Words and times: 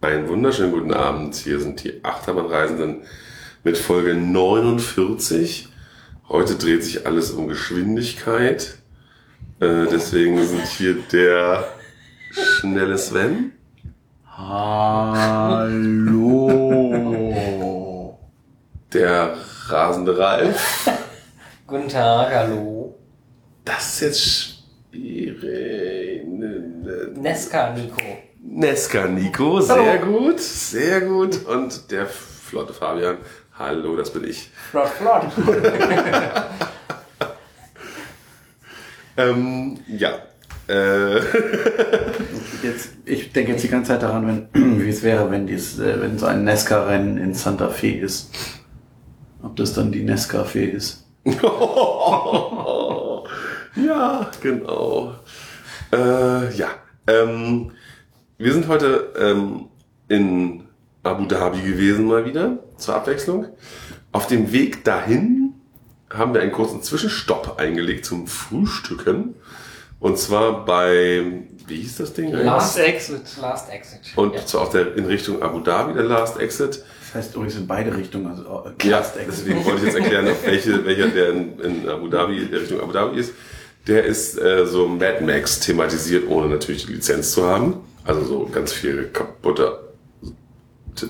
Einen 0.00 0.28
wunderschönen 0.28 0.70
guten 0.70 0.94
Abend. 0.94 1.34
Hier 1.34 1.58
sind 1.58 1.82
die 1.82 2.04
Achterbahnreisenden 2.04 3.02
mit 3.64 3.76
Folge 3.76 4.14
49. 4.14 5.70
Heute 6.28 6.54
dreht 6.54 6.84
sich 6.84 7.04
alles 7.04 7.32
um 7.32 7.48
Geschwindigkeit. 7.48 8.78
Äh, 9.58 9.86
deswegen 9.90 10.40
sind 10.46 10.64
hier 10.66 10.98
der 11.10 11.64
schnelle 12.30 12.96
Sven. 12.96 13.54
Hallo. 14.24 15.66
Der 18.92 19.36
rasende 19.66 20.16
Ralf. 20.16 20.88
Guten 21.66 21.88
Tag, 21.88 22.32
hallo. 22.32 22.94
Das 23.64 23.94
ist 23.94 24.00
jetzt 24.00 24.54
schwierig. 24.92 26.24
Nesca 27.16 27.72
Nico. 27.72 28.27
Nesca 28.50 29.06
Nico, 29.06 29.60
sehr 29.60 29.98
gut, 29.98 30.40
sehr 30.40 31.02
gut. 31.02 31.44
Und 31.46 31.90
der 31.90 32.06
flotte 32.06 32.72
Fabian. 32.72 33.18
Hallo, 33.58 33.96
das 33.96 34.12
bin 34.12 34.24
ich. 34.24 34.50
Flott, 34.70 34.88
flott. 34.88 35.24
Ähm, 39.18 39.78
ja. 39.88 40.12
Äh, 40.68 41.18
Jetzt, 42.62 42.90
ich 43.04 43.32
denke 43.32 43.52
jetzt 43.52 43.64
die 43.64 43.68
ganze 43.68 43.92
Zeit 43.92 44.02
daran, 44.02 44.48
wenn, 44.52 44.52
wie 44.80 44.88
es 44.88 45.02
wäre, 45.02 45.30
wenn, 45.30 45.46
dies, 45.46 45.78
äh, 45.78 46.00
wenn 46.00 46.18
so 46.18 46.26
ein 46.26 46.44
Nesca-Rennen 46.44 47.18
in 47.18 47.34
Santa 47.34 47.68
Fe 47.68 47.90
ist. 47.90 48.30
Ob 49.42 49.56
das 49.56 49.74
dann 49.74 49.90
die 49.90 50.04
Nesca-Fe 50.04 50.66
ist. 50.66 51.04
ja, 53.74 54.30
genau. 54.40 55.14
Äh, 55.92 56.54
ja. 56.54 56.68
Ähm, 57.06 57.72
wir 58.38 58.52
sind 58.52 58.68
heute 58.68 59.12
ähm, 59.18 59.66
in 60.08 60.64
Abu 61.02 61.26
Dhabi 61.26 61.60
gewesen 61.60 62.06
mal 62.06 62.24
wieder, 62.24 62.58
zur 62.76 62.94
Abwechslung. 62.94 63.46
Auf 64.12 64.26
dem 64.26 64.52
Weg 64.52 64.84
dahin 64.84 65.54
haben 66.10 66.32
wir 66.34 66.40
einen 66.40 66.52
kurzen 66.52 66.82
Zwischenstopp 66.82 67.58
eingelegt 67.58 68.04
zum 68.04 68.26
Frühstücken. 68.26 69.34
Und 70.00 70.16
zwar 70.18 70.64
bei, 70.64 71.24
wie 71.66 71.76
hieß 71.76 71.96
das 71.96 72.12
Ding? 72.14 72.32
Last 72.32 72.78
Exit. 72.78 73.22
Last 73.40 73.70
Exit. 73.70 74.00
Und 74.14 74.34
ja. 74.34 74.46
zwar 74.46 74.62
auch 74.62 74.70
der, 74.70 74.96
in 74.96 75.06
Richtung 75.06 75.42
Abu 75.42 75.58
Dhabi, 75.58 75.94
der 75.94 76.04
Last 76.04 76.38
Exit. 76.38 76.84
Das 77.00 77.14
heißt 77.14 77.34
übrigens 77.34 77.56
in 77.56 77.66
beide 77.66 77.96
Richtungen. 77.96 78.28
Also 78.28 78.42
äh, 78.44 78.68
Ja, 78.68 78.72
Class 78.78 79.16
Exit. 79.16 79.28
deswegen 79.28 79.64
wollte 79.64 79.78
ich 79.78 79.84
jetzt 79.86 79.96
erklären, 79.96 80.28
auf 80.28 80.46
welche, 80.46 80.84
welcher 80.86 81.08
der 81.08 81.30
in, 81.30 81.58
in 81.58 81.88
Abu 81.88 82.06
Dhabi, 82.06 82.46
der 82.46 82.60
Richtung 82.60 82.80
Abu 82.80 82.92
Dhabi 82.92 83.18
ist. 83.18 83.32
Der 83.88 84.04
ist 84.04 84.38
äh, 84.38 84.66
so 84.66 84.86
Mad 84.86 85.24
Max 85.24 85.60
thematisiert, 85.60 86.28
ohne 86.28 86.48
natürlich 86.48 86.86
die 86.86 86.92
Lizenz 86.92 87.32
zu 87.32 87.46
haben. 87.46 87.80
Also 88.08 88.24
so 88.24 88.48
ganz 88.50 88.72
viel 88.72 89.10
kaputte 89.10 89.80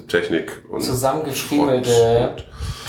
Technik 0.08 0.64
und 0.68 0.82
Zusammengeschriebelte 0.82 2.34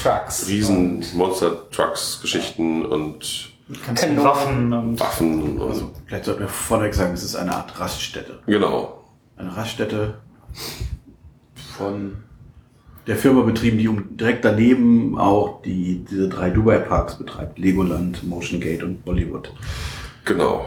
Trucks. 0.01 0.47
Riesen 0.47 0.95
Und 0.95 1.13
Monster-Trucks, 1.13 2.19
Geschichten 2.19 2.85
und 2.87 3.51
Kanonen. 3.85 4.23
Waffen 4.23 4.73
und 4.73 4.99
Waffen 4.99 5.43
und 5.43 5.61
Also, 5.61 5.91
vielleicht 6.07 6.25
sollten 6.25 6.39
wir 6.41 6.47
vorweg 6.47 6.95
sagen, 6.95 7.13
es 7.13 7.23
ist 7.23 7.35
eine 7.35 7.55
Art 7.55 7.79
Raststätte. 7.79 8.39
genau. 8.47 8.95
Eine 9.37 9.55
Raststätte 9.55 10.15
von 11.77 12.17
der 13.05 13.15
Firma 13.15 13.43
betrieben, 13.43 13.77
die 13.77 13.87
um 13.87 14.17
direkt 14.17 14.43
daneben 14.43 15.19
auch 15.19 15.61
die, 15.61 16.03
diese 16.09 16.27
drei 16.27 16.49
Dubai-Parks 16.49 17.19
betreibt. 17.19 17.59
Legoland, 17.59 18.27
Motion 18.27 18.59
Gate 18.59 18.81
und 18.81 19.05
Bollywood. 19.05 19.53
Genau. 20.25 20.65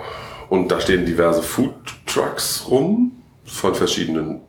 Und 0.49 0.69
da 0.71 0.81
stehen 0.81 1.05
diverse 1.05 1.43
Food 1.43 1.75
Trucks 2.06 2.67
rum 2.71 3.22
von 3.53 3.75
verschiedenen 3.75 4.41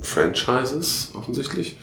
Franchises 0.00 1.12
offensichtlich. 1.14 1.78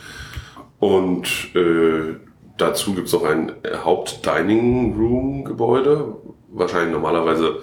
Und 0.78 1.26
äh, 1.56 2.18
dazu 2.58 2.94
gibt's 2.94 3.12
noch 3.12 3.24
ein 3.24 3.54
Haupt-Dining-Room-Gebäude. 3.84 6.16
Wahrscheinlich 6.52 6.94
normalerweise 6.94 7.56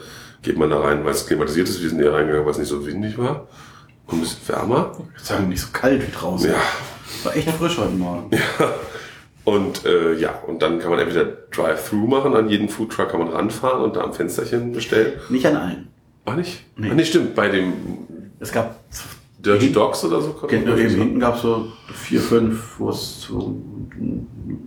geht 0.42 0.58
man 0.58 0.70
da 0.70 0.81
rein, 0.81 1.04
weil 1.04 1.12
es 1.12 1.25
klimatisiert 1.26 1.69
ist. 1.69 1.81
Wir 1.82 1.91
sind 1.91 2.00
eher 2.00 2.12
reingegangen, 2.12 2.44
weil 2.44 2.53
es 2.53 2.58
nicht 2.58 2.69
so 2.69 2.84
windig 2.86 3.16
war. 3.16 3.47
Und 4.06 4.19
ein 4.19 4.20
bisschen 4.20 4.48
wärmer. 4.48 4.92
Ich 4.92 4.98
würde 4.98 5.25
sagen, 5.25 5.48
nicht 5.48 5.60
so 5.60 5.69
kalt 5.72 6.06
wie 6.06 6.12
draußen. 6.12 6.50
Ja. 6.50 6.56
War 7.25 7.36
echt 7.36 7.48
frisch 7.50 7.78
heute 7.78 7.94
Morgen. 7.94 8.31
Und 9.44 9.84
äh, 9.84 10.14
ja, 10.14 10.41
und 10.48 10.60
dann 10.60 10.81
kann 10.81 10.91
man 10.91 10.98
entweder 10.98 11.25
Drive-Thru 11.25 12.08
machen, 12.08 12.34
an 12.34 12.48
jeden 12.48 12.69
Foodtruck 12.69 13.10
kann 13.10 13.20
man 13.20 13.28
ranfahren 13.28 13.84
und 13.84 13.94
da 13.94 14.00
am 14.00 14.12
Fensterchen 14.12 14.72
bestellen. 14.72 15.20
Nicht 15.28 15.47
an 15.47 15.54
allen. 15.54 15.86
Ach 16.25 16.34
nicht? 16.34 16.64
Nee. 16.76 16.88
Ach 16.91 16.97
nee, 16.97 17.04
stimmt. 17.04 17.36
Bei 17.36 17.48
dem 17.48 18.08
Es 18.38 18.52
gab 18.52 18.80
Dirty 19.38 19.72
Dogs 19.72 20.04
oder 20.04 20.20
so 20.20 20.34
Genau, 20.48 20.76
eben 20.76 20.94
hinten 20.94 21.20
gab 21.20 21.36
es 21.36 21.42
so 21.42 21.69
vier, 21.94 22.20
fünf, 22.20 22.78
wo 22.78 22.94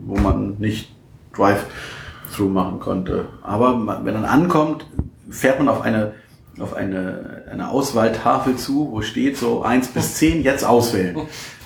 wo 0.05 0.15
man 0.15 0.55
nicht 0.57 0.91
Drive-Thru 1.35 2.49
machen 2.49 2.79
konnte. 2.79 3.25
Aber 3.43 3.75
man, 3.75 4.05
wenn 4.05 4.13
man 4.13 4.25
ankommt, 4.25 4.85
fährt 5.29 5.59
man 5.59 5.69
auf 5.69 5.81
eine 5.81 6.13
auf 6.59 6.73
eine, 6.73 7.45
eine 7.49 7.69
Auswahltafel 7.69 8.57
zu, 8.57 8.89
wo 8.91 9.01
steht 9.01 9.37
so 9.37 9.63
eins 9.63 9.87
bis 9.87 10.15
zehn 10.15 10.43
jetzt 10.43 10.65
auswählen. 10.65 11.15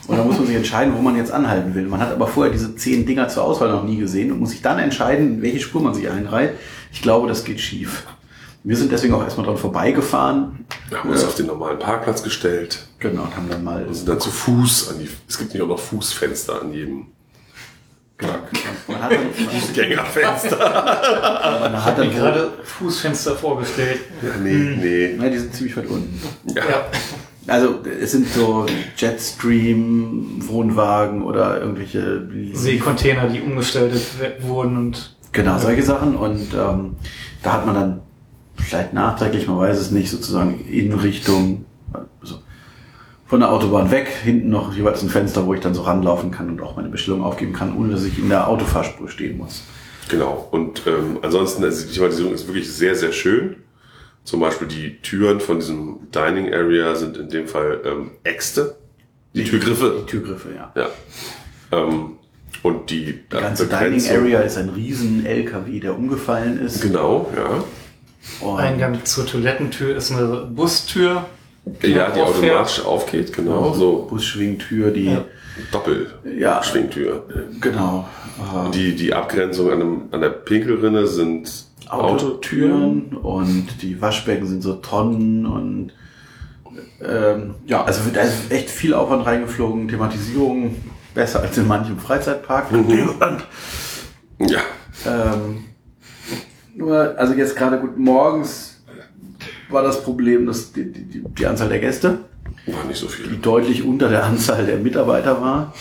Und 0.08 0.18
dann 0.18 0.28
muss 0.28 0.38
man 0.38 0.48
sich 0.48 0.56
entscheiden, 0.56 0.94
wo 0.96 1.02
man 1.02 1.16
jetzt 1.16 1.32
anhalten 1.32 1.76
will. 1.76 1.88
Man 1.88 2.00
hat 2.02 2.12
aber 2.12 2.28
vorher 2.28 2.52
diese 2.52 2.76
zehn 2.76 3.06
Dinger 3.06 3.30
zur 3.30 3.44
Auswahl 3.44 3.70
noch 3.70 3.84
nie 3.84 3.98
gesehen 3.98 4.32
und 4.32 4.40
muss 4.40 4.52
sich 4.52 4.62
dann 4.62 4.78
entscheiden, 4.80 5.36
in 5.36 5.42
welche 5.42 5.60
Spur 5.62 5.82
man 5.82 5.94
sich 5.94 6.10
einreiht. 6.10 6.52
Ich 6.92 7.02
glaube, 7.02 7.28
das 7.28 7.44
geht 7.46 7.62
schief. 7.62 8.06
Wir 8.66 8.78
sind 8.78 8.92
deswegen 8.92 9.14
auch 9.14 9.24
erstmal 9.24 9.46
dran 9.46 9.58
vorbeigefahren. 9.58 10.66
Wir 10.90 11.00
haben 11.00 11.10
uns 11.10 11.24
auf 11.26 11.36
den 11.36 11.48
normalen 11.48 11.80
Parkplatz 11.80 12.24
gestellt 12.24 12.88
Genau, 13.00 13.24
und 13.24 13.36
haben 13.36 13.50
dann 13.50 13.64
mal 13.64 13.86
und 13.86 13.94
sind 13.94 14.08
dann 14.08 14.20
zu 14.22 14.30
Fuß 14.32 14.90
an 14.92 15.00
die. 15.00 15.10
Es 15.28 15.38
gibt 15.38 15.54
nicht 15.54 15.62
auch 15.62 15.68
noch 15.68 15.80
Fußfenster 15.80 16.62
an 16.62 16.72
jedem 16.74 17.08
man 18.88 19.02
hat 19.02 19.12
dann, 19.12 19.74
Gängerfenster. 19.74 20.58
man 20.58 21.84
hat 21.84 21.98
mir 21.98 22.06
dann 22.06 22.16
gerade 22.16 22.52
Fußfenster 22.64 23.36
vorgestellt. 23.36 24.00
ja, 24.22 24.30
nee, 24.42 24.54
nee. 24.80 25.16
Nein, 25.18 25.32
die 25.32 25.40
sind 25.40 25.54
ziemlich 25.54 25.76
weit 25.76 25.88
unten. 25.88 26.22
Ja. 26.56 26.64
Ja. 26.70 26.86
Also 27.48 27.80
es 28.02 28.12
sind 28.12 28.30
so 28.30 28.66
Jetstream, 28.96 30.38
Wohnwagen 30.48 31.24
oder 31.24 31.60
irgendwelche 31.60 32.26
Seekontainer, 32.54 33.28
die 33.28 33.42
umgestaltet 33.42 34.04
wurden 34.40 34.78
und 34.78 35.18
Genau, 35.34 35.58
solche 35.58 35.84
Sachen. 35.84 36.16
Und 36.16 36.54
ähm, 36.54 36.96
da 37.42 37.54
hat 37.54 37.66
man 37.66 37.76
dann 37.76 38.02
vielleicht 38.58 38.94
nachträglich, 38.94 39.48
man 39.48 39.58
weiß 39.58 39.80
es 39.80 39.92
nicht, 39.92 40.10
sozusagen 40.10 40.66
in 40.68 40.94
Richtung, 40.94 41.66
also 42.22 42.40
von 43.26 43.40
der 43.40 43.52
Autobahn 43.52 43.92
weg, 43.92 44.08
hinten 44.24 44.50
noch 44.50 44.76
jeweils 44.76 45.02
ein 45.02 45.10
Fenster, 45.10 45.46
wo 45.46 45.54
ich 45.54 45.60
dann 45.60 45.74
so 45.74 45.82
ranlaufen 45.82 46.32
kann 46.32 46.50
und 46.50 46.62
auch 46.62 46.76
meine 46.76 46.90
Bestellung 46.90 47.24
aufgeben 47.24 47.54
kann, 47.54 47.76
ohne 47.76 47.94
dass 47.94 48.04
ich 48.04 48.20
in 48.20 48.30
der 48.30 48.48
Autofahrspur 48.48 49.10
stehen 49.10 49.38
muss. 49.38 49.64
Genau. 50.10 50.48
Und 50.52 50.84
ähm, 50.86 51.20
ansonsten, 51.22 51.64
also 51.64 51.88
die 51.88 51.94
Thematisierung 51.94 52.34
ist 52.34 52.48
wirklich 52.48 52.72
sehr, 52.72 52.96
sehr 52.96 53.12
schön. 53.12 53.56
Zum 54.24 54.40
Beispiel 54.40 54.68
die 54.68 55.02
Türen 55.02 55.40
von 55.40 55.60
diesem 55.60 56.12
Dining 56.14 56.54
Area 56.54 56.96
sind 56.96 57.18
in 57.18 57.30
dem 57.30 57.48
Fall 57.48 57.82
ähm, 57.86 58.12
Äxte. 58.24 58.76
Die 59.34 59.44
Türgriffe. 59.44 60.02
Die 60.02 60.12
Türgriffe, 60.12 60.50
ja. 60.56 60.72
Ja. 60.76 60.90
Ähm, 61.72 62.18
und 62.62 62.90
die, 62.90 63.06
Die 63.06 63.24
ganze 63.30 63.68
Dining 63.68 64.08
Area 64.10 64.40
ist 64.42 64.58
ein 64.58 64.70
riesen 64.70 65.26
LKW, 65.26 65.80
der 65.80 65.98
umgefallen 65.98 66.60
ist. 66.60 66.82
Genau, 66.82 67.30
ja. 67.36 67.64
Und 68.42 68.58
Eingang 68.60 69.04
zur 69.06 69.26
Toilettentür 69.26 69.96
ist 69.96 70.12
eine 70.12 70.46
Bustür. 70.50 71.26
Ja, 71.82 72.10
die 72.12 72.22
auffährt. 72.22 72.28
automatisch 72.58 72.86
aufgeht, 72.86 73.34
genau. 73.34 73.74
So 73.74 74.06
Busschwingtür, 74.10 74.92
die, 74.92 75.06
Ja. 75.06 75.12
Ja. 75.12 75.24
Doppelschwingtür. 75.72 77.26
genau. 77.62 78.08
Äh, 78.40 78.72
Die, 78.72 78.96
die 78.96 79.14
Abgrenzung 79.14 79.72
an, 79.72 79.80
dem, 79.80 80.02
an 80.12 80.22
der 80.22 80.30
Pinkelrinne 80.30 81.06
sind 81.08 81.50
Autotüren. 81.90 83.12
Autotüren 83.12 83.18
und 83.18 83.68
die 83.82 84.02
Waschbecken 84.02 84.48
sind 84.48 84.62
so 84.64 84.74
Tonnen 84.76 85.46
und 85.46 85.92
ähm, 87.06 87.56
ja, 87.68 87.84
also 87.84 88.02
da 88.14 88.22
ist 88.22 88.52
echt 88.52 88.70
viel 88.70 88.94
Aufwand 88.94 89.26
reingeflogen, 89.26 89.88
Thematisierung 89.88 90.76
besser 91.14 91.42
als 91.42 91.58
in 91.58 91.68
manchem 91.68 92.00
Freizeitpark. 92.00 92.72
Mhm. 92.72 93.10
Ja, 94.40 94.62
Ähm, 95.06 95.66
nur, 96.76 97.16
also 97.18 97.34
jetzt 97.34 97.56
gerade 97.56 97.80
gut 97.80 97.98
morgens 97.98 98.82
war 99.70 99.84
das 99.84 100.04
Problem, 100.04 100.46
dass 100.46 100.72
die, 100.74 100.92
die, 100.92 101.04
die- 101.04 101.24
die 101.24 101.46
Anzahl 101.48 101.70
der 101.70 101.80
Gäste, 101.80 102.20
war 102.68 102.84
nicht 102.86 102.98
so 103.00 103.08
die 103.08 103.12
viel. 103.14 103.38
deutlich 103.38 103.84
unter 103.84 104.10
der 104.10 104.24
Anzahl 104.24 104.66
der 104.66 104.78
Mitarbeiter 104.78 105.42
war. 105.42 105.74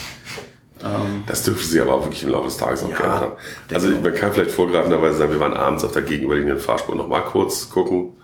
Ähm, 0.85 1.23
Das 1.27 1.45
dürfte 1.45 1.65
sie 1.67 1.81
aber 1.81 1.95
auch 1.95 2.05
wirklich 2.05 2.25
im 2.25 2.31
Laufe 2.31 2.47
des 2.47 2.57
Tages 2.57 2.83
noch 2.83 2.91
Ja, 2.91 2.97
geändert 2.97 3.21
haben. 3.21 3.33
Also 3.73 3.89
auch. 3.95 4.03
man 4.03 4.15
kann 4.15 4.33
vielleicht 4.33 4.51
vorgreifenderweise 4.51 5.19
sagen, 5.19 5.33
wir 5.33 5.41
waren 5.41 5.55
abends 5.55 5.85
auf 5.85 5.93
der 5.93 6.03
gegenüberliegenden 6.03 6.59
Fahrspur 6.59 6.97
noch 6.97 7.07
mal 7.09 7.21
kurz 7.21 7.71
gucken. 7.71 8.15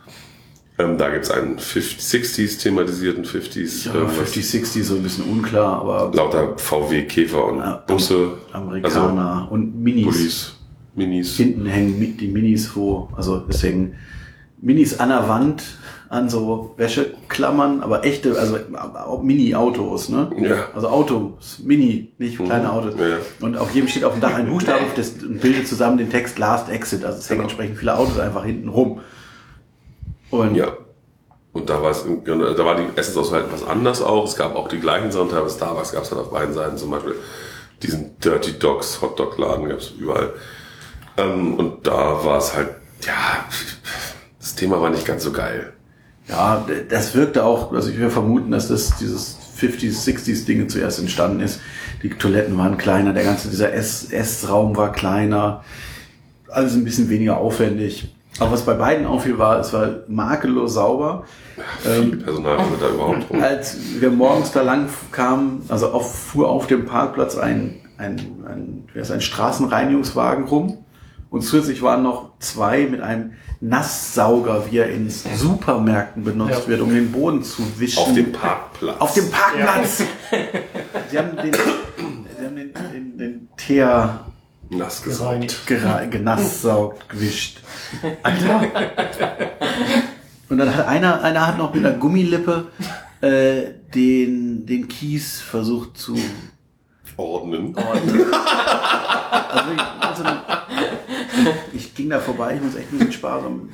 Ähm, 0.80 0.96
da 0.98 1.08
gibt's 1.10 1.30
einen 1.30 1.58
50, 1.58 2.22
60s 2.24 2.60
thematisierten 2.62 3.24
50s. 3.24 3.86
ja, 3.86 3.94
ähm, 4.00 4.08
50, 4.08 4.48
60 4.48 4.84
so 4.84 4.94
ein 4.96 5.02
bisschen 5.02 5.24
unklar, 5.24 5.80
aber 5.80 6.10
lauter 6.14 6.56
VW 6.56 7.02
Käfer 7.04 7.44
und 7.46 7.86
Busse, 7.86 8.38
Amerikaner 8.52 9.48
und 9.50 9.80
Minis. 9.82 10.04
Bullis, 10.04 10.52
Minis. 10.98 11.36
Hinten 11.36 11.66
hängen 11.66 12.16
die 12.18 12.28
Minis, 12.28 12.74
wo, 12.76 13.08
also 13.16 13.38
deswegen 13.38 13.94
Minis 14.60 14.98
an 14.98 15.08
der 15.08 15.28
Wand, 15.28 15.62
an 16.08 16.28
so 16.28 16.74
Wäscheklammern, 16.76 17.82
aber 17.82 18.04
echte, 18.04 18.38
also 18.38 18.58
auch 19.06 19.22
Mini-Autos, 19.22 20.08
ne? 20.08 20.30
Ja. 20.40 20.68
Also 20.74 20.88
Autos, 20.88 21.60
Mini, 21.64 22.12
nicht 22.18 22.38
kleine 22.38 22.72
Autos. 22.72 22.94
Ja. 22.98 23.18
Und 23.40 23.56
auf 23.56 23.72
jedem 23.74 23.88
steht 23.88 24.04
auf 24.04 24.14
dem 24.14 24.20
Dach 24.22 24.34
ein 24.34 24.48
Buchstabe 24.48 24.80
das 24.96 25.10
und 25.22 25.40
bildet 25.40 25.68
zusammen 25.68 25.98
den 25.98 26.10
Text 26.10 26.38
Last 26.38 26.70
Exit. 26.70 27.04
Also 27.04 27.18
es 27.18 27.28
hängen 27.28 27.40
Genau. 27.40 27.48
entsprechend 27.50 27.78
viele 27.78 27.96
Autos 27.96 28.18
einfach 28.18 28.44
hinten 28.44 28.68
rum. 28.68 29.00
Und 30.30 30.54
Ja. 30.54 30.72
Und 31.52 31.68
da 31.70 31.82
war 31.82 31.90
es, 31.90 32.04
da 32.24 32.64
war 32.64 32.76
die 32.76 32.86
Essensauswahl 32.96 33.42
etwas 33.42 33.66
anders 33.66 34.00
auch. 34.02 34.24
Es 34.24 34.36
gab 34.36 34.54
auch 34.54 34.68
die 34.68 34.78
gleichen 34.78 35.10
Sachen, 35.10 35.30
teilweise 35.30 35.56
Starbucks 35.56 35.92
gab 35.92 36.04
es 36.04 36.10
halt 36.10 36.20
auf 36.20 36.30
beiden 36.30 36.54
Seiten, 36.54 36.76
zum 36.76 36.90
Beispiel 36.90 37.14
diesen 37.82 38.18
Dirty 38.22 38.58
Dogs 38.58 39.00
Hotdog 39.02 39.38
Laden 39.38 39.68
gab 39.68 39.78
es 39.78 39.90
überall. 39.98 40.34
Ähm, 41.18 41.54
und 41.54 41.86
da 41.86 42.24
war 42.24 42.38
es 42.38 42.54
halt, 42.54 42.70
ja, 43.02 43.44
das 44.40 44.54
Thema 44.54 44.80
war 44.80 44.90
nicht 44.90 45.04
ganz 45.04 45.24
so 45.24 45.32
geil. 45.32 45.72
Ja, 46.28 46.64
das 46.88 47.14
wirkte 47.14 47.44
auch, 47.44 47.72
also 47.72 47.90
ich 47.90 47.96
würde 47.96 48.10
vermuten, 48.10 48.50
dass 48.50 48.68
das 48.68 48.96
dieses 48.98 49.38
50s, 49.58 50.04
60s 50.04 50.44
Dinge 50.44 50.66
zuerst 50.66 50.98
entstanden 50.98 51.40
ist. 51.40 51.60
Die 52.02 52.10
Toiletten 52.10 52.56
waren 52.58 52.78
kleiner, 52.78 53.12
der 53.12 53.24
ganze, 53.24 53.48
dieser 53.48 53.72
Essraum 53.72 54.76
war 54.76 54.92
kleiner, 54.92 55.64
alles 56.48 56.74
ein 56.74 56.84
bisschen 56.84 57.08
weniger 57.08 57.38
aufwendig. 57.38 58.14
Aber 58.38 58.52
was 58.52 58.64
bei 58.64 58.74
beiden 58.74 59.06
auffiel 59.06 59.38
war, 59.38 59.58
es 59.58 59.72
war 59.72 59.88
makellos 60.06 60.74
sauber. 60.74 61.24
Viel 61.80 62.16
Personal 62.18 62.58
haben 62.58 62.70
wir 62.70 62.78
da 62.78 62.94
überhaupt 62.94 63.30
rum. 63.30 63.42
Als 63.42 63.76
wir 63.98 64.10
morgens 64.10 64.52
da 64.52 64.62
lang 64.62 64.88
kamen, 65.10 65.64
also 65.68 65.88
auf, 65.90 66.14
fuhr 66.14 66.48
auf 66.48 66.68
dem 66.68 66.86
Parkplatz 66.86 67.36
ein, 67.36 67.80
ein, 67.96 68.44
ein, 68.46 68.88
wie 68.92 69.00
heißt, 69.00 69.10
ein 69.10 69.20
Straßenreinigungswagen 69.20 70.44
rum. 70.44 70.78
Und 71.30 71.42
zusätzlich 71.42 71.82
waren 71.82 72.02
noch 72.02 72.38
zwei 72.38 72.86
mit 72.86 73.00
einem 73.02 73.32
Nasssauger, 73.60 74.70
wie 74.70 74.78
er 74.78 74.88
in 74.90 75.10
Supermärkten 75.10 76.24
benutzt 76.24 76.62
Ja. 76.62 76.68
wird, 76.68 76.80
um 76.80 76.90
den 76.90 77.12
Boden 77.12 77.42
zu 77.42 77.62
wischen. 77.78 77.98
Auf 77.98 78.14
dem 78.14 78.32
Parkplatz. 78.32 79.00
Auf 79.00 79.14
dem 79.14 79.30
Parkplatz! 79.30 80.02
Sie 81.10 81.18
haben 81.18 81.36
den, 81.36 81.52
sie 81.52 82.44
haben 82.46 82.56
den, 82.56 82.72
den, 82.92 83.18
den 83.18 83.48
Teer 83.56 84.20
Nass 84.70 85.02
gesaugt. 85.02 85.62
Genasszaugt, 85.66 87.08
gewischt. 87.08 87.60
Alter. 88.22 88.62
Und 90.48 90.58
dann 90.58 90.74
hat 90.74 90.86
einer, 90.86 91.22
einer 91.22 91.46
hat 91.46 91.58
noch 91.58 91.74
mit 91.74 91.84
einer 91.84 91.96
Gummilippe 91.96 92.66
äh, 93.20 93.62
den, 93.94 94.66
den 94.66 94.88
Kies 94.88 95.40
versucht 95.40 95.96
zu 95.98 96.16
Ordnen. 97.18 97.74
ordnen. 97.76 98.26
Also 99.50 99.70
ich, 99.72 99.80
also, 100.00 100.24
ich 101.72 101.94
ging 101.94 102.10
da 102.10 102.18
vorbei, 102.18 102.54
ich 102.56 102.62
muss 102.62 102.74
echt 102.74 102.92
ein 102.92 102.98
bisschen 102.98 103.12
sparsam. 103.12 103.68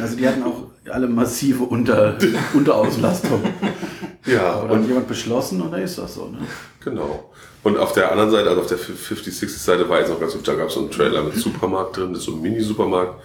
Also 0.00 0.16
die 0.16 0.26
hatten 0.26 0.42
auch 0.42 0.64
alle 0.90 1.06
massive 1.06 1.64
Unter, 1.64 2.16
Unterauslastung. 2.54 3.42
Ja, 4.26 4.54
Aber 4.54 4.74
und 4.74 4.86
jemand 4.86 5.08
beschlossen 5.08 5.60
und 5.60 5.72
dann 5.72 5.82
ist 5.82 5.98
das 5.98 6.14
so. 6.14 6.28
Ne? 6.28 6.38
genau. 6.84 7.32
Und 7.62 7.78
auf 7.78 7.92
der 7.92 8.10
anderen 8.10 8.30
Seite, 8.30 8.48
also 8.48 8.62
auf 8.62 8.66
der 8.66 8.78
50, 8.78 9.36
60 9.36 9.60
Seite 9.60 9.88
war 9.88 10.00
jetzt 10.00 10.10
noch 10.10 10.18
ganz 10.18 10.32
gut, 10.32 10.46
da 10.46 10.54
gab 10.54 10.68
es 10.68 10.74
so 10.74 10.80
einen 10.80 10.90
Trailer 10.90 11.22
mit 11.22 11.34
Supermarkt 11.36 11.96
drin, 11.96 12.12
das 12.12 12.20
ist 12.20 12.26
so 12.26 12.32
ein 12.32 12.40
Mini-Supermarkt. 12.40 13.20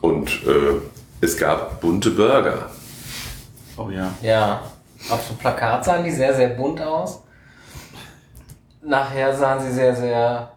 Und 0.00 0.28
äh, 0.46 0.80
es 1.20 1.36
gab 1.36 1.80
bunte 1.80 2.10
Burger. 2.10 2.70
Oh 3.76 3.90
ja. 3.90 4.14
Ja, 4.22 4.62
auf 5.08 5.26
dem 5.28 5.36
Plakat 5.38 5.84
sahen 5.84 6.04
die 6.04 6.10
sehr, 6.10 6.34
sehr 6.34 6.50
bunt 6.50 6.80
aus. 6.80 7.22
Nachher 8.82 9.34
sahen 9.34 9.60
sie 9.60 9.72
sehr, 9.72 9.94
sehr 9.94 10.52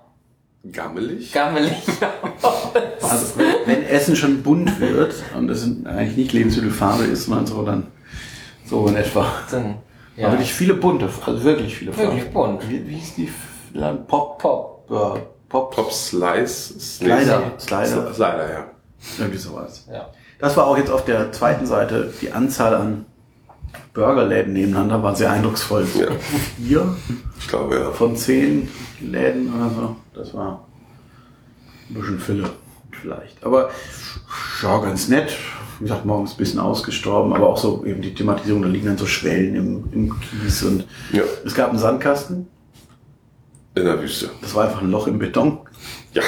Gammelig. 0.72 1.32
gammelig. 1.34 1.74
Also 3.02 3.40
wenn 3.66 3.84
Essen 3.84 4.16
schon 4.16 4.42
bunt 4.44 4.80
wird 4.80 5.14
und 5.38 5.50
es 5.50 5.64
eigentlich 5.86 6.18
nicht 6.18 6.34
Lebensmittelfarbe 6.34 7.04
ist, 7.04 7.26
sondern 7.26 7.46
so 7.46 7.64
dann 7.64 7.88
so 8.66 8.88
in 8.88 8.96
etwa. 8.96 9.26
Sind, 9.48 9.76
Ja. 10.16 10.28
Aber 10.28 10.34
wirklich 10.36 10.54
viele 10.54 10.76
bunte, 10.76 11.10
also 11.26 11.44
wirklich 11.44 11.76
viele 11.76 11.92
Farben. 11.92 12.12
wirklich 12.12 12.32
bunt. 12.32 12.70
Wie, 12.70 12.88
wie 12.88 12.96
hieß 12.96 13.16
die? 13.16 13.32
Pop, 14.08 14.38
Pop. 14.40 14.86
ja, 14.90 15.16
Pop, 15.50 15.76
Top 15.76 15.92
Slice. 15.92 16.80
Slider, 16.80 17.54
Slider, 17.60 18.14
Slider, 18.14 18.52
ja. 18.54 18.66
irgendwie 19.18 19.38
sowas. 19.40 19.88
Ja. 19.92 20.08
Das 20.40 20.56
war 20.56 20.68
auch 20.68 20.78
jetzt 20.78 20.92
auf 20.92 21.06
der 21.06 21.32
zweiten 21.32 21.66
Seite 21.66 22.14
die 22.22 22.32
Anzahl 22.32 22.76
an 22.76 23.06
Burgerläden 23.94 24.54
nebeneinander 24.54 25.02
war 25.04 25.16
sehr 25.16 25.32
eindrucksvoll. 25.32 25.86
Ja. 26.00 26.08
Vier 26.58 26.96
Ich 27.40 27.48
glaube, 27.48 27.76
ja. 27.76 27.92
von 27.92 28.16
zehn 28.16 28.70
Läden 29.02 29.54
oder 29.54 29.70
so. 29.70 29.96
Das 30.16 30.34
war 30.34 30.68
ein 31.90 31.94
bisschen 31.94 32.20
Fülle 32.20 32.50
vielleicht. 33.02 33.44
Aber 33.44 33.70
ja, 34.62 34.78
ganz 34.80 35.08
nett. 35.10 35.34
Wie 35.80 35.86
gesagt, 35.86 36.06
morgens 36.06 36.32
ein 36.34 36.38
bisschen 36.38 36.60
ausgestorben, 36.60 37.34
aber 37.34 37.50
auch 37.50 37.58
so 37.58 37.84
eben 37.86 38.02
die 38.02 38.14
Thematisierung, 38.14 38.62
da 38.62 38.68
liegen 38.68 38.86
dann 38.86 38.98
so 38.98 39.06
Schwellen 39.08 39.56
im, 39.56 39.84
im 39.92 40.20
Kies 40.22 40.64
und 40.64 40.86
Ja. 41.12 41.24
es 41.46 41.54
gab 41.56 41.70
einen 41.72 41.80
Sandkasten, 41.80 42.48
In 43.76 43.84
der 43.86 44.00
Wüste. 44.02 44.30
das 44.42 44.54
war 44.56 44.66
einfach 44.66 44.82
ein 44.82 44.92
Loch 44.92 45.08
im 45.08 45.20
Beton. 45.20 45.58
Ja. 46.14 46.22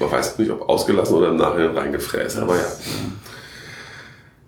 Man 0.00 0.10
weiß 0.10 0.38
nicht, 0.38 0.50
ob 0.50 0.68
ausgelassen 0.68 1.14
oder 1.14 1.28
im 1.28 1.36
Nachhinein 1.36 1.76
reingefräst, 1.76 2.38
aber 2.38 2.56
ja. 2.56 2.62
Ja, 2.62 2.66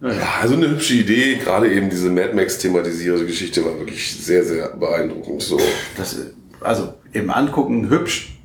ja. 0.00 0.12
Ja, 0.12 0.34
also 0.40 0.54
eine 0.54 0.70
hübsche 0.70 0.94
Idee. 0.94 1.36
Gerade 1.36 1.72
eben 1.72 1.90
diese 1.90 2.10
Mad 2.10 2.32
Max 2.34 2.58
thematisierte 2.58 3.26
Geschichte 3.26 3.64
war 3.64 3.78
wirklich 3.78 4.16
sehr, 4.16 4.44
sehr 4.44 4.68
beeindruckend. 4.76 5.42
So. 5.42 5.58
Das, 5.96 6.16
also 6.60 6.94
im 7.12 7.30
Angucken 7.30 7.88
hübsch, 7.88 8.38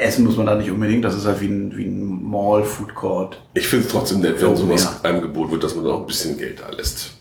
essen 0.00 0.24
muss 0.24 0.36
man 0.36 0.46
da 0.46 0.54
nicht 0.54 0.70
unbedingt, 0.70 1.04
das 1.04 1.14
ist 1.16 1.26
halt 1.26 1.40
wie 1.40 1.46
ein, 1.48 1.76
wie 1.76 1.84
ein 1.84 2.22
Mall, 2.30 2.64
Food 2.64 2.94
Court. 2.94 3.40
Ich 3.54 3.66
finde 3.68 3.86
es 3.86 3.92
trotzdem 3.92 4.20
nett, 4.20 4.40
wenn 4.40 4.48
Oh, 4.48 4.56
sowas 4.56 4.84
ja. 5.02 5.08
einem 5.08 5.20
geboten 5.22 5.52
wird, 5.52 5.64
dass 5.64 5.74
man 5.74 5.86
auch 5.86 6.00
ein 6.00 6.06
bisschen 6.06 6.36
Geld 6.36 6.60
da 6.60 6.70
lässt. 6.70 7.12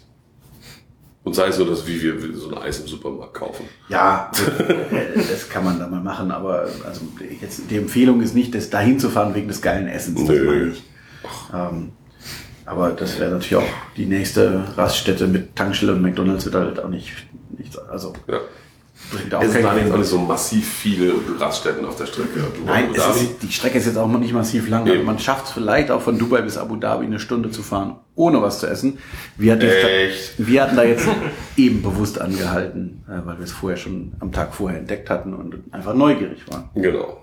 Und 1.23 1.33
sei 1.35 1.47
es 1.47 1.57
nur, 1.57 1.67
dass 1.67 1.87
wie 1.87 2.01
wir 2.01 2.15
so 2.35 2.49
ein 2.49 2.57
Eis 2.57 2.81
im 2.81 2.87
Supermarkt 2.87 3.33
kaufen. 3.33 3.65
Ja, 3.87 4.29
das 5.31 5.47
kann 5.49 5.63
man 5.63 5.79
da 5.79 5.87
mal 5.87 6.01
machen, 6.01 6.31
aber 6.31 6.67
also 6.85 7.01
jetzt 7.39 7.61
die 7.69 7.77
Empfehlung 7.77 8.21
ist 8.21 8.35
nicht, 8.35 8.53
das 8.53 8.69
dahin 8.69 8.99
zu 8.99 9.09
fahren 9.09 9.33
wegen 9.33 9.47
des 9.47 9.61
geilen 9.61 9.87
Essens. 9.87 10.19
Das 10.19 10.29
Nö. 10.29 10.45
meine 10.45 10.71
ich. 10.71 10.83
Ähm, 11.53 11.91
aber 12.65 12.91
das 12.91 13.19
wäre 13.19 13.31
natürlich 13.31 13.55
auch 13.55 13.73
die 13.97 14.05
nächste 14.05 14.63
Raststätte 14.77 15.27
mit 15.27 15.55
Tankstelle 15.55 15.93
und 15.93 16.01
McDonalds 16.01 16.45
wird 16.45 16.55
halt 16.55 16.79
auch 16.79 16.89
nicht, 16.89 17.11
nicht 17.57 17.77
also 17.89 18.13
Ja. 18.27 18.39
Es 19.41 19.63
waren 19.63 19.77
jetzt 19.77 19.91
auch 19.91 19.97
nicht 19.97 20.07
so 20.07 20.17
massiv 20.17 20.67
viele 20.67 21.13
Raststätten 21.39 21.85
auf 21.85 21.97
der 21.97 22.05
Strecke. 22.05 22.47
Nein, 22.65 22.89
es 22.91 22.97
Dhabi. 22.97 23.19
ist, 23.19 23.43
die 23.43 23.51
Strecke 23.51 23.77
ist 23.77 23.85
jetzt 23.85 23.97
auch 23.97 24.07
nicht 24.07 24.33
massiv 24.33 24.69
lang. 24.69 24.87
Eben. 24.87 25.03
man 25.03 25.19
schafft 25.19 25.47
es 25.47 25.51
vielleicht 25.51 25.91
auch 25.91 26.01
von 26.01 26.17
Dubai 26.17 26.41
bis 26.41 26.57
Abu 26.57 26.77
Dhabi 26.77 27.05
eine 27.05 27.19
Stunde 27.19 27.51
zu 27.51 27.61
fahren, 27.63 27.97
ohne 28.15 28.41
was 28.41 28.59
zu 28.59 28.67
essen. 28.67 28.99
Wir 29.37 29.53
hatten, 29.53 29.67
Echt? 29.67 30.33
wir 30.37 30.63
hatten 30.63 30.75
da 30.75 30.83
jetzt 30.83 31.07
eben 31.57 31.81
bewusst 31.81 32.19
angehalten, 32.19 33.03
äh, 33.07 33.25
weil 33.25 33.37
wir 33.37 33.43
es 33.43 33.51
vorher 33.51 33.77
schon 33.77 34.13
am 34.19 34.31
Tag 34.31 34.53
vorher 34.55 34.79
entdeckt 34.79 35.09
hatten 35.09 35.33
und 35.33 35.55
einfach 35.71 35.93
neugierig 35.93 36.39
waren. 36.49 36.69
Genau. 36.75 37.21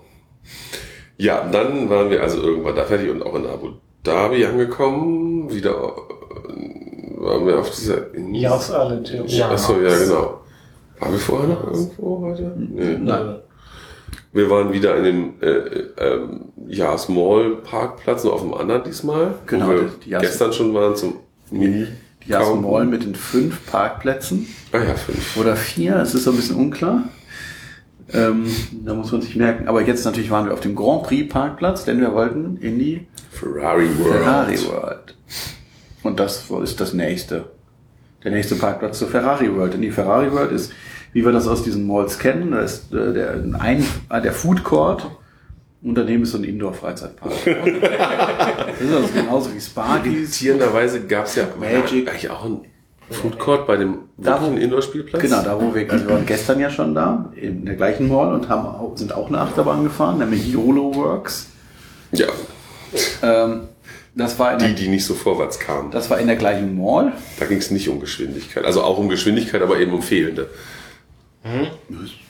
Ja, 1.17 1.47
dann 1.51 1.89
waren 1.89 2.09
wir 2.09 2.21
also 2.21 2.41
irgendwann 2.41 2.75
da 2.75 2.85
fertig 2.85 3.09
und 3.09 3.21
auch 3.21 3.35
in 3.35 3.45
Abu 3.45 3.71
Dhabi 4.03 4.45
angekommen. 4.45 5.51
Wieder 5.53 5.71
äh, 5.71 7.21
waren 7.21 7.45
wir 7.45 7.59
auf 7.59 7.69
dieser 7.71 8.13
Insel. 8.13 9.03
Theorie. 9.03 9.37
Ja. 9.37 9.49
Achso, 9.51 9.79
ja, 9.81 9.97
genau. 9.97 10.41
Waren 10.99 11.11
wir 11.13 11.19
vorher 11.19 11.47
noch 11.49 11.63
irgendwo 11.65 12.21
heute? 12.21 12.53
Nee. 12.57 12.97
Nein. 12.99 13.35
Wir 14.33 14.49
waren 14.49 14.71
wieder 14.71 14.95
in 14.97 15.03
dem 15.03 15.33
äh, 15.41 15.47
ähm, 15.97 16.45
ja, 16.67 16.97
Small 16.97 17.57
Parkplatz, 17.63 18.23
nur 18.23 18.33
auf 18.33 18.41
dem 18.41 18.53
anderen 18.53 18.83
diesmal. 18.83 19.33
Genau, 19.45 19.67
Wo 19.67 19.71
wir 19.71 19.81
die- 20.03 20.05
die 20.05 20.09
gestern 20.11 20.53
schon 20.53 20.73
waren 20.73 20.95
zum 20.95 21.15
Mini. 21.49 21.87
Die 22.25 22.29
Yas 22.29 22.53
Mall 22.55 22.85
mit 22.85 23.03
den 23.03 23.15
fünf 23.15 23.65
Parkplätzen 23.69 24.47
Ah 24.71 24.77
ja, 24.77 24.93
fünf. 24.93 25.35
oder 25.37 25.55
vier, 25.55 25.95
es 25.97 26.13
ist 26.13 26.23
so 26.25 26.29
ein 26.31 26.35
bisschen 26.37 26.55
unklar. 26.55 27.05
Ähm, 28.13 28.45
da 28.85 28.93
muss 28.93 29.11
man 29.11 29.21
sich 29.21 29.35
merken. 29.35 29.67
Aber 29.67 29.81
jetzt 29.81 30.05
natürlich 30.05 30.29
waren 30.29 30.45
wir 30.45 30.53
auf 30.53 30.59
dem 30.59 30.75
Grand 30.75 31.03
Prix 31.03 31.27
Parkplatz, 31.33 31.83
denn 31.83 31.99
wir 31.99 32.13
wollten 32.13 32.57
in 32.57 32.77
die 32.77 33.07
Ferrari 33.31 33.87
World. 33.97 34.23
Ferrari 34.23 34.57
World. 34.67 35.15
Und 36.03 36.19
das 36.19 36.49
ist 36.63 36.79
das 36.79 36.93
nächste. 36.93 37.45
Der 38.23 38.31
nächste 38.31 38.55
Parkplatz 38.55 38.99
zur 38.99 39.07
Ferrari 39.07 39.53
World. 39.55 39.73
Denn 39.73 39.81
die 39.81 39.91
Ferrari 39.91 40.31
World 40.31 40.51
ist, 40.51 40.71
wie 41.13 41.25
wir 41.25 41.31
das 41.31 41.47
aus 41.47 41.63
diesen 41.63 41.87
Malls 41.87 42.19
kennen, 42.19 42.51
da 42.51 42.61
ist 42.61 42.93
äh, 42.93 43.13
der, 43.13 43.43
ein, 43.59 43.83
äh, 44.09 44.21
der 44.21 44.33
Food 44.33 44.63
Court 44.63 45.09
und 45.81 45.95
daneben 45.95 46.23
ist 46.23 46.31
so 46.31 46.37
ein 46.37 46.43
Indoor-Freizeitpark. 46.43 47.31
das 47.45 48.81
ist 48.81 48.93
also 48.93 49.09
genauso 49.13 49.53
wie 49.53 49.59
Sparkies. 49.59 50.13
Irritierenderweise 50.13 51.01
gab 51.05 51.25
es 51.25 51.35
ja 51.35 51.47
Magic. 51.59 52.07
eigentlich 52.07 52.29
auch 52.29 52.45
ein 52.45 52.61
Food 53.09 53.39
Court 53.39 53.67
bei 53.67 53.77
dem 53.77 53.97
wirklichen 54.17 54.57
Indoor-Spielplatz. 54.57 55.21
Genau, 55.21 55.41
da 55.41 55.59
wo 55.59 55.73
wir, 55.73 55.91
also 55.91 56.07
wir 56.07 56.13
waren 56.13 56.25
gestern 56.25 56.59
ja 56.59 56.69
schon 56.69 56.93
da, 56.93 57.31
in 57.35 57.65
der 57.65 57.75
gleichen 57.75 58.07
Mall 58.07 58.33
und 58.33 58.47
haben 58.47 58.95
sind 58.95 59.13
auch 59.13 59.27
eine 59.27 59.39
Achterbahn 59.39 59.83
gefahren, 59.83 60.19
nämlich 60.19 60.47
YOLO 60.47 60.95
Works. 60.95 61.47
Ja, 62.11 62.27
Ähm, 63.23 63.61
das 64.15 64.37
war 64.39 64.53
in 64.53 64.59
die, 64.59 64.65
der, 64.65 64.73
die 64.73 64.87
nicht 64.89 65.05
so 65.05 65.13
vorwärts 65.13 65.59
kamen. 65.59 65.91
das 65.91 66.09
war 66.09 66.19
in 66.19 66.27
der 66.27 66.35
gleichen 66.35 66.77
Mall. 66.77 67.13
Da 67.39 67.45
ging 67.45 67.59
es 67.59 67.71
nicht 67.71 67.87
um 67.89 67.99
Geschwindigkeit. 67.99 68.65
Also 68.65 68.83
auch 68.83 68.97
um 68.97 69.07
Geschwindigkeit, 69.07 69.61
aber 69.61 69.79
eben 69.79 69.93
um 69.93 70.01
fehlende. 70.01 70.49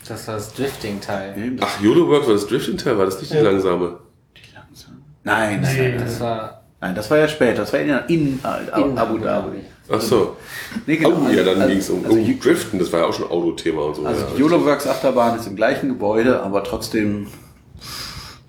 Das 0.07 0.27
war 0.27 0.35
das 0.35 0.53
Drifting-Teil. 0.53 1.57
Ach, 1.59 1.81
YOLO 1.81 2.07
Works 2.07 2.27
war 2.27 2.33
das 2.35 2.47
Drifting-Teil, 2.47 2.97
war 2.97 3.05
das 3.05 3.19
nicht 3.19 3.33
die 3.33 3.37
langsame? 3.37 3.99
Die 4.37 4.53
langsam. 4.55 5.01
Nein, 5.23 5.61
nein, 5.61 5.77
nein, 5.77 5.97
Das 5.97 6.19
war 6.19 6.61
nein, 6.79 6.95
das 6.95 7.09
war 7.11 7.17
ja 7.17 7.27
später. 7.27 7.61
Das 7.61 7.73
war 7.73 7.79
in, 7.81 7.89
in, 8.07 8.39
in 8.39 8.97
Abu 8.97 9.17
Dhabi. 9.17 9.59
Ach 9.89 9.99
so. 9.99 10.37
Nee, 10.85 11.01
Oh, 11.03 11.27
ja, 11.29 11.43
dann 11.43 11.55
also- 11.57 11.67
ging 11.67 11.77
es 11.79 11.89
um, 11.89 12.05
also 12.05 12.15
um 12.17 12.39
Driften, 12.39 12.79
das 12.79 12.93
war 12.93 13.01
ja 13.01 13.05
auch 13.07 13.13
schon 13.13 13.29
Autothema 13.29 13.81
und 13.81 13.95
so. 13.95 14.05
Also 14.05 14.21
ja, 14.21 14.37
YOLO-Works 14.37 14.87
Achterbahn 14.87 15.37
ist 15.37 15.47
im 15.47 15.55
gleichen 15.57 15.89
Gebäude, 15.89 16.41
aber 16.41 16.63
trotzdem 16.63 17.27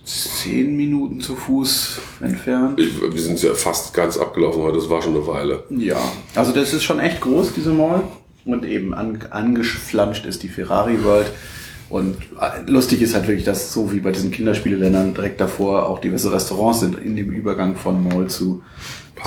zehn 0.05 0.77
Minuten 0.77 1.21
zu 1.21 1.37
Fuß 1.37 2.01
entfernt. 2.21 2.81
ich, 2.81 3.01
wir 3.01 3.21
sind 3.21 3.41
ja 3.43 3.55
fast 3.55 3.95
ganz 3.95 4.17
abgelaufen 4.17 4.63
heute, 4.63 4.79
das 4.79 4.91
war 4.91 5.03
schon 5.03 5.15
eine 5.15 5.27
Weile. 5.27 5.65
Ja, 5.71 6.01
also 6.35 6.53
das 6.53 6.73
ist 6.73 6.83
schon 6.83 6.99
echt 6.99 7.21
groß, 7.21 7.53
diese 7.55 7.71
Mall. 7.71 8.03
Und 8.45 8.65
eben 8.65 8.93
an, 8.93 9.21
angeflanscht 9.31 10.27
ist 10.27 10.43
die 10.43 10.49
Ferrari 10.49 11.05
World. 11.05 11.31
Und 11.93 12.17
äh, 12.41 12.71
lustig 12.71 13.03
ist 13.03 13.15
halt 13.15 13.29
wirklich, 13.29 13.45
dass 13.45 13.71
so 13.75 13.93
wie 13.93 14.01
bei 14.01 14.13
diesen 14.13 14.31
Kinderspieleländern 14.31 15.13
direkt 15.13 15.43
davor 15.43 15.91
auch 15.91 15.99
diverse 15.99 16.33
Restaurants 16.33 16.81
sind 16.81 16.99
in 16.99 17.17
dem 17.17 17.31
Übergang 17.31 17.77
von 17.77 18.03
Mall 18.03 18.29
zu, 18.29 18.63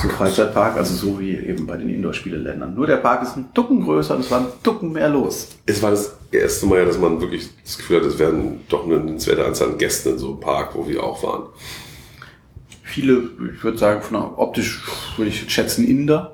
zu 0.01 0.09
Freizeitpark. 0.09 0.75
Also 0.75 0.95
so 0.95 1.19
wie 1.19 1.35
eben 1.35 1.67
bei 1.67 1.77
den 1.77 1.89
Indoor-Spieleländern. 1.89 2.73
Nur 2.73 2.87
der 2.87 2.97
Park 2.97 3.21
ist 3.21 3.37
ein 3.37 3.53
Tucken 3.53 3.83
größer 3.83 4.15
und 4.15 4.21
es 4.21 4.31
war 4.31 4.39
ein 4.39 4.47
Tucken 4.63 4.93
mehr 4.93 5.09
los. 5.09 5.49
Es 5.67 5.83
war 5.83 5.91
das 5.91 6.17
erste 6.31 6.65
Mal, 6.65 6.83
dass 6.85 6.97
man 6.97 7.21
wirklich 7.21 7.49
das 7.63 7.77
Gefühl 7.77 7.99
hat, 7.99 8.07
es 8.07 8.17
wären 8.17 8.61
doch 8.67 8.85
eine 8.85 8.97
nennenswerte 8.97 9.45
Anzahl 9.45 9.69
an 9.69 9.77
Gästen 9.77 10.13
in 10.13 10.17
so 10.17 10.31
einem 10.31 10.39
Park, 10.39 10.73
wo 10.73 10.87
wir 10.87 11.03
auch 11.03 11.21
waren. 11.21 11.43
Viele, 12.81 13.29
ich 13.55 13.63
würde 13.63 13.77
sagen, 13.77 14.01
von 14.01 14.15
optisch 14.15 14.81
würde 15.17 15.29
ich 15.29 15.51
schätzen 15.51 15.87
Inder. 15.87 16.33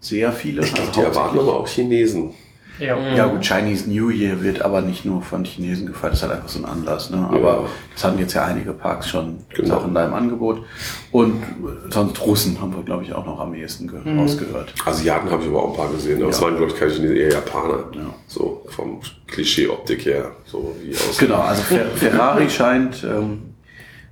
Sehr 0.00 0.32
viele. 0.32 0.62
Ich 0.62 0.72
glaube, 0.72 0.88
also 0.88 1.00
die 1.02 1.06
erwarten 1.06 1.38
aber 1.38 1.60
auch 1.60 1.68
Chinesen. 1.68 2.32
Ja. 2.78 2.96
Ja 3.14 3.26
gut, 3.26 3.42
Chinese 3.44 3.90
New 3.90 4.08
Year 4.10 4.42
wird 4.42 4.62
aber 4.62 4.80
nicht 4.82 5.04
nur 5.04 5.22
von 5.22 5.44
Chinesen 5.44 5.86
gefeiert, 5.86 6.12
das 6.12 6.20
ist 6.22 6.28
halt 6.28 6.36
einfach 6.36 6.48
so 6.48 6.58
ein 6.60 6.64
Anlass. 6.64 7.10
Ne? 7.10 7.18
Aber 7.30 7.38
Ja. 7.38 7.64
das 7.94 8.04
hatten 8.04 8.18
jetzt 8.18 8.34
ja 8.34 8.44
einige 8.44 8.72
Parks 8.72 9.08
schon 9.08 9.38
Genau. 9.54 9.76
Sachen 9.80 9.94
da 9.94 10.06
im 10.06 10.14
Angebot. 10.14 10.64
Und 11.10 11.42
sonst 11.90 12.20
Russen 12.20 12.60
haben 12.60 12.74
wir, 12.76 12.82
glaube 12.82 13.02
ich, 13.04 13.12
auch 13.12 13.26
noch 13.26 13.40
am 13.40 13.54
ehesten 13.54 13.88
ge 13.88 13.98
rausgehört. 14.16 14.74
Asiaten 14.84 15.30
habe 15.30 15.42
ich 15.42 15.48
aber 15.48 15.62
auch 15.62 15.70
ein 15.70 15.76
paar 15.76 15.90
gesehen, 15.90 16.20
aber 16.22 16.30
es 16.30 16.38
Ja. 16.38 16.44
waren, 16.46 16.56
glaube 16.56 16.72
ich, 16.72 16.78
keine 16.78 16.92
Chinesen, 16.92 17.16
eher 17.16 17.32
Japaner. 17.32 17.84
Ja. 17.94 18.14
So 18.26 18.64
vom 18.68 19.00
Klischee-Optik 19.26 20.04
her, 20.06 20.32
so 20.44 20.74
wie 20.82 20.94
aus. 20.94 21.18
Genau, 21.18 21.40
also 21.40 21.62
Fer 21.62 21.86
Ferrari 21.96 22.48
scheint, 22.48 23.02
ähm, 23.04 23.54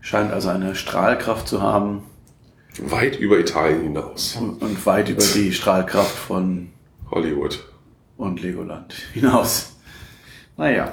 scheint 0.01 0.33
also 0.33 0.49
eine 0.49 0.75
Strahlkraft 0.75 1.47
zu 1.49 1.63
haben 1.63 2.03
Weit 2.79 3.19
über 3.19 3.39
Italien 3.39 3.83
hinaus. 3.85 4.37
und, 4.41 4.61
und 4.61 4.85
weit 4.87 5.09
über 5.09 5.23
die 5.35 5.53
Strahlkraft 5.53 6.15
von 6.15 6.69
Hollywood. 7.11 7.65
Und 8.17 8.41
Legoland 8.43 8.95
hinaus. 9.15 9.73
Naja. 10.57 10.93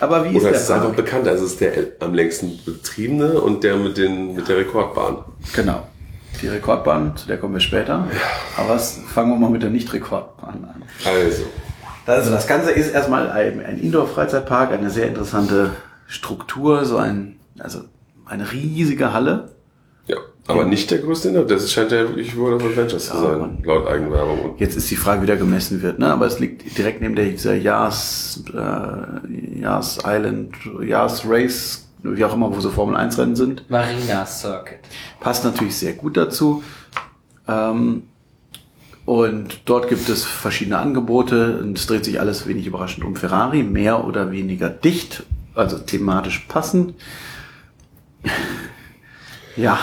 Aber 0.00 0.24
wie 0.24 0.28
ist 0.36 0.42
Oder 0.42 0.50
der 0.50 0.56
es 0.56 0.62
ist 0.64 0.70
einfach 0.70 0.86
Park? 0.86 0.96
bekannt, 0.96 1.28
also 1.28 1.44
es 1.44 1.52
ist 1.52 1.60
der 1.60 1.72
am 2.00 2.12
längsten 2.12 2.58
betriebene 2.64 3.40
und 3.40 3.64
der 3.64 3.76
mit, 3.76 3.96
den, 3.96 4.34
mit 4.34 4.46
der 4.48 4.58
Rekordbahn. 4.58 5.18
Genau. 5.54 5.86
Die 6.42 6.48
Rekordbahn, 6.48 7.16
zu 7.16 7.26
der 7.26 7.38
kommen 7.38 7.54
wir 7.54 7.60
später. 7.60 8.06
Aber 8.58 8.68
was, 8.74 8.98
fangen 9.08 9.30
wir 9.30 9.36
mal 9.38 9.48
mit 9.48 9.62
der 9.62 9.70
Nicht-Rekordbahn 9.70 10.64
an. 10.64 10.82
Also, 11.06 11.44
Also 12.04 12.30
das 12.30 12.46
Ganze 12.46 12.72
ist 12.72 12.92
erstmal 12.92 13.30
ein, 13.30 13.64
ein 13.64 13.78
Indoor-Freizeitpark, 13.78 14.70
eine 14.72 14.90
sehr 14.90 15.08
interessante 15.08 15.70
Struktur, 16.06 16.84
so 16.84 16.98
ein, 16.98 17.36
also 17.58 17.80
eine 18.26 18.52
riesige 18.52 19.14
Halle. 19.14 19.52
Ja. 20.48 20.54
Aber 20.54 20.64
nicht 20.64 20.90
der 20.90 20.98
größte 20.98 21.28
Inhalt, 21.30 21.50
das 21.50 21.72
scheint 21.72 21.90
ja 21.92 22.00
wirklich 22.00 22.36
World 22.36 22.62
of 22.62 22.68
Adventures 22.68 23.06
zu 23.06 23.14
Ja, 23.14 23.20
sein, 23.22 23.38
Mann. 23.40 23.58
laut 23.64 23.86
Eigenwerbung. 23.86 24.40
Und 24.50 24.60
Jetzt 24.60 24.76
ist 24.76 24.90
die 24.90 24.96
Frage, 24.96 25.22
wie 25.22 25.26
der 25.26 25.36
gemessen 25.36 25.82
wird, 25.82 25.98
ne? 25.98 26.12
aber 26.12 26.26
es 26.26 26.38
liegt 26.38 26.76
direkt 26.78 27.00
neben 27.00 27.14
der 27.16 27.26
dieser 27.26 27.54
Yas, 27.54 28.44
äh, 28.54 29.60
Yas 29.60 29.98
Island, 30.04 30.54
Yas 30.82 31.22
Race, 31.26 31.86
wie 32.02 32.24
auch 32.24 32.34
immer, 32.34 32.54
wo 32.54 32.60
so 32.60 32.70
Formel 32.70 32.96
1 32.96 33.18
Rennen 33.18 33.34
sind. 33.36 33.68
Marina 33.70 34.24
Circuit. 34.26 34.78
Passt 35.20 35.44
natürlich 35.44 35.76
sehr 35.76 35.94
gut 35.94 36.16
dazu. 36.16 36.62
Ähm, 37.48 38.02
und 39.04 39.60
dort 39.66 39.88
gibt 39.88 40.08
es 40.08 40.24
verschiedene 40.24 40.78
Angebote 40.78 41.58
und 41.60 41.78
es 41.78 41.86
dreht 41.86 42.04
sich 42.04 42.18
alles 42.20 42.46
wenig 42.48 42.66
überraschend 42.66 43.04
um 43.04 43.14
Ferrari, 43.16 43.62
mehr 43.62 44.04
oder 44.04 44.32
weniger 44.32 44.68
dicht, 44.68 45.22
also 45.54 45.78
thematisch 45.78 46.44
passend. 46.48 46.94
ja, 49.56 49.78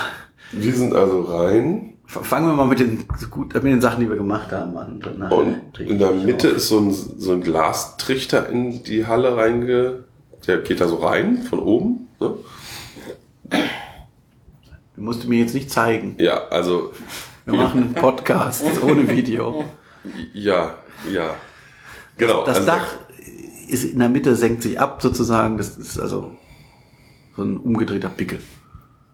wir 0.53 0.73
sind 0.73 0.93
also 0.93 1.21
rein 1.21 1.93
fangen 2.05 2.47
wir 2.47 2.53
mal 2.53 2.67
mit 2.67 2.79
den, 2.79 3.05
gut, 3.29 3.53
mit 3.53 3.63
den 3.63 3.81
Sachen, 3.81 4.01
die 4.01 4.09
wir 4.09 4.17
gemacht 4.17 4.51
haben 4.51 4.77
an. 4.77 5.01
Und, 5.31 5.79
in 5.79 5.97
der 5.97 6.11
Mitte 6.11 6.49
auf. 6.49 6.57
ist 6.57 6.67
so 6.67 6.79
ein, 6.79 6.91
so 6.91 7.31
ein 7.31 7.41
Glastrichter 7.41 8.49
in 8.49 8.83
die 8.83 9.07
Halle 9.07 9.35
reinge... 9.35 10.03
Der 10.45 10.57
geht 10.57 10.81
da 10.81 10.89
so 10.89 10.97
rein, 10.97 11.43
von 11.43 11.59
oben. 11.59 12.09
Ne? 12.19 12.35
Du 14.95 15.01
musst 15.01 15.25
mir 15.25 15.39
jetzt 15.39 15.53
nicht 15.53 15.71
zeigen. 15.71 16.15
Ja, 16.19 16.49
also, 16.49 16.91
Wir 17.45 17.53
machen 17.53 17.81
einen 17.81 17.93
Podcast 17.93 18.61
ohne 18.83 19.07
Video. 19.09 19.63
ja, 20.33 20.75
ja. 21.09 21.35
Genau. 22.17 22.45
Das 22.45 22.57
also 22.57 22.67
Dach 22.67 22.85
ist 23.69 23.85
in 23.85 23.99
der 23.99 24.09
Mitte, 24.09 24.35
senkt 24.35 24.63
sich 24.63 24.77
ab 24.81 25.01
sozusagen. 25.01 25.57
Das 25.57 25.77
ist 25.77 25.97
also 25.97 26.31
so 27.37 27.41
ein 27.41 27.55
umgedrehter 27.55 28.09
Pickel. 28.09 28.39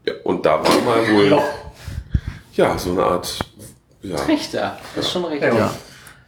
Ja, 0.10 0.14
und 0.24 0.46
da 0.46 0.52
war 0.64 0.82
mal 0.86 1.14
wohl... 1.14 1.40
Ja, 2.54 2.78
so 2.78 2.92
eine 2.92 3.04
Art... 3.04 3.40
Ja. 4.02 4.16
Richter. 4.24 4.78
Das 4.96 5.06
ist 5.06 5.12
schon 5.12 5.26
richtig. 5.26 5.54
Ja. 5.54 5.72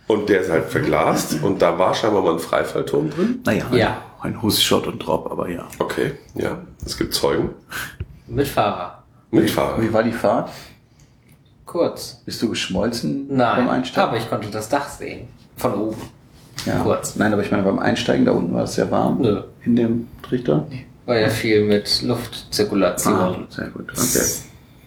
Und 0.08 0.28
der 0.28 0.42
ist 0.42 0.50
halt 0.50 0.66
verglast 0.66 1.42
und 1.42 1.62
da 1.62 1.78
war 1.80 1.94
scheinbar 1.94 2.22
mal 2.22 2.34
ein 2.34 2.40
Freifallturm 2.40 3.10
drin. 3.10 3.40
Naja, 3.46 3.66
Ja. 3.72 4.02
ein, 4.22 4.34
ein 4.34 4.42
Huss-Shot 4.42 4.88
und 4.88 5.00
Drop, 5.00 5.32
aber 5.32 5.48
ja. 5.50 5.68
Okay, 5.80 6.14
ja. 6.36 6.58
Es 6.86 6.98
gibt 6.98 7.14
Zeugen. 7.14 7.52
Mit 8.28 8.48
Fahrer. 8.48 9.04
Mitfahrer. 9.32 9.82
Wie 9.82 9.94
war 9.94 10.04
die 10.04 10.12
Fahrt? 10.12 10.50
Kurz. 11.66 12.22
Bist 12.26 12.42
du 12.42 12.50
geschmolzen 12.50 13.30
beim 13.30 13.38
Nein, 13.38 13.70
Einsteigen? 13.70 14.10
aber 14.10 14.18
ich 14.18 14.30
konnte 14.30 14.50
das 14.50 14.68
Dach 14.68 14.90
sehen. 14.90 15.30
Von 15.56 15.74
oben. 15.76 16.02
ja. 16.66 16.80
kurz. 16.80 17.16
Nein, 17.16 17.32
aber 17.32 17.42
ich 17.44 17.52
meine, 17.52 17.64
beim 17.64 17.80
Einsteigen 17.80 18.26
da 18.26 18.34
unten 18.34 18.54
war 18.54 18.64
es 18.64 18.76
sehr 18.76 18.92
warm. 18.92 19.22
Nö. 19.22 19.44
In 19.64 19.78
dem 19.78 20.08
Trichter. 20.24 20.68
War 21.06 21.18
ja 21.20 21.30
viel 21.30 21.64
mit 21.64 22.02
Luftzirkulation. 22.04 23.14
Ah, 23.16 23.46
sehr 23.50 23.68
gut. 23.68 23.90
Okay. 23.92 24.26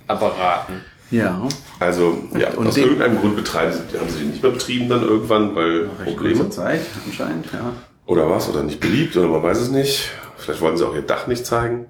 Apparaten. 0.06 0.80
Ja. 1.10 1.48
Also, 1.80 2.18
ja, 2.38 2.50
Und 2.50 2.66
aus 2.68 2.74
den- 2.74 2.84
irgendeinem 2.84 3.18
Grund 3.20 3.36
betreiben 3.36 3.72
sie, 3.72 3.98
haben 3.98 4.08
sie 4.08 4.18
die 4.20 4.24
nicht 4.26 4.42
mehr 4.42 4.52
betrieben 4.52 4.88
dann 4.88 5.02
irgendwann, 5.02 5.54
weil 5.54 5.88
Recht 6.00 6.16
Probleme. 6.16 6.50
Zeit 6.50 6.80
anscheinend, 7.06 7.46
ja. 7.52 7.72
Oder 8.06 8.28
was? 8.30 8.48
Oder 8.48 8.62
nicht 8.62 8.80
beliebt, 8.80 9.16
oder 9.16 9.28
man 9.28 9.42
weiß 9.42 9.58
es 9.58 9.70
nicht. 9.70 10.10
Vielleicht 10.36 10.60
wollten 10.60 10.76
sie 10.76 10.86
auch 10.86 10.94
ihr 10.94 11.02
Dach 11.02 11.26
nicht 11.26 11.46
zeigen. 11.46 11.86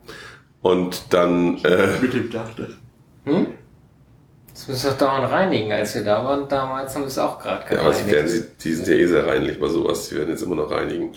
Und 0.63 1.13
dann, 1.13 1.59
äh, 1.65 1.89
Mit 2.01 2.15
dem 2.15 2.31
Dach. 2.31 2.49
das- 2.57 2.69
Hm? 3.25 3.47
Das 4.53 4.69
müssen 4.69 4.85
wir 4.85 4.91
doch 4.93 4.99
dauernd 4.99 5.31
reinigen. 5.33 5.73
Als 5.73 5.95
wir 5.95 6.05
da 6.05 6.25
waren 6.25 6.49
damals, 6.49 6.95
haben 6.95 7.03
wir 7.03 7.09
es 7.09 7.19
auch 7.19 7.39
gerade 7.41 7.75
ja, 7.75 7.81
aber 7.81 7.93
sie 7.93 8.07
werden 8.07 8.27
gereinigt. 8.27 8.61
sie, 8.63 8.69
die 8.69 8.75
sind 8.75 8.89
ja 8.89 8.95
eh 8.95 9.07
sehr 9.07 9.27
reinlich 9.27 9.59
bei 9.59 9.69
sowas. 9.69 10.09
Die 10.09 10.17
werden 10.17 10.31
jetzt 10.31 10.43
immer 10.43 10.55
noch 10.57 10.71
reinigen. 10.71 11.11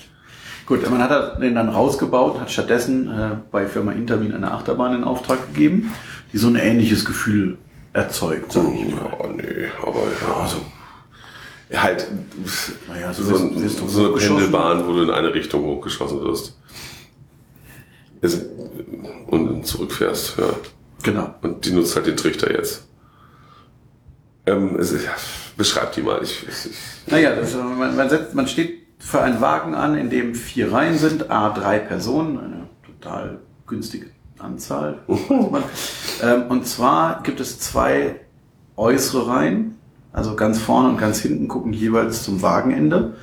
Gut, 0.67 0.87
man 0.89 1.01
hat 1.01 1.41
den 1.41 1.55
dann 1.55 1.69
rausgebaut, 1.69 2.39
hat 2.39 2.51
stattdessen 2.51 3.09
äh, 3.09 3.37
bei 3.51 3.65
Firma 3.67 3.93
Intermin 3.93 4.33
eine 4.33 4.51
Achterbahn 4.51 4.95
in 4.95 5.03
Auftrag 5.05 5.47
gegeben, 5.53 5.93
die 6.33 6.37
so 6.37 6.47
ein 6.47 6.55
ähnliches 6.57 7.05
Gefühl 7.05 7.57
erzeugt, 7.93 8.51
sage 8.51 8.67
ich 8.75 8.93
mal. 8.93 9.05
Ja, 9.19 9.27
nee, 9.33 9.67
aber 9.81 9.99
ja, 10.27 10.35
also, 10.43 10.57
halt, 11.73 12.07
Naja, 12.89 13.13
so, 13.13 13.23
so 13.23 13.31
wirst- 13.31 13.61
wirst 13.79 13.91
so 13.93 14.05
eine. 14.13 14.17
Pendelbahn, 14.17 14.85
wo 14.87 14.91
du 14.93 15.03
in 15.03 15.09
eine 15.09 15.33
Richtung 15.33 15.63
hochgeschossen 15.63 16.21
wirst. 16.21 16.57
Und 19.27 19.65
zurückfährst, 19.65 20.37
ja. 20.37 20.49
Genau. 21.03 21.33
Und 21.41 21.65
die 21.65 21.71
nutzt 21.71 21.95
halt 21.95 22.07
den 22.07 22.17
Trichter 22.17 22.51
jetzt. 22.51 22.83
Ähm, 24.45 24.75
es, 24.79 24.91
ja, 24.91 25.11
beschreib 25.55 25.93
die 25.93 26.01
mal. 26.01 26.21
Ich, 26.23 26.43
ich, 26.47 27.11
Naja, 27.11 27.31
äh, 27.31 27.55
man, 27.77 27.95
man, 27.95 28.09
setzt, 28.09 28.33
man 28.33 28.47
steht 28.47 28.86
für 28.99 29.21
einen 29.21 29.41
Wagen 29.41 29.75
an, 29.75 29.95
in 29.97 30.09
dem 30.09 30.35
vier 30.35 30.71
Reihen 30.71 30.97
sind, 30.97 31.29
a 31.29 31.49
drei 31.49 31.79
Personen, 31.79 32.39
eine 32.39 32.69
total 32.85 33.39
günstige 33.65 34.07
Anzahl. 34.39 34.99
ähm, 36.23 36.43
und 36.49 36.67
zwar 36.67 37.21
gibt 37.23 37.39
es 37.39 37.59
zwei 37.59 38.21
äußere 38.75 39.27
Reihen, 39.27 39.77
also 40.13 40.35
ganz 40.35 40.59
vorne 40.59 40.89
und 40.89 40.97
ganz 40.97 41.19
hinten 41.19 41.47
gucken 41.47 41.73
jeweils 41.73 42.23
zum 42.23 42.41
Wagenende 42.41 43.15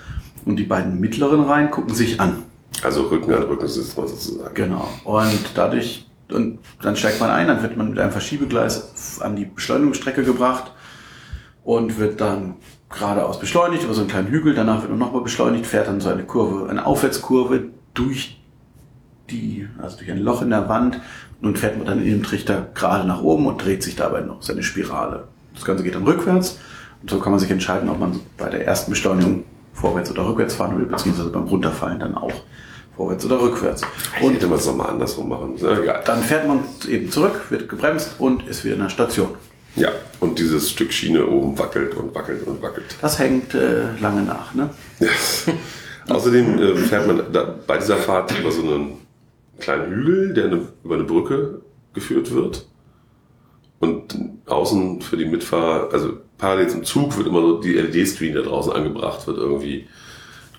und 0.44 0.56
die 0.56 0.64
beiden 0.64 1.00
mittleren 1.00 1.42
Reihen 1.42 1.70
gucken 1.70 1.94
sich 1.94 2.20
an. 2.20 2.42
also 2.82 3.02
Rücken 3.02 3.32
an 3.32 3.44
Rücken 3.44 3.68
sitzt 3.68 3.96
man 3.96 4.08
sozusagen. 4.08 4.54
Genau. 4.54 4.88
Und 5.04 5.52
dadurch, 5.54 6.06
und 6.30 6.58
dann 6.82 6.96
steigt 6.96 7.20
man 7.20 7.30
ein, 7.30 7.48
dann 7.48 7.62
wird 7.62 7.76
man 7.76 7.90
mit 7.90 7.98
einem 7.98 8.12
Verschiebegleis 8.12 9.20
an 9.20 9.36
die 9.36 9.44
Beschleunigungsstrecke 9.44 10.24
gebracht 10.24 10.72
und 11.62 11.98
wird 11.98 12.20
dann 12.20 12.56
geradeaus 12.94 13.38
beschleunigt 13.38 13.84
über 13.84 13.94
so 13.94 14.00
einen 14.00 14.10
kleinen 14.10 14.28
Hügel. 14.28 14.54
Danach 14.54 14.82
wird 14.82 14.90
man 14.90 14.98
nochmal 14.98 15.22
beschleunigt, 15.22 15.66
fährt 15.66 15.88
dann 15.88 16.00
so 16.00 16.08
eine 16.08 16.24
Kurve, 16.24 16.68
eine 16.68 16.86
Aufwärtskurve 16.86 17.64
durch 17.92 18.40
die, 19.30 19.68
also 19.80 19.96
durch 19.98 20.10
ein 20.10 20.18
Loch 20.18 20.42
in 20.42 20.50
der 20.50 20.68
Wand 20.68 21.00
und 21.40 21.58
fährt 21.58 21.76
man 21.76 21.86
dann 21.86 21.98
in 21.98 22.10
dem 22.10 22.22
Trichter 22.22 22.68
gerade 22.74 23.06
nach 23.06 23.22
oben 23.22 23.46
und 23.46 23.62
dreht 23.64 23.82
sich 23.82 23.96
dabei 23.96 24.20
noch 24.20 24.42
seine 24.42 24.62
Spirale. 24.62 25.28
Das 25.54 25.64
Ganze 25.64 25.84
geht 25.84 25.94
dann 25.94 26.04
rückwärts 26.04 26.58
und 27.02 27.10
so 27.10 27.18
kann 27.20 27.32
man 27.32 27.38
sich 27.38 27.50
entscheiden, 27.50 27.88
ob 27.88 27.98
man 28.00 28.20
bei 28.36 28.48
der 28.48 28.66
ersten 28.66 28.90
Beschleunigung 28.90 29.44
vorwärts 29.72 30.10
oder 30.10 30.26
rückwärts 30.26 30.54
fahren 30.54 30.78
will, 30.78 30.86
beziehungsweise 30.86 31.30
beim 31.30 31.44
Runterfallen 31.44 32.00
dann 32.00 32.14
auch 32.14 32.32
vorwärts 32.96 33.24
oder 33.26 33.40
rückwärts. 33.40 33.82
Und 34.22 34.34
hätte 34.34 34.46
man 34.46 34.58
es 34.58 34.66
nochmal 34.66 34.90
andersrum 34.90 35.28
machen 35.28 35.52
müssen. 35.52 35.68
Dann 36.04 36.22
fährt 36.22 36.46
man 36.46 36.60
eben 36.88 37.10
zurück, 37.10 37.50
wird 37.50 37.68
gebremst 37.68 38.14
und 38.18 38.46
ist 38.46 38.64
wieder 38.64 38.74
in 38.74 38.82
der 38.82 38.88
Station. 38.88 39.28
Ja, 39.76 39.90
und 40.20 40.38
dieses 40.38 40.70
Stück 40.70 40.92
Schiene 40.92 41.26
oben 41.26 41.58
wackelt 41.58 41.94
und 41.94 42.14
wackelt 42.14 42.46
und 42.46 42.62
wackelt. 42.62 42.96
Das 43.00 43.18
hängt 43.18 43.54
äh, 43.54 43.96
lange 44.00 44.22
nach, 44.22 44.54
ne? 44.54 44.70
Außerdem 46.08 46.58
äh, 46.58 46.76
fährt 46.76 47.06
man 47.06 47.32
da, 47.32 47.58
bei 47.66 47.78
dieser 47.78 47.96
Fahrt 47.96 48.38
über 48.38 48.52
so 48.52 48.62
einen 48.62 48.98
kleinen 49.58 49.92
Hügel, 49.92 50.34
der 50.34 50.44
eine, 50.44 50.68
über 50.84 50.94
eine 50.94 51.04
Brücke 51.04 51.62
geführt 51.92 52.32
wird. 52.32 52.66
Und 53.80 54.16
außen 54.46 55.02
für 55.02 55.16
die 55.16 55.24
Mitfahrer, 55.26 55.92
also 55.92 56.18
parallel 56.38 56.68
zum 56.68 56.84
Zug, 56.84 57.16
wird 57.16 57.26
immer 57.26 57.40
so 57.40 57.60
die 57.60 57.74
LED-Screen, 57.74 58.34
der 58.34 58.42
draußen 58.42 58.72
angebracht 58.72 59.26
wird, 59.26 59.38
irgendwie. 59.38 59.86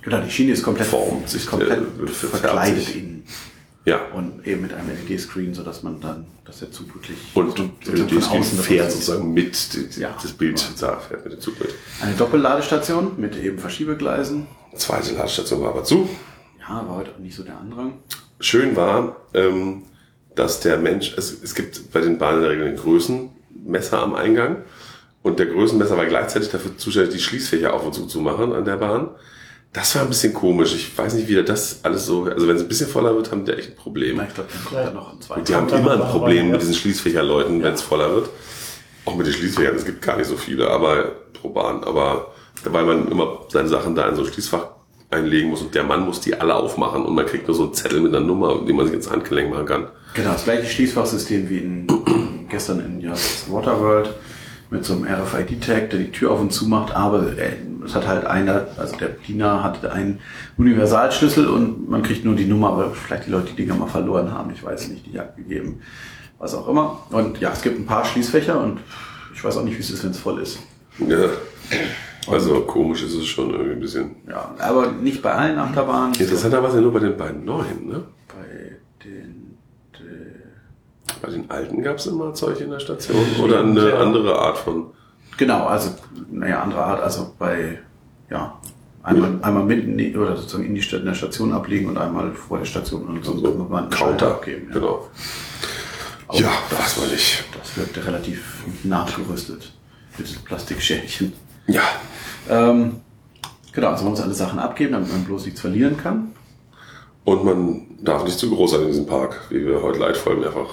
Genau, 0.01 0.21
die 0.21 0.29
Schiene 0.29 0.51
ist 0.51 0.63
komplett, 0.63 0.87
Formt 0.87 1.29
sich 1.29 1.47
komplett 1.47 1.79
äh, 1.79 2.07
verkleidet 2.07 2.95
innen. 2.95 3.23
Ja. 3.85 4.01
Und 4.13 4.45
eben 4.47 4.61
mit 4.61 4.73
einem 4.73 4.89
LED-Screen, 4.89 5.53
sodass 5.53 5.83
man 5.83 6.01
dann, 6.01 6.25
dass 6.43 6.59
der 6.59 6.71
Zug 6.71 6.93
wirklich 6.95 7.17
Und 7.35 7.55
von 7.55 7.71
LED-Screen 7.85 8.43
fährt 8.43 8.91
sozusagen 8.91 9.31
mit, 9.33 9.73
die, 9.73 9.99
Ja. 9.99 10.15
das 10.21 10.31
Bild 10.33 10.63
da 10.79 10.97
fährt 10.97 11.23
mit 11.23 11.33
dem 11.33 11.39
Zug 11.39 11.59
mit. 11.59 11.69
Eine 12.01 12.15
Doppelladestation 12.15 13.11
mit 13.17 13.35
eben 13.37 13.59
Verschiebegleisen. 13.59 14.47
Zweite 14.75 15.13
Ladestation 15.13 15.61
war 15.61 15.69
aber 15.69 15.83
zu. 15.83 16.09
Ja, 16.59 16.85
war 16.87 16.97
heute 16.97 17.11
auch 17.11 17.19
nicht 17.19 17.35
so 17.35 17.43
der 17.43 17.59
Andrang. 17.59 17.93
Schön 18.39 18.75
war, 18.75 19.17
ähm, 19.35 19.83
dass 20.33 20.59
der 20.61 20.77
Mensch, 20.77 21.13
es, 21.15 21.31
es 21.43 21.53
gibt 21.53 21.91
bei 21.93 22.01
den 22.01 22.17
Bahnen 22.17 22.37
in 22.37 22.43
der 22.43 22.51
Regel 22.51 22.67
einen 22.67 22.77
Größenmesser 22.77 24.01
am 24.01 24.15
Eingang 24.15 24.57
und 25.21 25.39
der 25.39 25.45
Größenmesser 25.45 25.95
war 25.95 26.05
gleichzeitig 26.07 26.49
dafür 26.49 26.75
zuständig, 26.77 27.13
die 27.15 27.21
Schließfächer 27.21 27.71
auf 27.73 27.85
und 27.85 27.93
zu 27.93 28.07
zu 28.07 28.19
machen 28.19 28.51
an 28.51 28.65
der 28.65 28.77
Bahn. 28.77 29.09
Das 29.75 29.93
war 29.93 30.03
ein 30.03 30.07
bisschen 30.07 30.33
komisch. 30.33 30.73
Ich 30.73 30.97
weiß 30.97 31.15
nicht, 31.15 31.27
wie 31.27 31.33
der 31.33 31.43
das 31.43 31.81
alles 31.83 32.05
so, 32.05 32.23
also 32.23 32.47
wenn 32.47 32.55
es 32.55 32.61
ein 32.61 32.67
bisschen 32.69 32.87
voller 32.87 33.13
wird, 33.13 33.29
haben 33.29 33.43
die 33.43 33.51
echt 33.51 33.71
ein 33.71 33.75
Problem. 33.75 34.15
Na, 34.15 34.23
ich 34.23 34.33
glaube, 34.33 34.49
dann 34.53 34.63
kommt 34.63 34.87
da 34.87 34.91
noch 34.91 35.13
ein 35.13 35.21
zweiter. 35.21 35.41
Die 35.41 35.53
haben 35.53 35.67
immer 35.67 35.91
ein 35.91 36.11
Problem 36.11 36.45
ja. 36.45 36.51
mit 36.53 36.61
diesen 36.61 36.75
Schließfächerleuten, 36.75 37.61
wenn 37.61 37.73
es 37.73 37.81
voller 37.81 38.09
wird. 38.15 38.29
Auch 39.03 39.17
mit 39.17 39.27
den 39.27 39.33
Schließfächern, 39.33 39.75
es 39.75 39.83
gibt 39.83 40.01
gar 40.01 40.15
nicht 40.15 40.27
so 40.27 40.37
viele, 40.37 40.69
aber 40.69 41.11
pro 41.33 41.49
Bahn. 41.49 41.83
Aber 41.83 42.31
weil 42.63 42.85
man 42.85 43.11
immer 43.11 43.39
seine 43.49 43.67
Sachen 43.67 43.95
da 43.95 44.07
in 44.07 44.15
so 44.15 44.23
ein 44.23 44.31
Schließfach 44.31 44.67
einlegen 45.11 45.49
muss 45.49 45.61
und 45.61 45.75
der 45.75 45.83
Mann 45.83 46.05
muss 46.05 46.21
die 46.21 46.33
alle 46.33 46.55
aufmachen 46.55 47.05
und 47.05 47.13
man 47.13 47.25
kriegt 47.25 47.47
nur 47.47 47.55
so 47.55 47.63
einen 47.63 47.73
Zettel 47.73 47.99
mit 47.99 48.15
einer 48.15 48.25
Nummer, 48.25 48.61
die 48.65 48.71
man 48.71 48.85
sich 48.85 48.95
ins 48.95 49.11
Handgelenk 49.11 49.49
machen 49.49 49.65
kann. 49.65 49.87
Genau, 50.13 50.31
das 50.31 50.45
gleiche 50.45 50.67
Schließfachsystem 50.67 51.49
wie 51.49 51.57
in, 51.57 51.87
gestern 52.49 52.79
in 52.79 53.01
Just 53.01 53.51
Waterworld 53.51 54.09
mit 54.75 54.85
so 54.85 54.93
einem 54.93 55.05
RFID-Tag, 55.05 55.89
der 55.89 55.99
die 55.99 56.11
Tür 56.11 56.31
auf 56.31 56.41
und 56.41 56.51
zu 56.51 56.67
macht, 56.67 56.95
aber 56.95 57.37
äh, 57.37 57.53
es 57.85 57.95
hat 57.95 58.07
halt 58.07 58.25
einer, 58.25 58.67
also 58.77 58.95
der 58.97 59.09
Diener 59.09 59.63
hat 59.63 59.85
einen 59.85 60.19
Universalschlüssel 60.57 61.47
und 61.47 61.89
man 61.89 62.03
kriegt 62.03 62.25
nur 62.25 62.35
die 62.35 62.45
Nummer, 62.45 62.69
aber 62.71 62.91
vielleicht 62.91 63.27
die 63.27 63.31
Leute 63.31 63.51
die 63.51 63.55
Dinger 63.55 63.75
mal 63.75 63.87
verloren 63.87 64.31
haben, 64.31 64.51
ich 64.51 64.63
weiß 64.63 64.89
nicht, 64.89 65.05
die 65.05 65.19
abgegeben, 65.19 65.81
was 66.39 66.53
auch 66.53 66.67
immer. 66.67 66.99
Und 67.09 67.39
ja, 67.39 67.51
es 67.51 67.61
gibt 67.61 67.79
ein 67.79 67.85
paar 67.85 68.05
Schließfächer 68.05 68.59
und 68.59 68.79
ich 69.33 69.43
weiß 69.43 69.57
auch 69.57 69.63
nicht, 69.63 69.77
wie 69.77 69.81
es 69.81 69.91
ist, 69.91 70.03
wenn 70.03 70.11
es 70.11 70.19
voll 70.19 70.41
ist. 70.41 70.59
Ja. 70.99 71.29
Also 72.27 72.61
komisch 72.61 73.03
ist 73.03 73.13
es 73.13 73.25
schon 73.25 73.51
irgendwie 73.51 73.73
ein 73.73 73.79
bisschen. 73.79 74.15
Ja, 74.27 74.55
aber 74.57 74.91
nicht 74.91 75.21
bei 75.21 75.31
allen 75.31 75.57
Achterbahnen. 75.59 76.15
Interessanterweise 76.15 76.81
nur 76.81 76.91
bei 76.91 76.99
den 76.99 77.15
beiden 77.15 77.45
neuen, 77.45 77.87
ne? 77.87 78.03
Bei 78.27 78.77
den, 79.03 79.57
den 79.99 80.24
Bei 81.21 81.29
den 81.29 81.49
alten 81.49 81.81
gab 81.83 81.97
es 81.97 82.05
immer 82.07 82.33
Zeug 82.33 82.59
in 82.61 82.69
der 82.71 82.79
Station 82.79 83.25
oder 83.43 83.59
eine 83.61 83.89
Ja. 83.89 83.97
andere 83.99 84.37
Art 84.37 84.57
von. 84.57 84.87
Genau, 85.37 85.65
also, 85.65 85.89
naja, 86.31 86.61
andere 86.61 86.83
Art, 86.83 87.01
also 87.01 87.33
bei, 87.37 87.79
ja, 88.29 88.59
einmal, 89.03 89.37
einmal 89.41 89.63
mitten 89.63 89.99
in 89.99 90.17
oder 90.17 90.35
sozusagen 90.37 90.65
in 90.65 90.75
die 90.75 90.81
Stadt, 90.81 91.01
in 91.01 91.05
der 91.07 91.13
Station 91.13 91.51
ablegen 91.53 91.89
und 91.89 91.97
einmal 91.97 92.31
vor 92.33 92.57
der 92.57 92.65
Station 92.65 93.05
und 93.07 93.23
so 93.25 93.37
So 93.37 93.53
man 93.69 93.83
einen 93.83 93.89
Counter 93.91 94.27
abgeben. 94.31 94.67
Ja. 94.69 94.73
Genau. 94.75 95.07
Auch 96.27 96.39
Ja, 96.39 96.51
weiß 96.71 96.97
man 97.01 97.09
nicht. 97.09 97.43
Das 97.59 97.77
wirkte 97.77 98.05
relativ 98.05 98.63
nachgerüstet 98.83 99.71
mit 100.17 100.45
Plastikschälchen. 100.45 101.33
Ja. 101.67 101.83
Ähm, 102.49 103.01
genau, 103.71 103.89
also 103.89 104.03
man 104.03 104.11
muss 104.11 104.21
alle 104.21 104.33
Sachen 104.33 104.59
abgeben, 104.59 104.93
damit 104.93 105.11
man 105.11 105.23
bloß 105.25 105.45
nichts 105.45 105.61
verlieren 105.61 105.97
kann. 105.97 106.31
Und 107.25 107.43
man 107.43 107.81
darf 108.01 108.23
nicht 108.23 108.37
zu 108.37 108.49
groß 108.49 108.71
sein 108.71 108.81
in 108.81 108.87
diesem 108.87 109.07
Park, 109.07 109.47
wie 109.49 109.65
wir 109.65 109.81
heute 109.81 109.99
leidvoll 109.99 110.37
mehrfach 110.37 110.69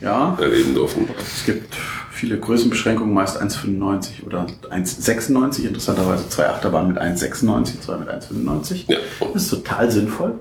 Ja, 0.00 0.36
erleben 0.40 0.74
durften. 0.74 1.08
es 1.18 1.44
gibt 1.44 1.74
viele 2.12 2.38
Größenbeschränkungen, 2.38 3.12
meist 3.12 3.40
1,95 3.40 4.24
oder 4.26 4.46
1,96. 4.70 5.64
Interessanterweise 5.66 6.28
zwei 6.28 6.48
Achterbahnen 6.48 6.92
mit 6.92 7.02
1,96, 7.02 7.80
zwei 7.80 7.96
mit 7.96 8.08
1,95. 8.08 8.84
Ja. 8.88 8.98
Das 9.32 9.42
ist 9.42 9.50
total 9.50 9.90
sinnvoll. 9.90 10.34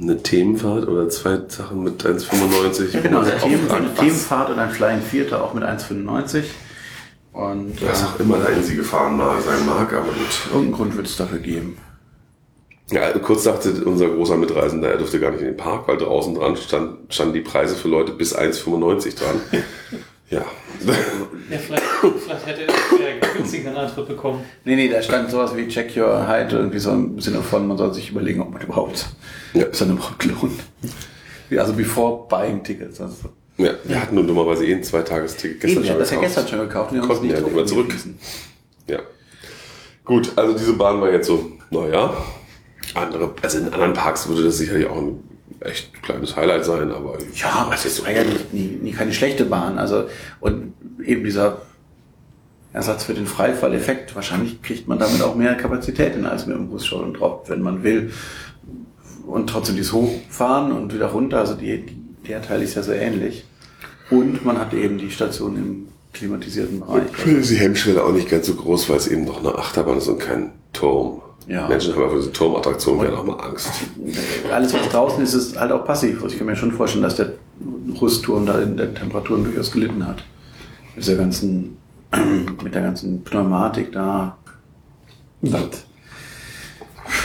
Eine 0.00 0.22
Themenfahrt 0.22 0.86
oder 0.86 1.08
zwei 1.08 1.38
Sachen 1.48 1.82
mit 1.82 2.04
1,95. 2.04 2.90
Ja, 2.92 3.00
genau, 3.00 3.20
eine, 3.20 3.36
Themen, 3.38 3.70
eine 3.70 3.94
Themenfahrt 3.94 4.50
und 4.50 4.58
ein 4.58 4.70
Flying 4.70 5.00
Theater 5.10 5.44
auch 5.44 5.54
mit 5.54 5.64
1,95. 5.64 6.44
Und 7.32 7.80
äh, 7.80 7.88
Was 7.88 8.04
auch 8.04 8.18
immer 8.20 8.38
dahin 8.38 8.62
sie 8.62 8.76
gefahren 8.76 9.18
sein 9.18 9.66
mag, 9.66 9.92
aber 9.92 10.06
gut. 10.06 10.14
irgendeinen 10.46 10.72
Grund 10.72 10.96
wird 10.96 11.06
es 11.06 11.16
dafür 11.16 11.38
geben. 11.38 11.76
Ja, 12.90 13.10
kurz 13.18 13.44
sagte 13.44 13.70
unser 13.84 14.08
großer 14.08 14.36
Mitreisender, 14.36 14.90
er 14.90 14.98
durfte 14.98 15.20
gar 15.20 15.30
nicht 15.30 15.40
in 15.40 15.46
den 15.48 15.56
Park, 15.56 15.86
weil 15.86 15.96
draußen 15.96 16.34
dran 16.34 16.56
stand, 16.56 17.12
standen 17.12 17.34
die 17.34 17.40
Preise 17.40 17.76
für 17.76 17.88
Leute 17.88 18.12
bis 18.12 18.36
1,95 18.36 19.16
dran. 19.18 19.40
ja. 20.30 20.44
Ja, 21.50 21.58
vielleicht, 21.58 21.82
vielleicht 21.82 22.46
hätte 22.46 22.62
er 22.62 23.08
einen 23.08 23.36
günstigen 23.36 23.68
Eintritt 23.76 24.08
bekommen. 24.08 24.40
Nee, 24.64 24.76
nee, 24.76 24.88
da 24.88 25.02
stand 25.02 25.30
sowas 25.30 25.54
wie 25.56 25.68
Check 25.68 25.96
Your 25.96 26.26
Height, 26.26 26.52
irgendwie 26.52 26.78
so 26.78 26.90
im 26.90 27.20
Sinne 27.20 27.42
von, 27.42 27.66
man 27.68 27.76
soll 27.76 27.92
sich 27.94 28.10
überlegen, 28.10 28.40
ob 28.40 28.52
man 28.52 28.62
überhaupt, 28.62 29.06
Ja. 29.54 29.66
es 29.70 29.78
dann 29.78 29.90
überhaupt 29.90 30.24
lohnt. 30.24 30.60
Also 31.56 31.72
before 31.72 32.26
buying 32.28 32.62
tickets. 32.62 33.00
Also, 33.00 33.28
ja. 33.56 33.72
Wir 33.84 34.00
hatten 34.00 34.14
nur 34.14 34.24
dummerweise 34.26 34.64
eh 34.64 34.72
ein 34.74 34.82
Zweitagesticket 34.82 35.60
gestern 35.60 35.84
Eben, 35.84 35.84
wir 35.84 35.86
schon 35.88 35.94
haben 35.94 36.00
das 36.00 36.10
ja 36.10 36.16
gekauft. 36.16 36.34
gestern 36.36 36.48
schon 36.48 36.68
gekauft. 36.68 36.92
Wir 36.92 37.02
haben 37.02 37.10
uns 37.10 37.18
Konnten 37.18 37.34
ja 37.34 37.40
nicht 37.40 37.54
mehr 37.54 37.66
zurück. 37.66 37.94
Ja. 38.86 38.98
Gut, 40.04 40.32
also 40.36 40.56
diese 40.56 40.72
Bahn 40.74 41.00
war 41.00 41.12
jetzt 41.12 41.26
so, 41.26 41.52
naja. 41.70 42.14
Andere, 42.94 43.34
also 43.42 43.58
in 43.58 43.72
anderen 43.72 43.92
Parks 43.92 44.28
würde 44.28 44.44
das 44.44 44.58
sicherlich 44.58 44.86
auch 44.86 44.98
ein 44.98 45.22
echt 45.60 46.02
kleines 46.02 46.36
Highlight 46.36 46.64
sein, 46.64 46.90
aber 46.90 47.18
Ja, 47.34 47.70
es 47.72 47.84
ist 47.84 48.02
ja 48.06 48.22
nie, 48.52 48.78
nie 48.80 48.92
keine 48.92 49.12
schlechte 49.12 49.44
Bahn. 49.44 49.78
Also, 49.78 50.04
und 50.40 50.72
eben 51.04 51.24
dieser 51.24 51.62
Ersatz 52.72 53.04
für 53.04 53.14
den 53.14 53.26
Freifalleffekt. 53.26 54.14
Wahrscheinlich 54.14 54.62
kriegt 54.62 54.86
man 54.86 54.98
damit 54.98 55.22
auch 55.22 55.34
mehr 55.34 55.54
Kapazität 55.54 56.14
hin 56.14 56.24
als 56.26 56.46
mit 56.46 56.56
dem 56.56 56.68
Bus 56.68 56.86
schon 56.86 57.14
drauf, 57.14 57.48
wenn 57.48 57.62
man 57.62 57.82
will. 57.82 58.12
Und 59.26 59.48
trotzdem 59.50 59.76
dieses 59.76 59.92
Hochfahren 59.92 60.72
und 60.72 60.94
wieder 60.94 61.06
runter. 61.06 61.38
Also 61.38 61.54
die, 61.54 61.84
die, 61.84 62.28
der 62.28 62.42
Teil 62.42 62.62
ist 62.62 62.76
ja 62.76 62.82
so 62.82 62.92
ähnlich. 62.92 63.44
Und 64.10 64.44
man 64.44 64.58
hat 64.58 64.72
eben 64.72 64.98
die 64.98 65.10
Station 65.10 65.56
im 65.56 65.88
klimatisierten 66.12 66.80
Bereich. 66.80 67.02
Ich 67.10 67.16
finde 67.16 67.42
die 67.42 67.56
Hemmschwelle 67.56 68.02
auch 68.02 68.12
nicht 68.12 68.28
ganz 68.28 68.46
so 68.46 68.54
groß, 68.54 68.88
weil 68.88 68.96
es 68.96 69.08
eben 69.08 69.24
noch 69.24 69.40
eine 69.40 69.56
Achterbahn 69.56 69.98
ist 69.98 70.08
und 70.08 70.18
kein 70.18 70.52
Turm. 70.72 71.22
Ja. 71.50 71.66
Menschen 71.66 71.96
haben 71.96 72.04
aber 72.04 72.14
diese 72.14 72.30
Turmattraktion 72.30 73.00
werden 73.00 73.16
auch 73.16 73.24
mal 73.24 73.40
Angst. 73.40 73.68
Alles, 74.52 74.72
was 74.72 74.88
draußen 74.88 75.20
ist, 75.24 75.34
ist 75.34 75.58
halt 75.58 75.72
auch 75.72 75.84
passiv. 75.84 76.22
Also 76.22 76.32
ich 76.32 76.38
kann 76.38 76.46
mir 76.46 76.54
schon 76.54 76.70
vorstellen, 76.70 77.02
dass 77.02 77.16
der 77.16 77.32
Rüstturm 78.00 78.46
da 78.46 78.60
in 78.60 78.76
den 78.76 78.94
Temperaturen 78.94 79.42
durchaus 79.42 79.72
gelitten 79.72 80.06
hat. 80.06 80.22
Mit 80.94 81.08
der 81.08 81.16
ganzen, 81.16 81.76
mit 82.62 82.72
der 82.72 82.82
ganzen 82.82 83.24
Pneumatik 83.24 83.90
da. 83.90 84.38
Das, 85.42 85.86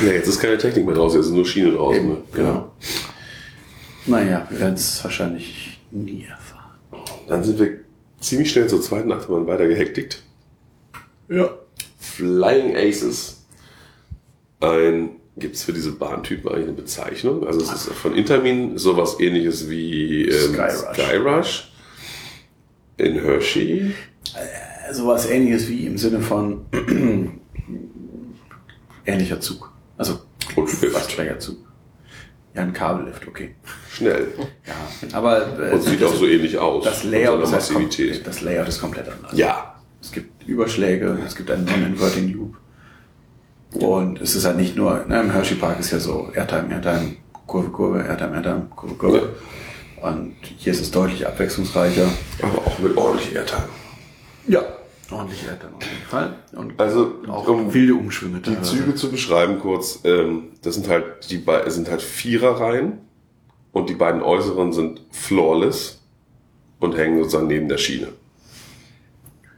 Ja, 0.04 0.12
jetzt 0.14 0.28
ist 0.28 0.40
keine 0.40 0.58
Technik 0.58 0.88
mehr 0.88 0.96
draußen, 0.96 1.20
jetzt 1.20 1.28
ist 1.28 1.36
nur 1.36 1.46
Schiene 1.46 1.74
draußen. 1.74 2.02
eben, 2.02 2.10
ne? 2.10 2.18
genau. 2.34 2.72
Naja, 4.08 4.48
wir 4.50 4.60
werden 4.60 4.74
es 4.74 5.04
wahrscheinlich 5.04 5.80
nie 5.92 6.26
erfahren. 6.28 6.72
Dann 7.28 7.44
sind 7.44 7.60
wir 7.60 7.80
ziemlich 8.20 8.50
schnell 8.50 8.68
zur 8.68 8.82
zweiten 8.82 9.12
Achterbahn 9.12 9.46
weiter 9.46 9.68
gehektigt. 9.68 10.24
Ja. 11.30 11.48
Flying 12.00 12.76
Aces. 12.76 13.45
Ein, 14.72 15.10
gibt 15.38 15.56
es 15.56 15.64
für 15.64 15.74
diese 15.74 15.92
Bahntypen 15.94 16.50
eigentlich 16.50 16.64
eine 16.68 16.74
Bezeichnung? 16.74 17.46
Also 17.46 17.62
es 17.62 17.72
ist 17.72 17.90
von 17.94 18.16
Intermin 18.16 18.78
sowas 18.78 19.18
ähnliches 19.20 19.70
wie 19.70 20.26
ähm, 20.30 20.54
Skyrush. 20.54 20.94
Skyrush. 20.94 21.72
In 22.98 23.14
Hershey. 23.22 23.94
Sowas 24.92 25.30
ähnliches 25.30 25.68
wie 25.68 25.86
im 25.86 25.98
Sinne 25.98 26.22
von 26.22 26.66
ähnlicher 29.06 29.40
Zug. 29.42 29.72
Also 29.98 30.20
Und 30.56 30.70
Zug. 31.40 31.58
Ja, 32.54 32.62
ein 32.62 32.72
Kabellift, 32.72 33.28
okay. 33.28 33.56
Schnell. 33.92 34.28
Ja, 34.66 35.18
aber 35.18 35.60
äh, 35.60 35.74
Und 35.74 35.82
sieht 35.84 36.02
auch 36.02 36.14
so 36.16 36.26
ähnlich 36.26 36.58
aus. 36.58 36.86
das 36.86 37.04
Layout, 37.04 37.44
ist 37.44 37.52
halt 37.52 37.72
Massivität. 37.72 38.26
das 38.26 38.40
Layout 38.42 38.70
ist 38.70 38.80
komplett 38.80 39.10
anders. 39.10 39.34
Ja. 39.38 39.76
Es 40.02 40.12
gibt 40.12 40.48
Überschläge, 40.48 41.18
es 41.26 41.36
gibt 41.36 41.52
einen 41.52 41.66
Non-Inverting 41.66 42.32
Loop. 42.32 42.56
Und 43.74 44.22
es 44.22 44.36
ist 44.36 44.46
halt 44.46 44.58
nicht 44.58 44.76
nur, 44.76 45.06
ne, 45.06 45.20
im 45.22 45.32
Hershey 45.32 45.56
Park 45.58 45.80
ist 45.80 45.92
ja 45.92 46.00
so 46.00 46.30
Airtime, 46.34 46.70
Airtime, 46.72 47.16
Kurve, 47.46 47.70
Kurve, 47.70 48.04
Airtime, 48.04 48.36
Airtime, 48.36 48.68
Kurve, 48.76 48.96
Kurve. 48.96 49.30
Und 50.02 50.36
hier 50.58 50.72
ist 50.72 50.82
es 50.82 50.92
deutlich 50.92 51.28
abwechslungsreicher. 51.28 52.08
Aber 52.42 52.60
auch 52.60 52.80
mit 52.80 52.96
ordentlich 52.96 53.34
Airtime. 53.36 53.68
Ja. 54.48 54.62
Ordentlich 55.12 55.46
Erdbeeren 55.48 55.76
auf 55.76 55.84
jeden 55.84 56.06
Fall. 56.08 56.36
Und 56.54 56.80
Also, 56.80 57.14
auch 57.28 57.48
um 57.48 57.74
wilde 57.74 57.94
Umschwünge. 57.94 58.40
die 58.40 58.50
teilweise. 58.52 58.76
Züge 58.76 58.96
zu 58.96 59.12
beschreiben 59.12 59.60
kurz, 59.60 60.00
ähm, 60.04 60.46
das 60.64 60.74
sind 60.76 60.90
halt 60.90 61.30
die 61.30 61.44
sind 61.68 61.90
halt 61.92 62.02
Viererreihen 62.02 62.94
und 63.72 63.90
die 63.90 63.94
beiden 63.94 64.24
äußeren 64.24 64.74
sind 64.74 65.02
flawless 65.12 66.02
und 66.80 66.98
hängen 66.98 67.20
sozusagen 67.20 67.48
neben 67.48 67.70
der 67.70 67.78
Schiene. 67.78 68.08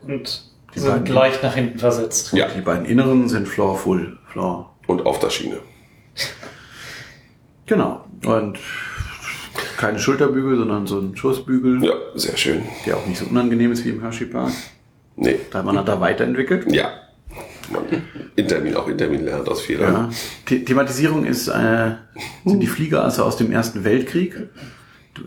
Und 0.06 0.47
Die 0.76 0.80
sind 0.80 0.92
beiden- 0.92 1.14
leicht 1.16 1.44
nach 1.44 1.56
hinten 1.56 1.80
versetzt. 1.80 2.34
Ja. 2.34 2.48
Die 2.50 2.62
beiden 2.62 2.86
inneren 2.86 3.30
sind 3.30 3.48
Floor 3.48 3.78
Full. 3.78 4.18
Floor. 4.32 4.74
Und 4.88 5.06
auf 5.06 5.20
der 5.20 5.30
Schiene. 5.30 5.58
Genau. 7.66 8.06
Und 8.26 8.58
keine 9.78 10.00
Schulterbügel, 10.00 10.58
sondern 10.58 10.88
so 10.88 11.00
ein 11.00 11.16
Schussbügel, 11.18 11.84
Ja, 11.84 11.94
sehr 12.16 12.38
schön. 12.38 12.64
der 12.86 12.98
auch 12.98 13.06
nicht 13.06 13.20
so 13.20 13.26
unangenehm 13.26 13.72
ist 13.72 13.84
wie 13.86 13.90
im 13.90 14.02
Hershey 14.02 14.26
Park. 14.28 14.52
Nee, 15.16 15.38
Da 15.52 15.64
man 15.64 15.78
hat 15.78 15.88
da 15.88 16.00
weiterentwickelt. 16.00 16.72
ja. 16.72 16.92
Man, 17.70 17.84
Intermin, 18.38 18.76
auch 18.78 18.88
Intermin 18.88 19.26
lernt 19.26 19.50
aus 19.50 19.62
Fehlern. 19.62 19.94
Ja. 19.94 20.10
The 20.48 20.64
Thematisierung 20.64 21.26
ist, 21.26 21.50
äh, 21.50 21.92
sind 22.46 22.62
die 22.62 22.68
Flieger 22.68 23.04
also 23.04 23.24
aus 23.26 23.36
dem 23.36 23.52
Ersten 23.52 23.84
Weltkrieg. 23.84 24.36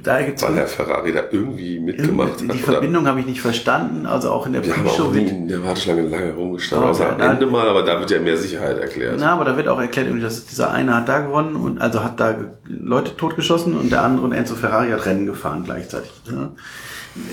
Da 0.03 0.23
gibt's 0.23 0.43
Weil 0.43 0.55
der 0.55 0.67
Ferrari 0.67 1.13
da 1.13 1.25
irgendwie 1.31 1.81
mitgemacht 1.81 2.41
die 2.41 2.49
hat. 2.49 2.57
Verbindung 2.59 3.07
habe 3.07 3.21
ich 3.21 3.27
nicht 3.27 3.41
verstanden. 3.41 4.07
Also 4.07 4.31
auch 4.31 4.47
in 4.47 4.53
der 4.53 4.61
Pre-Show 4.61 5.13
wird, 5.15 5.31
in 5.31 5.49
der 5.49 5.65
Warteschlange 5.65 6.03
lange 6.03 6.33
rumgestanden, 6.33 6.89
außer 6.89 7.13
am 7.13 7.21
ja, 7.21 7.33
Ende 7.33 7.47
mal, 7.47 7.69
aber 7.69 7.83
da 7.83 7.99
wird 7.99 8.11
ja 8.11 8.21
mehr 8.21 8.37
Sicherheit 8.37 8.79
erklärt. 8.79 9.17
na, 9.19 9.33
aber 9.33 9.45
da 9.45 9.57
wird 9.57 9.69
auch 9.69 9.81
erklärt, 9.81 10.07
irgendwie, 10.07 10.25
dass 10.25 10.47
dieser 10.47 10.71
eine 10.71 10.95
hat 10.95 11.09
da 11.09 11.21
gewonnen 11.21 11.57
und 11.57 11.81
also 11.81 12.05
hat 12.05 12.21
da 12.21 12.37
Leute 12.67 13.17
totgeschossen 13.17 13.77
und 13.77 13.91
der 13.91 14.03
andere 14.03 14.27
und 14.27 14.33
Enzo 14.33 14.55
Ferrari 14.55 14.91
hat 14.91 15.07
Rennen 15.07 15.27
gefahren 15.27 15.65
gleichzeitig. 15.65 16.11
Ja. 16.27 16.53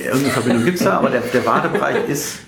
Irgendeine 0.03 0.33
Verbindung 0.33 0.65
gibt's 0.65 0.83
da, 0.83 0.97
aber 0.97 1.09
der, 1.09 1.21
der 1.21 1.45
Wartebereich 1.45 1.97
ist 2.09 2.39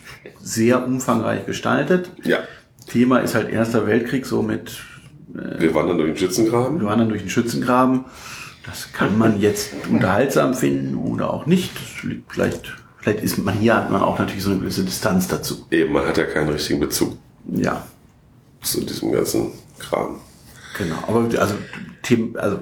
sehr 0.41 0.85
umfangreich 0.85 1.45
gestaltet. 1.45 2.11
Ja, 2.23 2.39
Thema 2.87 3.19
ist 3.19 3.35
halt 3.35 3.49
Erster 3.49 3.85
Weltkrieg, 3.87 4.25
so 4.25 4.41
mit 4.41 4.81
wir 5.31 5.75
wandern 5.75 5.97
durch 5.97 6.09
den 6.09 6.17
Schützengraben. 6.17 6.79
wir 6.79 6.87
wandern 6.87 7.09
durch 7.09 7.21
den 7.21 7.29
Schützengraben. 7.29 8.05
Das 8.69 8.91
kann 8.93 9.17
man 9.17 9.39
jetzt 9.41 9.71
unterhaltsam 9.89 10.53
finden 10.53 10.95
oder 10.95 11.33
auch 11.33 11.45
nicht. 11.45 11.71
Das 11.75 12.03
liegt 12.03 12.31
vielleicht, 12.31 12.75
vielleicht 12.99 13.21
ist 13.21 13.37
man 13.39 13.55
hier 13.55 13.75
hat 13.75 13.89
man 13.91 14.01
auch 14.01 14.19
natürlich 14.19 14.43
so 14.43 14.51
eine 14.51 14.59
gewisse 14.59 14.83
Distanz 14.83 15.27
dazu. 15.27 15.65
Eben, 15.71 15.93
man 15.93 16.05
hat 16.05 16.17
ja 16.17 16.25
keinen 16.25 16.49
richtigen 16.49 16.79
Bezug 16.79 17.17
Ja, 17.47 17.85
zu 18.61 18.81
diesem 18.81 19.11
ganzen 19.11 19.51
Kram. 19.79 20.19
genau. 20.77 20.95
Aber 21.07 21.19
also, 21.39 21.55
Themen, 22.03 22.35
also 22.37 22.59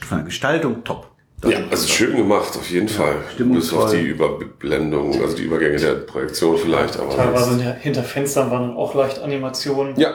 von 0.00 0.18
der 0.18 0.24
Gestaltung 0.24 0.82
top. 0.84 1.10
Das 1.40 1.52
Ja, 1.52 1.58
ist- 1.60 1.70
also 1.70 1.88
schön 1.88 2.16
gemacht, 2.16 2.56
auf 2.56 2.68
jeden 2.70 2.88
Fall. 2.88 3.16
Bis 3.38 3.72
auf 3.72 3.90
die 3.90 4.00
Überblendung, 4.00 5.20
also 5.22 5.36
die 5.36 5.42
Übergänge 5.42 5.76
der 5.76 5.94
Projektion 5.96 6.56
vielleicht, 6.56 6.98
aber. 6.98 7.14
Teilweise 7.14 7.50
hinter, 7.50 7.72
hinter 7.74 8.02
Fenstern 8.02 8.50
waren 8.50 8.74
auch 8.74 8.94
leicht 8.94 9.18
Animationen, 9.18 9.98
Ja, 10.00 10.12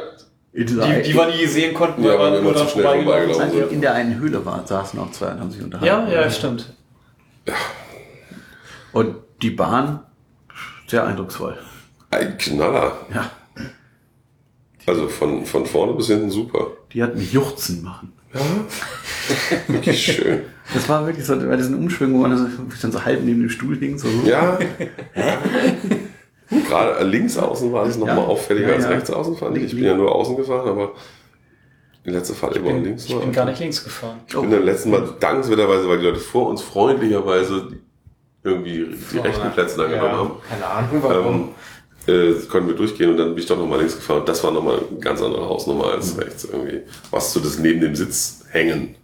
die, 0.54 0.66
die 0.66 1.14
wir 1.16 1.28
nie 1.28 1.46
sehen 1.48 1.74
konnten, 1.74 2.04
Ja, 2.04 2.12
weil 2.20 2.20
weil 2.20 2.34
wir 2.34 2.42
nur 2.42 2.56
schnell 2.68 2.84
vorbeigelaufen 2.84 3.34
sind. 3.34 3.42
Also 3.44 3.60
in 3.74 3.82
der 3.82 3.94
einen 3.94 4.20
Höhle 4.20 4.46
war, 4.46 4.66
saßen 4.68 5.00
auch 5.00 5.12
zwei 5.12 5.28
und 5.32 5.40
haben 5.40 5.52
sich 5.52 5.62
unterhalten. 5.64 6.12
Ja, 6.12 6.22
ja, 6.22 6.30
stimmt. 6.30 6.74
Und 8.92 9.16
die 9.42 9.52
Bahn, 9.52 10.02
sehr 10.88 11.06
eindrucksvoll. 11.06 11.58
ein 12.10 12.38
Knaller. 12.38 12.98
Ja, 13.14 13.32
Also 14.86 15.08
von, 15.08 15.46
von 15.46 15.66
vorne 15.66 15.94
bis 15.94 16.08
hinten 16.08 16.30
super. 16.30 16.68
die 16.94 17.02
hat 17.02 17.16
mich 17.16 17.32
juchzen 17.32 17.84
machen. 17.84 18.12
Wirklich 19.68 20.04
schön. 20.06 20.42
Das 20.74 20.88
war 20.90 21.06
wirklich 21.06 21.26
so, 21.26 21.38
bei 21.38 21.56
diesen 21.58 21.76
Umschwüngen, 21.76 22.16
wo 22.16 22.22
man 22.22 22.32
dann 22.32 22.92
so 22.92 23.06
halb 23.06 23.24
neben 23.24 23.42
dem 23.42 23.50
Stuhl 23.50 23.78
hing, 23.78 23.98
so. 23.98 24.08
Ja. 24.26 24.58
Gerade 26.68 27.04
links 27.06 27.38
außen 27.38 27.72
war 27.72 27.86
es 27.86 27.98
nochmal 27.98 28.18
Ja. 28.18 28.24
auffälliger 28.26 28.70
Ja, 28.70 28.76
als 28.76 28.84
ja. 28.84 28.90
rechts 28.92 29.10
außen, 29.12 29.38
fand 29.38 29.58
ich. 29.58 29.64
Ich 29.66 29.76
bin 29.76 29.84
ja 29.86 29.96
nur 29.96 30.14
außen 30.14 30.36
gefahren, 30.36 30.68
aber 30.68 30.92
in 32.04 32.14
letzter 32.14 32.34
Fall 32.34 32.56
immer 32.58 32.74
links 32.74 33.06
ich 33.06 33.14
war. 33.14 33.22
bin 33.22 33.32
gar 33.32 33.46
nicht 33.46 33.60
links 33.60 33.84
gefahren. 33.84 34.20
Ich 34.28 34.34
bin 34.34 34.50
beim 34.50 34.64
letzten 34.64 34.92
Mal 34.92 35.08
dankenswerterweise, 35.20 35.88
weil 35.88 36.00
die 36.00 36.06
Leute 36.06 36.20
vor 36.20 36.50
uns 36.50 36.62
freundlicherweise 36.62 37.68
irgendwie 38.44 38.88
die 39.14 39.18
rechten 39.20 39.52
Plätze 39.52 39.84
angenommen 39.84 40.12
ja, 40.12 40.18
haben. 40.18 40.32
Keine 40.50 40.66
Ahnung 40.66 41.04
warum. 41.04 41.50
Ähm, 42.08 42.34
äh, 42.34 42.34
konnten 42.48 42.68
wir 42.70 42.76
durchgehen 42.76 43.12
und 43.12 43.18
dann 43.18 43.30
bin 43.30 43.38
ich 43.38 43.46
doch 43.46 43.58
nochmal 43.58 43.78
links 43.80 43.96
gefahren. 43.96 44.24
Das 44.26 44.44
war 44.44 44.52
nochmal 44.52 44.80
eine 44.90 45.00
ganz 45.00 45.22
andere 45.22 45.48
Hausnummer 45.48 45.92
als 45.92 46.18
rechts 46.18 46.46
irgendwie. 46.46 46.82
Was 47.12 47.32
so 47.32 47.40
das 47.40 47.60
neben 47.60 47.80
dem 47.80 47.96
Sitz 47.96 48.44
hängen 48.50 48.96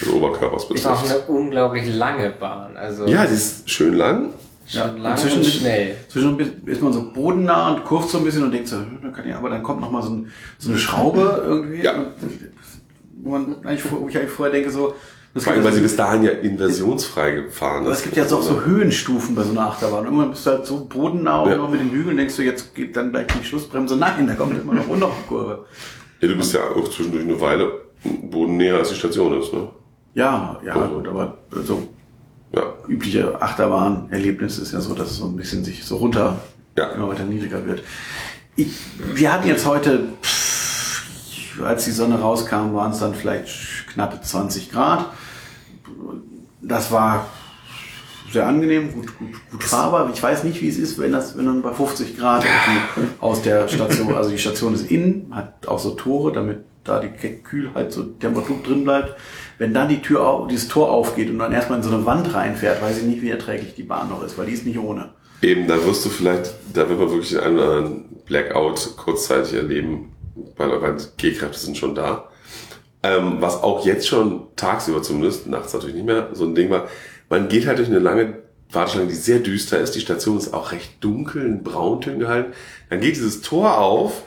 des 0.00 0.08
Oberkörpers 0.12 0.70
ist 0.70 0.86
auch 0.86 1.02
betrifft. 1.02 1.28
eine 1.28 1.36
unglaublich 1.36 1.92
lange 1.92 2.30
Bahn. 2.30 2.76
Also 2.76 3.06
Ja, 3.06 3.26
die 3.26 3.34
ist 3.34 3.68
schön 3.68 3.94
lang. 3.94 4.30
Schon 4.66 4.80
Ja, 4.80 4.86
lang 5.02 5.12
inzwischen 5.12 5.38
und 5.38 5.46
schnell. 5.46 5.96
Zwischen 6.08 6.38
ist 6.66 6.82
man 6.82 6.92
so 6.92 7.12
bodennah 7.12 7.74
und 7.74 7.84
kurft 7.84 8.10
so 8.10 8.18
ein 8.18 8.24
bisschen 8.24 8.44
und 8.44 8.52
denkt 8.52 8.68
so, 8.68 8.76
hm, 8.76 8.98
da 9.02 9.08
kann 9.10 9.28
ich, 9.28 9.34
aber 9.34 9.50
dann 9.50 9.62
kommt 9.62 9.80
noch 9.80 9.90
mal 9.90 10.02
so, 10.02 10.10
ein, 10.10 10.30
so 10.58 10.70
eine 10.70 10.78
Schraube 10.78 11.42
irgendwie, 11.46 11.82
Ja. 11.82 11.92
und- 11.94 12.06
wo 13.22 13.30
man 13.30 13.56
eigentlich, 13.64 13.90
wo 13.90 14.06
ich 14.08 14.16
eigentlich 14.16 14.30
vorher 14.30 14.52
denke 14.54 14.70
so, 14.70 14.94
das 15.34 15.44
Vor 15.44 15.52
allem, 15.52 15.64
weil 15.64 15.72
sie 15.72 15.82
bis 15.82 15.96
dahin 15.96 16.22
ja 16.22 16.30
inversionsfrei 16.30 17.32
gefahren 17.32 17.82
aber 17.84 17.92
es 17.92 18.02
gibt 18.02 18.16
jetzt 18.16 18.32
auch 18.32 18.40
so 18.40 18.62
Höhenstufen 18.64 19.34
bei 19.34 19.42
so 19.42 19.50
einer 19.50 19.66
Achterbahn. 19.68 20.04
Irgendwann 20.06 20.30
bist 20.30 20.46
du 20.46 20.50
halt 20.50 20.64
so 20.64 20.86
bodennah 20.86 21.42
und 21.42 21.50
Ja. 21.50 21.56
noch 21.58 21.68
mit 21.70 21.78
den 21.80 21.90
Hügeln 21.90 22.16
denkst 22.16 22.36
du, 22.36 22.42
jetzt 22.42 22.74
geht 22.74 22.96
dann 22.96 23.10
gleich 23.10 23.26
die 23.26 23.44
Schlussbremse. 23.44 23.96
Nein, 23.96 24.26
da 24.26 24.34
kommt 24.34 24.58
immer 24.58 24.72
noch 24.72 24.88
runter 24.88 25.10
die 25.22 25.28
Kurve. 25.28 25.66
Ja, 26.20 26.28
du 26.28 26.36
bist 26.36 26.54
ja 26.54 26.60
auch 26.74 26.88
zwischendurch 26.88 27.24
eine 27.24 27.38
Weile 27.38 27.70
bodennäher 28.22 28.76
als 28.76 28.88
die 28.88 28.94
Station 28.94 29.38
ist, 29.38 29.52
ne? 29.52 29.68
Ja, 30.14 30.58
ja, 30.64 30.72
gut, 30.86 31.06
aber 31.06 31.36
so 31.64 31.82
Ja. 32.52 32.62
übliche 32.88 33.40
Achterbahn-Erlebnis 33.42 34.58
ist 34.58 34.72
ja 34.72 34.80
so, 34.80 34.94
dass 34.94 35.10
es 35.10 35.16
so 35.16 35.26
ein 35.26 35.36
bisschen 35.36 35.64
sich 35.64 35.84
so 35.84 35.96
runter 35.96 36.38
Ja. 36.76 36.90
immer 36.90 37.08
weiter 37.08 37.24
niedriger 37.24 37.66
wird. 37.66 37.82
Ich, 38.54 38.72
wir 39.14 39.32
hatten 39.32 39.48
jetzt 39.48 39.66
heute, 39.66 40.04
pff, 40.22 41.60
als 41.62 41.84
die 41.84 41.90
Sonne 41.90 42.20
rauskam, 42.20 42.72
waren 42.74 42.92
es 42.92 42.98
dann 43.00 43.14
vielleicht 43.14 43.86
knappe 43.92 44.20
20 44.20 44.70
Grad. 44.70 45.06
Das 46.62 46.90
war 46.90 47.26
sehr 48.32 48.46
angenehm, 48.46 48.92
gut, 48.92 49.18
gut, 49.18 49.28
gut 49.50 49.64
fahrbar. 49.64 50.10
Ich 50.12 50.22
weiß 50.22 50.44
nicht, 50.44 50.60
wie 50.60 50.68
es 50.68 50.78
ist, 50.78 50.98
wenn 50.98 51.12
das, 51.12 51.36
wenn 51.36 51.46
dann 51.46 51.62
bei 51.62 51.72
50 51.72 52.16
Grad 52.18 52.44
irgendwie 52.44 53.08
aus 53.20 53.42
der 53.42 53.68
Station, 53.68 54.14
also 54.14 54.30
die 54.30 54.38
Station 54.38 54.74
ist 54.74 54.90
innen, 54.90 55.32
hat 55.34 55.66
auch 55.68 55.78
so 55.78 55.90
Tore, 55.90 56.32
damit 56.32 56.64
da 56.84 57.00
die 57.00 57.08
Kühlheit, 57.08 57.92
so 57.92 58.02
Temperatur 58.04 58.56
drin 58.64 58.84
bleibt. 58.84 59.14
Wenn 59.58 59.72
dann 59.72 59.88
die 59.88 60.02
Tür, 60.02 60.26
au- 60.26 60.46
dieses 60.46 60.68
Tor 60.68 60.90
aufgeht 60.90 61.30
und 61.30 61.38
dann 61.38 61.52
erstmal 61.52 61.78
in 61.78 61.84
so 61.84 61.94
eine 61.94 62.04
Wand 62.04 62.34
reinfährt, 62.34 62.82
weiß 62.82 62.98
ich 62.98 63.04
nicht, 63.04 63.22
wie 63.22 63.30
erträglich 63.30 63.74
die 63.74 63.82
Bahn 63.84 64.08
noch 64.10 64.22
ist, 64.22 64.36
weil 64.36 64.46
die 64.46 64.52
ist 64.52 64.66
nicht 64.66 64.78
ohne. 64.78 65.10
Eben, 65.42 65.66
da 65.66 65.82
wirst 65.84 66.04
du 66.04 66.08
vielleicht, 66.08 66.52
da 66.74 66.88
wird 66.88 66.98
man 66.98 67.10
wirklich 67.10 67.38
einen 67.40 67.58
oder 67.58 67.68
anderen 67.70 68.04
Blackout 68.26 68.96
kurzzeitig 68.96 69.54
erleben, 69.54 70.12
weil, 70.56 70.80
weil 70.82 70.96
die 70.96 71.04
G-Kräfte 71.16 71.58
sind 71.58 71.76
schon 71.76 71.94
da. 71.94 72.28
Ähm, 73.02 73.36
was 73.40 73.62
auch 73.62 73.84
jetzt 73.86 74.08
schon 74.08 74.48
tagsüber 74.56 75.02
zumindest, 75.02 75.46
nachts 75.46 75.72
natürlich 75.72 75.94
nicht 75.96 76.06
mehr, 76.06 76.30
so 76.32 76.44
ein 76.44 76.54
Ding 76.54 76.70
war, 76.70 76.86
man 77.28 77.48
geht 77.48 77.66
halt 77.66 77.78
durch 77.78 77.88
eine 77.88 77.98
lange 77.98 78.38
Warteschlange, 78.72 79.08
die 79.08 79.14
sehr 79.14 79.38
düster 79.38 79.78
ist. 79.78 79.92
Die 79.92 80.00
Station 80.00 80.36
ist 80.36 80.52
auch 80.52 80.72
recht 80.72 80.92
dunkel, 81.00 81.44
in 81.46 81.62
Brauntönen 81.62 82.18
gehalten. 82.18 82.52
Dann 82.90 83.00
geht 83.00 83.16
dieses 83.16 83.40
Tor 83.40 83.78
auf, 83.78 84.22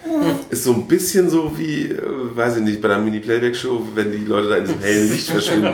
ist 0.49 0.63
so 0.63 0.73
ein 0.73 0.88
bisschen 0.88 1.30
so 1.30 1.58
wie, 1.58 1.91
äh, 1.91 2.02
weiß 2.36 2.58
ich 2.58 2.63
nicht, 2.63 2.82
bei 2.82 2.88
der 2.88 2.99
Mini-Playback-Show, 2.99 3.89
wenn 3.95 4.12
die 4.12 4.25
Leute 4.25 4.49
da 4.49 4.56
in 4.56 4.65
diesem 4.65 4.80
hellen 4.80 5.12
Licht 5.12 5.30
verschwinden. 5.30 5.67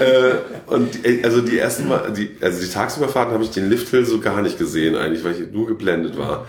äh, 0.00 0.72
und 0.72 1.04
äh, 1.04 1.22
also 1.24 1.40
die 1.40 1.58
ersten 1.58 1.88
Mal, 1.88 2.12
die, 2.12 2.36
also 2.40 2.60
die 2.60 2.70
Tagsüberfahrten 2.70 3.32
habe 3.32 3.44
ich 3.44 3.50
den 3.50 3.70
Lifthill 3.70 4.04
so 4.04 4.20
gar 4.20 4.42
nicht 4.42 4.58
gesehen 4.58 4.96
eigentlich, 4.96 5.24
weil 5.24 5.32
ich 5.32 5.52
nur 5.52 5.66
geblendet 5.66 6.18
war. 6.18 6.46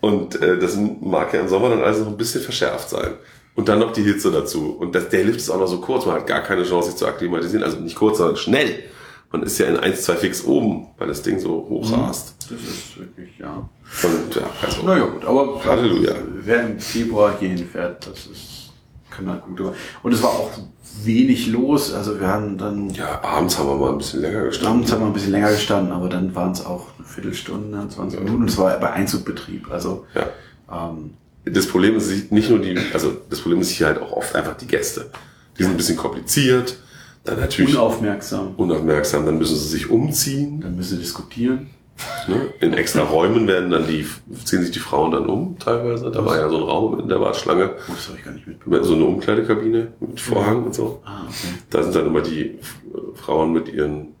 Und 0.00 0.40
äh, 0.40 0.58
das 0.58 0.76
mag 0.76 1.32
ja 1.32 1.40
im 1.40 1.48
Sommer 1.48 1.70
dann 1.70 1.82
alles 1.82 2.00
noch 2.00 2.08
ein 2.08 2.16
bisschen 2.16 2.40
verschärft 2.40 2.90
sein. 2.90 3.12
Und 3.54 3.68
dann 3.68 3.78
noch 3.78 3.92
die 3.92 4.02
Hitze 4.02 4.32
dazu. 4.32 4.76
Und 4.78 4.94
das, 4.94 5.10
der 5.10 5.24
Lift 5.24 5.38
ist 5.38 5.50
auch 5.50 5.60
noch 5.60 5.68
so 5.68 5.80
kurz, 5.80 6.06
man 6.06 6.16
hat 6.16 6.26
gar 6.26 6.42
keine 6.42 6.64
Chance, 6.64 6.90
sich 6.90 6.98
zu 6.98 7.06
akklimatisieren. 7.06 7.62
Also 7.62 7.78
nicht 7.78 7.96
kurz, 7.96 8.18
sondern 8.18 8.36
schnell. 8.36 8.82
Man 9.32 9.42
ist 9.42 9.58
ja 9.58 9.66
in 9.66 9.76
1, 9.78 10.02
2 10.02 10.16
fix 10.16 10.44
oben, 10.44 10.88
weil 10.98 11.08
das 11.08 11.22
Ding 11.22 11.38
so 11.40 11.66
hoch 11.68 11.90
rast. 11.92 12.34
Das 12.50 12.60
ist 12.60 12.98
wirklich, 12.98 13.30
ja. 13.38 13.68
Und 14.02 14.34
ja, 14.34 14.42
also. 14.60 14.82
Naja, 14.82 15.06
gut, 15.06 15.24
aber 15.24 15.64
Halleluja. 15.64 16.14
wer 16.44 16.66
im 16.68 16.78
Februar 16.78 17.34
hierhin 17.38 17.66
fährt, 17.66 18.06
das 18.06 18.26
ist, 18.26 18.70
kann 19.10 19.28
halt 19.30 19.42
gut. 19.44 19.60
Und 20.02 20.12
es 20.12 20.22
war 20.22 20.30
auch 20.30 20.50
wenig 21.02 21.46
los, 21.46 21.92
also 21.94 22.20
wir 22.20 22.26
haben 22.26 22.58
dann, 22.58 22.90
Ja, 22.90 23.22
abends 23.24 23.58
haben 23.58 23.68
wir 23.68 23.76
mal 23.76 23.92
ein 23.92 23.98
bisschen 23.98 24.20
länger 24.20 24.42
gestanden. 24.44 24.74
abends 24.76 24.92
haben 24.92 25.00
wir 25.00 25.06
ein 25.06 25.12
bisschen 25.14 25.32
länger 25.32 25.50
gestanden, 25.50 25.92
aber 25.92 26.08
dann 26.10 26.34
waren 26.34 26.52
es 26.52 26.64
auch 26.66 26.88
eine 26.98 27.06
Viertelstunde, 27.06 27.88
20 27.88 28.20
Minuten, 28.20 28.42
und 28.42 28.48
es 28.50 28.58
war 28.58 28.78
bei 28.78 28.90
Einzugbetrieb, 28.90 29.70
also, 29.70 30.04
Ja. 30.14 30.26
ähm, 30.70 31.14
Das 31.44 31.66
Problem 31.66 31.96
ist 31.96 32.30
nicht 32.30 32.50
nur 32.50 32.58
die, 32.60 32.78
also 32.92 33.16
das 33.30 33.40
Problem 33.40 33.62
ist 33.62 33.70
hier 33.70 33.86
halt 33.86 34.00
auch 34.00 34.12
oft 34.12 34.36
einfach 34.36 34.56
die 34.58 34.66
Gäste. 34.66 35.10
Die 35.58 35.62
sind 35.64 35.72
ein 35.72 35.76
bisschen 35.76 35.96
kompliziert, 35.96 36.76
dann 37.24 37.40
natürlich 37.40 37.74
unaufmerksam. 37.76 38.54
unaufmerksam, 38.56 39.26
dann 39.26 39.38
müssen 39.38 39.56
sie 39.56 39.68
sich 39.68 39.90
umziehen. 39.90 40.60
Dann 40.60 40.76
müssen 40.76 40.92
wir 40.92 41.00
diskutieren. 41.00 41.70
Ne? 42.26 42.52
In 42.60 42.72
extra 42.72 43.02
Räumen 43.02 43.46
werden 43.46 43.70
dann 43.70 43.86
die, 43.86 44.06
ziehen 44.44 44.62
sich 44.62 44.70
die 44.72 44.78
Frauen 44.80 45.12
dann 45.12 45.26
um 45.26 45.58
teilweise. 45.58 46.10
Da 46.10 46.24
war 46.24 46.36
ja 46.36 46.48
so 46.48 46.56
ein 46.56 46.62
Raum 46.62 46.98
in 46.98 47.08
der 47.08 47.20
Warteschlange, 47.20 47.70
Oh, 47.76 47.92
das 47.94 48.08
habe 48.08 48.18
ich 48.18 48.24
gar 48.24 48.32
nicht 48.32 48.46
mitbekommen. 48.46 48.82
so 48.82 48.94
eine 48.94 49.04
Umkleidekabine 49.04 49.92
mit 50.00 50.20
Vorhang 50.20 50.64
und 50.64 50.74
so. 50.74 51.00
Ah, 51.04 51.22
okay. 51.28 51.54
Da 51.70 51.82
sind 51.82 51.94
dann 51.94 52.06
immer 52.06 52.22
die 52.22 52.42
äh, 52.46 52.58
Frauen 53.14 53.52
mit 53.52 53.68
ihren 53.68 54.14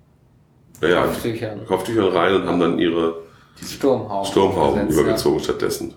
ja, 0.80 1.06
Kopftüchern. 1.06 1.66
Kopftüchern 1.66 2.08
rein 2.08 2.34
und 2.36 2.46
haben 2.46 2.60
dann 2.60 2.78
ihre 2.78 3.22
Sturmhauben. 3.64 4.30
Sturmhauben 4.30 4.86
gesetzt, 4.86 5.00
übergezogen 5.00 5.40
stattdessen. 5.40 5.94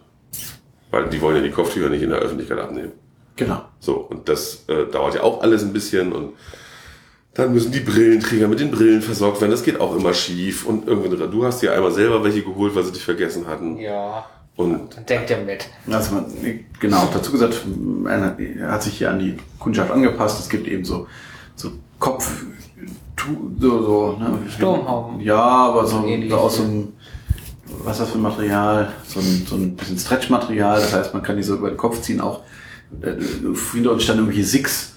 Weil 0.92 1.10
die 1.10 1.22
wollen 1.22 1.38
ja 1.38 1.44
die 1.44 1.52
Kopftücher 1.52 1.90
nicht 1.90 2.02
in 2.04 2.10
der 2.10 2.20
Öffentlichkeit 2.20 2.58
abnehmen. 2.60 2.94
Genau. 3.36 3.62
So, 3.80 3.96
und 3.98 4.30
das 4.30 4.64
äh, 4.70 4.86
dauert 4.86 5.16
ja 5.16 5.24
auch 5.24 5.42
alles 5.42 5.62
ein 5.64 5.74
bisschen 5.74 6.14
und 6.14 6.34
dann 7.36 7.54
müssen 7.54 7.72
die 7.72 7.82
Brillenträger 7.82 8.48
mit 8.48 8.60
den 8.62 8.72
Brillen 8.72 9.02
versorgt 9.02 9.42
werden. 9.42 9.52
Das 9.52 9.62
geht 9.64 9.80
auch 9.80 9.96
immer 9.96 10.14
schief. 10.14 10.66
Und 10.66 10.88
irgendwann, 10.88 11.30
du 11.32 11.46
hast 11.46 11.62
dir 11.62 11.74
einmal 11.74 11.92
selber 11.92 12.24
welche 12.24 12.42
geholt, 12.42 12.74
weil 12.76 12.84
sie 12.86 12.94
dich 12.94 13.04
vergessen 13.04 13.46
hatten. 13.48 13.78
Ja. 13.78 14.26
Und 14.56 14.96
Dann 14.96 15.06
denkt 15.06 15.30
er 15.32 15.44
mit. 15.44 15.68
Also 15.92 16.16
man, 16.16 16.26
genau, 16.80 17.10
dazu 17.14 17.34
gesagt, 17.34 17.62
er 18.06 18.72
hat 18.72 18.84
sich 18.84 18.98
hier 18.98 19.10
an 19.12 19.20
die 19.20 19.36
Kundschaft 19.60 19.92
angepasst. 19.92 20.40
Es 20.40 20.48
gibt 20.50 20.66
eben 20.66 20.86
so, 20.86 21.08
so 21.58 21.72
Kopf, 22.00 22.32
tu- 23.18 23.52
so, 23.60 23.84
so, 23.84 24.18
ne? 24.18 24.40
Sturmhauben. 24.50 25.20
Ja, 25.20 25.36
aber 25.42 25.86
so, 25.86 26.06
so 26.30 26.36
aus 26.38 26.56
so 26.56 26.64
einem, 26.64 26.94
was 27.84 27.98
ist 27.98 28.04
das 28.04 28.10
für 28.12 28.18
ein 28.18 28.22
Material? 28.22 28.94
So 29.06 29.20
ein, 29.20 29.46
so 29.46 29.56
ein 29.58 29.76
bisschen 29.76 29.98
Stretchmaterial. 30.00 30.80
Das 30.80 30.94
heißt, 30.94 31.14
man 31.14 31.22
kann 31.22 31.36
die 31.36 31.44
so 31.44 31.56
über 31.56 31.68
den 31.70 31.76
Kopf 31.78 32.00
ziehen. 32.02 32.22
Auch 32.22 32.40
äh, 33.02 33.12
hinter 33.74 33.92
uns 33.92 34.04
standen 34.04 34.22
irgendwelche 34.24 34.48
Six. 34.48 34.95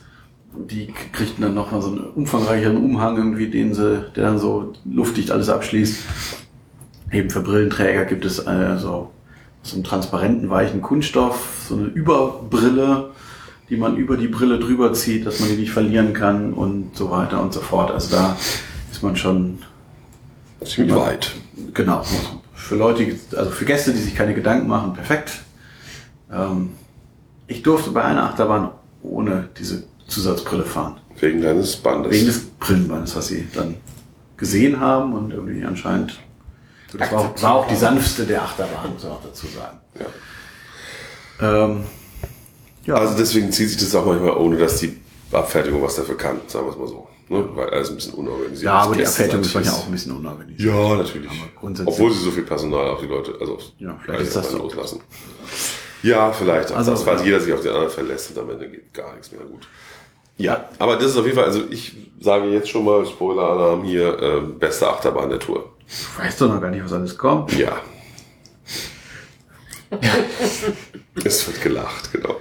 Die 0.55 0.93
kriegten 1.13 1.43
dann 1.43 1.55
noch 1.55 1.71
mal 1.73 1.83
so 1.83 1.89
einen 1.89 2.01
umfangreicheren 2.01 2.77
Umhang 2.79 3.17
irgendwie, 3.17 3.49
den 3.49 3.75
sie, 3.75 4.05
der 4.17 4.25
dann 4.25 4.39
so 4.39 4.73
luftdicht 4.85 5.31
alles 5.31 5.49
abschließt. 5.49 6.03
Eben 7.13 7.31
für 7.31 7.41
Brillenträger 7.41 8.05
gibt 8.05 8.25
es 8.25 8.39
äh, 8.41 8.77
so, 8.79 9.11
so 9.63 9.75
einen 9.75 9.85
transparenten, 9.85 10.51
weichen 10.51 10.83
Kunststoff, 10.83 11.67
so 11.69 11.77
eine 11.77 11.87
Überbrille, 11.87 13.11
die 13.71 13.77
man 13.77 13.97
über 13.97 14.17
die 14.17 14.29
Brille 14.29 14.59
drüber 14.59 14.93
zieht, 14.93 15.27
dass 15.27 15.41
man 15.41 15.49
die 15.49 15.57
nicht 15.57 15.71
verlieren 15.71 16.13
kann 16.13 16.53
und 16.53 16.97
so 16.97 17.11
weiter 17.11 17.41
und 17.43 17.53
so 17.53 17.61
fort. 17.61 17.91
Also 17.91 18.17
da 18.17 18.37
ist 18.91 19.03
man 19.03 19.17
schon 19.17 19.59
ziemlich 20.65 20.95
weit. 20.95 21.33
Genau. 21.75 22.03
Für 22.55 22.77
Leute, 22.77 23.15
also 23.37 23.51
für 23.51 23.65
Gäste, 23.65 23.93
die 23.93 24.01
sich 24.01 24.15
keine 24.15 24.35
Gedanken 24.35 24.69
machen, 24.69 24.95
perfekt. 24.95 25.43
Ähm, 26.33 26.71
ich 27.47 27.63
durfte 27.63 27.91
bei 27.91 28.05
einer 28.05 28.25
Achterbahn 28.25 28.71
ohne 29.03 29.49
diese 29.59 29.85
Zusatzbrille 30.09 30.65
fahren. 30.65 31.01
Wegen 31.21 31.41
deines 31.43 31.77
Bandes. 31.77 32.13
Wegen 32.13 32.27
des 32.27 32.41
Brillenbandes, 32.59 33.15
was 33.17 33.29
sie 33.29 33.47
dann 33.55 33.77
gesehen 34.37 34.81
haben 34.81 35.13
und 35.15 35.31
irgendwie 35.33 35.65
anscheinend. 35.65 36.19
Das 36.97 37.13
war, 37.13 37.21
auch- 37.21 37.43
war 37.43 37.55
auch 37.55 37.69
die 37.69 37.77
sanfteste 37.77 38.25
der 38.25 38.43
Achterbahn, 38.43 38.93
muss 38.95 39.03
man 39.03 39.13
auch 39.13 39.23
dazu 39.23 39.47
sagen. 39.47 39.79
ja. 40.01 40.07
Ähm, 41.41 41.85
ja, 42.85 42.95
Also 42.95 43.17
deswegen 43.19 43.53
zieht 43.53 43.69
sich 43.69 43.77
das 43.79 43.95
auch 43.95 44.07
manchmal, 44.07 44.37
ohne 44.39 44.57
dass 44.57 44.79
die 44.79 44.97
Abfertigung 45.31 45.83
was 45.83 45.97
dafür 45.97 46.17
kann, 46.17 46.41
sagen 46.47 46.67
wir 46.67 46.73
es 46.73 46.79
mal 46.79 46.89
so. 46.89 47.07
Ne? 47.29 47.47
Weil 47.55 47.69
alles 47.69 47.91
ein 47.91 47.97
bisschen 47.97 48.15
unorganisiert 48.15 48.63
ja, 48.63 48.73
aber 48.73 48.95
die 48.97 49.07
Abfertigung 49.07 49.43
ist 49.45 49.55
manchmal 49.55 49.75
auch 49.77 49.85
ein 49.87 49.93
bisschen 49.93 50.17
unorganisiert. 50.17 50.61
Ja, 50.75 50.97
natürlich. 50.97 51.31
Obwohl 51.85 52.13
sie 52.13 52.25
so 52.25 52.31
viel 52.31 52.45
Personal 52.45 52.89
auf 52.89 53.01
die 53.01 53.07
Leute, 53.07 53.35
also 53.39 53.59
Ja, 53.79 53.99
vielleicht 54.03 54.23
ist 54.23 54.37
das 54.37 54.51
so. 54.51 54.57
loslassen. 54.59 55.01
Ja, 56.03 56.33
vielleicht. 56.33 56.73
Also, 56.73 56.75
Also, 56.77 56.91
das, 56.93 57.07
weil 57.07 57.19
ja. 57.19 57.25
jeder 57.25 57.41
sich 57.41 57.53
auf 57.53 57.61
den 57.61 57.73
anderen 57.73 57.91
verlässt 57.91 58.31
und 58.31 58.39
am 58.39 58.51
Ende 58.51 58.71
geht 58.71 58.95
gar 58.95 59.13
nichts 59.13 59.31
mehr 59.33 59.43
gut. 59.43 59.69
Ja, 60.39 60.69
aber 60.79 60.97
das 60.97 61.07
ist 61.07 61.17
auf 61.17 61.25
jeden 61.25 61.37
Fall, 61.37 61.47
also 61.47 61.65
ich 61.69 61.97
sage 62.21 62.47
jetzt 62.47 62.69
schon 62.69 62.85
mal, 62.85 63.05
Spoiler-Alarm 63.05 63.85
hier, 63.85 64.19
äh, 64.23 64.41
beste 64.41 64.89
Achterbahn 64.89 65.29
der 65.29 65.41
Tour. 65.41 65.73
Du 65.87 66.23
weißt 66.23 66.41
doch 66.41 66.49
noch 66.49 66.61
gar 66.61 66.71
nicht, 66.71 66.85
was 66.85 66.93
alles 66.93 67.19
kommt. 67.19 67.53
Ja. 67.59 67.81
es 71.25 71.47
wird 71.47 71.61
gelacht, 71.61 72.13
genau. 72.13 72.37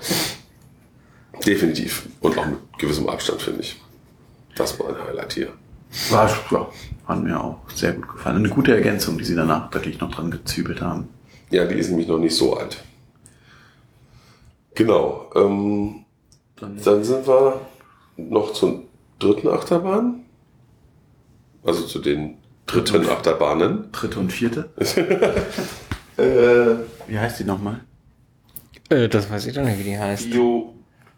Definitiv. 1.45 2.07
Und 2.21 2.37
auch 2.37 2.45
mit 2.45 2.57
gewissem 2.77 3.09
Abstand, 3.09 3.41
finde 3.41 3.61
ich. 3.61 3.81
Das 4.55 4.79
war 4.79 4.89
ein 4.89 5.07
Highlight 5.07 5.33
hier. 5.33 5.53
War, 6.09 6.29
ja, 6.51 6.69
hat 7.07 7.23
mir 7.23 7.39
auch 7.41 7.59
sehr 7.73 7.93
gut 7.93 8.09
gefallen. 8.09 8.37
Eine 8.37 8.49
gute 8.49 8.75
Ergänzung, 8.75 9.17
die 9.17 9.23
sie 9.23 9.35
danach 9.35 9.73
wirklich 9.73 9.99
noch 9.99 10.11
dran 10.11 10.29
gezübelt 10.29 10.81
haben. 10.81 11.07
Ja, 11.49 11.65
die 11.65 11.75
ist 11.75 11.89
nämlich 11.89 12.07
noch 12.07 12.17
nicht 12.19 12.35
so 12.35 12.57
alt. 12.57 12.83
Genau. 14.75 15.31
Ähm, 15.35 16.05
Dann, 16.59 16.81
dann 16.83 17.03
sind 17.03 17.25
wir 17.27 17.61
noch 18.17 18.53
zur 18.53 18.83
dritten 19.19 19.47
Achterbahn. 19.47 20.25
Also 21.63 21.85
zu 21.85 21.99
den 21.99 22.37
dritten 22.65 23.07
Achterbahnen. 23.09 23.91
dritte 23.91 24.19
und 24.19 24.31
vierte. 24.31 24.69
Äh, 26.17 26.77
Wie 27.05 27.19
heißt 27.19 27.39
die 27.39 27.43
nochmal? 27.43 27.81
Äh, 28.89 29.07
das 29.07 29.29
weiß 29.29 29.45
ich 29.45 29.53
doch 29.53 29.61
nicht, 29.63 29.77
wie 29.77 29.83
die 29.83 29.99
heißt. 29.99 30.29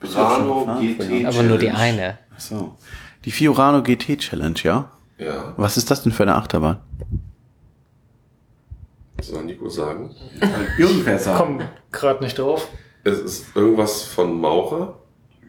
Fiorano 0.02 0.78
GT 0.82 1.26
Aber 1.26 1.42
nur 1.44 1.58
die 1.58 1.68
Challenge. 1.68 1.78
eine. 1.80 2.18
Ach 2.36 2.40
so. 2.42 2.76
Die 3.24 3.32
Fiorano 3.32 3.82
GT 3.82 4.18
Challenge, 4.18 4.60
ja? 4.64 4.92
Ja, 5.18 5.54
Was 5.56 5.78
ist 5.78 5.90
das 5.90 6.04
denn 6.04 6.12
für 6.12 6.24
eine 6.24 6.36
Achterbahn? 6.36 6.80
soll 9.22 9.46
Nico 9.46 9.70
sagen? 9.70 10.14
Irgendwer 10.78 11.18
sagen. 11.18 11.38
Komm 11.60 11.68
gerade 11.94 12.22
nicht 12.24 12.38
drauf. 12.38 12.68
Es 13.06 13.20
ist 13.20 13.56
irgendwas 13.56 14.04
von 14.04 14.40
Maurer, 14.40 15.00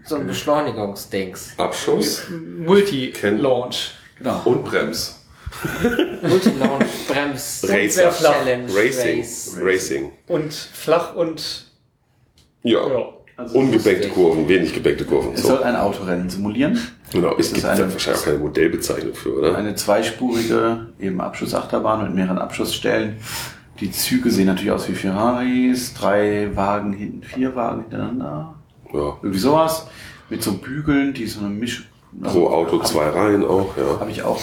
So 0.05 0.17
ein 0.17 0.27
Beschleunigungsdings. 0.27 1.55
Abschuss 1.59 2.23
Multi-Launch. 2.31 3.93
Genau. 4.19 4.41
und 4.45 4.65
Brems. 4.65 5.17
Multi-Launch, 6.23 6.87
Brems, 7.09 7.65
Racer. 7.69 8.11
Challenge, 8.13 8.73
Racing. 8.75 9.19
Race. 9.21 9.57
Racing. 9.61 10.13
Und 10.29 10.53
flach 10.53 11.15
und 11.15 11.67
Ja. 12.63 12.87
ja. 12.87 13.05
Also 13.37 13.57
Ungebackte 13.59 13.93
lustig. 13.93 14.13
Kurven, 14.15 14.49
wenig 14.49 14.75
gebackte 14.75 15.05
Kurven. 15.07 15.33
Es 15.33 15.43
So. 15.43 15.49
soll 15.49 15.63
ein 15.63 15.75
Autorennen 15.75 16.29
simulieren. 16.29 16.79
Genau, 17.11 17.35
es 17.39 17.47
ist 17.47 17.55
gibt 17.55 17.67
eine- 17.67 17.91
wahrscheinlich 17.91 18.21
auch 18.21 18.25
keine 18.27 18.39
Modellbezeichnung 18.39 19.15
für, 19.15 19.39
oder? 19.39 19.57
Eine 19.57 19.75
zweispurige 19.75 20.89
eben 21.01 21.21
Abschussachterbahn 21.23 22.03
mit 22.05 22.15
mehreren 22.15 22.39
Abschussstellen. 22.39 23.17
Die 23.81 23.91
Züge 23.91 24.31
sehen 24.31 24.45
natürlich 24.47 24.71
aus 24.73 24.87
wie 24.91 24.95
Ferraris. 24.95 25.95
Drei 25.95 26.55
Wagen 26.55 26.93
hinten, 26.93 27.23
vier 27.23 27.57
Wagen 27.57 27.81
hintereinander. 27.83 28.57
Ja. 28.93 29.17
Irgendwie 29.23 29.39
sowas. 29.39 29.87
Mit 30.29 30.43
so 30.43 30.53
Bügeln, 30.55 31.13
die 31.15 31.27
so 31.27 31.41
eine 31.41 31.49
Misch... 31.51 31.89
Pro 32.23 32.49
Auto 32.49 32.81
zwei 32.83 33.09
Reihen 33.09 33.45
auch, 33.45 33.77
ja. 33.77 34.01
Habe 34.01 34.11
ich 34.11 34.23
auch 34.25 34.41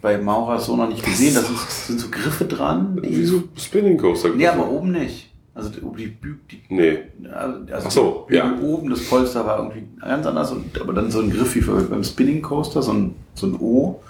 bei 0.00 0.16
Maurer 0.16 0.58
so 0.58 0.74
noch 0.76 0.88
nicht 0.88 1.04
gesehen. 1.04 1.34
Da 1.34 1.42
sind, 1.42 1.58
sind 1.58 2.00
so 2.00 2.08
Griffe 2.10 2.46
dran. 2.46 2.98
Wie 3.02 3.24
so 3.26 3.42
Spinning 3.58 3.98
Coaster. 3.98 4.30
nee, 4.30 4.46
aber 4.46 4.70
oben 4.70 4.92
nicht. 4.92 5.30
Also 5.54 5.68
die, 5.68 5.80
die, 5.80 6.06
Bü- 6.06 6.36
die 6.50 6.62
Nee. 6.70 6.98
Also 7.30 7.86
Ach 7.86 7.90
so, 7.90 8.26
ja. 8.30 8.54
Oben 8.62 8.88
das 8.88 9.04
Polster 9.06 9.44
war 9.44 9.58
irgendwie 9.58 9.82
ganz 10.00 10.24
anders, 10.26 10.50
und, 10.52 10.80
aber 10.80 10.94
dann 10.94 11.10
so 11.10 11.20
ein 11.20 11.30
Griff 11.30 11.54
wie 11.56 11.60
beim 11.60 12.02
Spinning 12.04 12.40
Coaster, 12.40 12.80
so 12.80 12.92
ein, 12.92 13.14
so 13.34 13.46
ein 13.48 13.56
O. 13.60 14.00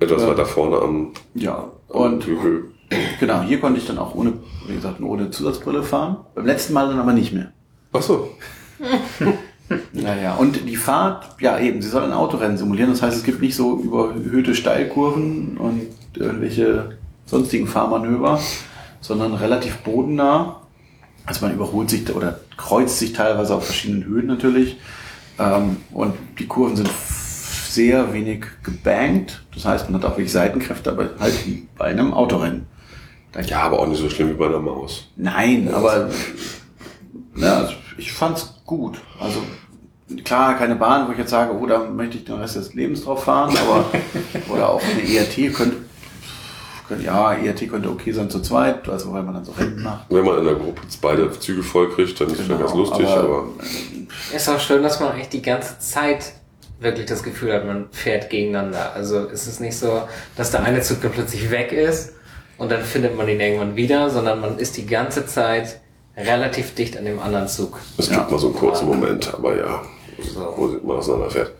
Etwas 0.00 0.22
Ja. 0.22 0.28
weiter 0.28 0.46
vorne 0.46 0.78
am, 0.78 1.10
Ja. 1.34 1.70
am 1.92 2.00
Und 2.00 2.24
Hügel. 2.26 2.70
genau, 3.20 3.42
hier 3.42 3.60
konnte 3.60 3.78
ich 3.80 3.86
dann 3.86 3.98
auch 3.98 4.14
ohne, 4.14 4.32
wie 4.66 4.74
gesagt, 4.76 5.02
ohne 5.02 5.30
Zusatzbrille 5.30 5.82
fahren. 5.82 6.16
Beim 6.34 6.46
letzten 6.46 6.72
Mal 6.72 6.88
dann 6.88 6.98
aber 7.00 7.12
nicht 7.12 7.34
mehr. 7.34 7.52
Ach 7.92 8.00
so. 8.02 8.30
Naja, 9.92 10.34
und 10.34 10.68
die 10.68 10.76
Fahrt, 10.76 11.40
ja 11.40 11.58
eben, 11.58 11.80
sie 11.80 11.88
soll 11.88 12.04
ein 12.04 12.12
Autorennen 12.12 12.58
simulieren. 12.58 12.90
Das 12.90 13.00
heißt, 13.00 13.16
es 13.16 13.24
gibt 13.24 13.40
nicht 13.40 13.56
so 13.56 13.78
überhöhte 13.78 14.54
Steilkurven 14.54 15.56
und 15.56 15.86
irgendwelche 16.14 16.98
sonstigen 17.24 17.66
Fahrmanöver, 17.66 18.40
sondern 19.00 19.34
relativ 19.34 19.78
bodennah. 19.78 20.60
Also 21.24 21.46
man 21.46 21.54
überholt 21.54 21.88
sich 21.88 22.14
oder 22.14 22.40
kreuzt 22.56 22.98
sich 22.98 23.14
teilweise 23.14 23.54
auf 23.54 23.64
verschiedenen 23.64 24.04
Höhen 24.04 24.26
natürlich. 24.26 24.76
Ähm, 25.38 25.78
und 25.92 26.14
die 26.38 26.46
Kurven 26.46 26.76
sind 26.76 26.90
sehr 26.90 28.12
wenig 28.12 28.44
gebankt. 28.62 29.44
Das 29.54 29.64
heißt, 29.64 29.90
man 29.90 30.00
hat 30.00 30.08
auch 30.08 30.16
wirklich 30.16 30.32
Seitenkräfte, 30.32 30.90
aber 30.92 31.10
halt 31.18 31.46
wie 31.46 31.66
bei 31.76 31.86
einem 31.86 32.12
Autorennen. 32.12 32.66
Ja, 33.46 33.62
aber 33.62 33.80
auch 33.80 33.88
nicht 33.88 34.00
so 34.00 34.08
schlimm 34.10 34.28
wie 34.30 34.34
bei 34.34 34.46
einer 34.46 34.60
Maus. 34.60 35.08
Nein, 35.16 35.68
aber 35.72 36.10
ja, 37.36 37.56
also 37.56 37.74
ich 37.98 38.12
fand's 38.12 38.53
gut. 38.64 39.00
Also 39.20 39.42
klar, 40.24 40.56
keine 40.56 40.76
Bahn, 40.76 41.08
wo 41.08 41.12
ich 41.12 41.18
jetzt 41.18 41.30
sage, 41.30 41.54
oh, 41.54 41.66
da 41.66 41.78
möchte 41.78 42.18
ich 42.18 42.24
den 42.24 42.36
Rest 42.36 42.56
des 42.56 42.74
Lebens 42.74 43.04
drauf 43.04 43.24
fahren, 43.24 43.56
aber 43.56 43.84
oder 44.54 44.70
auch 44.70 44.82
eine 44.82 45.02
ERT 45.02 45.54
könnte, 45.54 45.76
könnte 46.88 47.04
ja, 47.04 47.32
ERT 47.32 47.68
könnte 47.70 47.90
okay 47.90 48.12
sein 48.12 48.28
zu 48.30 48.40
zweit, 48.40 48.88
also 48.88 49.12
weil 49.12 49.22
man 49.22 49.34
dann 49.34 49.44
so 49.44 49.52
Rennen 49.52 49.82
macht. 49.82 50.06
Wenn 50.10 50.24
man 50.24 50.38
in 50.38 50.44
der 50.44 50.54
Gruppe 50.54 50.82
jetzt 50.82 51.00
beide 51.00 51.30
Züge 51.38 51.62
voll 51.62 51.90
kriegt, 51.90 52.20
dann 52.20 52.28
ist 52.28 52.40
das 52.40 52.46
Genau, 52.46 52.60
ganz 52.60 52.74
lustig, 52.74 53.06
aber, 53.06 53.44
Ist 54.34 54.48
auch 54.48 54.60
schön, 54.60 54.82
dass 54.82 55.00
man 55.00 55.12
eigentlich 55.12 55.30
die 55.30 55.42
ganze 55.42 55.78
Zeit 55.78 56.34
wirklich 56.80 57.06
das 57.06 57.22
Gefühl 57.22 57.52
hat, 57.52 57.64
man 57.64 57.86
fährt 57.92 58.30
gegeneinander. 58.30 58.92
Also 58.94 59.20
es 59.30 59.46
ist 59.46 59.60
nicht 59.60 59.76
so, 59.76 60.02
dass 60.36 60.50
der 60.50 60.64
eine 60.64 60.82
Zug 60.82 61.00
dann 61.00 61.12
plötzlich 61.12 61.50
weg 61.50 61.72
ist 61.72 62.12
und 62.58 62.70
dann 62.70 62.82
findet 62.82 63.16
man 63.16 63.28
ihn 63.28 63.40
irgendwann 63.40 63.76
wieder, 63.76 64.10
sondern 64.10 64.40
man 64.40 64.58
ist 64.58 64.76
die 64.76 64.86
ganze 64.86 65.24
Zeit 65.26 65.80
relativ 66.16 66.74
dicht 66.74 66.96
an 66.96 67.04
dem 67.04 67.18
anderen 67.18 67.48
Zug. 67.48 67.78
es 67.98 68.08
Ja. 68.10 68.18
gibt 68.18 68.30
mal 68.30 68.38
so 68.38 68.48
einen 68.48 68.56
kurzen 68.56 68.86
Moment, 68.86 69.32
aber 69.34 69.56
ja, 69.56 69.82
So. 70.22 70.54
wo 70.56 70.86
man 70.86 70.98
auseinanderfährt. 70.98 71.52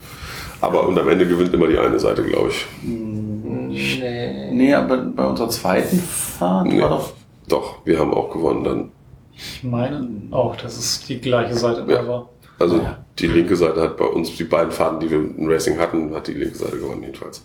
Aber 0.60 0.86
und 0.88 0.98
am 0.98 1.08
Ende 1.08 1.26
gewinnt 1.26 1.52
immer 1.52 1.66
die 1.68 1.76
eine 1.78 1.98
Seite, 1.98 2.22
glaube 2.24 2.48
ich. 2.50 2.66
Nee. 2.82 4.50
Nee, 4.52 4.74
aber 4.74 4.96
bei 4.98 5.26
unserer 5.26 5.48
zweiten 5.50 5.98
Fahrt 5.98 6.66
Nee. 6.68 6.80
war 6.80 6.88
doch, 6.90 7.12
Doch, 7.46 7.84
wir 7.84 7.98
haben 7.98 8.14
auch 8.14 8.30
gewonnen 8.32 8.64
dann. 8.64 8.90
Ich 9.36 9.62
meine 9.62 10.08
auch, 10.30 10.56
dass 10.56 10.78
es 10.78 11.04
die 11.04 11.20
gleiche 11.20 11.54
Seite 11.54 11.84
Ja. 11.92 12.06
war. 12.08 12.30
Also 12.58 12.76
Ja. 12.78 13.04
die 13.18 13.26
linke 13.26 13.54
Seite 13.56 13.82
hat 13.82 13.96
bei 13.98 14.06
uns, 14.06 14.34
die 14.36 14.44
beiden 14.44 14.70
Fahrten, 14.70 15.00
die 15.00 15.10
wir 15.10 15.18
im 15.18 15.46
Racing 15.48 15.76
hatten, 15.78 16.14
hat 16.14 16.26
die 16.28 16.32
linke 16.34 16.56
Seite 16.56 16.78
gewonnen 16.78 17.02
jedenfalls. 17.02 17.44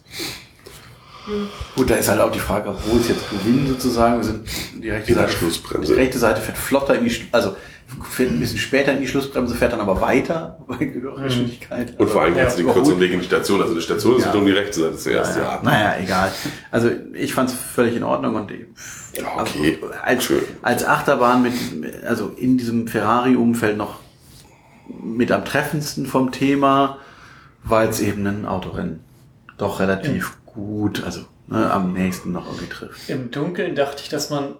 Gut, 1.75 1.89
da 1.89 1.95
ist 1.95 2.09
halt 2.09 2.19
auch 2.21 2.31
die 2.31 2.39
Frage, 2.39 2.69
obwohl 2.69 2.99
es 2.99 3.09
jetzt 3.09 3.29
gewinnen 3.29 3.67
sozusagen, 3.67 4.17
wir 4.17 4.23
sind 4.23 4.41
die 4.83 4.89
rechte 4.89 5.11
In 5.11 5.17
der 5.17 5.27
Seite, 5.27 5.37
Schlussbremse. 5.37 5.93
die 5.93 5.99
rechte 5.99 6.17
Seite 6.19 6.41
fährt 6.41 6.57
flotter 6.57 6.95
in 6.95 7.05
die, 7.05 7.11
also 7.31 7.55
fährt 8.09 8.31
ein 8.31 8.39
bisschen 8.39 8.59
später 8.59 8.91
in 8.93 9.01
die 9.01 9.07
Schlussbremse, 9.07 9.55
fährt 9.55 9.73
dann 9.73 9.79
aber 9.81 9.99
weiter 10.01 10.59
bei 10.67 10.77
höherer 10.77 11.23
Geschwindigkeit. 11.23 11.99
Und 11.99 12.09
vor 12.09 12.21
allem 12.23 12.35
Ja, 12.37 12.45
den 12.49 12.67
kürzeren 12.67 12.99
Weg 12.99 13.11
in 13.13 13.19
die 13.19 13.25
Station. 13.25 13.61
Also 13.61 13.73
die 13.75 13.81
Station 13.81 14.17
ist 14.17 14.25
Ja. 14.25 14.31
um 14.33 14.45
die 14.45 14.51
rechte 14.51 14.79
Seite 14.79 14.97
zuerst, 14.97 15.37
ja. 15.37 15.43
Ja, 15.43 15.59
naja, 15.63 15.95
egal. 16.01 16.31
Also 16.71 16.91
ich 17.13 17.33
fand 17.33 17.49
es 17.49 17.55
völlig 17.55 17.95
in 17.95 18.03
Ordnung 18.03 18.35
und 18.35 18.51
Ja, 18.51 18.57
okay. 19.39 19.79
also, 19.81 19.93
als, 20.03 20.23
Schön. 20.23 20.41
als 20.61 20.85
Achterbahn 20.85 21.41
mit, 21.41 21.53
also 22.05 22.29
in 22.37 22.57
diesem 22.57 22.87
Ferrari-Umfeld 22.87 23.77
noch 23.77 23.99
mit 25.03 25.31
am 25.31 25.45
treffendsten 25.45 26.05
vom 26.05 26.31
Thema, 26.31 26.97
weil 27.63 27.89
es 27.89 27.99
eben 28.01 28.25
ein 28.25 28.45
Autorennen 28.45 29.01
doch 29.57 29.79
relativ 29.79 30.37
gut, 30.53 31.03
also 31.03 31.21
ne, 31.47 31.71
am 31.71 31.93
nächsten 31.93 32.31
noch 32.31 32.45
irgendwie 32.47 32.67
trifft. 32.67 33.09
Im 33.09 33.31
Dunkeln 33.31 33.75
dachte 33.75 34.01
ich, 34.03 34.09
dass 34.09 34.29
man 34.29 34.55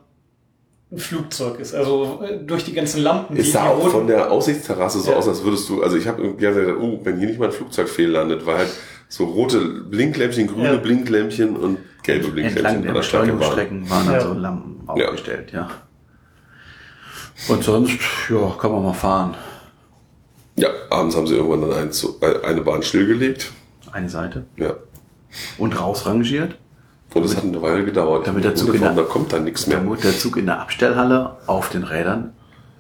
ein 0.92 0.98
Flugzeug 0.98 1.60
ist. 1.60 1.76
Also 1.76 2.22
äh, 2.24 2.40
durch 2.44 2.64
die 2.66 2.74
ganzen 2.74 3.02
Lampen. 3.04 3.38
Es 3.38 3.46
die- 3.46 3.52
sah 3.52 3.64
die 3.66 3.70
auch 3.70 3.90
von 3.90 4.08
der 4.08 4.32
Aussichtsterrasse 4.32 5.00
so 5.00 5.12
Ja. 5.12 5.18
aus, 5.18 5.28
als 5.28 5.44
würdest 5.44 5.70
du, 5.70 5.84
also 5.84 5.98
ich 5.98 6.08
habe 6.08 6.22
irgendwie 6.22 6.46
gedacht, 6.46 6.78
oh, 6.82 7.00
wenn 7.04 7.18
hier 7.20 7.28
nicht 7.28 7.40
mal 7.40 7.46
ein 7.48 7.52
Flugzeug 7.52 7.88
fehllandet, 7.90 8.46
weil 8.46 8.58
halt 8.60 8.70
so 9.08 9.26
rote 9.26 9.60
Blinklämpchen, 9.60 10.48
grüne 10.48 10.74
Ja. 10.74 10.78
Blinklämpchen 10.78 11.56
und 11.56 11.78
gelbe 12.04 12.26
Entlang 12.28 12.34
Blinklämpchen 12.34 12.82
der 12.82 12.90
an 12.90 12.96
der 12.96 13.04
Strecke 13.04 13.28
waren. 13.28 13.38
Beschleunigungsstrecken 13.40 13.90
waren 13.90 14.06
Ja. 14.08 14.14
also 14.14 14.34
Lampen 14.34 14.88
Ja. 14.98 15.06
aufgestellt, 15.06 15.52
ja. 15.54 15.70
Und 17.48 17.64
sonst, 17.64 17.94
ja, 18.30 18.56
kann 18.60 18.72
man 18.72 18.84
mal 18.84 18.94
fahren. 18.94 19.36
Ja, 20.58 20.70
abends 20.90 21.16
haben 21.16 21.26
sie 21.28 21.36
irgendwann 21.36 21.62
dann 21.62 21.72
ein, 21.74 21.90
äh, 22.22 22.46
eine 22.46 22.62
Bahn 22.62 22.84
stillgelegt. 22.84 23.52
Eine 23.92 24.10
Seite. 24.10 24.46
Ja. 24.58 24.74
Und 25.58 25.80
rausrangiert. 25.80 26.58
Und 27.14 27.24
es 27.26 27.36
hat 27.36 27.44
eine 27.44 27.62
Weile 27.62 27.86
gedauert. 27.86 28.28
damit 28.28 28.44
der 28.44 28.56
Zug 28.56 28.74
in 28.76 28.82
der- 28.82 28.94
da 28.94 29.02
kommt 29.04 29.34
dann 29.34 29.44
nichts 29.44 29.66
mehr. 29.68 29.78
Damit 29.78 30.04
der 30.04 30.18
Zug 30.18 30.38
in 30.38 30.46
der 30.46 30.60
Abstellhalle 30.62 31.38
auf 31.48 31.70
den 31.70 31.84
Rädern 31.84 32.34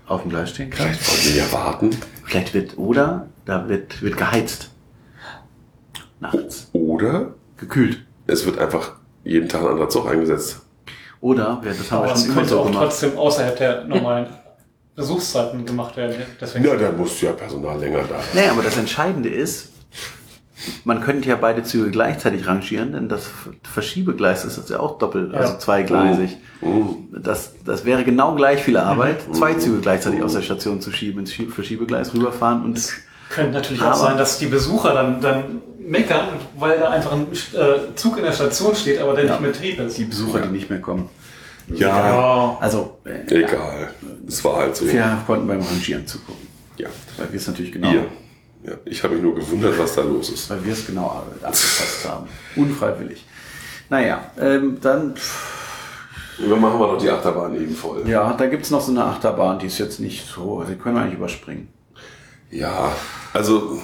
auf 0.08 0.22
dem 0.24 0.30
Gleis 0.30 0.50
stehen 0.52 0.70
kann. 0.70 0.88
Vielleicht 0.88 1.08
wollten 1.10 1.34
die 1.34 1.38
ja 1.38 1.52
warten. 1.52 1.90
Vielleicht 2.26 2.54
wird, 2.54 2.78
oder 2.78 3.28
da 3.46 3.68
wird, 3.70 4.02
wird 4.02 4.18
geheizt. 4.18 4.70
Nachts. 6.20 6.70
Oder 6.74 7.34
Gekühlt. 7.58 8.06
es 8.28 8.46
wird 8.46 8.58
einfach 8.60 8.94
jeden 9.24 9.48
Tag 9.50 9.62
ein 9.62 9.68
anderer 9.68 9.90
Zug 9.90 10.08
eingesetzt. 10.10 10.62
Oder, 11.22 11.60
wir- 11.62 11.72
das 11.74 11.92
haben 11.92 12.06
wir 12.08 12.16
schon 12.16 12.26
immer 12.26 12.34
könnte 12.36 12.50
so 12.50 12.60
auch 12.60 12.66
gemacht. 12.68 12.84
trotzdem 12.86 13.18
außerhalb 13.18 13.58
der 13.58 13.84
normalen 13.86 14.28
Besuchszeiten 14.96 15.66
gemacht 15.66 15.96
werden. 15.98 16.16
Deswegen 16.40 16.66
Ja, 16.66 16.76
da 16.76 16.92
musst 16.92 17.22
du 17.22 17.26
ja 17.28 17.32
Personal 17.34 17.80
länger 17.80 18.04
da. 18.04 18.20
Nee, 18.34 18.48
aber 18.50 18.62
das 18.64 18.78
Entscheidende 18.78 19.30
ist, 19.30 19.70
man 20.84 21.02
könnte 21.02 21.30
ja 21.30 21.36
beide 21.36 21.64
Züge 21.64 21.90
gleichzeitig 21.92 22.48
rangieren, 22.48 22.92
denn 22.94 23.10
das 23.10 23.30
Verschiebegleis 23.64 24.46
ist 24.46 24.58
jetzt 24.58 24.70
ja 24.70 24.80
auch 24.80 24.98
doppelt, 24.98 25.34
also 25.34 25.54
Ja. 25.54 25.60
zweigleisig. 25.60 26.38
Mhm. 26.62 27.08
Das, 27.24 27.54
das 27.66 27.86
wäre 27.86 28.04
genau 28.04 28.36
gleich 28.36 28.62
viel 28.64 28.78
Arbeit, 28.78 29.18
zwei 29.34 29.54
Züge 29.54 29.80
gleichzeitig 29.80 30.22
aus 30.24 30.34
der 30.34 30.42
Station 30.42 30.82
zu 30.82 30.92
schieben, 30.92 31.20
ins 31.22 31.32
Schie- 31.32 31.50
Verschiebegleis 31.50 32.14
rüberfahren 32.14 32.64
und 32.64 32.82
könnte 33.30 33.54
natürlich 33.54 33.82
Aber- 33.82 33.92
auch 33.94 33.98
sein, 33.98 34.18
dass 34.18 34.40
die 34.40 34.48
Besucher 34.48 34.94
dann, 34.94 35.22
dann 35.22 35.62
meckern, 35.80 36.28
weil 36.58 36.78
da 36.80 36.90
einfach 36.90 37.14
ein 37.14 37.28
äh, 37.32 37.96
Zug 37.96 38.18
in 38.18 38.24
der 38.24 38.32
Station 38.34 38.76
steht, 38.76 39.00
aber 39.02 39.14
der 39.14 39.26
Ja. 39.26 39.32
nicht 39.32 39.42
mehr 39.42 39.52
Betrieb 39.52 39.80
ist. 39.80 39.98
die 39.98 40.06
Besucher, 40.06 40.40
die 40.42 40.50
nicht 40.50 40.70
mehr 40.70 40.82
kommen. 40.82 41.10
Ja, 41.74 41.88
Ja. 41.88 42.58
Also, 42.60 42.98
äh, 43.06 43.34
egal. 43.34 43.92
Es 44.28 44.44
war 44.44 44.58
halt 44.58 44.76
so. 44.76 44.86
wir 44.92 45.18
konnten 45.26 45.48
beim 45.48 45.62
Rangieren 45.62 46.06
zugucken, 46.06 46.48
Ja. 46.78 46.90
weil 47.18 47.32
wir 47.32 47.38
es 47.38 47.48
natürlich 47.48 47.72
genau, 47.72 47.92
Ihr. 47.92 48.06
Ja, 48.64 48.74
ich 48.86 49.04
habe 49.04 49.14
mich 49.16 49.24
nur 49.24 49.36
gewundert, 49.36 49.78
was 49.80 49.96
da 49.96 50.02
los 50.02 50.30
ist. 50.30 50.50
weil 50.50 50.64
wir 50.66 50.74
es 50.74 50.86
genau 50.86 51.08
abgefasst 51.42 52.08
haben. 52.10 52.28
Unfreiwillig. 52.56 53.26
Naja, 53.90 54.32
ähm, 54.40 54.78
dann 54.82 55.16
Dann 56.38 56.62
machen 56.62 56.80
wir 56.80 56.88
doch 56.88 56.98
die 56.98 57.10
Achterbahn 57.10 57.56
eben 57.56 57.74
voll. 57.76 58.08
Ja, 58.08 58.34
da 58.34 58.46
gibt's 58.48 58.70
noch 58.70 58.82
so 58.82 58.92
eine 58.92 59.04
Achterbahn, 59.06 59.60
die 59.60 59.68
ist 59.68 59.78
jetzt 59.78 60.00
nicht 60.00 60.28
so, 60.28 60.64
die 60.64 60.76
können 60.76 60.96
wir 60.96 61.02
eigentlich 61.04 61.16
überspringen. 61.18 61.70
Ja, 62.52 62.92
also 63.34 63.80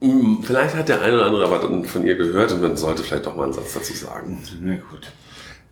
mh, 0.00 0.38
vielleicht 0.42 0.74
hat 0.74 0.88
der 0.88 1.02
eine 1.02 1.14
oder 1.16 1.26
andere 1.26 1.44
aber 1.44 1.84
von 1.84 2.04
ihr 2.06 2.16
gehört 2.16 2.52
und 2.52 2.62
man 2.62 2.76
sollte 2.76 3.02
vielleicht 3.02 3.26
doch 3.26 3.36
mal 3.36 3.44
einen 3.44 3.52
Satz 3.52 3.74
dazu 3.74 3.92
sagen. 3.94 4.42
Na 4.60 4.74
gut. 4.74 5.12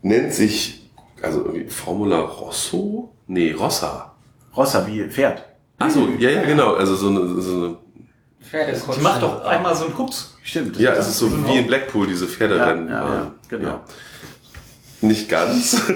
Nennt 0.03 0.33
sich, 0.33 0.91
also 1.23 1.45
irgendwie 1.45 1.69
Formula 1.71 2.21
Rosso? 2.21 3.13
Nee, 3.27 3.53
Rossa. 3.53 4.15
Rossa, 4.57 4.87
wie 4.87 5.05
Pferd. 5.09 5.45
Achso, 5.79 6.09
ja, 6.19 6.31
ja, 6.31 6.43
genau. 6.43 6.75
Also 6.75 6.95
so 6.95 7.09
eine, 7.09 7.41
so 7.41 7.57
eine 7.57 7.77
Pferdekutschen. 8.49 8.95
Die 8.95 9.01
macht 9.01 9.23
doch 9.23 9.45
einmal 9.45 9.75
so 9.75 9.87
einen 9.87 9.99
Hups. 9.99 10.35
Stimmt. 10.43 10.79
ja, 10.79 10.93
es 10.93 11.09
ist 11.09 11.19
so 11.19 11.47
wie 11.47 11.59
in 11.59 11.67
Blackpool, 11.67 12.07
diese 12.07 12.27
ja, 12.27 12.31
Pferderennen. 12.31 12.89
ja, 12.89 13.15
ja, 13.15 13.35
genau. 13.49 13.69
Ja. 13.69 13.85
Nicht 15.01 15.29
ganz. 15.29 15.81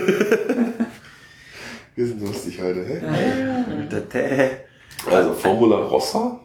Wir 1.95 2.07
sind 2.07 2.21
lustig 2.23 2.61
heute, 2.63 2.85
hä? 2.85 4.51
Also 5.11 5.33
Formula 5.33 5.77
Rossa, 5.77 6.41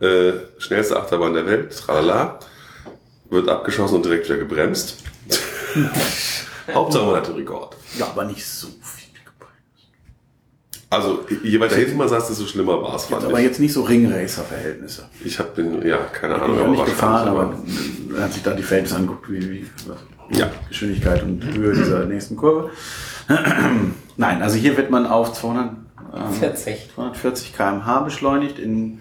äh, 0.00 0.32
schnellste 0.58 0.96
Achterbahn 0.96 1.34
der 1.34 1.46
Welt, 1.46 1.76
tralala, 1.76 2.38
wird 3.28 3.48
abgeschossen 3.48 3.96
und 3.96 4.04
direkt 4.04 4.28
wieder 4.28 4.38
gebremst. 4.38 4.98
Hauptsache 6.72 7.04
man 7.06 7.16
hat 7.16 7.26
den 7.26 7.34
Rekord. 7.34 7.76
Ja, 7.98 8.06
aber 8.06 8.24
nicht 8.24 8.46
so. 8.46 8.68
Also 10.94 11.24
je 11.42 11.58
weiter 11.60 11.76
hinten 11.76 11.96
man 11.96 12.08
saß, 12.08 12.28
desto 12.28 12.44
schlimmer 12.46 12.80
war 12.82 12.94
es, 12.96 13.10
Aber 13.12 13.38
ich. 13.38 13.44
jetzt 13.46 13.58
nicht 13.60 13.72
so 13.72 13.82
Ringracer-Verhältnisse. 13.82 15.04
Ich 15.24 15.38
habe 15.38 15.50
den, 15.56 15.86
ja, 15.86 15.98
keine 16.12 16.36
Ich 16.36 16.42
Ahnung, 16.42 16.56
bin 16.56 16.66
auch 16.66 16.70
nicht 16.70 16.84
gefahren, 16.86 17.28
aber 17.28 17.54
er 18.16 18.22
hat 18.24 18.32
sich 18.32 18.42
da 18.42 18.52
die 18.52 18.62
Verhältnisse 18.62 18.96
angeguckt, 18.96 19.30
wie, 19.30 19.50
wie 19.50 19.66
was, 19.86 20.38
Ja. 20.38 20.50
Geschwindigkeit 20.68 21.22
und 21.22 21.44
Höhe 21.44 21.74
dieser 21.74 22.04
nächsten 22.06 22.36
Kurve. 22.36 22.70
Nein, 24.16 24.42
also 24.42 24.56
hier 24.56 24.76
wird 24.76 24.90
man 24.90 25.06
auf 25.06 25.32
200, 25.32 25.70
ähm, 26.14 26.32
40. 26.38 26.90
240 26.94 27.56
km/h 27.56 28.00
beschleunigt 28.00 28.58
in 28.58 29.00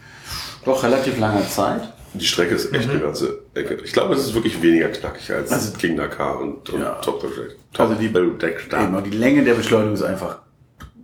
doch 0.65 0.83
relativ 0.83 1.19
langer 1.19 1.47
Zeit. 1.47 1.93
Die 2.15 2.25
Strecke 2.25 2.55
ist 2.55 2.73
echt 2.73 2.89
eine 2.89 2.99
ganze 2.99 3.39
Ecke. 3.55 3.79
Ich 3.83 3.91
glaube, 3.91 4.13
es 4.13 4.21
ist 4.21 4.33
wirklich 4.35 4.61
weniger 4.61 4.87
knackig 4.89 5.31
als 5.31 5.49
Mhm. 5.49 5.55
Also- 5.55 5.73
King 5.77 5.97
Dakar 5.97 6.39
und, 6.39 6.69
und 6.69 6.79
Ja. 6.81 6.93
Top 6.95 7.19
Project. 7.19 7.55
Also 7.77 7.95
die- 7.95 8.09
Deck 8.09 8.69
und 8.71 9.05
die 9.07 9.17
Länge 9.17 9.43
der 9.43 9.55
Beschleunigung 9.55 9.95
ist 9.95 10.03
einfach 10.03 10.37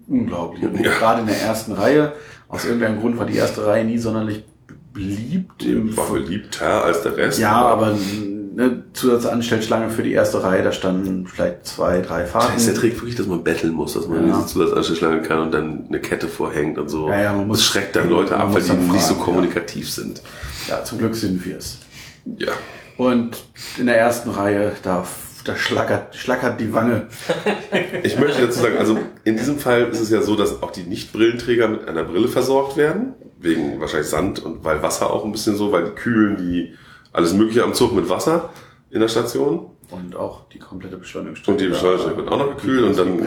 unglaublich. 0.10 0.64
Und 0.64 0.80
Ja. 0.84 0.92
gerade 0.98 1.22
in 1.22 1.28
der 1.28 1.42
ersten 1.42 1.72
Reihe, 1.74 2.14
aus 2.48 2.66
irgendeinem 2.66 3.00
Grund 3.00 3.18
war 3.18 3.26
die 3.26 3.36
erste 3.38 3.66
Reihe 3.66 3.86
nie 3.86 3.98
sonderlich 3.98 4.44
beliebt. 4.94 5.64
Im 5.66 5.96
war 5.96 6.10
beliebter 6.12 6.84
als 6.84 7.04
der 7.04 7.16
Rest. 7.16 7.40
ja, 7.40 7.54
aber 7.54 7.96
eine 8.58 8.84
Zusatzanstellschlange 8.94 9.90
für 9.90 10.04
die 10.04 10.12
erste 10.12 10.44
Reihe, 10.44 10.64
da 10.64 10.72
standen 10.72 11.28
vielleicht 11.28 11.66
zwei, 11.66 12.02
drei 12.02 12.24
Da 12.24 12.24
ist 12.24 12.34
der 12.34 12.42
Fahrten. 12.42 12.76
Trick 12.76 12.96
wirklich, 12.96 13.16
dass 13.16 13.28
man 13.28 13.44
betteln 13.44 13.74
muss, 13.74 13.94
dass 13.94 14.08
man 14.08 14.28
Ja. 14.28 14.34
diese 14.36 14.48
Zusatzanstellschlange 14.48 15.22
kann 15.22 15.40
und 15.40 15.52
dann 15.54 15.86
eine 15.88 16.00
Kette 16.00 16.28
vorhängt 16.28 16.78
und 16.78 16.90
so. 16.90 17.08
Ja, 17.10 17.22
ja, 17.22 17.34
man 17.34 17.48
muss- 17.48 17.60
das 17.60 17.68
schreckt 17.68 17.96
dann 17.96 18.10
Leute 18.10 18.36
ab, 18.36 18.54
weil 18.54 18.62
die 18.62 18.68
dann 18.70 18.88
nicht 18.90 19.02
so 19.04 19.14
fragen, 19.14 19.26
kommunikativ 19.26 19.90
sind. 19.90 20.22
Ja, 20.68 20.84
zum 20.84 20.98
Glück 20.98 21.16
sind 21.16 21.46
wir 21.46 21.58
es. 21.58 21.78
Ja. 22.38 22.52
Und 22.98 23.38
in 23.78 23.86
der 23.86 23.98
ersten 23.98 24.30
Reihe, 24.32 24.74
da, 24.84 25.06
da 25.44 25.56
schlackert, 25.56 26.16
schlackert 26.16 26.60
die 26.60 26.74
Wange. 26.74 27.08
Ich 28.04 28.18
möchte 28.20 28.42
dazu 28.42 28.60
sagen, 28.60 28.78
also 28.78 28.98
in 29.24 29.38
diesem 29.38 29.58
Fall 29.60 29.84
ist 29.90 30.00
es 30.00 30.10
ja 30.10 30.22
so, 30.22 30.36
dass 30.36 30.62
auch 30.62 30.72
die 30.72 30.84
Nicht-Brillenträger 30.84 31.68
mit 31.68 31.88
einer 31.88 32.04
Brille 32.04 32.28
versorgt 32.28 32.78
werden. 32.78 33.14
Wegen 33.42 33.80
wahrscheinlich 33.80 34.10
Sand 34.10 34.44
und 34.44 34.66
weil 34.66 34.84
Wasser 34.84 35.10
auch 35.12 35.24
ein 35.24 35.32
bisschen 35.32 35.56
so, 35.56 35.72
weil 35.72 35.86
die 35.86 35.92
kühlen 35.92 36.36
die 36.38 36.74
alles 37.14 37.34
Mögliche 37.34 37.64
am 37.64 37.74
Zug 37.74 37.94
mit 37.96 38.10
Wasser 38.10 38.50
in 38.92 39.00
der 39.00 39.08
Station. 39.08 39.68
Und 39.92 40.16
auch 40.16 40.48
die 40.50 40.60
komplette 40.60 40.98
Beschleunigungsstrecke. 40.98 41.52
Und 41.52 41.62
die 41.62 41.68
Beschleunigungsstrecke 41.68 42.18
wird 42.18 42.32
auch 42.32 42.38
noch 42.38 42.56
gekühlt 42.58 42.84
und 42.84 42.98
dann- 42.98 43.20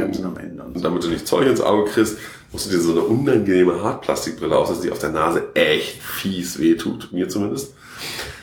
Und 0.60 0.76
so. 0.78 0.82
damit 0.84 1.02
du 1.02 1.08
nicht 1.08 1.26
Zeug 1.26 1.46
ins 1.48 1.60
Auge 1.60 1.90
kriegst, 1.90 2.18
musst 2.52 2.66
du 2.66 2.70
dir 2.70 2.80
so 2.80 2.92
eine 2.92 3.00
unangenehme 3.00 3.82
Hartplastikbrille 3.82 4.54
aufsetzen, 4.56 4.82
die 4.84 4.90
auf 4.92 4.98
der 4.98 5.10
Nase 5.10 5.44
echt 5.54 6.00
fies 6.02 6.60
wehtut, 6.60 7.10
mir 7.12 7.28
zumindest. 7.28 7.74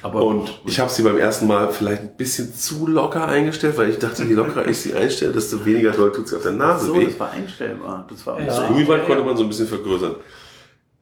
Aber 0.02 0.24
Und 0.24 0.62
ich 0.66 0.80
habe 0.80 0.90
sie 0.90 1.04
beim 1.04 1.18
ersten 1.18 1.48
Mal 1.48 1.72
vielleicht 1.72 2.02
ein 2.04 2.16
bisschen 2.16 2.54
zu 2.54 2.88
locker 2.88 3.28
eingestellt, 3.28 3.78
weil 3.78 3.90
ich 3.90 4.00
dachte, 4.00 4.24
je 4.24 4.34
lockerer 4.34 4.68
ich 4.68 4.80
sie 4.80 4.94
einstelle, 4.94 5.34
desto 5.34 5.66
weniger 5.66 5.92
doll 5.92 6.12
tut 6.12 6.28
sie 6.28 6.38
auf 6.38 6.44
der 6.44 6.54
Nase 6.54 6.88
so, 6.88 6.96
weh. 6.96 7.06
das 7.06 7.20
war 7.20 7.32
einstellbar. 7.32 8.08
Das 8.10 8.26
war 8.26 8.40
Ja. 8.40 8.46
Das 8.46 8.56
so. 8.58 8.62
Gummiband 8.64 9.06
konnte 9.06 9.24
man 9.24 9.36
so 9.36 9.44
ein 9.44 9.50
bisschen 9.50 9.68
vergrößern. 9.68 10.16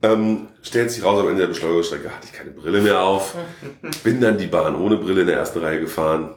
Ähm, 0.02 0.48
stellt 0.62 0.91
sich 0.91 1.04
raus, 1.04 1.20
am 1.20 1.28
Ende 1.28 1.41
der 1.41 1.48
Beschleunigungsstrecke 1.48 2.10
hatte 2.10 2.28
ich 2.32 2.34
keine 2.34 2.52
Brille 2.52 2.82
mehr 2.82 3.02
auf. 3.02 3.36
Bin 4.04 4.22
dann 4.22 4.38
die 4.38 4.48
Bahn 4.48 4.76
ohne 4.76 4.98
Brille 4.98 5.22
in 5.22 5.28
der 5.28 5.38
ersten 5.38 5.60
Reihe 5.60 5.80
gefahren. 5.80 6.36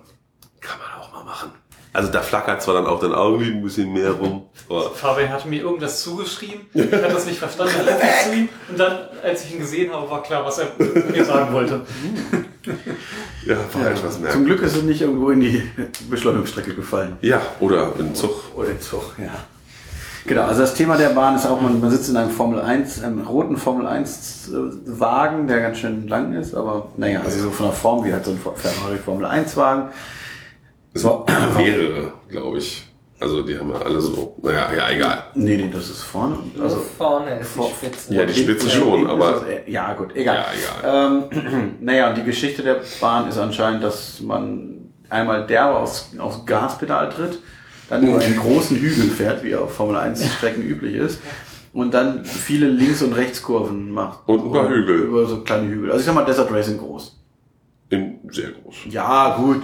Kann 0.60 0.78
man 0.78 1.00
auch 1.00 1.12
mal 1.12 1.24
machen. 1.24 1.50
Also 1.92 2.12
da 2.12 2.20
flackert 2.20 2.62
zwar 2.62 2.74
dann 2.74 2.86
auch 2.86 3.00
dein 3.00 3.12
Augenlid 3.12 3.52
ein 3.54 3.62
bisschen 3.62 3.92
mehr 3.92 4.12
rum, 4.12 4.42
aber 4.68 4.90
Fabian 4.90 5.30
hatte 5.30 5.48
mir 5.48 5.60
irgendwas 5.62 6.02
zugeschrieben, 6.02 6.66
ich 6.72 6.82
hatte 6.82 7.08
das 7.12 7.26
nicht 7.26 7.38
verstanden, 7.38 7.74
er 7.84 7.98
zu 7.98 8.32
ihm 8.32 8.48
und 8.68 8.78
dann, 8.78 8.98
als 9.24 9.44
ich 9.44 9.54
ihn 9.54 9.58
gesehen 9.58 9.92
habe, 9.92 10.08
war 10.08 10.22
klar, 10.22 10.44
was 10.44 10.58
er 10.58 10.68
mir 11.10 11.24
sagen 11.24 11.52
wollte. 11.52 11.80
ja, 13.44 13.56
war 13.72 13.90
etwas 13.90 14.14
Zum 14.14 14.22
merkwürdig. 14.22 14.46
Glück 14.46 14.62
ist 14.62 14.76
es 14.76 14.82
nicht 14.84 15.00
irgendwo 15.02 15.30
in 15.30 15.40
die 15.40 15.68
Beschleunigungsstrecke 16.08 16.74
gefallen. 16.74 17.16
Ja, 17.22 17.40
oder 17.58 17.92
in 17.98 18.06
den 18.06 18.14
Zug. 18.14 18.54
Oder 18.54 18.68
in 18.68 18.80
Zug, 18.80 19.14
ja. 19.18 19.32
Genau, 20.26 20.42
also 20.42 20.60
das 20.60 20.74
Thema 20.74 20.96
der 20.96 21.08
Bahn 21.08 21.34
ist 21.34 21.46
auch, 21.46 21.60
man, 21.60 21.80
man 21.80 21.90
sitzt 21.90 22.08
in 22.10 22.16
einem 22.16 22.30
Formel 22.30 22.60
1, 22.60 23.02
einem 23.02 23.26
roten 23.26 23.56
Formel 23.56 23.86
1 23.86 24.50
äh, 24.52 25.00
Wagen, 25.00 25.48
der 25.48 25.60
ganz 25.60 25.78
schön 25.78 26.06
lang 26.06 26.34
ist, 26.34 26.54
aber 26.54 26.88
naja, 26.96 27.22
also 27.24 27.44
so 27.44 27.50
von 27.50 27.66
der 27.66 27.74
Form 27.74 28.04
wie 28.04 28.12
halt 28.12 28.24
so 28.24 28.30
ein 28.32 28.38
Ferrari 28.38 28.98
Formel 28.98 29.24
1 29.24 29.56
Wagen. 29.56 29.88
Es 30.92 31.02
sind 31.02 31.12
mehrere, 31.56 32.12
glaube 32.28 32.58
ich. 32.58 32.86
Also 33.18 33.42
die 33.42 33.58
haben 33.58 33.68
ja 33.70 33.76
alle 33.82 34.00
so, 34.00 34.34
naja, 34.42 34.72
ja, 34.74 34.88
egal. 34.90 35.24
Nee, 35.34 35.56
nee, 35.58 35.70
das 35.70 35.90
ist 35.90 36.02
vorne. 36.04 36.38
Also 36.54 36.62
Also 36.76 36.80
vorne 36.96 37.38
ist 37.40 37.50
vor- 37.50 37.68
die 37.70 37.86
Spitze. 37.86 38.14
Ja, 38.14 38.24
die 38.24 38.32
Spitze 38.32 38.66
Ja, 38.66 38.72
schon, 38.72 39.06
aber 39.06 39.36
ist 39.36 39.46
äh, 39.66 39.70
ja, 39.70 39.92
gut, 39.92 40.16
egal. 40.16 40.42
Ja, 40.82 41.06
Ähm, 41.06 41.24
naja, 41.80 42.08
und 42.08 42.16
die 42.16 42.24
Geschichte 42.24 42.62
der 42.62 42.80
Bahn 43.00 43.28
ist 43.28 43.36
anscheinend, 43.36 43.84
dass 43.84 44.20
man 44.20 44.90
einmal 45.10 45.46
derbe 45.46 45.76
aufs, 45.78 46.10
aufs 46.18 46.46
Gaspedal 46.46 47.10
tritt, 47.10 47.40
dann 47.90 48.06
über 48.06 48.20
einen 48.20 48.38
großen 48.38 48.76
Hügel 48.78 49.10
fährt, 49.10 49.44
wie 49.44 49.54
auf 49.54 49.74
Formel 49.74 49.96
1 49.96 50.24
Strecken 50.38 50.62
üblich 50.62 50.94
ist, 50.94 51.20
und 51.74 51.92
dann 51.92 52.24
viele 52.24 52.68
Links- 52.68 53.02
und 53.02 53.12
Rechtskurven 53.12 53.90
macht. 53.90 54.20
Und 54.28 54.46
ein 54.46 54.50
paar 54.50 54.64
Über- 54.64 54.74
Hügel. 54.74 54.96
Über 55.00 55.26
so 55.26 55.42
kleine 55.42 55.68
Hügel. 55.68 55.90
Also 55.90 56.00
ich 56.00 56.06
sag 56.06 56.14
mal 56.14 56.24
Desert 56.24 56.50
Racing 56.50 56.78
groß. 56.78 57.20
in 57.90 58.18
sehr 58.30 58.52
groß. 58.52 58.76
Ja, 58.88 59.36
gut. 59.36 59.62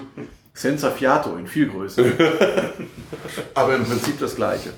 Senza 0.57 0.91
Fiato 0.91 1.37
in 1.37 1.47
viel 1.47 1.69
größer. 1.69 2.03
Aber 3.55 3.77
im 3.77 3.85
Prinzip 3.85 4.19
das 4.19 4.35
gleiche. 4.35 4.71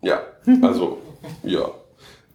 Ja, 0.00 0.22
also, 0.62 1.02
ja. 1.42 1.70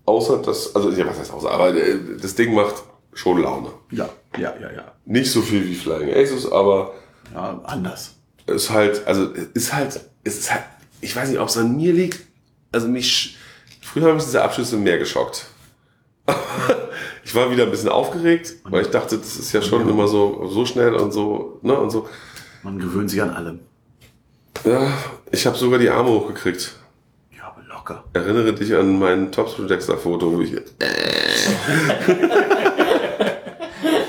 Außer 0.05 0.37
das, 0.43 0.75
also, 0.75 0.91
ja, 0.91 1.07
was 1.07 1.17
heißt 1.17 1.31
außer, 1.31 1.49
aber 1.49 1.73
äh, 1.73 1.97
das 2.21 2.35
Ding 2.35 2.53
macht 2.53 2.75
schon 3.13 3.41
Laune. 3.41 3.69
Ja, 3.89 4.09
ja, 4.37 4.53
ja, 4.59 4.69
ja. 4.71 4.91
Nicht 5.05 5.31
so 5.31 5.41
viel 5.41 5.65
wie 5.65 5.75
Flying 5.75 6.13
Aces, 6.13 6.51
aber 6.51 6.93
Ja, 7.33 7.61
anders. 7.63 8.15
ist 8.47 8.69
halt, 8.69 9.07
also, 9.07 9.29
ist 9.53 9.73
halt, 9.73 10.01
es 10.25 10.37
ist 10.39 10.51
halt, 10.53 10.63
ich 10.99 11.15
weiß 11.15 11.29
nicht, 11.29 11.39
ob 11.39 11.47
es 11.47 11.57
an 11.57 11.75
mir 11.77 11.93
liegt. 11.93 12.19
Also 12.73 12.89
mich, 12.89 13.37
früher 13.81 14.07
haben 14.07 14.15
mich 14.15 14.25
diese 14.25 14.41
Abschlüsse 14.43 14.75
mehr 14.75 14.97
geschockt. 14.97 15.45
ich 17.23 17.33
war 17.33 17.49
wieder 17.49 17.63
ein 17.63 17.71
bisschen 17.71 17.89
aufgeregt, 17.89 18.55
weil 18.65 18.81
ich 18.81 18.89
dachte, 18.89 19.17
das 19.17 19.37
ist 19.37 19.53
ja 19.53 19.61
schon 19.61 19.87
immer 19.87 20.07
so, 20.09 20.47
so 20.47 20.65
schnell 20.65 20.95
und 20.95 21.13
so, 21.13 21.59
ne, 21.61 21.79
und 21.79 21.89
so. 21.91 22.09
Man 22.63 22.79
gewöhnt 22.79 23.09
sich 23.09 23.21
an 23.21 23.29
allem. 23.31 23.59
Ja, 24.63 24.87
ich 25.31 25.45
habe 25.45 25.57
sogar 25.57 25.79
die 25.79 25.89
Arme 25.89 26.09
hochgekriegt. 26.09 26.75
Ja, 27.37 27.43
aber 27.47 27.61
locker. 27.67 28.03
Erinnere 28.13 28.53
dich 28.53 28.73
an 28.73 28.97
mein 28.97 29.31
Tops 29.31 29.55
Projector 29.55 29.97
Foto, 29.97 30.31
wo 30.31 30.41
ich, 30.41 30.53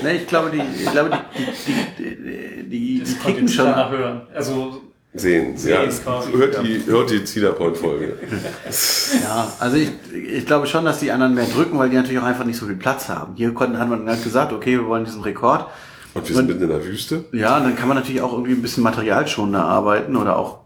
Ne, 0.01 0.13
ich 0.17 0.27
glaube, 0.27 0.51
die, 0.51 0.61
ich 0.83 0.91
glaube, 0.91 1.09
die, 1.09 1.45
die, 1.45 1.73
die, 1.97 2.15
die, 2.15 2.69
die, 2.69 2.99
Das 2.99 3.09
die 3.09 3.15
kicken 3.15 3.47
jetzt 3.47 3.55
schon. 3.55 3.65
keiner 3.65 3.89
hören. 3.89 4.21
Also, 4.33 4.81
Sehen, 5.15 5.57
Sehen 5.57 5.89
ja. 5.89 6.21
Hört 6.31 6.61
die, 6.63 6.83
hört 6.85 7.09
die 7.09 7.25
Cedar 7.25 7.53
Point 7.53 7.77
Folge. 7.77 8.17
Ja, 9.23 9.51
also 9.59 9.77
ich, 9.77 9.89
ich 10.13 10.45
glaube 10.45 10.67
schon, 10.67 10.85
dass 10.85 10.99
die 10.99 11.09
anderen 11.11 11.33
mehr 11.33 11.45
drücken, 11.45 11.79
weil 11.79 11.89
die 11.89 11.95
natürlich 11.95 12.19
auch 12.19 12.25
einfach 12.25 12.43
nicht 12.45 12.57
so 12.57 12.65
viel 12.65 12.75
Platz 12.75 13.07
haben. 13.09 13.33
Hier 13.35 13.53
konnten, 13.53 13.79
hat 13.79 13.87
man 13.89 14.05
gesagt, 14.05 14.51
okay, 14.53 14.73
wir 14.77 14.85
wollen 14.85 15.05
diesen 15.05 15.21
Rekord. 15.21 15.67
Und 16.15 16.27
wir 16.29 16.35
sind 16.35 16.47
mitten 16.47 16.63
in 16.63 16.69
der 16.69 16.83
Wüste. 16.85 17.25
Ja, 17.33 17.57
und 17.57 17.63
dann 17.65 17.75
kann 17.75 17.87
man 17.87 17.97
natürlich 17.97 18.21
auch 18.21 18.31
irgendwie 18.33 18.53
ein 18.53 18.61
bisschen 18.61 18.83
materialschonender 18.83 19.63
arbeiten 19.63 20.15
oder 20.15 20.37
auch 20.37 20.59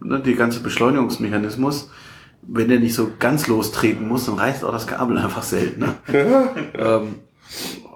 ne, 0.00 0.20
die 0.20 0.34
ganze 0.34 0.60
Beschleunigungsmechanismus. 0.60 1.90
Wenn 2.46 2.68
der 2.68 2.78
nicht 2.78 2.94
so 2.94 3.10
ganz 3.18 3.46
lostreten 3.48 4.06
muss, 4.06 4.26
dann 4.26 4.36
reißt 4.36 4.64
auch 4.64 4.72
das 4.72 4.86
Kabel 4.86 5.18
einfach 5.24 5.42
selten. 5.42 5.80
Ne? 5.80 5.94
ähm, 6.78 7.14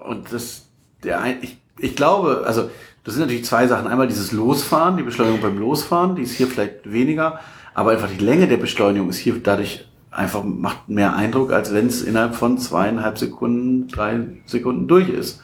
und 0.06 0.32
das, 0.32 0.66
der, 1.04 1.20
ein- 1.20 1.38
ich, 1.42 1.58
ich 1.78 1.94
glaube, 1.96 2.42
also 2.46 2.70
das 3.04 3.14
sind 3.14 3.22
natürlich 3.22 3.44
zwei 3.44 3.66
Sachen. 3.66 3.86
Einmal 3.86 4.08
dieses 4.08 4.32
Losfahren, 4.32 4.96
die 4.96 5.02
Beschleunigung 5.02 5.40
beim 5.40 5.58
Losfahren, 5.58 6.16
die 6.16 6.22
ist 6.22 6.32
hier 6.32 6.46
vielleicht 6.48 6.90
weniger, 6.90 7.40
aber 7.74 7.92
einfach 7.92 8.08
die 8.10 8.24
Länge 8.24 8.48
der 8.48 8.56
Beschleunigung 8.56 9.08
ist 9.10 9.18
hier 9.18 9.36
dadurch 9.42 9.86
einfach 10.10 10.42
macht 10.42 10.88
mehr 10.88 11.14
Eindruck, 11.14 11.52
als 11.52 11.72
wenn 11.72 11.86
es 11.86 12.02
innerhalb 12.02 12.34
von 12.34 12.58
zweieinhalb 12.58 13.18
Sekunden, 13.18 13.86
drei 13.88 14.20
Sekunden 14.46 14.88
durch 14.88 15.08
ist, 15.08 15.40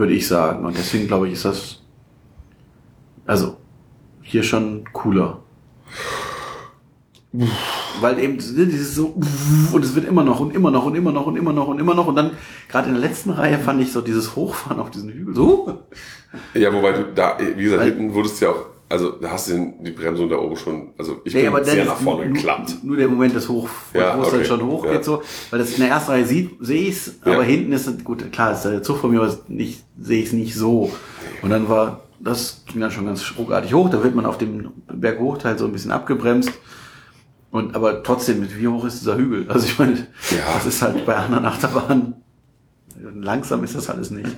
würde 0.00 0.14
ich 0.14 0.26
sagen. 0.26 0.64
Und 0.64 0.76
deswegen 0.76 1.06
glaube 1.06 1.28
ich, 1.28 1.34
ist 1.34 1.44
das 1.44 1.82
also 3.26 3.58
hier 4.22 4.42
schon 4.42 4.84
cooler. 4.92 5.38
Weil 8.00 8.18
eben 8.18 8.38
dieses 8.38 8.96
so 8.96 9.14
und 9.72 9.84
es 9.84 9.94
wird 9.94 10.08
immer 10.08 10.24
noch 10.24 10.40
und 10.40 10.52
immer 10.52 10.72
noch 10.72 10.86
und 10.86 10.96
immer 10.96 11.12
noch 11.12 11.26
und 11.26 11.36
immer 11.36 11.52
noch 11.52 11.68
und 11.68 11.78
immer 11.78 11.94
noch 11.94 12.08
und 12.08 12.16
dann 12.16 12.32
gerade 12.68 12.88
in 12.88 12.94
der 12.94 13.02
letzten 13.08 13.30
Reihe 13.30 13.56
fand 13.58 13.80
ich 13.80 13.92
so 13.92 14.00
dieses 14.00 14.34
Hochfahren 14.34 14.80
auf 14.80 14.90
diesen 14.90 15.10
Hügel 15.10 15.32
so 15.36 15.78
Ja, 16.54 16.72
wobei 16.72 16.90
du 16.92 17.04
da, 17.14 17.36
wie 17.38 17.62
gesagt, 17.62 17.82
Weil- 17.82 17.92
hinten 17.92 18.14
wurdest 18.14 18.40
du 18.40 18.46
ja 18.46 18.50
auch, 18.50 18.66
also 18.90 19.12
da 19.12 19.30
hast 19.30 19.48
du 19.48 19.72
die 19.80 19.92
Bremsung 19.92 20.28
da 20.28 20.36
oben 20.36 20.56
schon, 20.56 20.88
also 20.98 21.20
ich 21.24 21.32
Nee, 21.32 21.48
bin 21.48 21.64
sehr 21.64 21.76
dann 21.76 21.86
nach 21.86 21.96
vorne 21.96 22.30
geklappt. 22.32 22.76
Nur 22.82 22.96
der 22.96 23.08
Moment 23.08 23.34
des 23.34 23.48
Hoch, 23.48 23.68
Ja, 23.94 24.18
wo 24.18 24.22
es 24.22 24.30
dann 24.30 24.40
okay. 24.40 24.48
schon 24.48 24.62
hochgeht, 24.66 24.92
Ja. 24.92 25.02
so, 25.02 25.22
weil 25.50 25.60
das 25.60 25.70
in 25.72 25.80
der 25.80 25.88
ersten 25.90 26.10
Reihe 26.10 26.26
sieht, 26.26 26.50
sehe 26.60 26.88
ich's, 26.88 27.14
aber 27.22 27.36
Ja. 27.36 27.42
hinten 27.42 27.72
ist 27.72 27.86
es, 27.86 28.04
gut, 28.04 28.30
klar, 28.32 28.52
ist 28.52 28.62
der 28.64 28.82
Zug 28.82 28.98
von 28.98 29.10
mir, 29.12 29.22
aber 29.22 29.34
nicht, 29.48 29.84
sehe 29.98 30.20
ich 30.20 30.26
es 30.26 30.32
nicht 30.32 30.54
so. 30.54 30.92
Und 31.40 31.50
dann 31.50 31.68
war, 31.68 32.00
das 32.18 32.64
ging 32.66 32.80
dann 32.80 32.90
schon 32.90 33.06
ganz 33.06 33.32
ruckartig 33.38 33.72
hoch, 33.72 33.88
da 33.90 34.02
wird 34.04 34.14
man 34.14 34.26
auf 34.26 34.36
dem 34.38 34.70
Berghochteil 34.92 35.56
so 35.56 35.64
ein 35.66 35.72
bisschen 35.72 35.92
abgebremst. 35.92 36.50
Und, 37.52 37.74
aber 37.74 38.02
trotzdem, 38.02 38.46
wie 38.56 38.68
hoch 38.68 38.84
ist 38.84 39.00
dieser 39.00 39.16
Hügel? 39.16 39.46
Also 39.48 39.66
ich 39.66 39.78
meine, 39.78 40.06
das 40.54 40.66
ist 40.66 40.82
halt 40.82 41.04
bei 41.06 41.16
anderen 41.16 41.44
Achterbahnen, 41.46 42.14
langsam 43.14 43.64
ist 43.64 43.74
das 43.74 43.88
alles 43.88 44.10
nicht. 44.10 44.28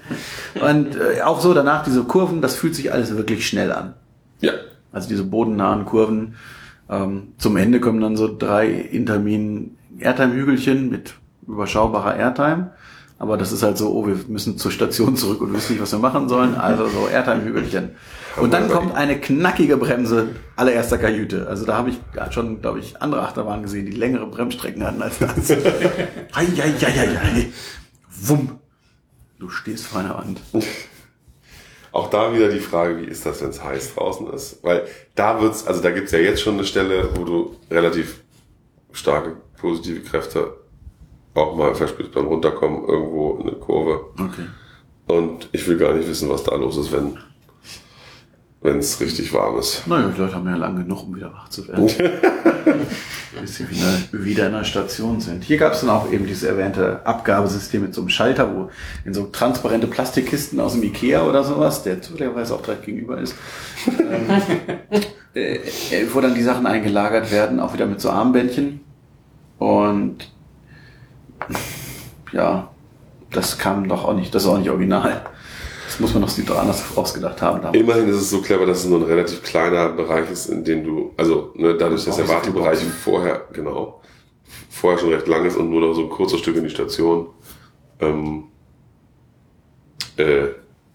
Und 0.61 0.97
äh, 0.97 1.23
auch 1.23 1.41
so 1.41 1.53
danach 1.55 1.85
diese 1.85 2.05
Kurven, 2.05 2.41
das 2.41 2.55
fühlt 2.55 2.75
sich 2.75 2.93
alles 2.93 3.17
wirklich 3.17 3.47
schnell 3.47 3.73
an. 3.73 3.95
Ja, 4.43 4.53
Also 4.93 5.09
diese 5.09 5.25
bodennahen 5.25 5.87
Kurven. 5.87 6.35
Ähm, 6.91 7.29
zum 7.39 7.57
Ende 7.57 7.81
kommen 7.81 8.01
dann 8.01 8.17
so 8.17 8.29
drei 8.37 8.69
Intermin 8.69 9.77
Airtime-Hügelchen 9.99 10.91
mit 10.91 11.15
überschaubarer 11.47 12.17
Airtime. 12.17 12.73
Aber 13.19 13.37
das 13.39 13.53
ist 13.53 13.63
halt 13.63 13.79
so, 13.79 13.93
oh, 13.93 14.07
wir 14.07 14.19
müssen 14.27 14.59
zur 14.59 14.73
Station 14.73 15.17
zurück 15.17 15.41
und 15.41 15.53
wissen 15.55 15.73
nicht, 15.73 15.83
was 15.83 15.93
wir 15.93 16.01
machen 16.01 16.29
sollen. 16.29 16.57
Also 16.57 16.89
so 16.89 17.09
Airtime-Hügelchen. 17.09 17.91
Und 18.37 18.53
dann 18.53 18.69
kommt 18.69 18.95
eine 18.97 19.21
knackige 19.21 19.77
Bremse 19.77 20.31
allererster 20.57 20.99
Kajüte. 20.99 21.47
Also 21.49 21.65
da 21.65 21.77
habe 21.77 21.91
ich 21.91 21.99
schon, 22.31 22.61
glaube 22.61 22.81
ich, 22.81 23.01
andere 23.01 23.23
Achterbahnen 23.23 23.63
gesehen, 23.63 23.87
die 23.87 23.93
längere 23.93 24.27
Bremsstrecken 24.27 24.83
hatten 24.85 25.03
als 25.03 25.19
das. 25.19 25.51
Ei, 25.53 25.59
ei, 26.35 26.75
ei, 26.81 27.01
ei, 27.01 27.19
ei. 27.23 27.53
Wumm. 28.11 28.59
Du 29.39 29.49
stehst 29.49 29.87
vor 29.87 30.01
einer 30.01 30.17
Wand. 30.17 30.41
Auch 31.93 32.11
da 32.11 32.35
wieder 32.35 32.49
die 32.49 32.59
Frage, 32.59 32.99
wie 32.99 33.05
ist 33.05 33.27
das, 33.27 33.43
wenn 33.43 33.51
es 33.51 33.63
heiß 33.63 33.95
draußen 33.95 34.27
ist? 34.33 34.63
Weil 34.63 34.87
da 35.15 35.41
wird's, 35.41 35.67
also 35.67 35.83
da 35.83 35.91
gibt's 35.91 36.13
ja 36.13 36.19
jetzt 36.19 36.41
schon 36.41 36.55
eine 36.55 36.65
Stelle, 36.65 37.11
wo 37.15 37.25
du 37.25 37.57
relativ 37.71 38.21
starke 38.93 39.37
positive 39.61 40.01
Kräfte 40.01 40.55
auch 41.35 41.57
mal 41.57 41.75
verspürst 41.75 42.13
beim 42.13 42.27
Runterkommen 42.27 42.87
irgendwo 42.87 43.37
in 43.37 43.49
eine 43.49 43.57
Kurve. 43.57 44.07
Okay. 44.19 44.47
Und 45.07 45.49
ich 45.53 45.67
will 45.67 45.79
gar 45.79 45.95
nicht 45.95 46.09
wissen, 46.09 46.29
was 46.29 46.43
da 46.43 46.55
los 46.55 46.77
ist, 46.77 46.93
wenn 46.93 47.19
wenn 48.63 48.79
es 48.79 49.01
richtig 49.01 49.33
warm 49.33 49.59
ist. 49.59 49.87
Naja, 49.87 50.09
die 50.09 50.21
Leute 50.21 50.35
haben 50.35 50.47
ja 50.47 50.57
lange 50.57 50.85
genug, 50.85 51.03
um 51.03 51.17
wieder 51.17 51.33
wach 51.33 51.49
zu 51.49 51.67
werden. 51.67 51.89
Bis 53.41 53.57
sie 53.57 53.71
wieder, 53.71 54.25
wieder 54.25 54.47
in 54.47 54.53
der 54.53 54.65
Station 54.65 55.21
sind. 55.21 55.45
Hier 55.45 55.57
gab 55.57 55.73
es 55.73 55.81
dann 55.81 55.91
auch 55.91 56.11
eben 56.13 56.27
dieses 56.27 56.43
erwähnte 56.43 57.01
Abgabesystem 57.05 57.83
mit 57.83 57.95
so 57.95 58.03
einem 58.03 58.11
Schalter, 58.11 58.55
wo 58.55 58.71
in 59.05 59.15
so 59.15 59.27
transparente 59.27 59.87
Plastikkisten 59.87 60.61
aus 60.61 60.73
dem 60.73 60.83
Ikea 60.83 61.23
oder 61.23 61.43
sowas, 61.45 61.83
der 61.83 62.03
zufälligerweise 62.03 62.55
auch 62.55 62.63
direkt 62.63 62.85
gegenüber 62.85 63.19
ist, 63.19 63.35
ähm, 63.87 64.43
äh, 65.35 65.55
äh, 65.57 65.61
wo 66.13 66.21
dann 66.21 66.35
die 66.35 66.43
Sachen 66.43 66.67
eingelagert 66.67 67.31
werden, 67.33 67.61
auch 67.61 67.73
wieder 67.73 67.87
mit 67.87 68.01
so 68.01 68.11
Armbändchen. 68.11 68.81
Und 69.59 70.31
ja, 72.33 72.69
das 73.31 73.59
kam 73.59 73.89
doch 73.89 74.05
auch 74.05 74.15
nicht, 74.15 74.35
das 74.35 74.45
ist 74.45 74.49
auch 74.49 74.59
nicht 74.59 74.71
original. 74.71 75.23
Das 75.93 76.01
muss 76.01 76.15
man 76.15 76.47
doch 76.47 76.59
anders 76.59 76.85
ausgedacht 76.97 77.43
haben. 77.43 77.61
damals. 77.61 77.79
Immerhin 77.79 78.09
ist 78.09 78.17
es 78.17 78.31
so 78.31 78.41
clever, 78.41 78.65
dass 78.65 78.79
es 78.79 78.87
nur 78.87 79.01
ein 79.01 79.05
relativ 79.05 79.43
kleiner 79.43 79.91
Bereich 79.91 80.31
ist, 80.31 80.47
in 80.47 80.65
dem 80.65 80.85
du, 80.85 81.13
also 81.19 81.53
ne, 81.55 81.77
dadurch, 81.77 82.07
dass 82.07 82.17
der 82.17 82.27
so 82.27 82.33
Wartebereich 82.33 82.79
vorher, 82.79 83.47
genau, 83.53 84.01
vorher 84.71 84.99
schon 84.99 85.13
recht 85.13 85.27
lang 85.27 85.45
ist 85.45 85.57
und 85.57 85.69
nur 85.69 85.83
noch 85.83 85.93
so 85.93 86.05
ein 86.05 86.09
kurzes 86.09 86.41
Stück 86.41 86.57
in 86.57 86.65
die 86.65 86.71
Station 86.71 87.27
ähm, 88.01 88.45
äh, 90.17 90.47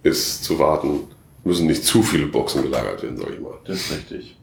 ist 0.02 0.44
zu 0.44 0.58
warten, 0.58 1.02
müssen 1.44 1.68
nicht 1.68 1.86
zu 1.86 2.02
viele 2.02 2.26
Boxen 2.26 2.64
gelagert 2.64 3.04
werden, 3.04 3.18
sag 3.18 3.30
ich 3.30 3.40
mal. 3.40 3.54
Das 3.66 3.78
ist 3.78 3.92
richtig. 3.92 4.37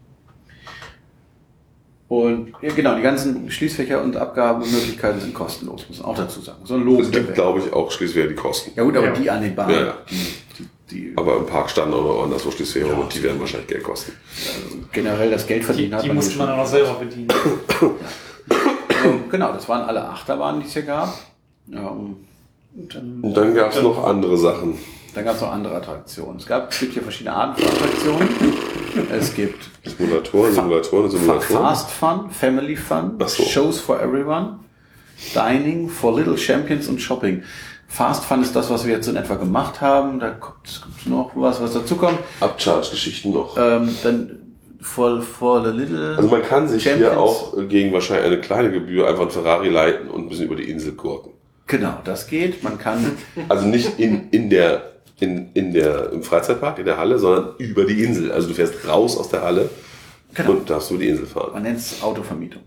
Und 2.22 2.52
ja, 2.62 2.72
genau, 2.74 2.94
die 2.96 3.02
ganzen 3.02 3.50
Schließfächer 3.50 4.02
und 4.02 4.16
Abgabemöglichkeiten 4.16 5.20
sind 5.20 5.34
kostenlos, 5.34 5.84
muss 5.88 5.98
man 6.00 6.08
auch 6.10 6.16
dazu 6.16 6.40
sagen. 6.40 6.58
So 6.64 6.74
ein 6.74 6.84
Lob. 6.84 7.00
Es 7.00 7.10
gibt, 7.10 7.34
glaube 7.34 7.60
ich, 7.60 7.72
auch 7.72 7.90
Schließfächer 7.90 8.28
die 8.28 8.34
kosten. 8.34 8.70
ja 8.76 8.82
gut, 8.84 8.96
aber 8.96 9.06
Ja. 9.06 9.12
die 9.12 9.30
an 9.30 9.42
den 9.42 9.54
Bahnen, 9.54 9.70
Ja, 9.74 9.80
ja. 9.86 9.94
die, 10.10 10.16
die, 10.90 11.10
die 11.10 11.12
Aber 11.16 11.38
im 11.38 11.46
Park 11.46 11.70
standen 11.70 11.94
auch 11.94 12.02
noch 12.04 12.22
anderswo 12.24 12.50
Schließfächer 12.50 12.96
und 12.98 13.12
die 13.14 13.22
werden 13.22 13.40
wahrscheinlich 13.40 13.68
Geld 13.68 13.82
kosten. 13.82 14.12
generell 14.92 15.30
das 15.30 15.46
Geld 15.46 15.62
Die, 15.62 15.66
verdienen 15.66 15.94
hat. 15.94 16.02
die 16.04 16.08
man 16.08 16.16
musste 16.16 16.38
man 16.38 16.46
dann 16.48 16.60
auch 16.60 16.66
selber 16.66 16.94
bedienen. 16.94 17.28
Genau, 19.30 19.52
das 19.52 19.68
waren 19.68 19.82
alle 19.82 20.02
Achterbahnen, 20.08 20.60
die 20.60 20.66
es 20.66 20.72
hier 20.72 20.82
gab. 20.82 21.12
Ähm, 21.70 22.16
und 22.76 22.94
dann 22.94 23.18
Und 23.22 23.36
dann 23.36 23.54
gab 23.54 23.72
es 23.74 23.82
noch 23.82 24.04
andere 24.04 24.36
Sachen. 24.38 24.78
dann 25.14 25.24
gab 25.24 25.34
es 25.36 25.40
noch 25.42 25.52
andere 25.52 25.76
Attraktionen. 25.76 26.36
Es, 26.38 26.46
gab, 26.46 26.70
es 26.70 26.78
gibt 26.80 26.92
hier 26.94 27.02
verschiedene 27.02 27.34
Arten 27.36 27.60
von 27.62 27.70
Attraktionen. 27.76 28.28
Es 29.10 29.34
gibt 29.34 29.68
Simulatoren, 29.84 30.52
Simulatoren, 30.52 31.10
Simulatoren. 31.10 31.62
Fast 31.62 31.90
Fun, 31.90 32.30
Family 32.30 32.76
Fun, 32.76 33.18
so. 33.26 33.42
Shows 33.44 33.80
for 33.80 34.00
Everyone. 34.00 34.60
Dining 35.34 35.88
for 35.88 36.14
Little 36.16 36.36
Champions 36.36 36.88
und 36.88 37.00
Shopping. 37.00 37.42
Fast 37.88 38.24
Fun 38.24 38.42
ist 38.42 38.54
das, 38.56 38.70
was 38.70 38.84
wir 38.86 38.94
jetzt 38.94 39.06
in 39.08 39.16
etwa 39.16 39.34
gemacht 39.36 39.80
haben. 39.80 40.18
Da 40.18 40.30
kommt 40.30 40.56
gibt's 40.64 41.06
noch 41.06 41.30
was, 41.34 41.60
was 41.60 41.74
dazu 41.74 41.96
kommt. 41.96 42.18
Abcharge-Geschichten 42.40 43.32
noch. 43.32 43.56
Ähm, 43.56 43.94
dann 44.02 44.38
for, 44.80 45.22
for 45.22 45.64
the 45.64 45.70
Little 45.70 46.14
Also 46.16 46.28
man 46.28 46.42
kann 46.42 46.68
sich 46.68 46.82
hier 46.82 46.92
Champions. 46.92 47.16
auch 47.16 47.56
äh, 47.56 47.64
gegen 47.66 47.92
wahrscheinlich 47.92 48.26
eine 48.26 48.40
kleine 48.40 48.70
Gebühr 48.72 49.08
einfach 49.08 49.22
ein 49.22 49.30
Ferrari 49.30 49.68
leiten 49.68 50.08
und 50.10 50.22
ein 50.24 50.28
bisschen 50.28 50.46
über 50.46 50.56
die 50.56 50.68
Insel 50.70 50.92
gurken. 50.92 51.32
Genau, 51.66 51.94
das 52.04 52.26
geht. 52.26 52.62
Man 52.62 52.78
kann 52.78 53.12
Also 53.48 53.66
nicht 53.66 53.98
in, 53.98 54.28
in 54.30 54.50
der, 54.50 54.93
in, 55.20 55.50
in 55.54 55.72
der, 55.72 56.10
im 56.12 56.22
Freizeitpark, 56.22 56.78
in 56.78 56.84
der 56.84 56.96
Halle, 56.98 57.18
sondern 57.18 57.54
über 57.58 57.84
die 57.84 58.02
Insel. 58.04 58.32
Also 58.32 58.48
du 58.48 58.54
fährst 58.54 58.86
raus 58.88 59.16
aus 59.16 59.28
der 59.28 59.42
Halle 59.42 59.70
Genau. 60.34 60.50
und 60.50 60.68
darfst 60.68 60.90
über 60.90 61.00
die 61.00 61.08
Insel 61.08 61.26
fahren. 61.26 61.52
Man 61.52 61.62
nennt 61.62 61.78
es 61.78 62.02
Autovermietung. 62.02 62.62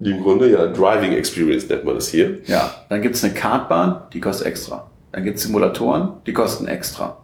Im 0.00 0.22
Grunde 0.22 0.48
ja 0.48 0.66
Driving 0.68 1.12
Experience 1.12 1.68
nennt 1.68 1.84
man 1.84 1.96
das 1.96 2.08
hier. 2.08 2.38
Ja, 2.46 2.72
dann 2.88 3.02
gibt's 3.02 3.24
eine 3.24 3.34
Kartbahn, 3.34 4.02
die 4.12 4.20
kostet 4.20 4.46
extra. 4.46 4.88
Dann 5.10 5.24
gibt's 5.24 5.42
Simulatoren, 5.42 6.12
die 6.26 6.32
kosten 6.32 6.68
extra. 6.68 7.18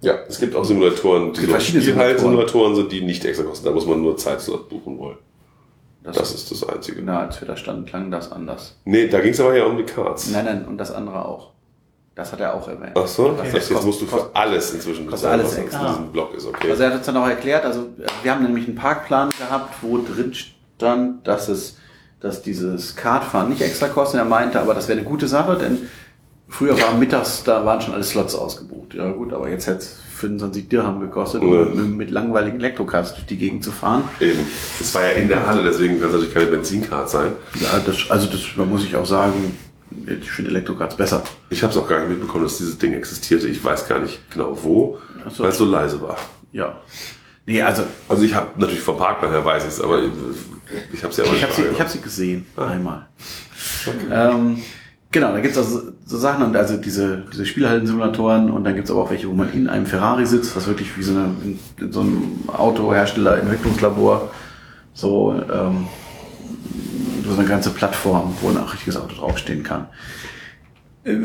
Ja, 0.00 0.14
es 0.28 0.40
gibt 0.40 0.56
auch 0.56 0.64
Simulatoren, 0.64 1.26
die 1.32 1.40
gibt 1.40 1.46
so 1.46 1.52
verschiedene 1.52 1.84
Spielhaltsimulatoren 1.84 2.74
sind, 2.74 2.90
die 2.90 3.00
nicht 3.02 3.24
extra 3.24 3.44
kosten. 3.44 3.64
Da 3.66 3.70
muss 3.72 3.86
man 3.86 4.02
nur 4.02 4.16
Zeitslot 4.16 4.68
buchen 4.68 4.98
wollen. 4.98 5.18
Das, 6.02 6.16
Das 6.16 6.34
ist 6.34 6.50
das 6.50 6.68
Einzige. 6.68 7.00
Na, 7.02 7.20
als 7.20 7.40
wir 7.40 7.46
da 7.46 7.56
standen, 7.56 7.84
klang 7.84 8.10
das 8.10 8.32
anders. 8.32 8.76
Nee, 8.84 9.06
da 9.08 9.20
ging 9.20 9.30
es 9.32 9.40
aber 9.40 9.56
ja 9.56 9.64
um 9.64 9.76
die 9.76 9.84
Cards. 9.84 10.30
Nein, 10.30 10.44
nein, 10.44 10.64
und 10.64 10.78
das 10.78 10.90
andere 10.92 11.24
auch. 11.24 11.52
Das 12.16 12.32
hat 12.32 12.40
er 12.40 12.54
auch 12.54 12.66
erwähnt. 12.66 12.92
Ach 12.96 13.06
so, 13.06 13.28
Das 13.32 13.44
das 13.44 13.52
jetzt 13.52 13.68
kostet- 13.68 13.86
musst 13.86 14.00
du 14.00 14.06
für 14.06 14.30
alles 14.32 14.72
inzwischen 14.72 15.06
bezahlen, 15.06 15.40
alles 15.40 15.52
was 15.52 15.58
extra. 15.58 15.80
in 15.86 15.92
diesem 15.92 16.12
Block 16.12 16.34
ist, 16.34 16.46
okay. 16.46 16.70
Also 16.70 16.82
er 16.82 16.88
hat 16.90 16.96
uns 16.96 17.06
dann 17.06 17.16
auch 17.18 17.28
erklärt, 17.28 17.64
also 17.66 17.80
äh, 17.82 18.06
wir 18.22 18.34
haben 18.34 18.42
nämlich 18.42 18.66
einen 18.66 18.74
Parkplan 18.74 19.28
gehabt, 19.38 19.74
wo 19.82 19.98
drin 19.98 20.32
stand, 20.34 21.26
dass 21.28 21.48
es, 21.48 21.76
dass 22.20 22.40
dieses 22.42 22.96
Kartfahren 22.96 23.50
nicht 23.50 23.60
extra 23.60 23.88
kostet. 23.88 24.18
Er 24.20 24.24
meinte, 24.24 24.58
aber 24.60 24.72
das 24.72 24.88
wäre 24.88 24.98
eine 24.98 25.06
gute 25.06 25.28
Sache, 25.28 25.56
denn 25.58 25.88
früher 26.48 26.80
war 26.80 26.94
mittags, 26.94 27.44
da 27.44 27.66
waren 27.66 27.82
schon 27.82 27.92
alle 27.92 28.02
Slots 28.04 28.34
ausgebucht. 28.34 28.94
Ja 28.94 29.10
gut, 29.10 29.34
aber 29.34 29.50
jetzt 29.50 29.66
hätte 29.66 29.80
es 29.80 29.96
25 30.14 30.70
Dirham 30.70 31.00
gekostet, 31.00 31.42
um 31.42 31.52
Ja. 31.52 31.64
mit, 31.66 31.96
mit 31.96 32.10
langweiligen 32.10 32.56
Elektrocars 32.58 33.12
durch 33.12 33.26
die 33.26 33.36
Gegend 33.36 33.62
zu 33.62 33.70
fahren. 33.72 34.04
Eben. 34.20 34.40
Das 34.78 34.94
war 34.94 35.02
ja 35.02 35.10
in 35.10 35.28
der 35.28 35.46
Halle, 35.46 35.62
deswegen 35.62 35.98
kann 36.00 36.06
es 36.08 36.12
natürlich 36.14 36.32
keine 36.34 36.46
Benzincard 36.46 37.10
sein. 37.10 37.32
Ja, 37.60 37.78
das, 37.84 38.10
also 38.10 38.26
das 38.26 38.40
da 38.56 38.64
muss 38.64 38.84
ich 38.84 38.96
auch 38.96 39.04
sagen, 39.04 39.54
ich 40.06 40.30
finde 40.30 40.50
Elektrocars 40.50 40.96
besser. 40.96 41.22
Ich 41.50 41.62
habe 41.62 41.72
es 41.72 41.78
auch 41.78 41.88
gar 41.88 42.00
nicht 42.00 42.10
mitbekommen, 42.10 42.44
dass 42.44 42.58
dieses 42.58 42.78
Ding 42.78 42.92
existierte. 42.92 43.48
Ich 43.48 43.62
weiß 43.62 43.88
gar 43.88 43.98
nicht 43.98 44.30
genau 44.30 44.56
wo, 44.62 44.98
so. 45.30 45.42
weil 45.42 45.50
es 45.50 45.58
so 45.58 45.64
leise 45.64 46.00
war. 46.00 46.16
Ja. 46.52 46.80
Nee, 47.46 47.62
also 47.62 47.84
Also 48.08 48.24
ich 48.24 48.34
habe 48.34 48.48
natürlich 48.56 48.80
vom 48.80 48.98
Parkplan 48.98 49.30
her 49.30 49.44
weiß 49.44 49.62
ich 49.64 49.68
es, 49.68 49.80
aber 49.80 50.02
ich, 50.02 50.10
ich 50.92 51.02
habe 51.02 51.12
es 51.12 51.16
ja 51.16 51.24
auch 51.24 51.32
ich 51.32 51.42
habe 51.42 51.52
sie, 51.52 51.62
ich 51.62 51.80
hab 51.80 51.88
sie 51.88 52.00
gesehen, 52.00 52.46
einmal. 52.56 53.06
Ähm, 54.10 54.62
genau, 55.12 55.32
da 55.32 55.40
gibt's 55.40 55.56
also 55.56 55.92
so 56.04 56.18
Sachen, 56.18 56.44
und 56.44 56.56
also 56.56 56.76
diese, 56.76 57.24
diese 57.32 57.46
Spielhallen-Simulatoren 57.46 58.50
und 58.50 58.64
dann 58.64 58.74
gibt's 58.74 58.90
aber 58.90 59.02
auch 59.02 59.10
welche, 59.10 59.28
wo 59.28 59.32
man 59.32 59.52
in 59.52 59.68
einem 59.68 59.86
Ferrari 59.86 60.26
sitzt, 60.26 60.56
was 60.56 60.66
wirklich 60.66 60.96
wie 60.98 61.02
so, 61.02 61.12
eine, 61.12 61.34
in, 61.44 61.58
in 61.80 61.92
so 61.92 62.00
einem 62.00 62.48
Autohersteller, 62.48 63.38
Entwicklungslabor, 63.38 64.30
so, 64.92 65.40
ähm, 65.52 65.86
so 67.32 67.38
eine 67.38 67.48
ganze 67.48 67.70
Plattform, 67.70 68.36
wo 68.40 68.48
ein 68.48 68.56
richtiges 68.56 68.96
Auto 68.96 69.14
draufstehen 69.14 69.62
kann. 69.62 69.86
Äh, 71.04 71.16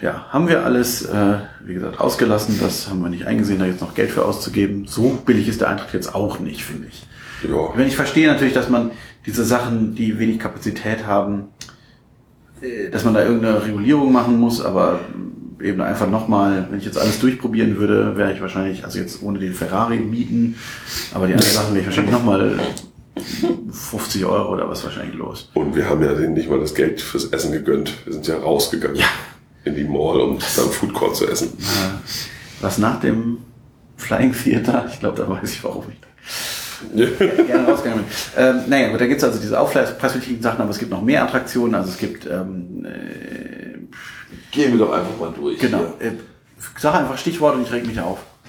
Ja, 0.00 0.26
haben 0.30 0.48
wir 0.48 0.64
alles, 0.64 1.02
äh, 1.02 1.38
wie 1.64 1.74
gesagt, 1.74 2.00
ausgelassen. 2.00 2.58
Das 2.60 2.88
haben 2.88 3.02
wir 3.02 3.10
nicht 3.10 3.26
eingesehen, 3.26 3.58
da 3.58 3.66
jetzt 3.66 3.80
noch 3.80 3.94
Geld 3.94 4.10
für 4.10 4.24
auszugeben. 4.24 4.86
So 4.86 5.10
billig 5.24 5.48
ist 5.48 5.60
der 5.60 5.68
Eintritt 5.68 5.92
jetzt 5.92 6.14
auch 6.14 6.40
nicht, 6.40 6.64
finde 6.64 6.88
ich. 6.88 7.06
Ja. 7.48 7.76
Wenn 7.76 7.86
ich 7.86 7.96
verstehe 7.96 8.28
natürlich, 8.28 8.54
dass 8.54 8.68
man 8.68 8.90
diese 9.26 9.44
Sachen, 9.44 9.94
die 9.94 10.18
wenig 10.18 10.38
Kapazität 10.38 11.06
haben, 11.06 11.48
äh, 12.60 12.90
dass 12.90 13.04
man 13.04 13.14
da 13.14 13.22
irgendeine 13.22 13.64
Regulierung 13.64 14.12
machen 14.12 14.38
muss, 14.38 14.64
aber 14.64 15.00
eben 15.60 15.80
einfach 15.80 16.08
nochmal, 16.10 16.66
wenn 16.70 16.78
ich 16.78 16.84
jetzt 16.84 16.98
alles 16.98 17.20
durchprobieren 17.20 17.78
würde, 17.78 18.16
wäre 18.16 18.32
ich 18.32 18.40
wahrscheinlich, 18.40 18.84
also 18.84 18.98
jetzt 18.98 19.22
ohne 19.22 19.38
den 19.38 19.54
Ferrari 19.54 19.98
mieten, 19.98 20.56
aber 21.14 21.26
die 21.26 21.34
anderen 21.34 21.52
Sachen 21.52 21.74
wäre 21.74 21.80
ich 21.80 21.86
wahrscheinlich 21.86 22.12
nochmal 22.12 22.58
50 23.16 24.24
Euro 24.24 24.52
oder 24.54 24.68
was 24.68 24.84
wahrscheinlich 24.84 25.16
los. 25.16 25.50
Und 25.54 25.74
wir 25.76 25.88
haben 25.88 26.02
ja 26.02 26.14
denen 26.14 26.34
nicht 26.34 26.48
mal 26.48 26.58
das 26.60 26.74
Geld 26.74 27.00
fürs 27.00 27.26
Essen 27.26 27.52
gegönnt. 27.52 27.92
Wir 28.04 28.12
sind 28.14 28.26
ja 28.26 28.38
rausgegangen 28.38 29.02
in 29.64 29.74
die 29.74 29.84
Mall, 29.84 30.20
um 30.20 30.38
beim 30.38 30.70
Food 30.70 30.92
Court 30.94 31.14
zu 31.16 31.26
essen. 31.28 31.52
Was 32.60 32.78
nach 32.78 33.00
dem 33.00 33.38
Flying 33.96 34.32
Theater, 34.32 34.86
ich 34.90 34.98
glaube, 35.00 35.16
da 35.16 35.28
weiß 35.28 35.52
ich 35.52 35.62
warum 35.62 35.84
ich 35.90 36.00
gerne 37.46 37.68
rausgegangen 37.68 38.04
bin. 38.04 38.12
Ähm, 38.36 38.62
naja, 38.66 38.88
gut, 38.88 39.00
da 39.00 39.06
gibt's 39.06 39.22
also 39.22 39.38
diese 39.38 39.60
aufpreiswürdigen 39.60 40.42
Sachen, 40.42 40.60
aber 40.62 40.70
es 40.70 40.78
gibt 40.78 40.90
noch 40.90 41.02
mehr 41.02 41.22
Attraktionen. 41.22 41.74
Also 41.76 41.90
es 41.90 41.98
gibt, 41.98 42.26
ähm, 42.26 42.84
äh, 42.84 43.78
Gehen 44.50 44.72
wir 44.72 44.78
doch 44.86 44.92
einfach 44.92 45.16
mal 45.20 45.32
durch. 45.32 45.58
genau, 45.60 45.84
äh, 46.00 46.12
sag 46.78 46.94
einfach 46.94 47.16
Stichwort 47.18 47.54
und 47.56 47.62
ich 47.62 47.72
reg 47.72 47.86
mich 47.86 48.00
auf. 48.00 48.18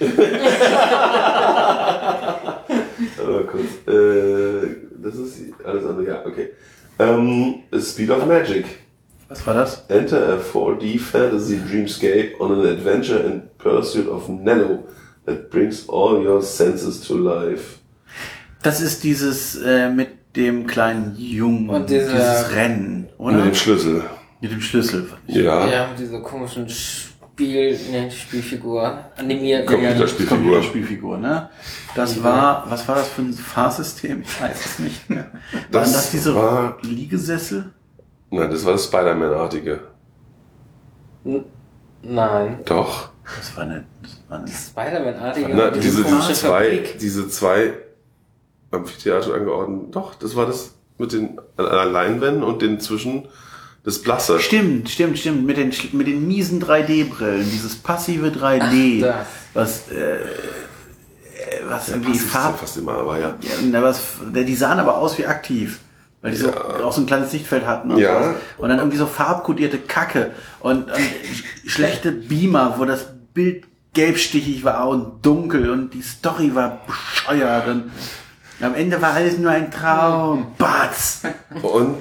Kurz. 3.24 3.64
Äh, 3.86 4.76
das 5.02 5.14
ist 5.16 5.38
alles 5.64 5.84
andere, 5.84 6.06
ja, 6.06 6.26
okay. 6.26 6.50
Ähm, 6.98 7.56
Speed 7.80 8.10
of 8.10 8.26
Magic. 8.26 8.64
Was 9.28 9.46
war 9.46 9.54
das? 9.54 9.84
Enter 9.88 10.34
a 10.34 10.36
4D 10.38 10.98
fantasy 10.98 11.58
dreamscape 11.68 12.34
on 12.38 12.52
an 12.52 12.66
adventure 12.66 13.18
in 13.20 13.42
pursuit 13.58 14.06
of 14.08 14.28
Nano 14.28 14.84
that 15.26 15.50
brings 15.50 15.88
all 15.88 16.24
your 16.24 16.40
senses 16.42 17.00
to 17.00 17.16
life. 17.16 17.78
Das 18.62 18.80
ist 18.80 19.02
dieses 19.02 19.56
äh, 19.62 19.90
mit 19.90 20.08
dem 20.36 20.66
kleinen 20.66 21.14
Jungen, 21.16 21.68
Und 21.70 21.90
dieser- 21.90 22.12
dieses 22.12 22.54
Rennen, 22.54 23.08
oder? 23.18 23.36
Mit 23.36 23.46
dem 23.46 23.54
Schlüssel. 23.54 24.02
Mit 24.40 24.52
dem 24.52 24.60
Schlüssel. 24.60 25.06
Ja. 25.26 25.66
Ja, 25.68 25.88
mit 25.88 25.98
dieser 25.98 26.20
komischen 26.20 26.68
Spiel, 27.34 27.76
ne, 27.90 28.10
Spielfigur. 28.12 28.96
Animiert. 29.16 29.66
Computerspielfigur. 29.66 30.38
Computerspielfigur, 30.38 31.18
ne? 31.18 31.50
Das 31.96 32.22
war, 32.22 32.64
was 32.70 32.86
war 32.86 32.94
das 32.94 33.08
für 33.08 33.22
ein 33.22 33.32
Fahrsystem? 33.32 34.22
Ich 34.22 34.40
weiß 34.40 34.64
es 34.66 34.78
nicht 34.78 35.10
mehr. 35.10 35.26
Das 35.72 35.82
Waren 35.88 35.92
das 35.94 36.10
diese 36.12 36.32
war- 36.36 36.78
Liegesessel? 36.82 37.72
Nein, 38.30 38.50
das 38.50 38.64
war 38.64 38.72
das 38.72 38.84
Spider-Man-artige. 38.84 39.80
Nein. 42.02 42.58
Doch. 42.66 43.08
Das 43.36 43.56
war 43.56 43.64
eine, 43.64 43.84
das 44.02 44.20
war 44.28 44.38
eine 44.38 44.48
Spider-Man-artige. 44.48 45.48
Na, 45.54 45.70
diese, 45.70 46.04
diese 46.04 46.32
zwei, 46.34 46.64
Fabrik. 46.64 46.98
diese 47.00 47.28
zwei 47.28 47.72
Amphitheater 48.70 49.34
angeordnet. 49.34 49.94
Doch, 49.96 50.14
das 50.14 50.36
war 50.36 50.46
das 50.46 50.74
mit 50.98 51.12
den 51.12 51.40
Leinwänden 51.56 52.44
und 52.44 52.62
den 52.62 52.78
zwischen 52.78 53.26
das 53.84 54.00
Blasse. 54.02 54.40
Stimmt, 54.40 54.88
stimmt, 54.90 55.18
stimmt. 55.18 55.44
Mit 55.46 55.56
den, 55.58 55.72
mit 55.92 56.06
den 56.06 56.26
miesen 56.26 56.62
3D-Brillen, 56.62 57.48
dieses 57.50 57.76
passive 57.76 58.28
3D, 58.28 59.04
Ach, 59.04 59.18
das. 59.18 59.26
was, 59.52 59.90
äh, 59.92 60.14
äh, 60.16 60.20
was 61.68 61.88
irgendwie 61.90 62.12
Das 62.12 62.18
ist 62.22 62.24
ja 62.34 62.40
Farb, 62.40 62.58
fast 62.60 62.76
immer, 62.78 62.92
aber 62.94 63.18
ja. 63.18 63.34
ja, 63.72 63.82
was, 63.82 64.00
der, 64.34 64.44
die 64.44 64.54
sahen 64.54 64.78
aber 64.80 64.96
aus 64.98 65.18
wie 65.18 65.26
aktiv. 65.26 65.80
Weil 66.22 66.30
die 66.30 66.38
so, 66.38 66.46
Ja. 66.48 66.54
auch 66.84 66.92
so 66.92 67.02
ein 67.02 67.06
kleines 67.06 67.30
Sichtfeld 67.32 67.66
hatten 67.66 67.90
und, 67.90 67.98
Ja. 67.98 68.22
sowas. 68.22 68.36
und 68.56 68.68
dann 68.70 68.78
irgendwie 68.78 68.96
so 68.96 69.06
farbkodierte 69.06 69.76
Kacke 69.78 70.30
und, 70.60 70.84
und 70.84 70.90
sch- 70.90 71.44
schlechte 71.70 72.12
Beamer, 72.12 72.76
wo 72.78 72.86
das 72.86 73.06
Bild 73.34 73.64
gelbstichig 73.92 74.64
war 74.64 74.88
und 74.88 75.24
dunkel 75.24 75.68
und 75.70 75.92
die 75.92 76.00
Story 76.02 76.54
war 76.54 76.80
bescheuert 76.86 77.68
und 77.68 77.92
am 78.64 78.74
Ende 78.74 79.00
war 79.00 79.12
alles 79.12 79.38
nur 79.38 79.50
ein 79.50 79.70
Traum. 79.70 80.46
Batz! 80.58 81.22
Und 81.62 81.98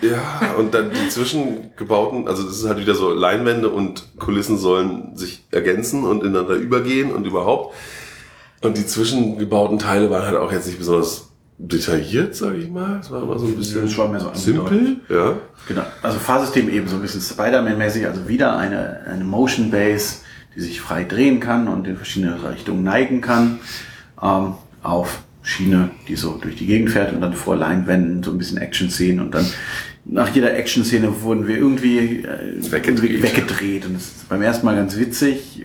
ja, 0.00 0.54
und 0.58 0.74
dann 0.74 0.90
die 0.90 1.08
zwischengebauten, 1.08 2.26
also 2.28 2.42
das 2.42 2.58
ist 2.58 2.66
halt 2.66 2.78
wieder 2.78 2.94
so 2.94 3.12
Leinwände 3.12 3.68
und 3.68 4.18
Kulissen 4.18 4.58
sollen 4.58 5.16
sich 5.16 5.44
ergänzen 5.50 6.04
und 6.04 6.22
ineinander 6.22 6.54
übergehen 6.54 7.12
und 7.12 7.26
überhaupt. 7.26 7.74
Und 8.62 8.76
die 8.76 8.86
zwischengebauten 8.86 9.78
Teile 9.78 10.10
waren 10.10 10.26
halt 10.26 10.36
auch 10.36 10.50
jetzt 10.50 10.66
nicht 10.66 10.78
besonders 10.78 11.28
detailliert, 11.58 12.34
sage 12.34 12.58
ich 12.58 12.70
mal. 12.70 13.00
Es 13.00 13.10
war 13.10 13.22
immer 13.22 13.38
so 13.38 13.46
ein 13.46 13.56
bisschen 13.56 13.82
Das 13.82 13.96
war 13.96 14.08
mehr 14.08 14.20
so 14.20 14.30
simpel. 14.34 14.96
Ja. 15.08 15.36
Genau. 15.68 15.82
Also 16.02 16.18
Fahrsystem 16.18 16.68
eben 16.68 16.88
so 16.88 16.96
ein 16.96 17.02
bisschen 17.02 17.20
Spider-Man-mäßig, 17.20 18.06
also 18.06 18.28
wieder 18.28 18.56
eine, 18.56 19.00
eine 19.06 19.24
Motion 19.24 19.70
Base, 19.70 20.16
die 20.54 20.60
sich 20.60 20.80
frei 20.80 21.04
drehen 21.04 21.40
kann 21.40 21.68
und 21.68 21.86
in 21.86 21.96
verschiedene 21.96 22.38
Richtungen 22.50 22.82
neigen 22.82 23.20
kann, 23.20 23.60
ähm, 24.22 24.54
auf 24.82 25.20
Schiene, 25.46 25.90
die 26.08 26.16
so 26.16 26.38
durch 26.42 26.56
die 26.56 26.66
Gegend 26.66 26.90
fährt 26.90 27.12
und 27.12 27.20
dann 27.20 27.32
vor 27.32 27.54
Leinwänden 27.54 28.20
so 28.24 28.32
ein 28.32 28.38
bisschen 28.38 28.58
Action-Szenen 28.58 29.20
und 29.20 29.32
dann 29.32 29.46
nach 30.04 30.28
jeder 30.34 30.56
Action-Szene 30.56 31.22
wurden 31.22 31.46
wir 31.46 31.56
irgendwie 31.56 32.24
äh, 32.24 32.72
Weggedreht. 32.72 33.22
weggedreht 33.22 33.86
und 33.86 33.94
das 33.94 34.02
ist 34.02 34.28
beim 34.28 34.42
ersten 34.42 34.66
Mal 34.66 34.74
ganz 34.74 34.96
witzig, 34.96 35.64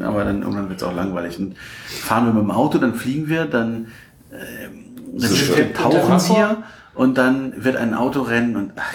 aber 0.00 0.24
dann 0.24 0.42
irgendwann 0.42 0.68
wird 0.68 0.80
es 0.80 0.86
auch 0.86 0.94
langweilig. 0.94 1.38
Und 1.38 1.56
fahren 1.86 2.26
wir 2.26 2.32
mit 2.32 2.42
dem 2.42 2.50
Auto, 2.50 2.78
dann 2.78 2.94
fliegen 2.94 3.28
wir, 3.28 3.44
dann, 3.44 3.86
ähm, 4.32 4.96
dann 5.16 5.30
wir, 5.30 5.72
tauchen 5.74 6.36
wir 6.36 6.64
und 6.94 7.18
dann 7.18 7.52
wird 7.64 7.76
ein 7.76 7.94
Autorennen 7.94 8.56
und 8.56 8.72
ach, 8.74 8.94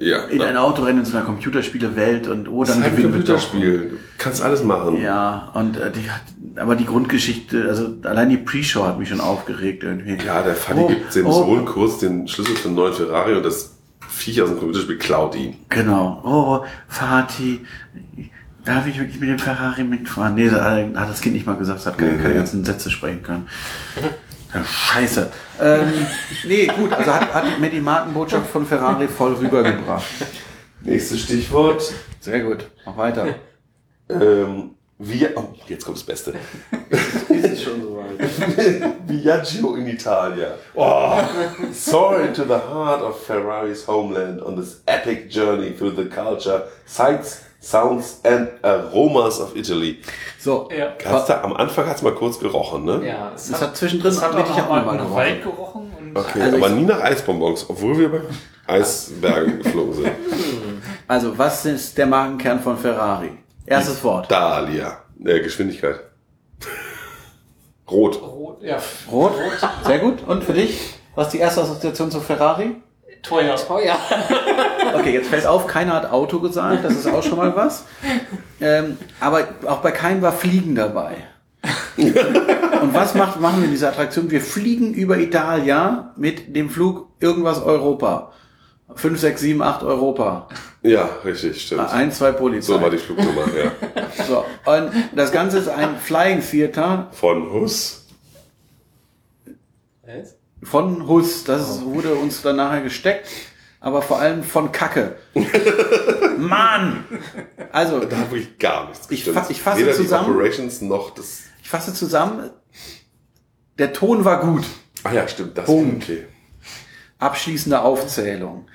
Ja. 0.00 0.24
in 0.26 0.40
ein 0.42 0.56
Autorennen 0.56 0.98
in 1.00 1.04
so 1.04 1.16
einer 1.16 1.26
Computerspiele-Welt 1.26 2.28
und 2.28 2.48
oh, 2.48 2.62
Das 2.64 2.74
dann 2.74 2.82
ist 2.84 2.90
halt 2.90 2.98
ein. 2.98 3.02
Computerspiel. 3.10 3.88
Du 3.90 3.96
kannst 4.18 4.40
alles 4.42 4.62
machen. 4.62 5.00
Ja, 5.02 5.50
und 5.54 5.76
äh, 5.76 5.90
die 5.90 6.08
hat, 6.10 6.22
aber 6.56 6.76
die 6.76 6.84
Grundgeschichte, 6.86 7.64
also 7.68 7.94
allein 8.04 8.30
die 8.30 8.36
Pre-Show 8.36 8.84
hat 8.84 8.98
mich 8.98 9.08
schon 9.08 9.20
aufgeregt 9.20 9.82
irgendwie. 9.82 10.16
Ja, 10.24 10.42
der 10.42 10.54
Fanny 10.54 10.82
Oh, 10.82 10.86
gibt 10.88 11.14
dem 11.14 11.26
oh. 11.26 11.32
Sohn 11.32 11.64
kurz 11.64 11.98
den 11.98 12.28
Schlüssel 12.28 12.54
für 12.56 12.68
einen 12.68 12.76
neuen 12.76 12.92
Ferrari 12.94 13.34
und 13.34 13.44
das 13.44 13.74
Viech 14.08 14.40
aus 14.42 14.50
dem 14.50 14.58
Computerspiel 14.58 14.98
klaut 14.98 15.34
ihn. 15.34 15.56
Genau. 15.70 16.20
Oh, 16.24 16.64
Fatih, 16.86 17.60
darf 18.64 18.86
ich 18.86 18.98
wirklich 18.98 19.18
mit 19.18 19.30
dem 19.30 19.38
Ferrari 19.38 19.82
mitfahren? 19.84 20.34
Nee, 20.34 20.50
hat 20.50 20.62
hat 20.94 21.10
das 21.10 21.20
Kind 21.20 21.34
nicht 21.34 21.46
mal 21.46 21.56
gesagt, 21.56 21.80
es 21.80 21.86
hat 21.86 21.98
keine, 21.98 22.18
keine 22.18 22.34
ganzen 22.34 22.64
Sätze 22.64 22.90
sprechen 22.90 23.22
können. 23.22 23.46
Ja, 24.54 24.64
Scheiße. 24.64 25.32
Ähm, 25.60 26.06
nee, 26.44 26.66
gut, 26.66 26.92
also 26.92 27.12
hat, 27.12 27.32
hat 27.32 27.58
mir 27.58 27.70
die 27.70 27.80
Markenbotschaft 27.80 28.50
von 28.50 28.66
Ferrari 28.66 29.08
voll 29.08 29.34
rübergebracht. 29.34 30.04
Nächstes 30.82 31.20
Stichwort. 31.20 31.82
Sehr 32.20 32.40
gut, 32.40 32.70
mach 32.84 32.96
weiter. 32.96 33.34
Ähm, 34.08 34.74
Via 35.04 35.30
oh, 35.34 35.48
jetzt 35.66 35.84
kommt 35.84 35.96
das 35.96 36.04
Beste. 36.04 36.32
Ist 37.28 37.44
es 37.44 37.62
schon 37.62 37.82
soweit? 37.82 38.20
Viaggio 39.08 39.74
in 39.74 39.88
Italia. 39.88 40.54
Oh, 40.74 41.20
soar 41.72 42.20
into 42.20 42.44
the 42.44 42.54
heart 42.54 43.02
of 43.02 43.20
Ferrari's 43.20 43.84
homeland 43.84 44.40
on 44.40 44.54
this 44.54 44.80
epic 44.86 45.28
journey 45.28 45.72
through 45.72 45.96
the 45.96 46.04
culture, 46.04 46.68
sights, 46.86 47.46
sounds 47.62 48.20
and 48.24 48.48
aromas 48.62 49.40
of 49.40 49.54
Italy. 49.56 49.98
So, 50.38 50.68
Ja. 50.76 50.92
Hat's 51.04 51.26
da, 51.26 51.42
am 51.42 51.54
Anfang 51.54 51.86
hat 51.86 51.96
es 51.96 52.02
mal 52.02 52.14
kurz 52.14 52.38
gerochen, 52.38 52.84
ne? 52.84 53.06
Ja, 53.06 53.32
es 53.34 53.50
das 53.50 53.62
hat 53.62 53.76
zwischendrin 53.76 54.12
Das 54.12 54.22
hat 54.22 54.34
wirklich 54.34 54.56
auch 54.58 54.64
auch 54.66 54.84
mal 54.84 54.96
gerochen. 54.96 55.14
Wald 55.14 55.42
gerochen. 55.42 55.92
Und 55.98 56.18
Okay, 56.18 56.42
Also 56.42 56.56
aber 56.56 56.68
nie 56.70 56.82
nach 56.84 57.00
Eisbonbons, 57.00 57.70
obwohl 57.70 57.96
wir 57.98 58.10
bei 58.10 58.20
Eisbergen 58.66 59.58
geflogen 59.62 59.94
sind. 59.94 60.12
Also, 61.08 61.38
was 61.38 61.64
ist 61.64 61.96
der 61.96 62.06
Markenkern 62.06 62.60
von 62.60 62.76
Ferrari? 62.76 63.30
Erstes 63.64 64.02
Wort. 64.04 64.30
Dahlia. 64.30 64.98
Äh, 65.24 65.40
Geschwindigkeit. 65.40 66.00
Rot. 67.90 68.20
Rot, 68.20 68.62
ja, 68.62 68.78
Rot. 69.10 69.32
Sehr 69.86 69.98
gut. 70.00 70.22
Und 70.26 70.42
für 70.44 70.52
dich? 70.52 70.94
Was 71.14 71.26
ist 71.28 71.32
die 71.34 71.38
erste 71.38 71.60
Assoziation 71.62 72.10
zu 72.10 72.20
Ferrari? 72.20 72.76
teuer. 73.22 73.54
teuer. 73.54 73.96
Okay, 74.94 75.12
jetzt 75.12 75.28
fällt 75.28 75.46
auf, 75.46 75.66
keiner 75.66 75.94
hat 75.94 76.10
Auto 76.10 76.40
gesagt, 76.40 76.84
das 76.84 76.94
ist 76.94 77.06
auch 77.06 77.22
schon 77.22 77.38
mal 77.38 77.54
was. 77.56 77.84
Ähm, 78.60 78.96
aber 79.20 79.48
auch 79.66 79.78
bei 79.78 79.90
keinem 79.90 80.22
war 80.22 80.32
Fliegen 80.32 80.74
dabei. 80.74 81.16
Und 81.96 82.94
was 82.94 83.14
macht, 83.14 83.40
machen 83.40 83.58
wir 83.60 83.66
in 83.66 83.70
dieser 83.70 83.88
Attraktion? 83.90 84.30
Wir 84.30 84.40
fliegen 84.40 84.94
über 84.94 85.18
Italia 85.18 86.12
mit 86.16 86.56
dem 86.56 86.70
Flug 86.70 87.08
irgendwas 87.20 87.62
Europa. 87.62 88.32
5, 88.94 89.18
6, 89.20 89.40
7, 89.40 89.62
8 89.62 89.82
Europa. 89.84 90.48
Ja, 90.82 91.08
richtig, 91.24 91.62
stimmt. 91.62 91.88
Ein, 91.92 92.12
zwei 92.12 92.32
Polizei. 92.32 92.74
So 92.74 92.82
war 92.82 92.90
die 92.90 92.98
Flugnummer, 92.98 93.46
ja. 93.56 93.72
So, 94.26 94.44
und 94.70 94.90
das 95.14 95.32
Ganze 95.32 95.58
ist 95.58 95.68
ein 95.68 95.96
Flying 95.96 96.42
Theater 96.42 97.08
Von 97.12 97.50
Huss. 97.52 98.06
von 100.62 101.06
Huss. 101.06 101.44
Das 101.44 101.84
wurde 101.84 102.14
uns 102.14 102.42
dann 102.42 102.56
nachher 102.56 102.82
gesteckt, 102.82 103.28
aber 103.82 104.00
vor 104.00 104.18
allem 104.20 104.42
von 104.44 104.70
Kacke. 104.72 105.16
Mann! 106.38 107.04
Also, 107.72 108.00
Da 108.00 108.16
hat 108.16 108.30
wirklich 108.30 108.58
gar 108.58 108.88
nichts 108.88 109.10
Ich 109.10 109.24
fa- 109.24 109.46
ich 109.48 109.60
fasse 109.60 109.80
Weder 109.80 109.92
zusammen. 109.92 110.26
die 110.26 110.30
Operations 110.32 110.80
noch 110.82 111.10
das... 111.10 111.40
ich 111.62 111.68
fasse 111.68 111.92
zusammen. 111.92 112.50
Der 113.78 113.92
Ton 113.92 114.24
war 114.24 114.40
gut. 114.40 114.64
Ah 115.04 115.12
ja, 115.12 115.26
stimmt, 115.26 115.58
das 115.58 115.66
Punkt. 115.66 116.04
okay. 116.04 116.26
Abschließende 117.18 117.80
Aufzählung. 117.82 118.66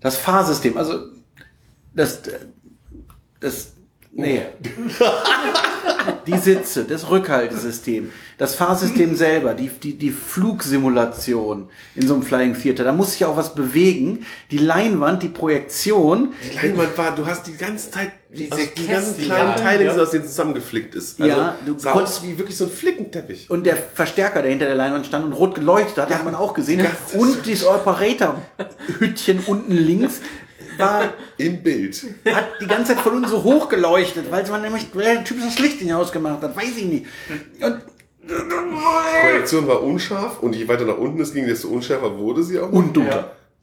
Das 0.00 0.16
Fahrsystem, 0.16 0.76
also 0.76 1.00
das, 1.94 2.22
das, 3.40 3.71
nee. 4.12 4.42
Die 6.26 6.36
Sitze, 6.38 6.84
das 6.84 7.10
Rückhaltesystem, 7.10 8.12
das 8.38 8.54
Fahrsystem 8.54 9.16
selber, 9.16 9.54
die, 9.54 9.68
die, 9.68 9.96
die 9.98 10.10
Flugsimulation 10.10 11.68
in 11.96 12.06
so 12.06 12.14
einem 12.14 12.22
Flying 12.22 12.54
Theater, 12.60 12.84
da 12.84 12.92
muss 12.92 13.12
sich 13.12 13.24
auch 13.24 13.36
was 13.36 13.54
bewegen. 13.54 14.24
Die 14.50 14.58
Leinwand, 14.58 15.22
die 15.22 15.28
Projektion, 15.28 16.32
Die 16.50 16.54
Leinwand 16.56 16.96
war, 16.96 17.14
du 17.14 17.26
hast 17.26 17.46
die 17.48 17.56
ganze 17.56 17.90
Zeit 17.90 18.12
Diese 18.30 18.50
die 18.76 18.86
ganzen 18.86 19.18
kleinen 19.20 19.50
ja. 19.50 19.54
Teile, 19.56 19.84
Ja. 19.86 19.94
die 19.94 20.00
aus 20.00 20.10
denen 20.10 20.24
zusammengeflickt 20.24 20.94
ist. 20.94 21.20
Also, 21.20 21.36
Ja, 21.36 21.56
du 21.66 21.76
sah 21.78 21.92
konntest- 21.92 22.18
aus 22.18 22.24
wie 22.24 22.38
wirklich 22.38 22.56
so 22.56 22.64
ein 22.64 22.70
Flickenteppich. 22.70 23.50
und 23.50 23.64
der 23.66 23.76
Verstärker, 23.76 24.42
der 24.42 24.50
hinter 24.50 24.66
der 24.66 24.76
Leinwand 24.76 25.06
stand 25.06 25.24
und 25.24 25.32
rot 25.32 25.54
geleuchtet 25.56 25.98
hat, 25.98 26.10
hat 26.14 26.24
man 26.24 26.34
auch 26.36 26.54
gesehen. 26.54 26.84
Und 27.14 27.44
dieses 27.46 27.66
Operator-Hütchen 27.66 29.40
unten 29.46 29.72
links 29.72 30.20
war 30.78 31.12
Im 31.38 31.62
Bild. 31.62 32.04
hat 32.32 32.48
die 32.60 32.66
ganze 32.66 32.94
Zeit 32.94 33.02
von 33.02 33.14
unten 33.16 33.28
so 33.28 33.42
hoch 33.42 33.68
geleuchtet, 33.68 34.30
weil 34.30 34.46
man 34.48 34.62
nämlich 34.62 34.86
weil 34.94 35.04
der 35.16 35.24
Typ 35.24 35.38
das 35.44 35.58
Licht 35.58 35.80
in 35.80 35.88
die 35.88 35.92
Haus 35.92 36.12
gemacht 36.12 36.42
hat, 36.42 36.56
weiß 36.56 36.76
ich 36.76 36.84
nicht. 36.84 37.06
Und 37.60 37.80
Die 38.22 39.26
Projektion 39.26 39.66
war 39.66 39.82
unscharf 39.82 40.40
und 40.40 40.54
je 40.54 40.68
weiter 40.68 40.84
nach 40.84 40.98
unten 40.98 41.20
es 41.20 41.32
ging, 41.34 41.46
desto 41.46 41.68
unschärfer 41.68 42.16
wurde 42.18 42.42
sie 42.42 42.58
auch. 42.60 42.70
und 42.70 42.96
du. 42.96 43.04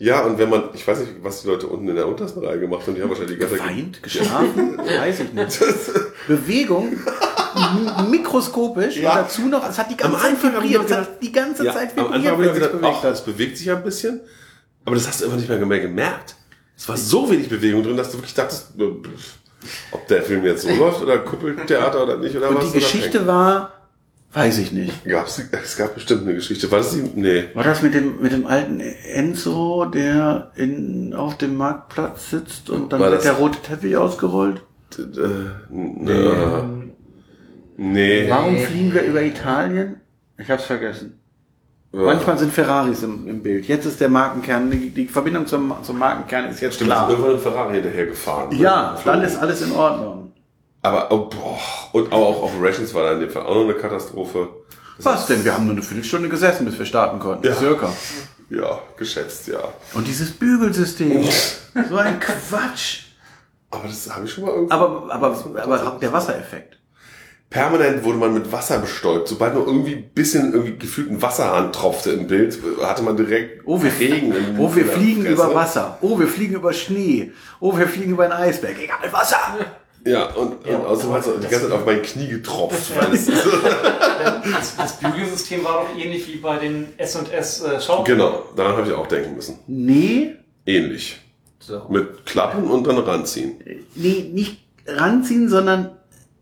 Ja. 0.02 0.22
Und 0.22 0.38
wenn 0.38 0.50
man, 0.50 0.64
ich 0.74 0.88
weiß 0.88 1.00
nicht, 1.00 1.12
was 1.22 1.42
die 1.42 1.48
Leute 1.50 1.68
unten 1.68 1.90
in 1.90 1.96
der 1.96 2.08
untersten 2.08 2.44
Reihe 2.46 2.58
gemacht 2.60 2.88
haben, 2.88 2.96
die 2.96 3.02
haben 3.02 3.10
wahrscheinlich 3.10 3.36
die 3.38 3.42
ganze 3.42 3.58
Zeit 3.58 3.68
Geweint, 3.68 4.04
geschlafen, 4.04 4.78
weiß 4.78 5.20
ich 5.20 5.34
nicht. 5.34 5.60
Bewegung, 6.28 6.98
mikroskopisch 8.10 8.98
Ja. 8.98 9.12
und 9.12 9.18
dazu 9.26 9.42
noch, 9.48 9.68
es 9.70 9.78
hat 9.78 9.90
die 9.92 9.98
ganze 9.98 10.18
Zeit 10.20 10.42
vibriert, 10.44 10.86
es 10.86 10.96
hat 10.96 11.22
die 11.22 11.32
ganze 11.32 11.66
Ja, 11.66 11.74
Zeit 11.74 11.98
am 11.98 12.06
Anfang 12.14 12.22
vibriert, 12.24 12.34
habe 12.38 12.44
ich 12.58 12.64
es 12.64 12.72
gedacht, 12.72 12.94
ach, 12.98 13.02
das 13.02 13.26
bewegt 13.26 13.58
sich 13.58 13.66
ja 13.68 13.76
ein 13.76 13.84
bisschen. 13.84 14.22
Aber 14.86 14.96
das 14.96 15.08
hast 15.08 15.22
du 15.22 15.26
einfach 15.26 15.38
nicht 15.38 15.50
mehr 15.50 15.80
gemerkt. 15.80 16.36
Es 16.80 16.88
war 16.88 16.96
so 16.96 17.30
wenig 17.30 17.50
Bewegung 17.50 17.84
drin, 17.84 17.98
dass 17.98 18.10
du 18.12 18.18
wirklich 18.20 18.34
dachtest, 18.34 18.80
äh, 18.80 18.84
ob 19.92 20.08
der 20.08 20.22
Film 20.24 20.46
jetzt 20.46 20.62
so 20.64 20.70
läuft 20.76 21.02
oder 21.02 21.18
Kuppeltheater 21.20 22.02
oder 22.04 22.18
nicht 22.18 22.36
oder 22.38 22.50
Und 22.50 22.56
was. 22.60 22.72
die 22.72 22.80
Geschichte 22.80 23.28
war, 23.28 23.74
weiß 24.32 24.60
ich 24.60 24.72
nicht. 24.72 25.04
Gab's, 25.04 25.42
es 25.52 25.76
gab 25.76 25.94
bestimmt 25.96 26.22
eine 26.22 26.36
Geschichte. 26.36 26.72
War 26.72 26.78
das 26.80 26.92
die? 26.92 27.02
Nee. 27.16 27.50
War 27.54 27.66
das 27.66 27.82
mit 27.82 27.94
dem, 27.94 28.22
mit 28.22 28.32
dem 28.32 28.48
alten 28.48 28.80
Enzo, 28.80 29.86
der 29.86 30.52
in, 30.56 31.14
auf 31.14 31.38
dem 31.38 31.58
Marktplatz 31.58 32.30
sitzt 32.30 32.70
und 32.70 32.94
dann 32.94 33.02
War 33.02 33.08
wird 33.12 33.18
das- 33.18 33.24
der 33.26 33.34
rote 33.34 33.60
Teppich 33.62 33.98
ausgerollt? 33.98 34.62
Äh, 34.98 35.02
nee. 35.70 36.94
nee. 37.76 38.30
Warum 38.30 38.58
fliegen 38.58 38.94
wir 38.94 39.04
über 39.04 39.22
Italien? 39.22 39.98
Ich 40.38 40.50
hab's 40.50 40.64
vergessen. 40.64 41.19
Ja. 41.92 42.02
Manchmal 42.02 42.38
sind 42.38 42.54
Ferraris 42.54 43.02
im, 43.02 43.28
im 43.28 43.42
Bild. 43.42 43.68
Jetzt 43.68 43.86
ist 43.86 44.00
der 44.00 44.10
Markenkern, 44.10 44.70
die, 44.70 44.92
die 44.92 45.08
Verbindung 45.08 45.48
zum, 45.48 45.74
zum 45.82 45.98
Markenkern 45.98 46.46
ist 46.50 46.62
jetzt 46.62 46.76
Stimmt, 46.76 46.92
klar. 46.92 47.10
irgendwann 47.10 47.34
ein 47.34 47.40
Ferrari 47.40 47.74
hinterher 47.76 48.06
gefahren. 48.06 48.56
Ja, 48.56 48.96
dann 49.04 49.24
ist 49.24 49.38
alles 49.38 49.62
in 49.64 49.72
Ordnung. 49.72 50.32
Aber, 50.82 51.12
oh, 51.12 51.26
boah. 51.30 51.60
Und 51.92 52.12
auch 52.12 52.44
Operations 52.44 52.94
war 52.94 53.04
da 53.04 53.14
in 53.14 53.22
dem 53.22 53.30
Fall 53.30 53.44
auch 53.44 53.56
noch 53.56 53.64
eine 53.64 53.74
Katastrophe. 53.74 54.48
Das 54.98 55.06
Was 55.06 55.26
denn? 55.28 55.44
Wir 55.44 55.54
haben 55.54 55.66
nur 55.66 55.74
eine 55.74 55.82
Viertelstunde 55.82 56.30
gesessen, 56.30 56.66
bis 56.66 56.78
wir 56.78 56.86
starten 56.86 57.20
konnten. 57.20 57.46
Ja. 57.46 57.56
Circa. 57.56 57.92
Ja, 58.50 58.80
geschätzt, 58.96 59.48
ja. 59.48 59.60
Und 59.94 60.08
dieses 60.08 60.32
Bügelsystem. 60.32 61.24
so 61.90 61.98
ein 61.98 62.20
Quatsch. 62.20 63.02
Aber 63.72 63.88
das 63.88 64.14
habe 64.14 64.26
ich 64.26 64.34
schon 64.34 64.46
mal 64.46 64.52
irgendwo. 64.54 64.74
Aber, 64.74 65.14
aber, 65.14 65.36
aber 65.62 65.98
der 66.02 66.14
Wassereffekt. 66.14 66.79
Permanent 67.50 68.04
wurde 68.04 68.18
man 68.20 68.34
mit 68.34 68.52
Wasser 68.52 68.78
bestäubt. 68.80 69.28
Sobald 69.28 69.56
nur 69.56 69.66
irgendwie 69.66 69.96
ein 69.96 70.10
bisschen 70.14 70.54
irgendwie 70.54 70.78
gefühlt 70.78 71.10
ein 71.10 71.22
Wasserhahn 71.22 71.72
tropfte 71.72 72.12
im 72.12 72.28
Bild, 72.28 72.60
hatte 72.82 73.02
man 73.02 73.18
direkt 73.18 73.64
Oh, 73.66 73.82
wir, 73.82 73.92
Regen. 74.00 74.34
im- 74.36 74.60
oh, 74.60 74.76
wir 74.76 74.86
fliegen 74.86 75.22
Fresse. 75.24 75.34
über 75.34 75.56
Wasser. 75.56 75.98
Oh, 76.02 76.20
wir 76.20 76.28
fliegen 76.28 76.56
über 76.56 76.74
Schnee. 76.74 77.32
Oh, 77.60 77.76
wir 77.76 77.88
fliegen 77.88 78.12
über 78.12 78.26
ein 78.26 78.32
Eisberg. 78.32 78.76
Egal, 78.82 79.12
Wasser. 79.12 79.38
Ja, 80.06 80.28
und, 80.34 80.66
und 80.66 80.86
außerdem 80.86 81.14
hat 81.14 81.26
es 81.26 81.34
die 81.42 81.48
ganze 81.48 81.62
Zeit 81.68 81.72
auf 81.72 81.86
mein 81.86 82.02
Knie 82.04 82.28
getropft. 82.28 82.96
Weil 82.96 83.14
es 83.14 83.26
Das, 84.54 84.76
das 84.78 84.98
Bügelsystem 85.00 85.64
war 85.64 85.84
doch 85.86 85.98
ähnlich 86.02 86.28
wie 86.28 86.38
bei 86.38 86.58
den 86.58 86.88
S&S 86.98 87.64
äh, 87.64 87.82
Schaukeln. 87.82 88.18
genau, 88.18 88.44
daran 88.56 88.78
habe 88.78 88.88
ich 88.88 88.94
auch 88.94 89.08
denken 89.08 89.36
müssen. 89.36 89.60
Nee, 89.68 90.36
Ähnlich. 90.66 91.20
So. 91.60 91.82
Mit 91.90 92.26
Klappen 92.26 92.66
und 92.70 92.86
dann 92.86 92.98
ranziehen. 93.00 93.60
nee, 93.96 94.30
nicht 94.34 94.60
ranziehen, 94.88 95.50
sondern 95.50 95.92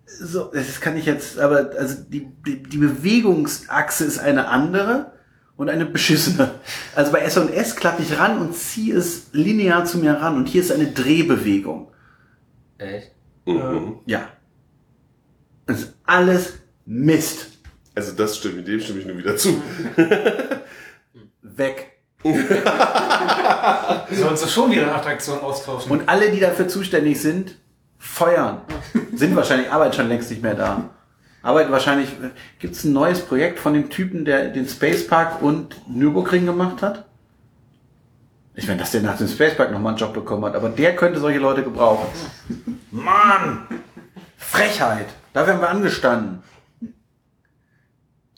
so, 0.07 0.51
das 0.53 0.79
kann 0.81 0.97
ich 0.97 1.05
jetzt, 1.05 1.37
aber 1.37 1.71
also 1.77 2.03
die, 2.07 2.27
die, 2.45 2.63
die 2.63 2.77
Bewegungsachse 2.77 4.05
ist 4.05 4.19
eine 4.19 4.47
andere 4.47 5.11
und 5.57 5.69
eine 5.69 5.85
beschissene. 5.85 6.51
Also 6.95 7.11
bei 7.11 7.19
S&S 7.19 7.75
klappe 7.75 8.01
ich 8.03 8.17
ran 8.17 8.39
und 8.39 8.55
ziehe 8.55 8.95
es 8.95 9.27
linear 9.33 9.85
zu 9.85 9.97
mir 9.97 10.13
ran 10.13 10.37
und 10.37 10.47
hier 10.47 10.61
ist 10.61 10.71
eine 10.71 10.87
Drehbewegung. 10.87 11.91
Echt? 12.77 13.11
Mhm. 13.45 13.99
Ja. 14.05 14.29
Das 15.65 15.81
ist 15.81 15.93
alles 16.05 16.53
Mist. 16.85 17.47
Also 17.95 18.13
das 18.13 18.37
stimmt, 18.37 18.57
mit 18.57 18.67
dem 18.67 18.79
stimme 18.79 18.99
ich 18.99 19.05
nur 19.05 19.17
wieder 19.17 19.35
zu. 19.35 19.61
Weg. 21.41 21.97
Sollst 24.11 24.45
du 24.45 24.47
schon 24.47 24.71
wieder 24.71 24.83
eine 24.83 24.95
Attraktion 24.95 25.39
austauschen? 25.39 25.91
Und 25.91 26.07
alle, 26.07 26.31
die 26.31 26.39
dafür 26.39 26.67
zuständig 26.67 27.19
sind, 27.21 27.57
feuern. 27.97 28.61
Sind 29.13 29.35
wahrscheinlich, 29.35 29.71
arbeiten 29.71 29.93
schon 29.93 30.07
längst 30.07 30.29
nicht 30.29 30.43
mehr 30.43 30.55
da. 30.55 30.89
Arbeiten 31.41 31.71
wahrscheinlich, 31.71 32.09
gibt 32.59 32.75
es 32.75 32.83
ein 32.83 32.93
neues 32.93 33.21
Projekt 33.21 33.59
von 33.59 33.73
dem 33.73 33.89
Typen, 33.89 34.25
der 34.25 34.49
den 34.49 34.67
Space 34.67 35.07
Park 35.07 35.41
und 35.41 35.75
Nürburgring 35.87 36.45
gemacht 36.45 36.81
hat? 36.81 37.05
Ich 38.55 38.67
meine, 38.67 38.79
dass 38.79 38.91
der 38.91 39.01
nach 39.01 39.17
dem 39.17 39.27
Space 39.27 39.55
Park 39.55 39.71
nochmal 39.71 39.91
einen 39.91 39.99
Job 39.99 40.13
bekommen 40.13 40.43
hat, 40.45 40.55
aber 40.55 40.69
der 40.69 40.95
könnte 40.95 41.19
solche 41.19 41.39
Leute 41.39 41.63
gebrauchen. 41.63 42.07
Mann! 42.91 43.67
Frechheit! 44.35 45.07
Dafür 45.33 45.53
haben 45.53 45.61
wir 45.61 45.69
angestanden. 45.69 46.43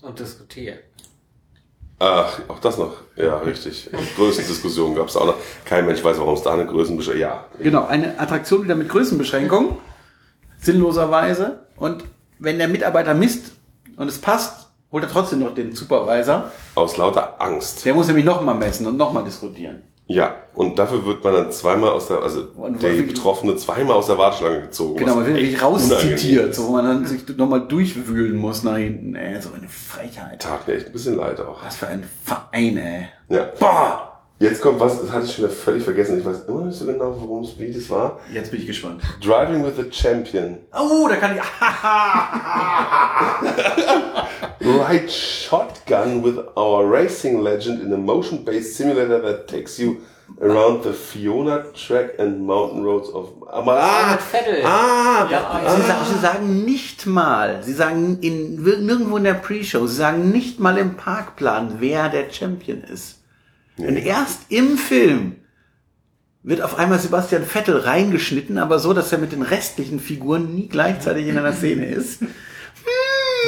Und 0.02 0.20
diskutiert. 0.20 0.84
Ach, 2.00 2.40
auch 2.48 2.60
das 2.60 2.78
noch. 2.78 2.94
Ja, 3.18 3.38
richtig. 3.40 3.90
Größendiskussion 4.16 4.96
gab 4.96 5.10
es 5.10 5.18
auch 5.18 5.26
noch. 5.26 5.36
Kein 5.66 5.86
Mensch 5.86 6.02
weiß, 6.02 6.18
warum 6.18 6.34
es 6.34 6.42
da 6.42 6.54
eine 6.54 6.66
Größenbeschränkung 6.66 7.22
Ja. 7.22 7.46
Genau, 7.60 7.86
eine 7.88 8.18
Attraktion 8.18 8.64
wieder 8.64 8.76
mit 8.76 8.88
Größenbeschränkung, 8.88 9.78
sinnloserweise. 10.60 11.66
Und 11.76 12.06
wenn 12.40 12.58
der 12.58 12.70
Mitarbeiter 12.70 13.14
misst 13.14 13.52
und 13.98 14.08
es 14.08 14.18
passt, 14.20 14.70
holt 14.94 15.04
er 15.04 15.10
trotzdem 15.10 15.40
noch 15.40 15.54
den 15.54 15.76
Supervisor. 15.76 16.52
Aus 16.76 16.96
lauter 16.96 17.42
Angst. 17.42 17.86
Der 17.86 17.94
muss 17.94 18.08
nämlich 18.08 18.26
nochmal 18.26 18.56
messen 18.56 18.88
und 18.88 18.96
nochmal 18.98 19.26
diskutieren. 19.26 19.84
Ja, 20.12 20.38
und 20.56 20.80
dafür 20.80 21.06
wird 21.06 21.24
man 21.24 21.36
dann 21.36 21.52
zweimal 21.52 21.92
aus 21.92 22.08
der, 22.08 22.24
also 22.24 22.42
der 22.82 22.90
Betroffene 23.04 23.56
zweimal 23.58 23.96
aus 23.96 24.08
der 24.08 24.18
Warteschlange 24.18 24.62
gezogen. 24.62 24.98
Genau, 24.98 25.18
man 25.18 25.26
wird 25.28 25.36
nämlich 25.36 25.62
rauszitiert, 25.62 26.56
so 26.56 26.68
wo 26.68 26.72
man 26.72 26.86
dann 26.86 27.06
sich 27.06 27.28
nochmal 27.38 27.68
durchwühlen 27.68 28.36
muss 28.36 28.64
nach 28.64 28.78
hinten. 28.78 29.14
Ey, 29.14 29.40
so 29.40 29.50
eine 29.56 29.68
Frechheit. 29.68 30.42
Tat 30.42 30.68
mir 30.68 30.78
echt 30.78 30.88
ein 30.88 30.94
bisschen 30.94 31.16
leid 31.16 31.40
auch. 31.40 31.64
Was 31.64 31.76
für 31.76 31.86
ein 31.88 32.04
Verein, 32.24 32.78
ey. 32.78 33.08
Ja. 33.30 33.50
Boah! 33.60 34.09
Jetzt 34.42 34.62
kommt 34.62 34.80
was, 34.80 35.02
das 35.02 35.12
hatte 35.12 35.26
ich 35.26 35.34
schon 35.36 35.44
wieder 35.46 35.54
völlig 35.54 35.84
vergessen. 35.84 36.18
Ich 36.20 36.26
weiß 36.26 36.46
immer 36.48 36.62
nicht 36.62 36.80
so 36.80 36.86
genau, 36.86 37.14
worum 37.20 37.44
es, 37.44 37.60
wie 37.60 37.74
das 37.74 37.90
war. 37.90 38.20
Jetzt 38.34 38.52
bin 38.52 38.62
ich 38.62 38.68
gespannt. 38.68 39.02
Driving 39.22 39.66
with 39.66 39.74
the 39.76 39.92
Champion. 39.92 40.60
Oh, 40.74 41.10
da 41.10 41.18
kann 41.18 41.36
ich. 41.36 41.42
Ride 44.62 45.10
shotgun 45.10 46.24
with 46.24 46.38
our 46.56 46.86
racing 46.90 47.42
legend 47.44 47.82
in 47.82 47.92
a 47.92 47.98
motion-based 47.98 48.78
simulator 48.78 49.20
that 49.22 49.48
takes 49.50 49.78
you 49.78 49.98
around 50.42 50.84
the 50.84 50.94
Fiona 50.94 51.64
track 51.74 52.12
and 52.20 52.46
mountain 52.46 52.82
roads 52.84 53.10
of. 53.10 53.30
Aber, 53.52 53.74
ah, 53.78 54.12
mit 54.12 54.22
Vettel. 54.22 54.64
ah, 54.66 55.28
Sie, 55.28 55.82
sagen, 55.82 56.06
sie 56.14 56.20
sagen 56.20 56.64
nicht 56.66 57.06
mal, 57.06 57.62
sie 57.64 57.74
sagen 57.74 58.20
in, 58.22 58.64
nirgendwo 58.64 59.18
in 59.18 59.24
der 59.26 59.34
Pre-Show, 59.34 59.86
sie 59.88 59.96
sagen 59.96 60.32
nicht 60.32 60.60
mal 60.62 60.78
im 60.78 60.96
Parkplan, 60.96 61.76
wer 61.80 62.08
der 62.10 62.30
Champion 62.32 62.84
ist. 62.84 63.19
Und 63.88 63.98
erst 63.98 64.42
im 64.50 64.78
Film 64.78 65.36
wird 66.44 66.62
auf 66.62 66.78
einmal 66.78 67.00
Sebastian 67.00 67.44
Vettel 67.46 67.78
reingeschnitten, 67.78 68.58
aber 68.58 68.80
so, 68.80 68.94
dass 68.94 69.12
er 69.12 69.18
mit 69.18 69.32
den 69.32 69.42
restlichen 69.42 70.00
Figuren 70.00 70.56
nie 70.56 70.68
gleichzeitig 70.68 71.28
in 71.28 71.38
einer 71.38 71.54
Szene 71.54 71.86
ist. 71.86 72.22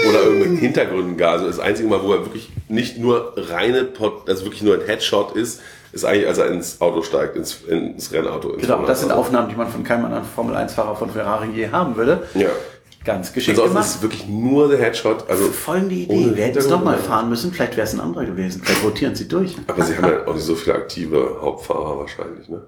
oder 0.09 0.23
irgendwelchen 0.23 0.57
Hintergründen 0.57 1.17
gar. 1.17 1.33
Also 1.33 1.47
das 1.47 1.59
einzige 1.59 1.87
Mal, 1.87 2.03
wo 2.03 2.13
er 2.13 2.19
wirklich 2.25 2.51
nicht 2.67 2.97
nur 2.97 3.33
reine, 3.37 3.85
Pot, 3.85 4.27
also 4.29 4.43
wirklich 4.43 4.61
nur 4.61 4.75
ein 4.75 4.85
Headshot 4.85 5.35
ist, 5.35 5.61
ist 5.93 6.05
eigentlich, 6.05 6.27
als 6.27 6.37
er 6.37 6.47
ins 6.47 6.79
Auto 6.79 7.01
steigt, 7.01 7.35
ins, 7.35 7.61
ins 7.67 8.11
Rennauto. 8.13 8.51
Ins 8.53 8.61
Genau, 8.61 8.85
das 8.85 8.99
sind 8.99 9.09
Formel-1-Auto. 9.09 9.19
Aufnahmen, 9.19 9.49
die 9.49 9.55
man 9.55 9.67
von 9.67 9.83
keinem 9.83 10.05
anderen 10.05 10.25
Formel-1-Fahrer 10.25 10.95
von 10.95 11.09
Ferrari 11.09 11.49
je 11.53 11.69
haben 11.69 11.95
würde. 11.95 12.27
Ja. 12.33 12.49
Ganz 13.03 13.33
geschickt 13.33 13.57
Ansonsten 13.57 13.73
gemacht. 13.73 13.89
ist 13.89 13.95
es 13.95 14.01
wirklich 14.03 14.27
nur 14.27 14.69
der 14.69 14.77
Headshot. 14.77 15.27
Also 15.29 15.45
Folgende 15.51 15.95
Idee, 15.95 16.13
ohne 16.13 16.35
wir 16.37 16.45
hätten 16.45 16.57
es 16.59 16.67
doch 16.67 16.83
mal 16.83 16.97
fahren 16.97 17.29
müssen, 17.29 17.51
vielleicht 17.51 17.75
wäre 17.75 17.87
es 17.87 17.93
ein 17.93 17.99
anderer 17.99 18.25
gewesen. 18.25 18.61
Vielleicht 18.63 18.83
rotieren 18.83 19.15
sie 19.15 19.27
durch. 19.27 19.55
Aber 19.67 19.83
sie 19.83 19.97
haben 19.97 20.07
ja 20.07 20.27
auch 20.27 20.35
nicht 20.35 20.43
so 20.45 20.55
viele 20.55 20.75
aktive 20.75 21.37
Hauptfahrer 21.41 21.97
wahrscheinlich, 21.97 22.47
ne? 22.47 22.61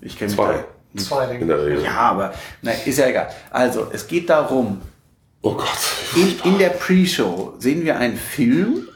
Ich 0.00 0.18
kenne 0.18 0.32
Zwei. 0.32 0.64
Zwei, 0.96 1.24
In 1.24 1.30
denke 1.30 1.46
der 1.46 1.64
Regel. 1.66 1.82
Ja, 1.84 1.96
aber 1.98 2.34
na, 2.62 2.72
ist 2.72 2.98
ja 2.98 3.06
egal. 3.08 3.28
Also, 3.50 3.86
es 3.92 4.06
geht 4.06 4.28
darum, 4.30 4.80
Oh 5.42 5.54
Gott. 5.54 5.66
in, 6.16 6.52
in 6.52 6.58
der 6.58 6.70
Pre-Show 6.70 7.54
sehen 7.58 7.84
wir 7.84 7.96
einen 7.98 8.16
Film, 8.16 8.88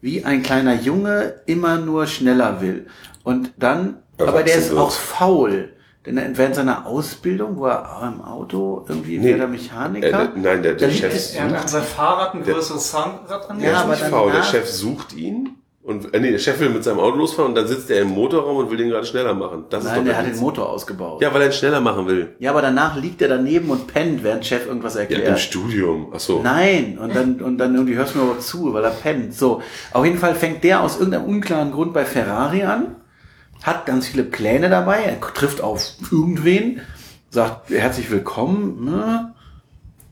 wie 0.00 0.24
ein 0.24 0.42
kleiner 0.42 0.74
Junge 0.74 1.34
immer 1.46 1.78
nur 1.78 2.06
schneller 2.06 2.60
will. 2.60 2.86
Und 3.24 3.52
dann, 3.56 3.96
aber 4.18 4.42
der 4.44 4.54
ist 4.56 4.72
auch 4.72 4.92
faul. 4.92 5.70
Denn 6.06 6.18
während 6.34 6.54
seiner 6.54 6.86
Ausbildung, 6.86 7.56
wo 7.58 7.66
er 7.66 7.96
auch 7.96 8.02
im 8.04 8.22
Auto 8.22 8.86
irgendwie 8.88 9.18
Nee. 9.18 9.28
wird 9.30 9.40
er 9.40 9.48
Mechaniker. 9.48 10.06
Äh, 10.06 10.10
der- 10.10 10.30
nein, 10.36 10.62
der- 10.62 10.74
der 10.74 10.90
Chef 10.90 11.14
es- 11.14 11.34
Er 11.34 11.44
hat 11.50 11.60
an 11.62 11.68
seinem 11.68 11.84
Fahrrad 11.84 12.34
ein 12.34 12.42
größeres 12.42 12.90
Zahnrad 12.90 13.50
an. 13.50 13.60
Ja, 13.60 13.70
Ja, 13.72 13.80
aber 13.82 13.90
nicht 13.90 14.02
dann 14.04 14.10
faul. 14.10 14.32
Der 14.32 14.42
Chef 14.42 14.66
sucht 14.66 15.12
ihn 15.14 15.56
und 15.82 16.14
äh, 16.14 16.20
nee, 16.20 16.30
der 16.30 16.38
Chef 16.38 16.58
will 16.58 16.70
mit 16.70 16.84
seinem 16.84 17.00
Auto 17.00 17.18
losfahren 17.18 17.50
und 17.50 17.54
dann 17.54 17.66
sitzt 17.66 17.90
er 17.90 18.00
im 18.00 18.08
Motorraum 18.08 18.56
und 18.56 18.70
will 18.70 18.78
den 18.78 18.88
gerade 18.88 19.04
schneller 19.04 19.34
machen. 19.34 19.64
Das 19.68 19.84
ist 19.84 19.90
Nein, 19.90 19.98
doch 19.98 20.04
der 20.04 20.12
der 20.14 20.18
hat 20.20 20.26
den 20.26 20.32
Witz. 20.32 20.40
Motor 20.40 20.70
ausgebaut. 20.70 21.20
Ja, 21.20 21.34
weil 21.34 21.42
er 21.42 21.48
ihn 21.48 21.52
schneller 21.52 21.82
machen 21.82 22.06
will. 22.06 22.34
Ja, 22.38 22.52
aber 22.52 22.62
danach 22.62 22.96
liegt 22.96 23.20
er 23.20 23.28
daneben 23.28 23.68
und 23.68 23.86
pennt, 23.86 24.24
während 24.24 24.46
Chef 24.46 24.66
irgendwas 24.66 24.94
Ja, 24.94 25.00
erklärt. 25.00 25.28
im 25.28 25.36
Studium. 25.36 26.12
Ach 26.14 26.20
so. 26.20 26.40
Nein, 26.42 26.98
und 26.98 27.14
dann, 27.14 27.42
und 27.42 27.58
dann 27.58 27.74
irgendwie 27.74 27.96
hörst 27.96 28.14
du 28.14 28.20
mir 28.20 28.24
aber 28.30 28.38
zu, 28.40 28.72
weil 28.72 28.84
er 28.84 28.90
pennt. 28.90 29.34
So, 29.34 29.60
auf 29.92 30.06
jeden 30.06 30.16
Fall 30.18 30.34
fängt 30.34 30.64
der 30.64 30.80
aus 30.82 30.98
irgendeinem 30.98 31.26
unklaren 31.26 31.72
Grund 31.72 31.92
bei 31.92 32.06
Ferrari 32.06 32.62
an, 32.62 32.96
hat 33.62 33.86
ganz 33.86 34.08
viele 34.08 34.24
Pläne 34.24 34.68
dabei, 34.70 35.02
er 35.02 35.20
trifft 35.20 35.60
auf 35.60 35.82
irgendwen, 36.10 36.80
sagt 37.30 37.70
herzlich 37.70 38.10
willkommen, 38.10 38.84
ne? 38.84 39.34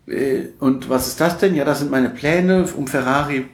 Äh, 0.07 0.49
Und 0.61 0.89
was 0.89 1.07
ist 1.09 1.21
das 1.21 1.39
denn? 1.39 1.55
Ja, 1.55 1.65
das 1.65 1.79
sind 1.81 1.91
meine 1.91 2.11
Pläne, 2.11 2.67
um 2.77 2.87
Ferrari, 2.87 3.47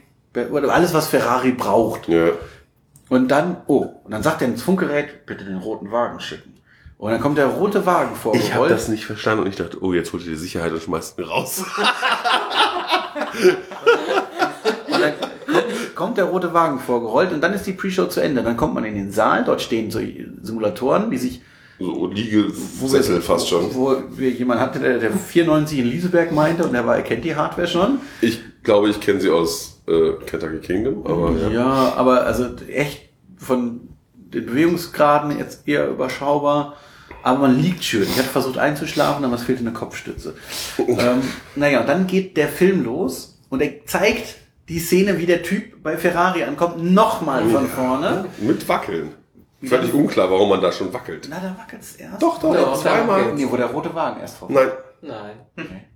oder 0.51 0.73
alles, 0.73 0.93
was 0.93 1.07
Ferrari 1.07 1.51
braucht. 1.51 2.07
Ja. 2.07 2.29
Und 3.09 3.29
dann, 3.29 3.57
oh, 3.67 3.87
und 4.03 4.11
dann 4.11 4.23
sagt 4.23 4.41
er 4.41 4.47
ins 4.47 4.61
Funkgerät, 4.63 5.25
bitte 5.25 5.45
den 5.45 5.57
roten 5.57 5.91
Wagen 5.91 6.19
schicken. 6.19 6.53
Und 6.97 7.11
dann 7.11 7.19
kommt 7.21 7.37
der 7.37 7.47
rote 7.47 7.85
Wagen 7.85 8.11
Ich 8.13 8.19
vorgerollt. 8.19 8.53
habe 8.53 8.69
das 8.69 8.87
nicht 8.87 9.05
verstanden 9.05 9.43
und 9.43 9.49
ich 9.49 9.55
dachte, 9.57 9.81
oh, 9.83 9.93
jetzt 9.93 10.11
holt 10.13 10.23
ihr 10.23 10.29
die 10.31 10.35
Sicherheit 10.37 10.71
und 10.71 10.81
schmeißt 10.81 11.17
ihn 11.19 11.25
raus. 11.25 11.63
Kommt, 16.05 16.17
der 16.17 16.25
rote 16.25 16.53
Wagen 16.53 16.79
vorgerollt 16.79 17.33
und 17.33 17.41
dann 17.41 17.53
ist 17.53 17.65
die 17.65 17.73
Pre-Show 17.73 18.05
zu 18.05 18.21
Ende. 18.21 18.43
Dann 18.43 18.55
kommt 18.57 18.73
man 18.73 18.85
in 18.85 18.95
den 18.95 19.11
Saal, 19.11 19.43
dort 19.43 19.61
stehen 19.61 19.89
so 19.89 19.99
Simulatoren, 20.41 21.09
die 21.09 21.17
sich, 21.17 21.41
So 21.79 22.07
Liegesessel 22.07 23.21
fast 23.21 23.49
schon. 23.49 23.73
wo 23.73 23.95
wir 24.11 24.29
jemand 24.29 24.59
hatte, 24.61 24.79
der, 24.79 24.99
der 24.99 25.11
94 25.11 25.79
in 25.79 25.85
Lieseberg 25.87 26.31
meinte 26.31 26.63
und 26.63 26.73
der 26.73 26.85
war, 26.85 26.95
er 26.95 27.01
kennt 27.01 27.25
die 27.25 27.35
Hardware 27.35 27.67
schon. 27.67 27.99
Ich 28.21 28.39
glaube, 28.63 28.89
ich 28.89 28.99
kenne 28.99 29.19
sie 29.19 29.29
aus 29.29 29.81
äh, 29.87 30.11
Kentucky 30.25 30.59
Kingdom, 30.59 31.05
aber 31.05 31.31
ja. 31.37 31.49
Ja, 31.49 31.93
aber 31.95 32.25
also 32.25 32.45
echt 32.71 33.09
von 33.37 33.81
den 34.13 34.45
Bewegungsgraden 34.45 35.37
jetzt 35.37 35.67
eher 35.67 35.89
überschaubar. 35.89 36.75
Aber 37.23 37.39
man 37.39 37.59
liegt 37.59 37.83
schön. 37.83 38.03
Ich 38.03 38.17
hatte 38.17 38.29
versucht 38.29 38.59
einzuschlafen, 38.59 39.25
aber 39.25 39.35
es 39.35 39.43
fehlte 39.43 39.61
eine 39.61 39.73
Kopfstütze. 39.73 40.35
ähm, 40.77 41.21
naja, 41.55 41.81
und 41.81 41.89
dann 41.89 42.05
geht 42.05 42.37
der 42.37 42.47
Film 42.49 42.83
los 42.83 43.39
und 43.49 43.61
er 43.61 43.83
zeigt 43.85 44.35
die 44.69 44.79
Szene, 44.79 45.17
wie 45.17 45.25
der 45.25 45.43
Typ 45.43 45.81
bei 45.83 45.97
Ferrari 45.97 46.43
ankommt, 46.43 46.81
nochmal 46.83 47.43
von 47.49 47.67
vorne. 47.67 48.25
Mit 48.39 48.67
Wackeln. 48.67 49.13
Völlig 49.63 49.93
unklar, 49.93 50.29
warum 50.29 50.49
man 50.49 50.61
da 50.61 50.71
schon 50.71 50.93
wackelt. 50.93 51.27
Na, 51.29 51.37
da 51.39 51.55
wackelt 51.57 51.81
es 51.81 51.95
erst. 51.95 52.21
Doch, 52.21 52.37
doch, 52.39 52.53
Doch, 52.53 52.79
zweimal. 52.79 53.33
Nee, 53.33 53.47
wo 53.49 53.55
der 53.57 53.67
rote 53.67 53.93
Wagen 53.95 54.19
erst 54.21 54.37
vor. 54.37 54.51
Nein, 54.51 54.67
Nein, 55.01 55.31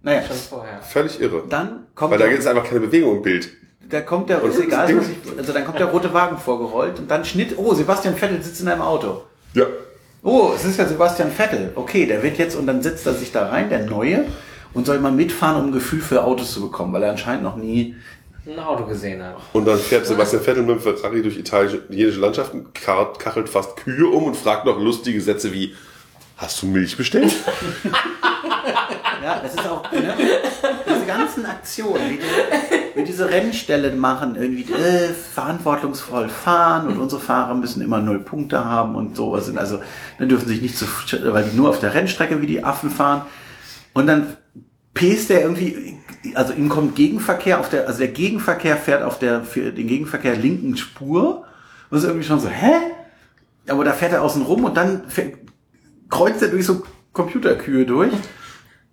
Naja, 0.01 0.23
schon 0.23 0.35
vorher. 0.37 0.81
völlig 0.81 1.19
irre. 1.21 1.43
dann 1.49 1.85
kommt 1.93 2.11
Weil 2.11 2.19
da 2.19 2.27
gibt 2.27 2.39
es 2.39 2.47
einfach 2.47 2.63
keine 2.63 2.79
Bewegung 2.81 3.17
im 3.17 3.21
Bild. 3.21 3.49
da 3.87 4.01
kommt 4.01 4.29
der, 4.29 4.43
Und 4.43 4.51
ist 4.51 4.59
egal, 4.59 4.97
was 4.97 5.05
ich, 5.09 5.37
also 5.37 5.53
dann 5.53 5.65
kommt 5.65 5.79
der 5.79 5.87
rote 5.87 6.11
Wagen 6.13 6.37
vorgerollt 6.37 6.97
und 6.99 7.09
dann 7.11 7.25
Schnitt, 7.25 7.55
oh, 7.57 7.73
Sebastian 7.73 8.15
Vettel 8.15 8.41
sitzt 8.41 8.61
in 8.61 8.67
einem 8.69 8.81
Auto. 8.81 9.23
Ja. 9.53 9.65
Oh, 10.23 10.51
es 10.55 10.65
ist 10.65 10.77
ja 10.77 10.85
Sebastian 10.85 11.31
Vettel. 11.31 11.71
Okay, 11.75 12.05
der 12.05 12.21
wird 12.23 12.37
jetzt 12.37 12.55
und 12.55 12.65
dann 12.67 12.81
setzt 12.81 13.05
er 13.07 13.13
sich 13.13 13.31
da 13.31 13.47
rein, 13.49 13.69
der 13.69 13.85
Neue, 13.85 14.25
und 14.73 14.85
soll 14.85 14.99
mal 14.99 15.11
mitfahren, 15.11 15.57
um 15.61 15.69
ein 15.69 15.71
Gefühl 15.73 16.01
für 16.01 16.23
Autos 16.23 16.53
zu 16.53 16.61
bekommen, 16.61 16.93
weil 16.93 17.03
er 17.03 17.11
anscheinend 17.11 17.43
noch 17.43 17.55
nie. 17.55 17.95
Ein 18.49 18.59
Auto 18.59 18.85
gesehen 18.85 19.21
hat. 19.23 19.35
Und 19.53 19.65
dann 19.65 19.77
fährt 19.77 20.07
Sebastian 20.07 20.41
Vettel 20.41 20.63
mit 20.63 20.77
dem 20.77 20.79
Ferrari 20.79 21.21
durch 21.21 21.37
italienische 21.37 22.19
Landschaften, 22.19 22.67
kachelt 22.73 23.49
fast 23.49 23.77
Kühe 23.77 24.07
um 24.07 24.23
und 24.23 24.35
fragt 24.35 24.65
noch 24.65 24.79
lustige 24.79 25.21
Sätze 25.21 25.53
wie, 25.53 25.75
hast 26.37 26.61
du 26.61 26.67
Milch 26.67 26.97
bestellt? 26.97 27.33
Ja, 29.21 29.39
das 29.41 29.53
ist 29.53 29.67
auch, 29.67 29.91
ne? 29.91 30.15
Diese 30.87 31.05
ganzen 31.05 31.45
Aktionen, 31.45 32.09
wie 32.09 32.17
die, 32.17 32.99
wie 32.99 33.03
diese 33.03 33.29
Rennstellen 33.29 33.99
machen, 33.99 34.35
irgendwie 34.35 34.71
äh, 34.71 35.09
verantwortungsvoll 35.09 36.29
fahren 36.29 36.87
und 36.87 36.99
unsere 36.99 37.21
Fahrer 37.21 37.53
müssen 37.55 37.81
immer 37.81 37.99
null 37.99 38.19
Punkte 38.19 38.63
haben 38.63 38.95
und 38.95 39.15
sowas. 39.15 39.49
Und 39.49 39.57
also, 39.57 39.81
dann 40.17 40.29
dürfen 40.29 40.47
sich 40.47 40.61
nicht 40.61 40.77
zu, 40.77 40.85
weil 41.33 41.43
die 41.43 41.57
nur 41.57 41.69
auf 41.69 41.79
der 41.79 41.93
Rennstrecke 41.93 42.41
wie 42.41 42.47
die 42.47 42.63
Affen 42.63 42.89
fahren. 42.89 43.23
Und 43.93 44.07
dann 44.07 44.37
pest 44.93 45.29
der 45.29 45.41
irgendwie, 45.41 45.99
also 46.33 46.53
ihm 46.53 46.69
kommt 46.69 46.95
Gegenverkehr 46.95 47.59
auf 47.59 47.69
der, 47.69 47.87
also 47.87 47.99
der 47.99 48.09
Gegenverkehr 48.09 48.77
fährt 48.77 49.03
auf 49.03 49.19
der, 49.19 49.43
für 49.43 49.71
den 49.71 49.87
Gegenverkehr 49.87 50.35
linken 50.35 50.77
Spur. 50.77 51.45
Und 51.89 51.97
ist 51.97 52.03
irgendwie 52.03 52.25
schon 52.25 52.39
so, 52.39 52.49
hä? 52.49 52.73
Aber 53.67 53.83
da 53.83 53.93
fährt 53.93 54.13
er 54.13 54.21
außen 54.21 54.41
rum 54.41 54.63
und 54.65 54.75
dann 54.77 55.09
fährt, 55.09 55.35
kreuzt 56.09 56.41
er 56.41 56.49
durch 56.49 56.65
so 56.65 56.83
Computerkühe 57.13 57.85
durch, 57.85 58.13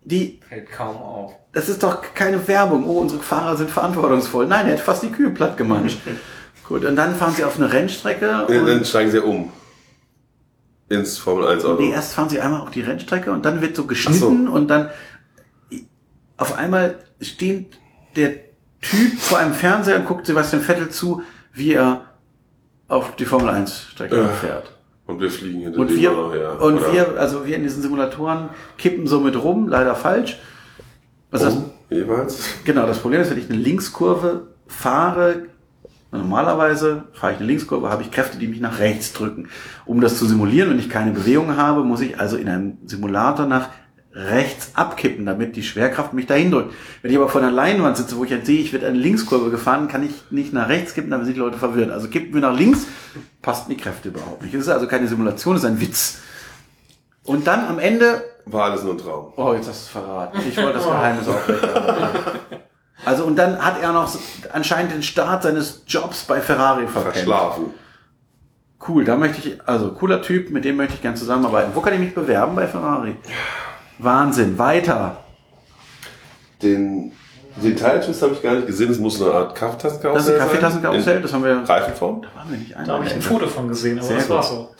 die 0.04 0.40
Fällt 0.48 0.70
kaum 0.70 0.96
auf. 0.96 1.32
das 1.52 1.68
ist 1.68 1.82
doch 1.82 2.00
keine 2.14 2.46
Werbung. 2.46 2.86
Oh, 2.86 3.00
unsere 3.00 3.20
Fahrer 3.20 3.56
sind 3.56 3.70
verantwortungsvoll. 3.70 4.46
Nein, 4.46 4.66
er 4.66 4.74
hat 4.74 4.80
fast 4.80 5.02
die 5.02 5.10
Kühe 5.10 5.30
platt 5.30 5.56
gemanscht. 5.56 5.98
Gut, 6.68 6.84
und 6.84 6.96
dann 6.96 7.14
fahren 7.14 7.34
sie 7.34 7.44
auf 7.44 7.56
eine 7.58 7.72
Rennstrecke. 7.72 8.46
Und 8.46 8.66
dann 8.66 8.84
steigen 8.84 9.10
sie 9.10 9.22
um. 9.22 9.52
Ins 10.88 11.18
Formel 11.18 11.48
1 11.48 11.64
Auto. 11.64 11.82
nee, 11.82 11.90
erst 11.90 12.14
fahren 12.14 12.28
sie 12.28 12.40
einmal 12.40 12.60
auf 12.60 12.70
die 12.70 12.80
Rennstrecke 12.80 13.32
und 13.32 13.44
dann 13.44 13.60
wird 13.60 13.74
so 13.74 13.86
geschnitten 13.86 14.46
und 14.46 14.68
dann 14.68 14.90
auf 16.36 16.56
einmal 16.58 16.98
steht 17.20 17.78
der 18.16 18.32
Typ 18.80 19.18
vor 19.18 19.38
einem 19.38 19.54
Fernseher 19.54 19.96
und 19.96 20.06
guckt 20.06 20.26
Sebastian 20.26 20.62
Vettel 20.62 20.90
zu, 20.90 21.22
wie 21.52 21.72
er 21.72 22.02
auf 22.88 23.16
die 23.16 23.24
Formel 23.24 23.48
1 23.48 23.88
Strecke 23.90 24.16
Äh, 24.16 24.28
fährt. 24.28 24.72
Und 25.06 25.20
wir 25.20 25.30
fliegen 25.30 25.60
hinter 25.60 25.78
Und 25.78 25.88
dem 25.90 25.96
wir, 25.96 26.12
auch 26.12 26.16
noch 26.16 26.34
her. 26.34 26.60
und 26.60 26.78
Oder? 26.78 26.92
wir, 26.92 27.20
also 27.20 27.46
wir 27.46 27.56
in 27.56 27.62
diesen 27.62 27.82
Simulatoren 27.82 28.48
kippen 28.76 29.06
so 29.06 29.20
mit 29.20 29.36
rum, 29.42 29.68
leider 29.68 29.94
falsch. 29.94 30.38
Was 31.30 31.42
das, 31.42 31.54
Um, 31.54 31.70
jeweils. 31.90 32.44
Genau, 32.64 32.86
das 32.86 32.98
Problem 32.98 33.20
ist, 33.20 33.30
wenn 33.30 33.38
ich 33.38 33.48
eine 33.50 33.58
Linkskurve 33.58 34.48
fahre, 34.66 35.46
Normalerweise 36.12 37.04
fahre 37.12 37.32
ich 37.32 37.38
eine 37.38 37.46
Linkskurve, 37.48 37.90
habe 37.90 38.02
ich 38.02 38.10
Kräfte, 38.10 38.38
die 38.38 38.46
mich 38.46 38.60
nach 38.60 38.78
rechts 38.78 39.12
drücken. 39.12 39.48
Um 39.84 40.00
das 40.00 40.18
zu 40.18 40.24
simulieren, 40.24 40.70
wenn 40.70 40.78
ich 40.78 40.88
keine 40.88 41.10
Bewegung 41.10 41.56
habe, 41.56 41.82
muss 41.82 42.00
ich 42.00 42.18
also 42.18 42.36
in 42.36 42.48
einem 42.48 42.78
Simulator 42.86 43.44
nach 43.46 43.68
rechts 44.16 44.70
abkippen, 44.74 45.26
damit 45.26 45.56
die 45.56 45.62
Schwerkraft 45.62 46.14
mich 46.14 46.26
dahin 46.26 46.50
drückt. 46.50 46.74
Wenn 47.02 47.10
ich 47.10 47.16
aber 47.18 47.28
vor 47.28 47.42
einer 47.42 47.50
Leinwand 47.50 47.98
sitze, 47.98 48.16
wo 48.16 48.24
ich 48.24 48.30
jetzt 48.30 48.46
sehe, 48.46 48.60
ich 48.60 48.72
werde 48.72 48.86
eine 48.86 48.96
Linkskurve 48.96 49.50
gefahren, 49.50 49.88
kann 49.88 50.02
ich 50.02 50.12
nicht 50.30 50.54
nach 50.54 50.68
rechts 50.68 50.94
kippen, 50.94 51.10
dann 51.10 51.24
sind 51.24 51.34
die 51.34 51.40
Leute 51.40 51.58
verwirrt. 51.58 51.90
Also 51.90 52.08
kippen 52.08 52.32
wir 52.32 52.40
nach 52.40 52.56
links, 52.56 52.86
passt 53.42 53.68
die 53.70 53.76
Kräfte 53.76 54.08
überhaupt 54.08 54.42
nicht. 54.42 54.54
Es 54.54 54.62
ist 54.62 54.68
also 54.68 54.86
keine 54.86 55.06
Simulation, 55.06 55.56
es 55.56 55.62
ist 55.62 55.68
ein 55.68 55.80
Witz. 55.80 56.20
Und 57.24 57.46
dann 57.46 57.66
am 57.66 57.78
Ende 57.78 58.24
War 58.46 58.70
alles 58.70 58.84
nur 58.84 58.94
ein 58.94 58.98
Traum. 58.98 59.32
Oh, 59.36 59.52
jetzt 59.52 59.68
hast 59.68 59.82
du 59.82 59.98
es 59.98 60.04
verraten. 60.04 60.38
Ich 60.48 60.56
wollte 60.56 60.74
das 60.74 60.84
Geheimnis 60.84 61.28
aufrechterhalten. 61.28 62.38
Also, 63.04 63.24
und 63.24 63.36
dann 63.36 63.58
hat 63.58 63.82
er 63.82 63.92
noch 63.92 64.10
anscheinend 64.52 64.92
den 64.92 65.02
Start 65.02 65.42
seines 65.42 65.82
Jobs 65.86 66.24
bei 66.24 66.40
Ferrari 66.40 66.86
verpennt. 66.86 67.16
Verschlafen. 67.16 67.66
Cool, 68.88 69.04
da 69.04 69.16
möchte 69.16 69.48
ich, 69.48 69.68
also 69.68 69.92
cooler 69.92 70.22
Typ, 70.22 70.50
mit 70.50 70.64
dem 70.64 70.76
möchte 70.76 70.94
ich 70.94 71.02
gerne 71.02 71.16
zusammenarbeiten. 71.16 71.72
Wo 71.74 71.80
kann 71.80 71.92
ich 71.94 72.00
mich 72.00 72.14
bewerben 72.14 72.54
bei 72.54 72.66
Ferrari? 72.66 73.16
Wahnsinn, 73.98 74.58
weiter. 74.58 75.18
Den, 76.62 77.12
den 77.56 77.76
Teiltwist 77.76 78.22
habe 78.22 78.32
ich 78.34 78.42
gar 78.42 78.54
nicht 78.54 78.66
gesehen. 78.66 78.90
Es 78.90 78.98
muss 78.98 79.20
eine 79.20 79.32
Art 79.32 79.54
Kaffeetassenkarussell 79.54 80.14
Das 80.14 80.24
ist 80.26 80.30
ein 80.32 80.38
sein. 80.38 80.48
Kaffeetassenkarussell, 80.48 81.22
das 81.22 81.32
haben 81.32 81.44
wir. 81.44 81.56
Reifenform. 81.68 82.22
Da 82.22 82.28
waren 82.38 82.50
wir 82.50 82.58
nicht 82.58 82.72
Da 82.72 82.78
habe 82.78 83.04
ich 83.04 83.10
ein 83.10 83.16
einmal. 83.20 83.20
Foto 83.22 83.46
von 83.48 83.68
gesehen, 83.68 83.98
aber 83.98 84.06
Sehr 84.08 84.16
das 84.18 84.30
war 84.30 84.40
gut. 84.40 84.48
so. 84.48 84.70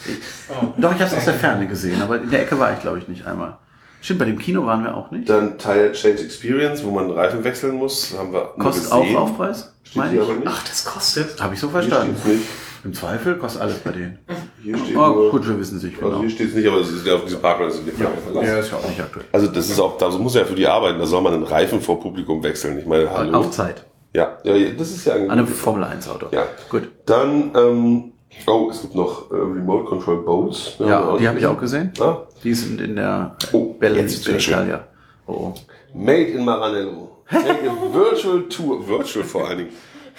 Oh. 0.50 0.66
Doch, 0.78 0.90
ich 0.94 1.00
habe 1.00 1.10
es 1.10 1.14
aus 1.16 1.24
der 1.24 1.34
Ferne 1.34 1.66
gesehen, 1.66 2.00
aber 2.02 2.20
in 2.20 2.30
der 2.30 2.42
Ecke 2.42 2.58
war 2.58 2.72
ich, 2.72 2.80
glaube 2.80 2.98
ich, 2.98 3.08
nicht 3.08 3.26
einmal. 3.26 3.58
Stimmt, 4.02 4.20
bei 4.20 4.26
dem 4.26 4.38
Kino 4.38 4.64
waren 4.66 4.84
wir 4.84 4.94
auch 4.96 5.10
nicht. 5.10 5.28
Dann 5.28 5.58
Teil 5.58 5.92
Change 5.92 6.22
Experience, 6.22 6.84
wo 6.84 6.90
man 6.90 7.10
Reifen 7.10 7.42
wechseln 7.44 7.74
muss. 7.76 8.14
Haben 8.16 8.32
wir 8.32 8.52
nur 8.56 8.66
Kostet 8.66 8.92
auch. 8.92 9.14
Aufpreis? 9.16 9.72
Steht 9.82 9.96
Meine 9.96 10.10
hier 10.12 10.22
ich. 10.22 10.28
aber 10.28 10.36
nicht. 10.38 10.48
Ach, 10.48 10.62
das 10.68 10.84
kostet. 10.84 11.42
Habe 11.42 11.54
ich 11.54 11.60
so 11.60 11.68
Hier 11.68 11.80
verstanden. 11.80 12.14
steht's 12.20 12.26
nicht. 12.38 12.48
Im 12.86 12.94
Zweifel 12.94 13.34
kostet 13.36 13.62
alles 13.62 13.78
bei 13.80 13.90
denen. 13.90 14.18
Hier 14.62 14.78
steht 14.78 14.96
Oh, 14.96 15.08
nur, 15.08 15.30
gut, 15.32 15.48
wir 15.48 15.58
wissen 15.58 15.78
es 15.78 15.82
nicht 15.82 15.96
Also 15.96 16.08
genau. 16.08 16.20
hier 16.20 16.30
steht 16.30 16.50
es 16.50 16.54
nicht, 16.54 16.68
aber 16.68 16.78
es 16.78 16.92
ist 16.92 17.04
ja 17.04 17.14
auf 17.16 17.24
diesem 17.24 17.40
Parkplatz 17.40 17.80
Ja, 17.98 18.42
ja, 18.42 18.58
ist 18.58 18.70
ja 18.70 18.78
auch 18.78 18.88
nicht 18.88 19.00
aktuell. 19.00 19.24
Also 19.32 19.48
das 19.48 19.68
ist 19.68 19.80
auch, 19.80 19.98
da 19.98 20.08
muss 20.10 20.36
er 20.36 20.42
ja 20.42 20.46
für 20.46 20.54
die 20.54 20.68
arbeiten, 20.68 21.00
da 21.00 21.04
soll 21.06 21.20
man 21.20 21.32
den 21.32 21.42
Reifen 21.42 21.80
vor 21.80 21.98
Publikum 21.98 22.44
wechseln. 22.44 22.78
Ich 22.78 22.86
meine, 22.86 23.10
hallo. 23.10 23.38
Auf 23.38 23.50
Zeit. 23.50 23.84
Ja, 24.14 24.38
ja, 24.44 24.54
das 24.78 24.90
ist 24.92 25.04
ja 25.04 25.14
An 25.14 25.30
einem 25.32 25.48
Formel 25.48 25.82
1 25.82 26.08
Auto. 26.08 26.26
Ja. 26.30 26.44
Gut. 26.70 26.88
Dann, 27.06 27.50
ähm, 27.56 28.12
oh, 28.46 28.68
es 28.70 28.82
gibt 28.82 28.94
noch 28.94 29.32
äh, 29.32 29.34
Remote 29.34 29.84
Control 29.86 30.22
Boats. 30.22 30.76
Ja, 30.78 31.16
die 31.16 31.26
habe 31.26 31.40
ich 31.40 31.46
auch 31.46 31.58
gesehen. 31.58 31.92
Ah, 31.98 32.18
Die 32.44 32.54
sind 32.54 32.80
in 32.80 32.94
der 32.94 33.36
Oh, 33.52 33.74
schön. 33.80 34.36
Italia. 34.38 34.86
Oh, 35.26 35.32
oh. 35.32 35.54
Made 35.92 36.22
in 36.28 36.44
Maranello. 36.44 37.24
Take 37.30 37.68
a 37.68 37.92
virtual 37.92 38.42
tour, 38.48 38.86
virtual 38.86 39.24
vor 39.24 39.48
allen 39.48 39.58
Dingen, 39.58 39.70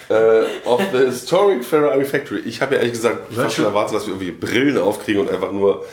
äh, 0.08 0.44
of 0.64 0.80
the 0.92 0.98
historic 1.06 1.64
Ferrari 1.64 2.04
Factory. 2.04 2.40
Ich 2.40 2.60
habe 2.60 2.74
ja 2.74 2.80
ehrlich 2.80 2.94
gesagt 2.94 3.32
fast 3.32 3.56
schon 3.56 3.64
erwartet, 3.64 3.96
dass 3.96 4.06
wir 4.06 4.14
irgendwie 4.14 4.32
Brillen 4.32 4.78
aufkriegen 4.78 5.22
und 5.22 5.30
einfach 5.30 5.52
nur 5.52 5.84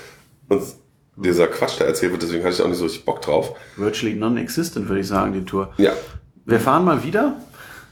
uns 0.50 0.78
dieser 1.16 1.48
Quatsch 1.48 1.80
da 1.80 1.86
erzählt 1.86 2.12
wird. 2.12 2.24
Deswegen 2.24 2.44
hatte 2.44 2.56
ich 2.56 2.62
auch 2.62 2.68
nicht 2.68 2.78
so 2.78 2.86
richtig 2.86 3.06
Bock 3.06 3.22
drauf. 3.22 3.56
Virtually 3.78 4.16
non-existent, 4.16 4.88
würde 4.88 5.02
ich 5.02 5.08
sagen, 5.08 5.34
die 5.34 5.46
Tour. 5.46 5.74
Ja. 5.78 5.94
Wir 6.46 6.60
fahren 6.60 6.86
mal 6.86 7.04
wieder 7.04 7.38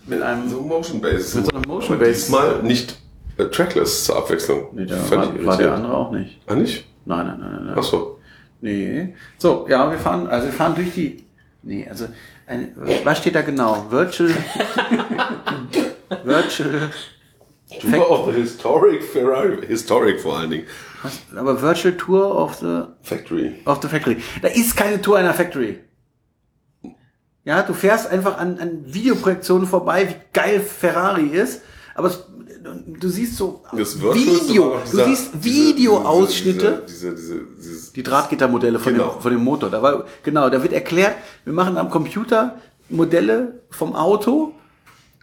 mit 0.07 0.21
einem. 0.21 0.49
So 0.49 0.61
Motion 0.61 1.01
Base. 1.01 1.37
Mit 1.37 1.45
so 1.45 1.57
einer 1.57 1.67
Motion 1.67 1.97
Base. 1.97 2.13
Diesmal 2.13 2.63
nicht 2.63 2.97
äh, 3.37 3.45
trackless 3.45 4.05
zur 4.05 4.17
Abwechslung. 4.17 4.67
Nee, 4.73 4.85
der 4.85 5.09
war, 5.09 5.45
war 5.45 5.57
der 5.57 5.73
andere 5.73 5.93
auch 5.95 6.11
nicht. 6.11 6.39
Ah, 6.47 6.55
nicht? 6.55 6.85
Nein, 7.05 7.27
nein, 7.27 7.39
nein, 7.39 7.65
nein. 7.65 7.75
Ach 7.77 7.83
so. 7.83 8.19
Nee. 8.61 9.15
So, 9.37 9.65
ja, 9.69 9.89
wir 9.91 9.97
fahren, 9.97 10.27
also 10.27 10.47
wir 10.47 10.53
fahren 10.53 10.75
durch 10.75 10.93
die. 10.93 11.23
Nee, 11.63 11.87
also 11.89 12.07
eine, 12.45 12.69
was 13.03 13.17
steht 13.17 13.35
da 13.35 13.41
genau? 13.41 13.87
Virtual. 13.89 14.29
Virtual. 16.23 16.89
Tour 17.81 18.11
of 18.11 18.25
the 18.33 18.39
historic 18.39 19.03
Ferrari. 19.03 19.65
Historic 19.65 20.21
vor 20.21 20.37
allen 20.37 20.51
Dingen. 20.51 20.67
Was, 21.01 21.19
aber 21.35 21.59
Virtual 21.61 21.95
Tour 21.97 22.35
of 22.35 22.55
the 22.55 22.83
Factory. 23.01 23.55
of 23.65 23.79
the 23.81 23.87
Factory. 23.87 24.17
Da 24.41 24.49
ist 24.49 24.75
keine 24.77 25.01
Tour 25.01 25.17
einer 25.17 25.33
Factory. 25.33 25.79
Ja, 27.45 27.61
du 27.63 27.73
fährst 27.73 28.07
einfach 28.09 28.37
an, 28.37 28.57
an 28.59 28.83
Videoprojektionen 28.85 29.67
vorbei, 29.67 30.07
wie 30.09 30.15
geil 30.31 30.59
Ferrari 30.61 31.25
ist, 31.27 31.61
aber 31.95 32.07
es, 32.07 32.23
du 32.99 33.09
siehst 33.09 33.35
so 33.35 33.63
Das 33.75 33.99
Video, 34.01 34.75
auch 34.75 34.83
du 34.85 34.91
dieser- 34.91 35.05
siehst 35.05 35.43
Videoausschnitte. 35.43 36.83
Diese, 36.87 37.13
diese, 37.15 37.41
diese, 37.57 37.93
die 37.93 38.03
Drahtgittermodelle 38.03 38.79
von, 38.79 38.93
Genau. 38.93 39.09
dem, 39.13 39.21
von 39.21 39.31
dem 39.31 39.43
Motor. 39.43 39.69
Da 39.69 39.81
war, 39.81 40.05
genau, 40.23 40.49
da 40.49 40.61
wird 40.63 40.71
erklärt, 40.73 41.15
wir 41.43 41.53
machen 41.53 41.77
am 41.77 41.89
Computer 41.89 42.59
Modelle 42.89 43.61
vom 43.71 43.93
Auto 43.95 44.53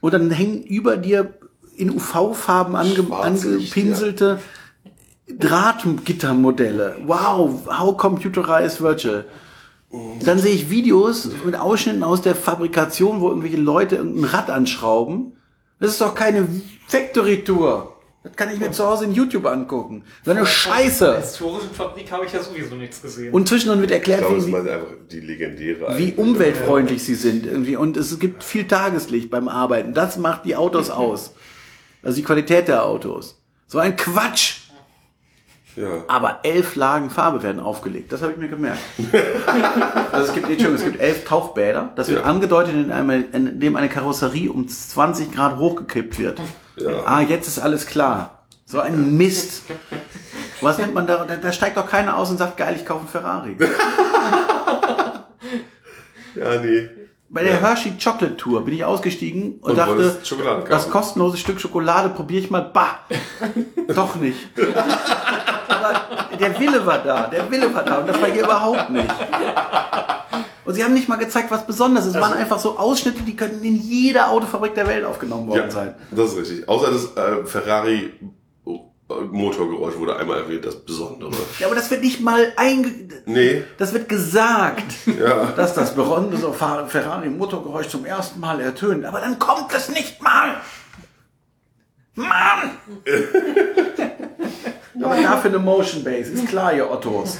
und 0.00 0.14
dann 0.14 0.30
hängen 0.30 0.62
über 0.62 0.96
dir 0.96 1.34
in 1.76 1.90
UV-Farben 1.90 2.76
ange, 2.76 3.06
angepinselte 3.10 4.40
Drahtgittermodelle. 5.28 6.98
Wow, 7.06 7.66
how 7.66 7.96
computerized 7.96 8.80
virtual. 8.80 9.24
Dann 10.24 10.38
sehe 10.38 10.54
ich 10.54 10.70
Videos 10.70 11.30
mit 11.44 11.56
Ausschnitten 11.56 12.04
aus 12.04 12.22
der 12.22 12.36
Fabrikation, 12.36 13.20
wo 13.20 13.28
irgendwelche 13.28 13.56
Leute 13.56 13.96
irgendein 13.96 14.24
Rad 14.24 14.50
anschrauben. 14.50 15.32
Das 15.80 15.92
ist 15.92 16.00
doch 16.00 16.14
keine 16.14 16.46
Factory-Tour. 16.86 17.96
Das 18.22 18.36
kann 18.36 18.52
ich 18.52 18.60
mir 18.60 18.70
zu 18.70 18.84
Hause 18.86 19.04
in 19.06 19.12
YouTube 19.12 19.46
angucken. 19.46 20.04
So 20.24 20.30
eine 20.30 20.40
In 20.40 20.44
der 20.44 20.50
Scheiße. 20.52 21.16
historischen 21.16 21.70
Fabrik 21.70 22.12
habe 22.12 22.26
ich 22.26 22.32
ja 22.34 22.42
sowieso 22.42 22.74
nichts 22.74 23.00
gesehen. 23.00 23.32
Und 23.32 23.48
zwischendurch 23.48 23.80
wird 23.80 23.92
erklärt, 23.92 24.20
glaube, 24.20 24.46
wie, 24.46 25.96
wie 25.96 26.12
umweltfreundlich 26.12 27.02
sie 27.02 27.14
sind 27.14 27.46
irgendwie. 27.46 27.76
Und 27.76 27.96
es 27.96 28.18
gibt 28.18 28.44
viel 28.44 28.68
Tageslicht 28.68 29.30
beim 29.30 29.48
Arbeiten. 29.48 29.94
Das 29.94 30.18
macht 30.18 30.44
die 30.44 30.54
Autos 30.54 30.90
aus. 30.90 31.32
Also 32.02 32.16
die 32.16 32.22
Qualität 32.22 32.68
der 32.68 32.84
Autos. 32.84 33.40
So 33.66 33.78
ein 33.78 33.96
Quatsch. 33.96 34.56
Ja. 35.76 36.04
Aber 36.08 36.40
elf 36.42 36.76
Lagen 36.76 37.08
Farbe 37.08 37.42
werden 37.42 37.60
aufgelegt. 37.60 38.12
Das 38.12 38.20
habe 38.20 38.32
ich 38.32 38.38
mir 38.38 38.48
gemerkt. 38.48 38.80
also 40.12 40.26
es 40.26 40.34
gibt, 40.34 40.50
Entschuldigung, 40.50 40.74
es 40.74 40.84
gibt 40.84 41.00
elf 41.00 41.24
Tauchbäder. 41.24 41.92
Das 41.96 42.08
wird 42.08 42.20
Ja. 42.20 42.24
angedeutet, 42.26 42.74
in 42.74 42.90
einem, 42.92 43.24
in 43.32 43.60
dem 43.60 43.76
eine 43.76 43.88
Karosserie 43.88 44.50
um 44.50 44.68
20 44.68 45.32
Grad 45.32 45.56
hochgekippt 45.58 46.18
wird. 46.18 46.40
Ja. 46.80 47.04
Ah, 47.04 47.20
jetzt 47.20 47.46
ist 47.48 47.58
alles 47.58 47.86
klar. 47.86 48.44
So 48.64 48.80
ein 48.80 49.16
Mist. 49.16 49.62
Was 50.60 50.78
nennt 50.78 50.94
man 50.94 51.06
da? 51.06 51.24
Da, 51.24 51.52
steigt 51.52 51.76
doch 51.76 51.88
keiner 51.88 52.16
aus 52.16 52.30
und 52.30 52.38
sagt, 52.38 52.56
geil, 52.56 52.76
ich 52.76 52.86
kaufe 52.86 53.00
einen 53.00 53.08
Ferrari. 53.08 53.56
Ja, 56.36 56.60
nee. 56.60 56.88
Bei 57.28 57.44
der 57.44 57.60
Hershey 57.60 57.92
Chocolate 58.02 58.36
Tour 58.36 58.64
bin 58.64 58.74
ich 58.74 58.84
ausgestiegen 58.84 59.58
und, 59.60 59.70
Und 59.70 59.76
dachte, 59.76 60.16
das 60.68 60.90
kostenlose 60.90 61.36
Stück 61.36 61.60
Schokolade 61.60 62.08
probiere 62.08 62.42
ich 62.42 62.50
mal. 62.50 62.62
Bah! 62.62 63.00
Doch 63.94 64.16
nicht. 64.16 64.48
Aber 65.68 66.36
der 66.36 66.58
Wille 66.58 66.84
war 66.84 66.98
da, 66.98 67.28
der 67.28 67.48
Wille 67.50 67.72
war 67.72 67.84
da 67.84 67.98
und 67.98 68.08
das 68.08 68.20
war 68.20 68.28
hier 68.28 68.44
überhaupt 68.44 68.90
nicht. 68.90 69.14
Und 70.70 70.76
sie 70.76 70.84
haben 70.84 70.94
nicht 70.94 71.08
mal 71.08 71.16
gezeigt, 71.16 71.50
was 71.50 71.66
besonders 71.66 72.06
ist. 72.06 72.14
Es 72.14 72.20
waren 72.20 72.32
einfach 72.34 72.60
so 72.60 72.78
Ausschnitte, 72.78 73.22
die 73.24 73.34
könnten 73.34 73.64
in 73.64 73.74
jeder 73.74 74.30
Autofabrik 74.30 74.72
der 74.76 74.86
Welt 74.86 75.04
aufgenommen 75.04 75.48
worden 75.48 75.62
Ja, 75.64 75.68
sein. 75.72 75.96
das 76.12 76.30
ist 76.30 76.38
richtig. 76.38 76.68
Außer 76.68 76.92
das 76.92 77.16
äh, 77.16 77.44
Ferrari 77.44 78.12
äh, 78.64 79.14
Motorgeräusch 79.32 79.96
wurde 79.96 80.14
einmal 80.14 80.38
erwähnt, 80.38 80.64
das 80.64 80.76
Besondere. 80.76 81.32
Ja, 81.58 81.66
aber 81.66 81.74
das 81.74 81.90
wird 81.90 82.02
nicht 82.02 82.20
mal 82.20 82.52
einge... 82.56 82.88
Nee, 83.26 83.64
Das 83.78 83.92
wird 83.92 84.08
gesagt, 84.08 84.84
ja. 85.20 85.46
dass 85.56 85.74
das 85.74 85.92
besondere 85.92 86.54
Ferrari-Motorgeräusch 86.54 87.88
zum 87.88 88.04
ersten 88.04 88.38
Mal 88.38 88.60
ertönt. 88.60 89.04
Aber 89.06 89.18
dann 89.18 89.40
kommt 89.40 89.74
es 89.74 89.88
nicht 89.88 90.22
mal. 90.22 90.54
Mann! 92.14 92.78
aber 95.02 95.16
dafür 95.20 95.50
eine 95.50 95.58
Motion 95.58 96.04
Base, 96.04 96.30
ist 96.30 96.46
klar, 96.46 96.72
ihr 96.72 96.88
Ottos. 96.88 97.38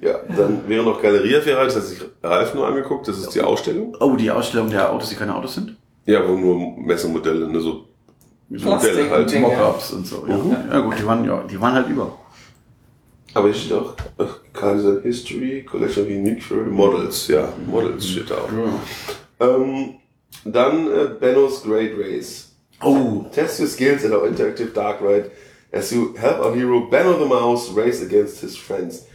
Ja, 0.00 0.20
dann 0.36 0.68
wäre 0.68 0.84
noch 0.84 1.02
Galeria 1.02 1.40
Ferrari, 1.40 1.66
das 1.66 1.76
hat 1.76 1.84
sich 1.84 1.98
Ralf 2.22 2.54
nur 2.54 2.66
angeguckt, 2.66 3.08
das 3.08 3.18
ist 3.18 3.30
die 3.34 3.40
Ausstellung. 3.40 3.96
Oh, 4.00 4.14
die 4.14 4.30
Ausstellung 4.30 4.70
der 4.70 4.92
Autos, 4.92 5.08
die 5.10 5.16
keine 5.16 5.34
Autos 5.34 5.54
sind? 5.54 5.76
Ja, 6.06 6.26
wo 6.26 6.36
nur 6.36 6.76
Messemodelle, 6.78 7.48
ne, 7.48 7.60
so 7.60 7.86
Plastik- 8.48 8.64
Modelle 8.66 9.10
halt. 9.10 9.40
Mockups 9.40 9.92
und 9.92 10.06
so. 10.06 10.24
Ja. 10.28 10.36
ja 10.74 10.80
gut, 10.80 10.98
die 10.98 11.06
waren, 11.06 11.24
ja, 11.24 11.42
die 11.50 11.60
waren 11.60 11.74
halt 11.74 11.88
über. 11.88 12.16
Aber 13.34 13.46
hier 13.48 13.54
steht 13.54 13.72
auch 13.72 13.94
Kaiser 14.52 15.00
History, 15.02 15.64
Collection 15.68 16.04
of 16.04 16.10
Unique 16.10 16.42
Models. 16.70 17.28
Ja, 17.28 17.48
Models 17.66 18.06
steht 18.08 18.30
da 18.30 18.34
auch. 18.34 18.48
Ähm, 19.40 19.94
dann 20.44 20.86
äh, 20.86 21.06
Benno's 21.18 21.62
Great 21.62 21.92
Race. 21.98 22.52
Oh, 22.82 23.24
Test 23.32 23.60
your 23.60 23.66
skills 23.68 24.04
at 24.04 24.12
our 24.12 24.26
interactive 24.26 24.72
dark 24.74 25.00
ride 25.00 25.30
as 25.72 25.90
you 25.92 26.14
help 26.16 26.40
our 26.40 26.54
hero 26.54 26.88
Benno 26.90 27.18
the 27.18 27.24
Mouse 27.24 27.74
race 27.74 28.02
against 28.02 28.40
his 28.40 28.56
friends. 28.56 29.06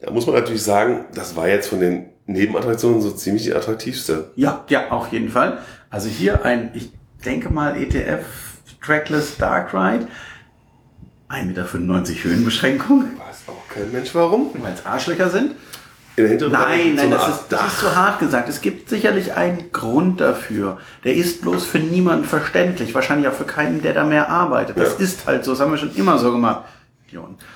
Da 0.00 0.10
muss 0.10 0.26
man 0.26 0.34
natürlich 0.36 0.62
sagen, 0.62 1.06
das 1.14 1.36
war 1.36 1.48
jetzt 1.48 1.68
von 1.68 1.80
den 1.80 2.06
Nebenattraktionen 2.26 3.00
so 3.00 3.10
ziemlich 3.12 3.44
die 3.44 3.54
attraktivste. 3.54 4.30
ja, 4.36 4.64
ja, 4.68 4.90
auf 4.90 5.12
jeden 5.12 5.30
Fall. 5.30 5.58
Also 5.90 6.08
hier 6.08 6.44
ein, 6.44 6.70
ich 6.74 6.90
denke 7.24 7.48
mal, 7.50 7.76
ETF 7.80 8.24
Trackless 8.84 9.36
Dark 9.38 9.72
Ride. 9.72 10.06
1,95 11.28 11.44
Meter 11.46 12.24
Höhenbeschränkung, 12.24 13.04
Weiß 13.18 13.42
auch 13.48 13.74
kein 13.74 13.90
Mensch 13.90 14.14
warum. 14.14 14.50
weil 14.62 14.72
es 14.74 14.86
Arschlöcher 14.86 15.28
sind. 15.28 15.52
in 16.14 16.22
der 16.22 16.28
hinteren 16.28 16.52
Nein, 16.52 16.94
nein, 16.94 17.10
das 17.10 17.28
ist, 17.28 17.44
das 17.48 17.66
ist 17.66 17.80
zu 17.80 17.96
hart 17.96 18.20
gesagt. 18.20 18.48
Es 18.48 18.60
gibt 18.60 18.88
sicherlich 18.88 19.34
einen 19.34 19.72
Grund 19.72 20.20
dafür. 20.20 20.78
Der 21.02 21.14
ist 21.16 21.42
bloß 21.42 21.66
für 21.66 21.78
niemanden 21.80 22.24
verständlich. 22.26 22.94
Wahrscheinlich 22.94 23.26
auch 23.28 23.32
für 23.34 23.44
keinen, 23.44 23.82
der 23.82 23.92
da 23.94 24.04
mehr 24.04 24.28
arbeitet. 24.28 24.78
Das 24.78 24.92
Ja. 24.98 25.04
ist 25.04 25.26
halt 25.26 25.44
so. 25.44 25.50
Das 25.52 25.60
haben 25.60 25.72
wir 25.72 25.78
schon 25.78 25.94
immer 25.96 26.16
so 26.18 26.30
gemacht. 26.30 26.64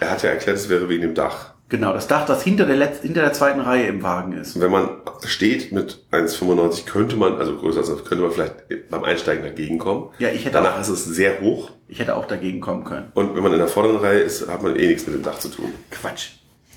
Er 0.01 0.11
hat 0.11 0.22
ja 0.24 0.30
erklärt, 0.30 0.57
es 0.57 0.68
wäre 0.68 0.88
wegen 0.88 1.03
dem 1.03 1.14
Dach. 1.14 1.55
Genau, 1.71 1.93
das 1.93 2.09
Dach, 2.09 2.27
das 2.27 2.43
hinter 2.43 2.66
der, 2.66 2.77
Letz-, 2.77 3.01
hinter 3.01 3.23
der 3.23 3.33
zweiten 3.33 3.61
Reihe 3.61 3.87
im 3.87 4.03
Wagen 4.03 4.33
ist. 4.33 4.61
Wenn 4.61 4.71
man 4.73 4.89
steht 5.25 5.71
mit 5.73 6.01
1,95 6.11 6.85
könnte 6.85 7.16
man, 7.16 7.37
also 7.37 7.57
größer 7.57 7.79
als 7.79 7.89
das, 7.89 8.05
könnte 8.05 8.25
man 8.25 8.33
vielleicht 8.33 8.55
beim 8.91 9.05
Einsteigen 9.05 9.45
dagegen 9.45 9.79
kommen. 9.79 10.09
Ja, 10.18 10.29
ich 10.31 10.45
hätte 10.45 10.55
Danach 10.55 10.77
auch- 10.77 10.81
ist 10.81 10.89
es 10.89 11.05
sehr 11.05 11.41
hoch. 11.41 11.71
Ich 11.89 12.01
hätte 12.01 12.16
auch 12.16 12.27
dagegen 12.27 12.61
kommen 12.61 12.85
können. 12.85 13.07
Und 13.14 13.35
wenn 13.37 13.43
man 13.43 13.53
in 13.53 13.59
der 13.59 13.68
vorderen 13.68 13.97
Reihe 13.99 14.18
ist, 14.21 14.49
hat 14.49 14.62
man 14.62 14.75
eh 14.77 14.87
nichts 14.89 15.07
mit 15.07 15.14
dem 15.14 15.23
Dach 15.23 15.39
zu 15.39 15.49
tun. 15.49 15.73
Quatsch. 15.91 16.31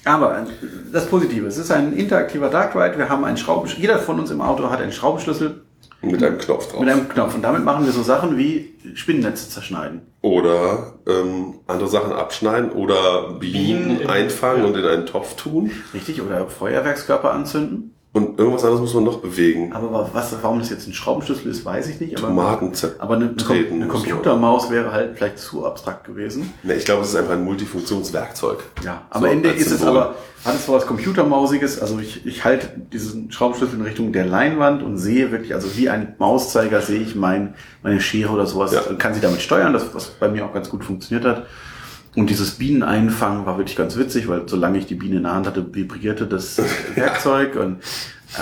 Aber 0.06 0.38
äh, 0.38 0.46
das 0.92 1.08
Positive, 1.08 1.48
es 1.48 1.58
ist 1.58 1.72
ein 1.72 1.94
interaktiver 1.94 2.50
Dark 2.50 2.76
Ride. 2.76 2.98
Wir 2.98 3.10
haben 3.10 3.24
einen 3.24 3.38
Schraubenschlüssel. 3.38 3.82
Jeder 3.82 4.00
von 4.00 4.20
uns 4.20 4.30
im 4.32 4.42
Auto 4.42 4.70
hat 4.70 4.80
einen 4.82 4.92
Schraubenschlüssel 4.92 5.63
Mit 6.04 6.22
einem 6.24 6.38
Knopf 6.38 6.72
drauf. 6.72 6.82
mit 6.82 6.90
einem 6.90 7.08
Knopf. 7.10 7.34
Und 7.36 7.42
damit 7.42 7.64
machen 7.64 7.86
wir 7.86 7.92
so 7.94 8.04
Sachen 8.04 8.38
wie 8.38 8.74
Spinnennetze 8.94 9.50
zerschneiden. 9.50 10.02
oder 10.22 10.94
ähm, 11.08 11.56
andere 11.68 11.88
Sachen 11.90 12.12
abschneiden 12.14 12.72
oder 12.72 13.34
Bienen, 13.40 13.88
Bienen 13.88 14.00
in- 14.02 14.10
einfangen 14.10 14.64
ja. 14.64 14.68
und 14.70 14.78
in 14.78 14.86
einen 14.86 15.06
Topf 15.06 15.36
tun. 15.36 15.72
Richtig? 15.94 16.22
Oder 16.22 16.48
Feuerwerkskörper 16.48 17.32
anzünden. 17.32 17.93
Und 18.16 18.38
irgendwas 18.38 18.64
anderes 18.64 18.80
muss 18.82 18.94
man 18.94 19.06
noch 19.06 19.22
bewegen. 19.22 19.74
Aber 19.74 20.08
was, 20.14 20.36
warum 20.44 20.60
das 20.60 20.70
jetzt 20.70 20.88
ein 20.88 20.94
Schraubenschlüssel 20.94 21.50
ist, 21.50 21.66
weiß 21.66 21.90
ich 21.90 22.00
nicht. 22.00 22.16
Aber, 22.16 22.28
Tomaten 22.28 22.72
aber 23.00 23.16
eine, 23.16 23.34
eine, 23.50 23.68
eine. 23.72 23.88
Computermaus 23.88 24.70
wäre 24.70 24.92
halt 24.92 25.18
vielleicht 25.18 25.40
zu 25.40 25.66
abstrakt 25.66 26.04
gewesen. 26.06 26.54
Ne, 26.62 26.76
ich 26.76 26.86
glaube, 26.86 27.02
es 27.02 27.10
ist 27.10 27.16
einfach 27.16 27.34
ein 27.34 27.44
Multifunktionswerkzeug. 27.44 28.60
Ja, 28.84 29.02
am 29.10 29.22
So, 29.22 29.28
Ende 29.28 29.50
ist 29.50 29.72
es 29.72 29.80
Symbol. 29.80 29.98
aber, 29.98 30.16
hat 30.46 30.54
es 30.54 30.66
so 30.68 30.74
was 30.74 30.86
Computermausiges. 30.86 31.80
Also 31.82 31.98
ich, 31.98 32.24
ich 32.26 32.46
halte 32.46 32.68
diesen 32.92 33.32
Schraubenschlüssel 33.32 33.80
in 33.80 33.86
Richtung 33.86 34.14
der 34.14 34.28
Leinwand 34.28 34.84
und 34.84 35.00
sehe 35.00 35.32
wirklich, 35.32 35.56
also 35.56 35.76
wie 35.76 35.90
ein 35.90 36.14
Mauszeiger 36.20 36.82
sehe 36.82 37.00
ich 37.00 37.16
mein, 37.16 37.56
meine 37.82 38.00
Schere 38.00 38.32
oder 38.32 38.46
sowas 38.46 38.74
Ja. 38.74 38.82
und 38.82 39.00
kann 39.00 39.16
sie 39.16 39.22
damit 39.22 39.42
steuern, 39.42 39.74
das, 39.74 39.94
was 39.96 40.10
bei 40.10 40.28
mir 40.28 40.46
auch 40.46 40.54
ganz 40.54 40.70
gut 40.70 40.84
funktioniert 40.84 41.26
hat. 41.26 41.48
Und 42.16 42.30
dieses 42.30 42.52
Bieneneinfangen 42.52 43.46
war 43.46 43.58
wirklich 43.58 43.76
ganz 43.76 43.98
witzig, 43.98 44.28
weil 44.28 44.48
solange 44.48 44.78
ich 44.78 44.86
die 44.86 44.96
Biene 44.96 45.18
in 45.18 45.24
der 45.24 45.34
Hand 45.34 45.48
hatte, 45.48 45.66
vibrierte 45.74 46.28
das 46.28 46.62
Werkzeug 46.96 47.56
und 47.56 47.78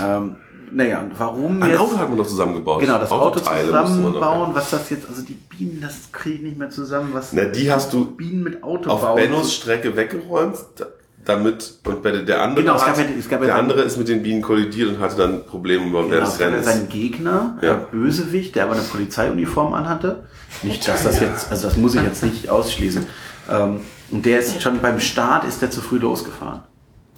ähm, 0.02 0.36
naja, 0.74 1.02
und 1.02 1.12
warum 1.20 1.62
Ein 1.62 1.70
jetzt? 1.72 1.80
Auto 1.82 1.98
hat 1.98 2.08
man 2.10 2.18
doch 2.18 2.28
zusammengebaut. 2.28 2.80
Genau, 2.80 2.98
das 2.98 3.12
Auto 3.12 3.40
noch- 3.40 3.46
zusammenbauen, 3.46 4.52
was 4.54 4.70
das 4.70 4.90
jetzt, 4.90 5.08
also 5.10 5.22
die 5.22 5.34
Bienen, 5.34 5.80
das 5.82 6.12
kriege 6.14 6.36
ich 6.38 6.42
nicht 6.44 6.58
mehr 6.58 6.70
zusammen, 6.70 7.10
was 7.14 7.34
Na, 7.34 7.44
die 7.46 7.70
hast 7.72 7.92
du 7.94 8.06
Bienen 8.06 8.44
mit 8.44 8.64
Auto 8.64 8.90
auf. 8.90 9.16
Bennos 9.16 9.54
Strecke 9.54 9.96
weggeräumt, 9.98 10.56
da- 10.78 10.86
damit, 11.26 11.76
und 11.86 12.02
bei 12.02 12.12
der, 12.12 12.24
der 12.24 12.42
andere, 12.42 12.64
Genau, 12.64 12.76
es 12.78 12.82
gab 12.86 12.98
hat, 12.98 13.10
ja- 13.10 13.16
es 13.20 13.30
gab 13.30 13.42
ja 13.42 13.48
der 13.48 13.56
andere 13.56 13.82
ist 13.82 13.98
mit 13.98 14.08
den 14.08 14.24
Bienen 14.24 14.42
kollidiert 14.42 14.90
und 14.90 15.00
hatte 15.00 15.18
dann 15.18 15.46
Probleme 15.46 15.86
Genau, 15.86 16.02
gab 16.10 16.40
ja 16.40 16.46
Rennens. 16.48 16.66
seinen 16.66 16.88
Gegner, 16.90 17.58
Ja. 17.62 17.68
der 17.70 17.74
Bösewicht, 17.76 18.56
der 18.56 18.64
aber 18.64 18.74
eine 18.74 18.84
Polizeiuniform 18.84 19.74
anhatte. 19.74 20.24
Nicht, 20.64 20.88
dass 20.88 21.04
das 21.04 21.20
jetzt, 21.20 21.52
also 21.52 21.68
das 21.68 21.78
muss 21.78 21.96
ich 21.96 22.02
jetzt 22.02 22.24
nicht 22.24 22.50
ausschließen. 22.50 23.06
Ähm, 23.52 23.82
und 24.12 24.26
der 24.26 24.40
ist 24.40 24.62
schon 24.62 24.80
beim 24.82 25.00
Start 25.00 25.44
ist 25.46 25.62
der 25.62 25.72
zu 25.72 25.82
früh 25.82 25.98
losgefahren. 25.98 26.62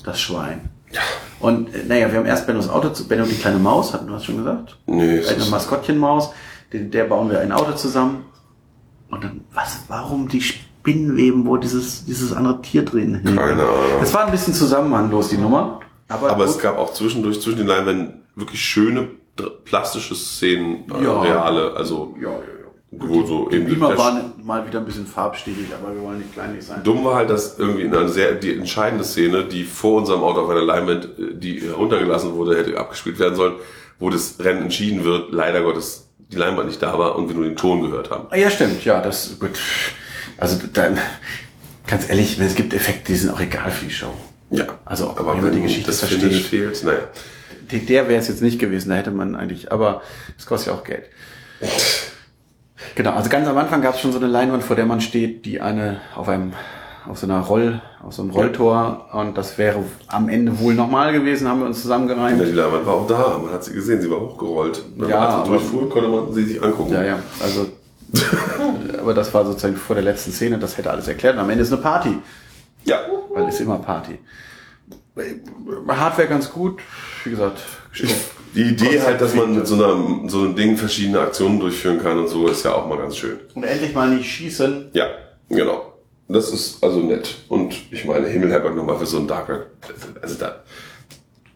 Das 0.04 0.20
Schwein. 0.20 0.70
Und 1.40 1.74
äh, 1.74 1.84
naja, 1.88 2.12
wir 2.12 2.20
haben 2.20 2.26
erst 2.26 2.48
Bennos 2.48 2.70
Auto, 2.70 2.90
zu, 2.90 3.08
Benno 3.08 3.26
die 3.26 3.36
kleine 3.36 3.60
Maus, 3.60 3.94
hatten 3.94 4.08
wir 4.08 4.14
das 4.14 4.26
schon 4.26 4.38
gesagt? 4.38 4.78
Nee, 4.86 5.24
Eine 5.26 5.46
Maskottchenmaus, 5.46 6.32
den, 6.72 6.92
der 6.92 7.06
bauen 7.06 7.30
wir 7.30 7.40
ein 7.40 7.52
Auto 7.52 7.72
zusammen. 7.74 8.26
Und 9.10 9.24
dann, 9.24 9.42
was, 9.54 9.82
warum 9.88 10.28
die 10.28 10.42
Spinnenweben, 10.42 11.46
wo 11.46 11.58
dieses, 11.58 12.06
dieses 12.06 12.34
andere 12.34 12.62
Tier 12.62 12.84
drin 12.84 13.16
hing? 13.24 13.36
Keine 13.36 13.64
Ahnung. 13.64 14.02
Es 14.02 14.14
war 14.14 14.26
ein 14.26 14.32
bisschen 14.32 14.54
zusammenhanglos, 14.54 15.30
die 15.30 15.38
Nummer. 15.38 15.80
Aber, 16.10 16.30
Aber 16.32 16.46
es 16.46 16.60
gab 16.60 16.78
auch 16.78 16.94
zwischendurch, 16.94 17.42
zwischen 17.42 17.58
den 17.60 17.68
Leinwänden, 17.68 18.24
wirklich 18.36 18.62
schöne 18.64 19.08
plastische 19.66 20.16
Szenen, 20.16 20.84
äh, 20.92 21.04
Ja. 21.04 21.22
reale, 21.22 21.74
also 21.76 22.16
ja, 22.22 22.30
ja. 22.30 22.38
Wo 23.00 23.26
so 23.26 23.50
eben 23.52 23.66
Die 23.68 23.74
Beamer 23.74 23.90
der- 23.90 23.98
waren 23.98 24.34
mal 24.44 24.66
wieder 24.68 24.80
ein 24.80 24.86
bisschen 24.86 25.06
farbstichig, 25.08 25.68
aber 25.80 25.94
wir 25.96 26.02
wollen 26.02 26.20
nicht 26.20 26.34
kleinlich 26.34 26.66
sein. 26.66 26.82
Dumm 26.84 27.04
war 27.04 27.16
halt, 27.16 27.30
dass 27.30 27.58
irgendwie 27.60 27.84
in 27.84 27.96
einer 27.96 28.08
sehr, 28.10 28.34
die 28.36 28.54
entscheidende 28.58 29.04
Szene, 29.04 29.46
die 29.46 29.64
vor 29.64 30.00
unserem 30.00 30.22
Auto 30.24 30.42
auf 30.42 30.50
einer 30.50 30.62
Leinwand, 30.62 31.06
äh, 31.06 31.34
die 31.34 31.62
heruntergelassen 31.62 32.34
wurde, 32.34 32.58
hätte 32.58 32.78
abgespielt 32.78 33.20
werden 33.20 33.36
sollen, 33.36 33.54
wo 34.00 34.10
das 34.10 34.36
Rennen 34.40 34.64
entschieden 34.64 35.04
wird, 35.04 35.32
leider 35.32 35.62
Gottes 35.64 36.10
die 36.32 36.38
Leinwand 36.38 36.68
nicht 36.68 36.82
da 36.82 36.98
war 36.98 37.16
und 37.16 37.28
wir 37.30 37.36
nur 37.36 37.46
den 37.46 37.56
Ton 37.56 37.82
gehört 37.82 38.10
haben. 38.10 38.28
Ah, 38.32 38.36
Ja, 38.38 38.50
stimmt, 38.50 38.84
ja, 38.86 39.02
das 39.02 39.38
gut. 39.40 39.52
Also 40.38 40.60
dann, 40.74 40.98
ganz 41.86 42.10
ehrlich, 42.10 42.40
es 42.40 42.56
gibt 42.56 42.74
Effekte, 42.74 43.12
die 43.12 43.18
sind 43.18 43.30
auch 43.32 43.40
egal 43.40 43.70
für 43.70 43.86
die 43.86 43.92
Show. 43.94 44.14
Ja, 44.50 44.66
Also, 44.86 45.10
aber 45.12 45.20
wenn 45.36 45.38
man 45.38 45.46
wenn 45.46 45.54
die 45.56 45.62
Geschichte 45.62 45.88
das 45.88 46.00
versteht. 46.00 46.34
Fehlt, 46.46 46.84
naja. 46.84 47.00
Der 47.72 48.08
wäre 48.08 48.20
es 48.20 48.28
jetzt 48.28 48.42
nicht 48.42 48.60
gewesen, 48.60 48.90
da 48.90 48.96
hätte 48.96 49.12
man 49.12 49.36
eigentlich, 49.36 49.72
aber 49.72 50.02
es 50.38 50.46
kostet 50.46 50.74
ja 50.74 50.80
auch 50.80 50.84
Geld. 50.84 51.06
Genau, 52.96 53.12
also 53.12 53.30
ganz 53.30 53.48
am 53.48 53.58
Anfang 53.58 53.82
gab 53.82 53.96
es 53.96 54.02
schon 54.02 54.12
so 54.12 54.20
eine 54.20 54.28
Leinwand, 54.28 54.64
vor 54.64 54.76
der 54.76 54.86
man 54.86 55.02
steht, 55.02 55.46
die 55.46 55.60
eine 55.62 56.02
auf 56.16 56.30
einem, 56.30 56.54
auf 57.08 57.18
so 57.18 57.26
einer 57.26 57.40
Roll, 57.40 57.82
auf 58.04 58.14
so 58.14 58.22
einem 58.22 58.32
Rolltor 58.32 59.08
und 59.14 59.38
das 59.38 59.58
wäre 59.58 59.84
am 60.08 60.30
Ende 60.30 60.60
wohl 60.60 60.76
normal 60.76 61.12
gewesen, 61.14 61.48
haben 61.48 61.60
wir 61.62 61.66
uns 61.66 61.82
zusammengereimt. 61.82 62.40
Ja, 62.40 62.46
die 62.46 62.52
Leinwand 62.52 62.86
war 62.86 62.94
auch 62.94 63.08
da, 63.08 63.40
man 63.44 63.52
hat 63.54 63.64
sie 63.64 63.74
gesehen, 63.74 64.02
sie 64.02 64.12
war 64.12 64.20
hochgerollt. 64.22 64.84
Wenn 64.96 65.10
Ja, 65.10 65.38
man 65.40 65.48
durchfuhr, 65.48 65.90
konnte 65.90 66.10
man 66.10 66.32
sie 66.34 66.44
sich 66.44 66.64
angucken. 66.64 66.94
Ja, 66.94 67.04
ja, 67.04 67.20
also, 67.42 67.68
aber 69.00 69.14
das 69.16 69.34
war 69.34 69.44
sozusagen 69.46 69.76
vor 69.76 69.96
der 69.96 70.06
letzten 70.06 70.32
Szene, 70.32 70.60
das 70.60 70.78
hätte 70.78 70.92
alles 70.92 71.08
erklärt. 71.08 71.36
Und 71.36 71.42
am 71.42 71.50
Ende 71.50 71.64
ist 71.64 71.74
eine 71.74 71.82
Party, 71.82 72.20
ja. 72.84 72.98
weil 73.34 73.48
es 73.48 73.56
ist 73.56 73.62
immer 73.62 73.80
Party. 73.80 74.20
Hardware 75.88 76.28
ganz 76.28 76.52
gut, 76.52 76.80
wie 77.24 77.32
gesagt. 77.32 77.60
Die 78.56 78.62
Idee 78.62 79.02
halt, 79.02 79.20
dass 79.20 79.34
man 79.34 79.56
mit 79.56 79.66
so, 79.66 79.76
einer, 79.76 80.30
so 80.30 80.42
einem 80.42 80.56
Ding 80.56 80.78
verschiedene 80.78 81.20
Aktionen 81.20 81.60
durchführen 81.60 82.02
kann 82.02 82.20
und 82.20 82.28
so, 82.28 82.48
ist 82.48 82.64
ja 82.64 82.76
auch 82.76 82.88
mal 82.88 82.98
ganz 82.98 83.18
schön. 83.18 83.40
Und 83.56 83.64
endlich 83.64 83.94
mal 83.94 84.10
nicht 84.10 84.30
schießen. 84.30 84.92
Ja, 84.94 85.08
genau. 85.50 85.94
Das 86.28 86.52
ist 86.52 86.84
also 86.84 87.00
nett. 87.00 87.36
Und 87.50 87.76
ich 87.92 88.06
meine, 88.06 88.28
Himmelherberg 88.28 88.76
nochmal 88.76 88.98
für 88.98 89.06
so 89.06 89.18
einen 89.18 89.28
Dark 89.28 89.50
Ride. 89.50 89.68
Also 90.22 90.36
da 90.36 90.64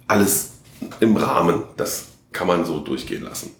alles 0.07 0.51
im 0.99 1.15
Rahmen. 1.15 1.63
Das 1.75 2.07
kann 2.31 2.47
man 2.47 2.65
so 2.65 2.79
durchgehen 2.79 3.23
lassen. 3.23 3.51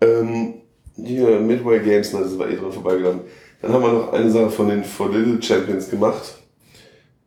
Ähm, 0.00 0.54
hier 0.96 1.40
Midway 1.40 1.80
Games, 1.80 2.12
na, 2.12 2.20
das 2.20 2.38
war 2.38 2.48
eh 2.48 2.56
dran 2.56 2.72
vorbeigelaufen. 2.72 3.20
Dann 3.62 3.72
haben 3.72 3.82
wir 3.82 3.92
noch 3.92 4.12
eine 4.12 4.30
Sache 4.30 4.50
von 4.50 4.68
den 4.68 4.84
For 4.84 5.10
Little 5.10 5.42
Champions 5.42 5.90
gemacht. 5.90 6.38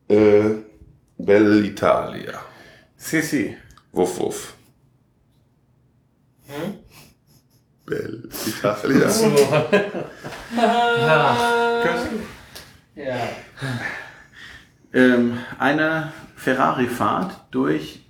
Äh, 0.08 0.56
Bell'Italia. 1.20 2.40
Sissi. 2.98 3.56
Wuff, 3.94 4.20
wuff. 4.20 4.54
Bell'Italia. 7.86 9.10
Ja. 12.96 13.28
Ähm, 14.94 15.40
eine 15.58 16.14
Ferrari-Fahrt 16.36 17.48
durch 17.50 18.06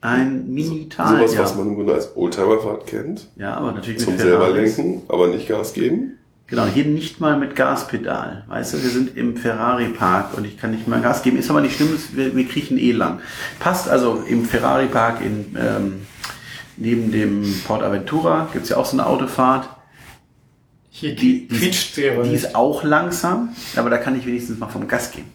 ein 0.00 0.48
Mini-Tal. 0.52 1.18
Sowas, 1.18 1.34
ja. 1.34 1.40
was 1.40 1.54
man 1.54 1.68
im 1.68 1.74
Grunde 1.76 1.94
als 1.94 2.16
Oldtimerfahrt 2.16 2.86
kennt. 2.86 3.28
ja, 3.36 3.54
aber 3.54 3.72
natürlich 3.72 4.00
Zum 4.02 4.14
mit 4.14 4.22
selber 4.22 4.46
Ferraris. 4.46 4.76
lenken, 4.76 5.02
aber 5.08 5.28
nicht 5.28 5.46
Gas 5.48 5.72
geben. 5.72 6.17
Genau, 6.48 6.64
hier 6.64 6.86
nicht 6.86 7.20
mal 7.20 7.38
mit 7.38 7.54
Gaspedal. 7.56 8.44
Weißt 8.48 8.72
du, 8.72 8.82
wir 8.82 8.88
sind 8.88 9.16
im 9.18 9.36
Ferrari-Park 9.36 10.34
und 10.36 10.46
ich 10.46 10.56
kann 10.56 10.70
nicht 10.70 10.88
mal 10.88 11.02
Gas 11.02 11.22
geben. 11.22 11.36
Ist 11.38 11.50
aber 11.50 11.60
nicht 11.60 11.76
schlimm, 11.76 11.90
wir, 12.14 12.34
wir 12.34 12.48
kriechen 12.48 12.78
eh 12.78 12.92
lang. 12.92 13.20
Passt 13.60 13.86
also 13.88 14.24
im 14.26 14.46
Ferrari-Park 14.46 15.20
in, 15.20 15.54
ähm, 15.60 16.06
neben 16.78 17.12
dem 17.12 17.44
Port 17.66 17.82
Aventura 17.82 18.48
gibt's 18.52 18.70
ja 18.70 18.78
auch 18.78 18.86
so 18.86 18.96
eine 18.96 19.06
Autofahrt. 19.06 19.68
Hier, 20.88 21.14
Die, 21.14 21.46
die 21.48 21.54
quietscht 21.54 21.98
die 21.98 22.10
nicht. 22.10 22.32
ist 22.32 22.54
auch 22.54 22.82
langsam, 22.82 23.50
aber 23.76 23.90
da 23.90 23.98
kann 23.98 24.16
ich 24.16 24.24
wenigstens 24.24 24.58
mal 24.58 24.68
vom 24.68 24.88
Gas 24.88 25.10
gehen. 25.10 25.26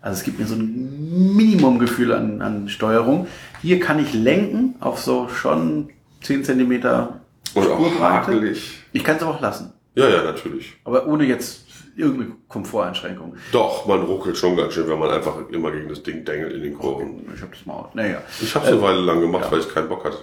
Also 0.00 0.18
es 0.18 0.24
gibt 0.24 0.40
mir 0.40 0.46
so 0.46 0.56
ein 0.56 1.36
Minimumgefühl 1.36 2.12
an, 2.12 2.42
an 2.42 2.68
Steuerung. 2.68 3.28
Hier 3.62 3.78
kann 3.78 4.00
ich 4.00 4.12
lenken 4.12 4.74
auf 4.80 5.00
so 5.00 5.28
schon 5.28 5.90
10 6.22 6.42
Zentimeter 6.42 7.20
Und 7.54 7.68
auch 7.68 7.78
Spurbreite. 7.78 8.56
Ich 8.92 9.04
kann 9.04 9.16
es 9.16 9.22
aber 9.22 9.36
auch 9.36 9.40
lassen. 9.40 9.72
Ja, 9.94 10.08
ja, 10.08 10.22
natürlich. 10.22 10.74
Aber 10.84 11.06
ohne 11.06 11.24
jetzt 11.24 11.66
irgendeine 11.96 12.32
Komforteinschränkung. 12.48 13.36
Doch, 13.52 13.86
man 13.86 14.02
ruckelt 14.02 14.38
schon 14.38 14.56
ganz 14.56 14.72
schön, 14.72 14.88
wenn 14.88 14.98
man 14.98 15.10
einfach 15.10 15.48
immer 15.50 15.70
gegen 15.70 15.88
das 15.88 16.02
Ding 16.02 16.24
dengelt 16.24 16.54
in 16.54 16.62
den 16.62 16.78
Kurven. 16.78 17.26
Ich 17.34 17.42
habe 17.42 17.52
das 17.52 17.66
mal. 17.66 17.90
Naja. 17.94 18.22
Ich 18.40 18.54
habe 18.54 18.64
es 18.64 18.72
eine 18.72 18.80
Weile 18.80 19.00
lang 19.00 19.20
gemacht, 19.20 19.50
weil 19.50 19.60
ich 19.60 19.72
keinen 19.72 19.88
Bock 19.88 20.04
hatte. 20.04 20.18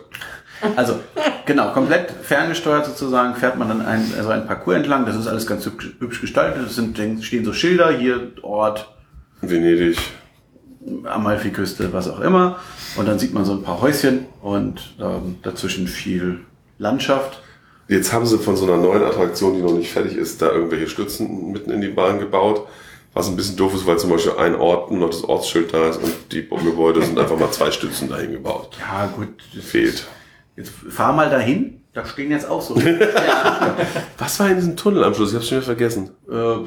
Also, 0.76 0.99
genau, 1.45 1.72
komplett 1.72 2.11
ferngesteuert 2.11 2.86
sozusagen 2.86 3.36
fährt 3.36 3.57
man 3.57 3.70
dann 3.70 3.82
ein, 3.82 4.11
also 4.17 4.30
ein 4.30 4.45
Parcours 4.45 4.78
entlang. 4.78 5.05
Das 5.05 5.15
ist 5.15 5.28
alles 5.28 5.45
ganz 5.45 5.65
hübsch, 5.65 5.95
hübsch 5.99 6.22
gestaltet. 6.22 6.65
Es 6.65 6.76
sind, 6.76 6.97
stehen 7.24 7.45
so 7.45 7.53
Schilder, 7.53 7.91
hier 7.91 8.32
Ort, 8.41 8.89
Venedig. 9.41 9.97
Amalfiküste, 11.05 11.93
was 11.93 12.09
auch 12.09 12.20
immer. 12.22 12.59
Und 12.95 13.07
dann 13.07 13.20
sieht 13.20 13.34
man 13.34 13.45
so 13.45 13.53
ein 13.53 13.63
paar 13.63 13.82
Häuschen 13.82 14.26
und 14.41 14.95
ähm, 14.99 15.38
dazwischen 15.43 15.88
viel 15.88 16.39
Landschaft. 16.78 17.41
Jetzt 17.89 18.13
haben 18.13 18.25
sie 18.25 18.37
von 18.37 18.55
so 18.55 18.65
einer 18.65 18.77
neuen 18.77 19.03
Attraktion, 19.03 19.55
die 19.55 19.61
noch 19.61 19.73
nicht 19.73 19.91
fertig 19.91 20.15
ist, 20.15 20.41
da 20.41 20.51
irgendwelche 20.51 20.87
Stützen 20.87 21.51
mitten 21.51 21.71
in 21.71 21.81
die 21.81 21.87
Bahn 21.89 22.19
gebaut. 22.19 22.67
Was 23.13 23.27
ein 23.27 23.35
bisschen 23.35 23.57
doof 23.57 23.73
ist, 23.73 23.87
weil 23.87 23.97
zum 23.97 24.11
Beispiel 24.11 24.33
ein 24.37 24.55
Ort 24.55 24.91
nur 24.91 24.99
noch 24.99 25.09
das 25.09 25.23
Ortsschild 25.23 25.73
da 25.73 25.89
ist 25.89 25.97
und 25.97 26.13
die 26.31 26.47
Gebäude 26.47 27.01
sind 27.01 27.17
einfach 27.17 27.37
mal 27.39 27.49
zwei 27.51 27.71
Stützen 27.71 28.07
dahin 28.07 28.31
gebaut. 28.31 28.77
Ja, 28.79 29.07
gut. 29.07 29.29
Fehlt. 29.59 30.07
Jetzt 30.55 30.71
fahr 30.89 31.13
mal 31.13 31.29
dahin. 31.31 31.81
Da 31.93 32.05
stehen 32.05 32.29
jetzt 32.29 32.47
auch 32.47 32.61
so. 32.61 32.75
Was 34.19 34.39
war 34.39 34.49
in 34.49 34.55
diesem 34.57 34.75
Tunnel 34.77 35.03
am 35.03 35.15
Schluss? 35.15 35.31
Ich 35.31 35.35
hab's 35.35 35.47
schon 35.47 35.57
wieder 35.57 35.65
vergessen. 35.65 36.11
äh, 36.31 36.57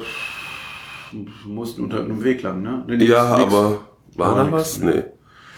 mussten 1.45 1.83
unter 1.85 1.97
irgendeinem 1.97 2.23
Weg 2.25 2.41
lang, 2.41 2.61
ne? 2.61 2.83
Nee, 2.87 3.05
ja, 3.05 3.23
aber 3.23 3.85
war 4.15 4.35
da 4.35 4.51
was? 4.51 4.79
nichts, 4.79 4.95
Nee. 4.95 5.03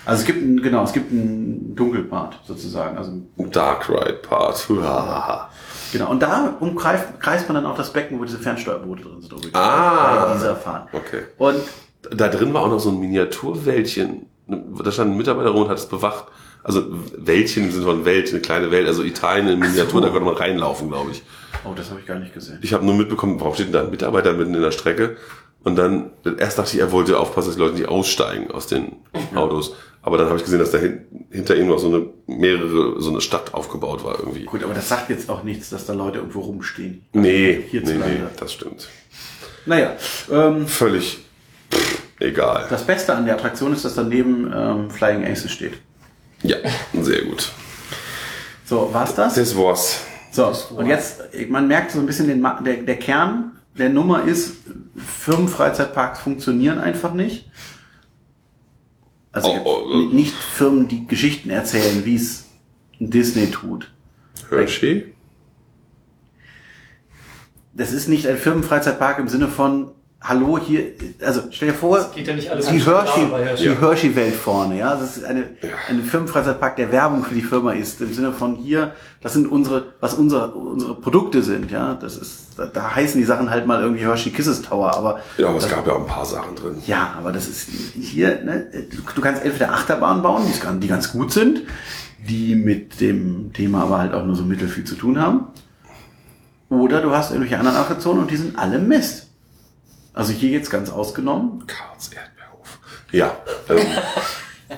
Also 0.06 0.22
es 0.22 0.26
gibt 0.28 0.41
ein, 0.43 0.62
genau, 0.62 0.84
es 0.84 0.93
gibt 0.93 1.12
einen 1.12 1.76
Dunkelpart 1.76 2.39
sozusagen. 2.47 2.97
Also 2.97 3.12
Dark 3.51 3.89
Ride 3.89 4.20
Part. 4.22 4.68
Genau. 5.91 6.10
Und 6.10 6.22
da 6.22 6.56
umkreist 6.60 7.22
kreist 7.22 7.47
man 7.47 7.56
dann 7.56 7.66
auch 7.72 7.78
das 7.78 7.93
Becken, 7.93 8.20
wo 8.20 8.26
diese 8.26 8.39
Fernsteuerboote 8.39 9.03
drin 9.03 9.22
sind. 9.22 9.32
übrigens. 9.32 9.56
Ah. 9.56 10.26
Bei 10.26 10.34
dieser 10.34 10.56
Fahrt. 10.56 10.89
Okay. 10.91 11.22
Und 11.38 11.62
Da 12.12 12.28
drin 12.28 12.53
war 12.53 12.64
auch 12.64 12.70
noch 12.70 12.80
so 12.80 12.89
ein 12.89 12.99
Miniaturwäldchen. 12.99 14.26
Da 14.47 14.91
stand 14.91 15.12
ein 15.12 15.18
Mitarbeiter 15.18 15.51
rum 15.51 15.64
und 15.64 15.70
hat 15.70 15.78
es 15.78 15.86
bewacht. 15.86 16.26
Also 16.64 16.84
Wäldchen 17.16 17.72
Sinne 17.72 17.86
von 17.86 18.03
Welt, 18.06 18.30
eine 18.32 18.41
kleine 18.41 18.72
Welt, 18.72 18.88
also 18.88 19.03
Italien 19.03 19.47
in 19.47 19.60
Miniatur, 19.60 20.01
so. 20.01 20.08
da 20.08 20.10
konnte 20.10 20.26
man 20.26 20.36
reinlaufen, 20.36 20.89
glaube 20.89 21.12
ich. 21.12 21.24
oh, 21.64 21.74
das 21.76 21.91
habe 21.91 21.99
ich 22.01 22.08
gar 22.08 22.18
nicht 22.20 22.34
gesehen. 22.34 22.60
Ich 22.62 22.74
habe 22.74 22.84
nur 22.84 22.95
mitbekommen, 22.95 23.39
warum 23.39 23.53
steht 23.53 23.68
denn 23.68 23.74
da 23.74 23.82
ein 23.84 23.91
Mitarbeiter 23.91 24.34
mitten 24.34 24.53
in 24.56 24.62
der 24.62 24.72
Strecke? 24.72 25.16
Und 25.64 25.78
dann, 25.78 26.12
erst 26.38 26.60
dachte 26.60 26.76
ich, 26.76 26.80
er 26.82 26.91
wollte 26.91 27.18
aufpassen, 27.20 27.47
dass 27.49 27.56
die 27.56 27.62
Leute 27.62 27.76
nicht 27.76 27.88
aussteigen 27.88 28.51
aus 28.51 28.68
den 28.68 28.97
Autos. 29.36 29.76
Aber 30.06 30.20
dann 30.20 30.28
habe 30.28 30.38
ich 30.38 30.43
gesehen, 30.43 30.60
dass 30.60 30.70
da 30.70 30.78
hin, 30.78 31.01
hinter 31.32 31.56
ihm 31.56 31.68
noch 31.68 31.80
so 31.80 31.88
eine 31.88 32.06
mehrere, 32.28 33.01
so 33.01 33.10
eine 33.10 33.22
Stadt 33.22 33.56
aufgebaut 33.56 34.03
war 34.03 34.20
irgendwie. 34.20 34.43
Gut, 34.45 34.64
aber 34.64 34.76
das 34.76 34.88
sagt 34.88 35.10
jetzt 35.10 35.32
auch 35.32 35.41
nichts, 35.43 35.72
dass 35.72 35.88
da 35.88 35.93
Leute 35.93 36.20
irgendwo 36.20 36.41
rumstehen. 36.41 37.03
Nee, 37.12 37.22
nee, 37.22 37.64
Hierzulande. 37.72 38.08
nee, 38.08 38.20
das 38.39 38.53
stimmt. 38.53 38.88
Naja, 39.66 39.95
ähm, 40.32 40.68
Völlig 40.68 41.18
pff, 41.74 42.03
egal. 42.20 42.68
das 42.70 42.84
Beste 42.86 43.16
an 43.16 43.26
der 43.26 43.34
Attraktion 43.34 43.74
ist, 43.74 43.84
dass 43.84 43.95
daneben 43.95 44.53
ähm, 44.56 44.91
Flying 44.91 45.26
Aces 45.26 45.51
steht. 45.51 45.74
Ja, 46.43 46.58
sehr 46.93 47.24
gut. 47.24 47.51
So, 48.64 48.89
war's 48.93 49.16
das? 49.16 49.34
Das 49.34 49.58
war's. 49.58 50.01
So, 50.30 50.53
und 50.76 50.86
jetzt, 50.86 51.22
man 51.49 51.68
merkt 51.68 51.91
so 51.91 51.99
ein 51.99 52.06
bisschen 52.06 52.28
den, 52.28 52.45
der, 52.64 52.76
der 52.84 52.97
Kern 52.97 53.53
der 53.76 53.89
Nummer 53.89 54.24
ist, 54.26 54.58
Firmenfreizeitparks 54.95 56.20
funktionieren 56.20 56.78
einfach 56.78 57.14
nicht. 57.14 57.49
Also 59.36 59.50
Oh, 59.50 59.62
oh, 59.66 59.84
oh. 59.92 59.98
nicht 60.14 60.34
Firmen, 60.34 60.88
die 60.88 61.06
Geschichten 61.08 61.50
erzählen, 61.50 62.06
wie 62.06 62.16
es 62.16 62.46
Disney 63.00 63.52
tut. 63.52 63.92
Hershey? 64.50 65.14
Das 67.74 67.92
ist 67.92 68.08
nicht 68.08 68.28
ein 68.28 68.38
Firmenfreizeitpark 68.38 69.20
im 69.20 69.28
Sinne 69.28 69.50
von, 69.50 69.92
hallo, 70.28 70.57
hier, 70.57 70.84
also 71.23 71.41
stell 71.51 71.69
dir 71.69 71.73
vor, 71.76 71.99
Geht 72.15 72.28
ja 72.28 72.34
nicht 72.36 72.49
alles 72.49 72.67
die 72.67 72.80
so 72.80 72.91
klar 72.91 73.05
Hershey, 73.05 73.76
Hershey-Welt 73.76 74.34
vorne, 74.34 74.80
ja. 74.80 74.95
Das 74.95 75.17
ist 75.17 75.23
eine, 75.23 75.43
eine 75.88 76.01
Firmenfreizeitpark, 76.01 76.76
der 76.78 76.91
Werbung 76.91 77.23
für 77.23 77.36
die 77.36 77.41
Firma 77.41 77.73
ist, 77.73 78.01
im 78.01 78.13
Sinne 78.13 78.32
von 78.34 78.55
hier, 78.55 78.93
das 79.21 79.34
sind 79.34 79.47
unsere, 79.51 79.93
was 79.99 80.13
unsere, 80.15 80.49
unsere 80.51 80.95
Produkte 80.95 81.43
sind, 81.43 81.69
ja. 81.71 81.93
Das 81.93 82.17
ist, 82.17 82.47
da, 82.57 82.65
da 82.65 82.95
heißen 82.95 83.19
die 83.19 83.26
Sachen 83.26 83.49
halt 83.49 83.67
mal 83.67 83.82
irgendwie 83.82 84.03
Hershey 84.03 84.32
Kisses 84.32 84.61
Tower, 84.63 84.95
aber. 84.95 85.19
Ja, 85.38 85.47
aber 85.49 85.57
es 85.57 85.63
das, 85.63 85.73
gab 85.73 85.86
ja 85.86 85.93
auch 85.93 86.01
ein 86.01 86.07
paar 86.07 86.26
Sachen 86.26 86.55
drin. 86.55 86.78
ja, 86.88 87.13
aber 87.17 87.32
das 87.32 87.47
ist 87.47 87.69
hier, 87.99 88.41
ne, 88.43 88.67
du, 88.91 88.97
du 89.13 89.21
kannst 89.21 89.43
entweder 89.43 89.73
Achterbahnen 89.73 90.23
bauen, 90.23 90.43
die, 90.51 90.59
ganz- 90.59 90.80
die 90.82 90.88
ganz 90.88 91.11
gut 91.11 91.32
sind, 91.32 91.61
die 92.28 92.55
mit 92.55 92.99
dem 93.01 93.53
Thema 93.53 93.84
aber 93.84 93.99
halt 93.99 94.13
auch 94.13 94.26
nur 94.26 94.36
so 94.36 94.43
mittelfiel 94.43 94.84
zu 94.84 94.95
tun 94.95 95.21
haben. 95.21 95.47
Oder 96.69 97.01
du 97.01 97.11
hast 97.11 97.30
irgendwelche 97.32 97.59
anderen 97.59 97.78
Attraktionen 97.78 98.23
und 98.23 98.32
die 98.32 98.38
sind 98.38 98.57
alle 98.57 98.80
Mist. 98.80 99.24
Also 100.16 100.32
hier 100.34 100.49
jetzt 100.51 100.70
ganz 100.72 100.89
ausgenommen. 100.89 101.66
Karls 101.68 102.07
Erdbeerhof. 102.09 102.80
Ja, 103.11 103.38
ähm, 103.70 103.86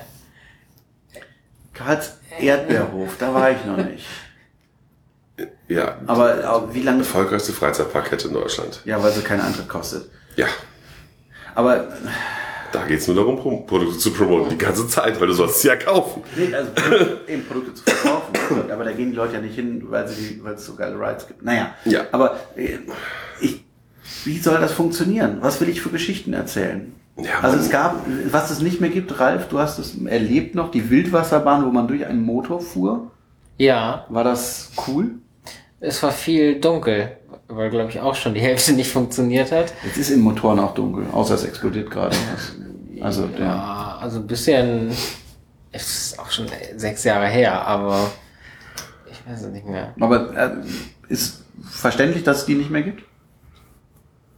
Karls 1.74 2.18
Erdbeerhof, 2.38 3.16
da 3.18 3.32
war 3.32 3.50
ich 3.50 3.64
noch 3.64 3.76
nicht. 3.76 4.04
ja. 5.68 5.96
Aber, 6.06 6.42
aber 6.44 6.74
wie 6.74 6.82
lange? 6.82 6.98
Erfolgreichste 7.00 7.52
Freizeitparkette 7.52 8.28
in 8.28 8.34
Deutschland. 8.34 8.80
Ja, 8.84 9.02
weil 9.02 9.12
sie 9.12 9.22
keinen 9.22 9.40
Eintritt 9.42 9.68
kostet. 9.68 10.10
Ja, 10.36 10.46
Aber 11.54 11.88
da 12.72 12.84
geht's 12.86 13.06
nur 13.06 13.16
darum, 13.16 13.36
Pro- 13.40 13.58
Produkte 13.62 13.98
zu 13.98 14.12
promoten. 14.12 14.50
Die 14.50 14.58
ganze 14.58 14.86
Zeit, 14.88 15.20
weil 15.20 15.28
du 15.28 15.32
sollst 15.32 15.62
sie 15.62 15.68
ja 15.68 15.76
kaufen. 15.76 16.22
nee, 16.36 16.52
also 16.54 16.70
eben 17.26 17.44
Produkte 17.46 17.74
zu 17.74 17.82
verkaufen. 17.84 18.70
Aber 18.70 18.84
da 18.84 18.92
gehen 18.92 19.10
die 19.10 19.16
Leute 19.16 19.34
ja 19.34 19.40
nicht 19.40 19.54
hin, 19.54 19.84
weil, 19.88 20.06
sie, 20.08 20.40
weil 20.44 20.54
es 20.54 20.66
so 20.66 20.74
geile 20.74 20.96
Rides 20.98 21.26
gibt. 21.26 21.42
Naja, 21.42 21.74
Ja. 21.84 22.02
aber 22.12 22.38
äh, 22.56 22.78
ich, 23.40 23.64
wie 24.24 24.38
soll 24.38 24.60
das 24.60 24.72
funktionieren? 24.72 25.38
Was 25.40 25.60
will 25.60 25.68
ich 25.68 25.80
für 25.80 25.90
Geschichten 25.90 26.32
erzählen? 26.32 26.92
Ja, 27.16 27.40
also 27.42 27.56
es 27.58 27.68
gab, 27.70 27.96
was 28.30 28.50
es 28.50 28.60
nicht 28.60 28.80
mehr 28.80 28.90
gibt, 28.90 29.18
Ralf, 29.18 29.48
du 29.48 29.58
hast 29.58 29.78
es 29.78 29.96
erlebt 30.04 30.54
noch, 30.54 30.70
die 30.70 30.88
Wildwasserbahn, 30.88 31.64
wo 31.66 31.70
man 31.70 31.88
durch 31.88 32.06
einen 32.06 32.22
Motor 32.22 32.60
fuhr. 32.60 33.10
Ja, 33.56 34.06
War 34.08 34.22
das 34.24 34.70
cool? 34.86 35.16
es 35.80 36.02
war 36.02 36.10
viel 36.12 36.60
dunkel, 36.60 37.16
weil 37.48 37.70
glaube 37.70 37.90
ich 37.90 38.00
auch 38.00 38.14
schon 38.14 38.34
die 38.34 38.40
Hälfte 38.40 38.72
nicht 38.72 38.90
funktioniert 38.90 39.50
hat. 39.52 39.72
Jetzt 39.84 39.96
ist 39.96 40.10
im 40.10 40.20
Motoren 40.20 40.58
auch 40.60 40.74
dunkel, 40.74 41.06
außer 41.12 41.34
es 41.34 41.44
explodiert 41.44 41.90
gerade. 41.90 42.16
Also 43.00 43.26
der. 43.26 43.46
Ja, 43.46 43.98
also 44.00 44.18
ein 44.20 44.26
bisschen, 44.26 44.90
es 45.72 46.10
ist 46.12 46.18
auch 46.18 46.30
schon 46.30 46.46
sechs 46.76 47.04
Jahre 47.04 47.26
her, 47.28 47.64
aber 47.66 48.10
ich 49.10 49.20
weiß 49.28 49.42
es 49.42 49.52
nicht 49.52 49.66
mehr. 49.66 49.92
Aber 50.00 50.36
äh, 50.36 50.50
ist 51.08 51.44
verständlich, 51.62 52.22
dass 52.24 52.38
es 52.38 52.46
die 52.46 52.54
nicht 52.54 52.70
mehr 52.70 52.82
gibt? 52.82 53.04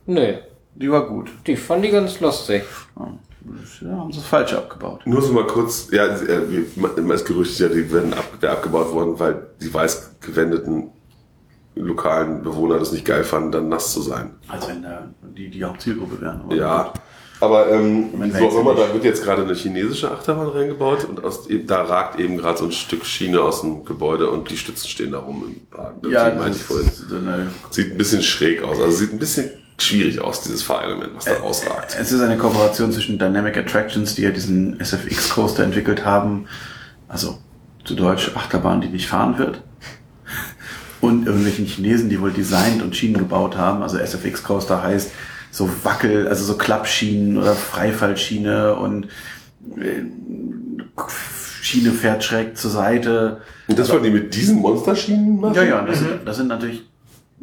Nö, 0.07 0.35
Die 0.75 0.91
war 0.91 1.07
gut. 1.07 1.31
die 1.47 1.57
fand 1.57 1.85
die 1.85 1.91
ganz 1.91 2.21
lustig. 2.21 2.63
Ja, 2.97 3.91
haben 3.97 4.13
sie 4.13 4.19
das 4.19 4.27
falsch 4.29 4.53
abgebaut. 4.53 5.01
Nur 5.07 5.23
so 5.23 5.33
mal 5.33 5.47
kurz, 5.47 5.89
ja, 5.91 6.05
äh, 6.07 6.43
wie- 6.51 6.67
das 7.09 7.25
Gerücht 7.25 7.53
ist 7.53 7.59
ja, 7.61 7.69
die 7.69 7.91
werden 7.93 8.13
ab, 8.13 8.27
abgebaut 8.43 8.93
worden, 8.93 9.19
weil 9.19 9.47
die 9.63 9.73
weiß 9.73 10.17
gewendeten 10.21 10.91
lokalen 11.75 12.43
Bewohner 12.43 12.79
das 12.79 12.93
nicht 12.93 13.05
geil 13.07 13.25
fanden, 13.25 13.53
dann 13.53 13.69
nass 13.69 13.93
zu 13.93 14.03
sein. 14.03 14.33
Als 14.49 14.69
wenn 14.69 14.83
da 14.83 15.09
die, 15.23 15.49
die 15.49 15.65
Hauptzielgruppe 15.65 16.21
wären. 16.21 16.43
Aber 16.43 16.55
Ja. 16.55 16.93
Aber 17.43 17.71
ähm, 17.71 18.11
so 18.39 18.49
auch 18.49 18.61
immer, 18.61 18.75
da 18.75 18.93
wird 18.93 19.03
jetzt 19.03 19.25
gerade 19.25 19.41
eine 19.45 19.55
chinesische 19.55 20.11
Achterbahn 20.11 20.49
reingebaut 20.49 21.07
und 21.07 21.25
aus, 21.25 21.49
da 21.67 21.85
ragt 21.85 22.21
eben 22.21 22.37
gerade 22.37 22.59
so 22.59 22.67
ein 22.67 22.73
Stück 22.73 23.07
Schiene 23.07 23.41
aus 23.41 23.63
dem 23.63 23.87
Gebäude 23.87 24.29
und 24.29 24.51
die 24.51 24.59
Stützen 24.59 24.89
stehen 24.89 25.13
da 25.13 25.21
rum 25.21 25.45
im 25.47 25.67
Park. 25.75 25.95
Das 26.03 26.13
Ja, 26.13 26.25
meinte 26.25 26.49
das 26.49 26.57
ich 26.59 26.63
vorhin. 26.65 26.91
so 26.93 27.17
Sieht 27.71 27.93
ein 27.93 27.97
bisschen 27.97 28.21
schräg 28.23 28.63
aus. 28.63 28.79
Also 28.79 28.95
sieht 28.95 29.15
ein 29.15 29.19
bisschen 29.19 29.49
schwierig 29.83 30.21
aus, 30.21 30.43
dieses 30.43 30.63
Fahrelement, 30.63 31.11
was 31.15 31.25
da 31.25 31.35
rausragt. 31.35 31.97
es 31.99 32.13
ist 32.13 32.21
eine 32.21 32.37
Kooperation 32.37 32.93
zwischen 32.93 33.19
Dynamic 33.19 33.57
Attractions, 33.57 34.15
die 34.15 34.23
ja 34.23 34.31
diesen 34.31 34.79
SFX 34.81 35.31
Coaster 35.31 35.65
entwickelt 35.65 36.05
haben, 36.05 36.47
also 37.09 37.39
zu 37.85 37.95
Deutsch 37.95 38.33
Achterbahn, 38.35 38.81
die 38.81 38.89
nicht 38.89 39.09
fahren 39.09 39.39
wird, 39.39 39.63
und 41.01 41.27
irgendwelchen 41.27 41.67
Chinesen, 41.67 42.11
die 42.11 42.21
wohl 42.21 42.33
designt 42.33 42.83
und 42.83 42.95
Schienen 42.95 43.19
gebaut 43.19 43.57
haben. 43.57 43.83
Also 43.83 43.99
SFX 43.99 44.43
Coaster 44.43 44.83
heißt 44.83 45.13
so 45.51 45.69
Wackel, 45.83 46.29
also 46.29 46.45
so 46.45 46.57
Klappschienen 46.57 47.39
oder 47.39 47.55
Freifallschiene 47.55 48.75
und 48.75 49.07
äh, 49.77 50.03
Schiene 51.63 51.93
fährt 51.93 52.25
schräg 52.25 52.57
zur 52.57 52.71
Seite. 52.71 53.41
Und 53.69 53.79
das 53.79 53.91
wollen 53.91 54.03
die 54.03 54.11
mit 54.11 54.35
diesen 54.35 54.59
Monsterschienen 54.59 55.41
machen? 55.41 55.55
Ja, 55.55 55.63
ja, 55.63 55.83
das, 55.83 55.99
sind, 55.99 56.11
das 56.25 56.37
sind 56.37 56.49
natürlich, 56.49 56.85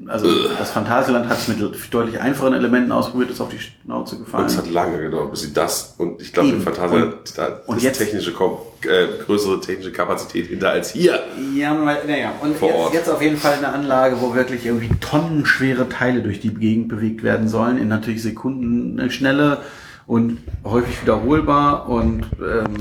also 0.06 0.28
das 0.60 0.72
Phantasialand 0.72 1.28
hat 1.28 1.40
es 1.40 1.48
mit 1.48 1.60
deutlich 1.92 2.20
einfachen 2.20 2.54
Elementen 2.54 2.92
ausprobiert, 2.92 3.32
ist 3.32 3.42
auf 3.42 3.50
die 3.50 3.58
Schnauze 3.60 4.16
Und 4.16 4.26
gefallen. 4.26 4.46
es 4.46 4.58
hat 4.58 4.70
lange 4.70 5.00
gedauert, 5.02 5.32
bis 5.32 5.42
sie 5.42 5.54
das 5.54 5.96
und 5.98 6.22
ich 6.22 6.32
glaube, 6.32 6.60
Fantasia 6.62 7.04
Und- 7.04 7.38
da 7.38 7.62
und 7.66 7.78
ist 7.78 7.84
jetzt- 7.84 7.98
technische 7.98 8.32
äh, 8.32 9.08
größere 9.26 9.60
technische 9.60 9.92
Kapazität 9.92 10.48
hinter 10.48 10.70
als 10.70 10.92
hier. 10.92 11.20
Ja, 11.56 11.74
naja, 11.74 12.32
und 12.42 12.62
jetzt, 12.62 12.94
jetzt 12.94 13.10
auf 13.10 13.22
jeden 13.22 13.38
Fall 13.38 13.56
eine 13.56 13.70
Anlage, 13.70 14.22
wo 14.22 14.36
wirklich 14.36 14.66
irgendwie 14.68 14.90
tonnenschwere 15.02 15.90
Teile 15.90 16.22
durch 16.22 16.40
die 16.42 16.54
Gegend 16.54 16.90
bewegt 16.90 17.24
werden 17.24 17.48
sollen, 17.48 17.78
in 17.80 17.88
natürlich 17.88 18.22
Sekunden 18.22 19.10
Schnelle 19.10 19.58
und 20.06 20.38
häufig 20.64 21.02
wiederholbar 21.02 21.90
und 21.90 22.28
ähm, 22.40 22.76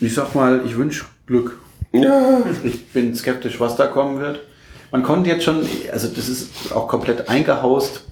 ich 0.00 0.14
sag 0.14 0.34
mal, 0.34 0.60
ich 0.64 0.76
wünsche 0.76 1.04
Glück. 1.26 1.58
Ja. 1.92 2.42
Ich 2.62 2.86
bin 2.88 3.14
skeptisch, 3.14 3.58
was 3.58 3.76
da 3.76 3.86
kommen 3.86 4.20
wird. 4.20 4.40
Man 4.96 5.02
konnte 5.04 5.28
jetzt 5.28 5.44
schon, 5.44 5.56
also 5.92 6.08
das 6.08 6.26
ist 6.30 6.72
auch 6.74 6.88
komplett 6.88 7.28
eingehaust. 7.28 8.04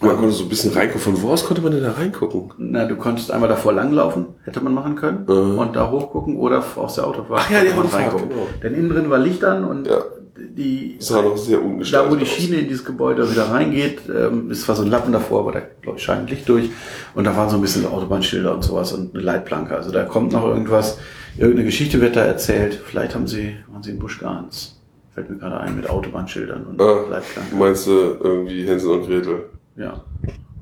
Man 0.00 0.16
konnte 0.16 0.32
so 0.32 0.42
ein 0.44 0.48
bisschen 0.48 0.72
reingucken. 0.72 1.00
Von 1.00 1.22
wo 1.22 1.30
aus 1.30 1.44
konnte 1.44 1.62
man 1.62 1.70
denn 1.70 1.82
da 1.84 1.92
reingucken? 1.92 2.50
Na, 2.58 2.84
du 2.86 2.96
konntest 2.96 3.30
einmal 3.30 3.48
davor 3.48 3.72
langlaufen, 3.72 4.26
hätte 4.44 4.60
man 4.60 4.74
machen 4.74 4.96
können, 4.96 5.24
Mhm. 5.28 5.58
und 5.58 5.76
da 5.76 5.90
hochgucken 5.92 6.36
oder 6.36 6.64
aus 6.74 6.96
der 6.96 7.06
Autofahrt. 7.06 7.40
Ach 7.44 7.50
ja, 7.52 7.60
die 7.62 7.68
Autofahrt, 7.72 8.02
reingucken. 8.02 8.28
genau. 8.30 8.46
Denn 8.64 8.74
innen 8.74 8.88
drin 8.90 9.10
war 9.10 9.18
Licht 9.18 9.44
an 9.44 9.64
und 9.64 9.86
Ja. 9.86 9.98
die 10.36 10.96
Das 10.98 11.06
sah 11.08 11.22
noch 11.22 11.36
sehr 11.36 11.58
Da, 11.92 12.10
wo 12.10 12.16
die. 12.16 12.26
Schiene 12.26 12.56
in 12.56 12.68
dieses 12.68 12.84
Gebäude 12.84 13.30
wieder 13.30 13.44
reingeht, 13.50 14.00
ähm, 14.08 14.50
ist 14.50 14.62
zwar 14.62 14.74
so 14.74 14.82
ein 14.82 14.90
Lappen 14.90 15.12
davor, 15.12 15.40
aber 15.40 15.52
da 15.52 15.62
ich, 15.94 16.02
scheint 16.02 16.28
Licht 16.30 16.48
durch. 16.48 16.70
Und 17.14 17.24
da 17.28 17.36
waren 17.36 17.48
so 17.48 17.56
ein 17.56 17.60
bisschen 17.62 17.86
Autobahnschilder 17.86 18.52
und 18.54 18.62
sowas 18.64 18.92
und 18.92 19.14
eine 19.14 19.22
Leitplanke. 19.22 19.76
Also 19.76 19.92
da 19.92 20.04
kommt 20.04 20.32
noch 20.32 20.44
irgendwas, 20.44 20.98
irgendeine 21.36 21.64
Geschichte 21.66 22.00
wird 22.00 22.16
da 22.16 22.22
erzählt. 22.24 22.74
Vielleicht 22.84 23.14
haben 23.14 23.28
sie, 23.28 23.54
waren 23.68 23.82
sie 23.84 23.90
in 23.90 23.98
Busch 24.00 24.18
Gardens. 24.20 24.77
Fällt 25.18 25.30
mir 25.30 25.36
gerade 25.38 25.58
ein 25.58 25.74
mit 25.74 25.90
Autobahnschildern 25.90 26.64
und 26.64 26.80
Ah, 26.80 27.00
Leitplanke. 27.10 27.56
meinst 27.56 27.88
du 27.88 27.90
irgendwie 28.20 28.64
Hänsel 28.64 28.92
und 28.92 29.04
Gretel? 29.08 29.46
Ja. 29.74 30.00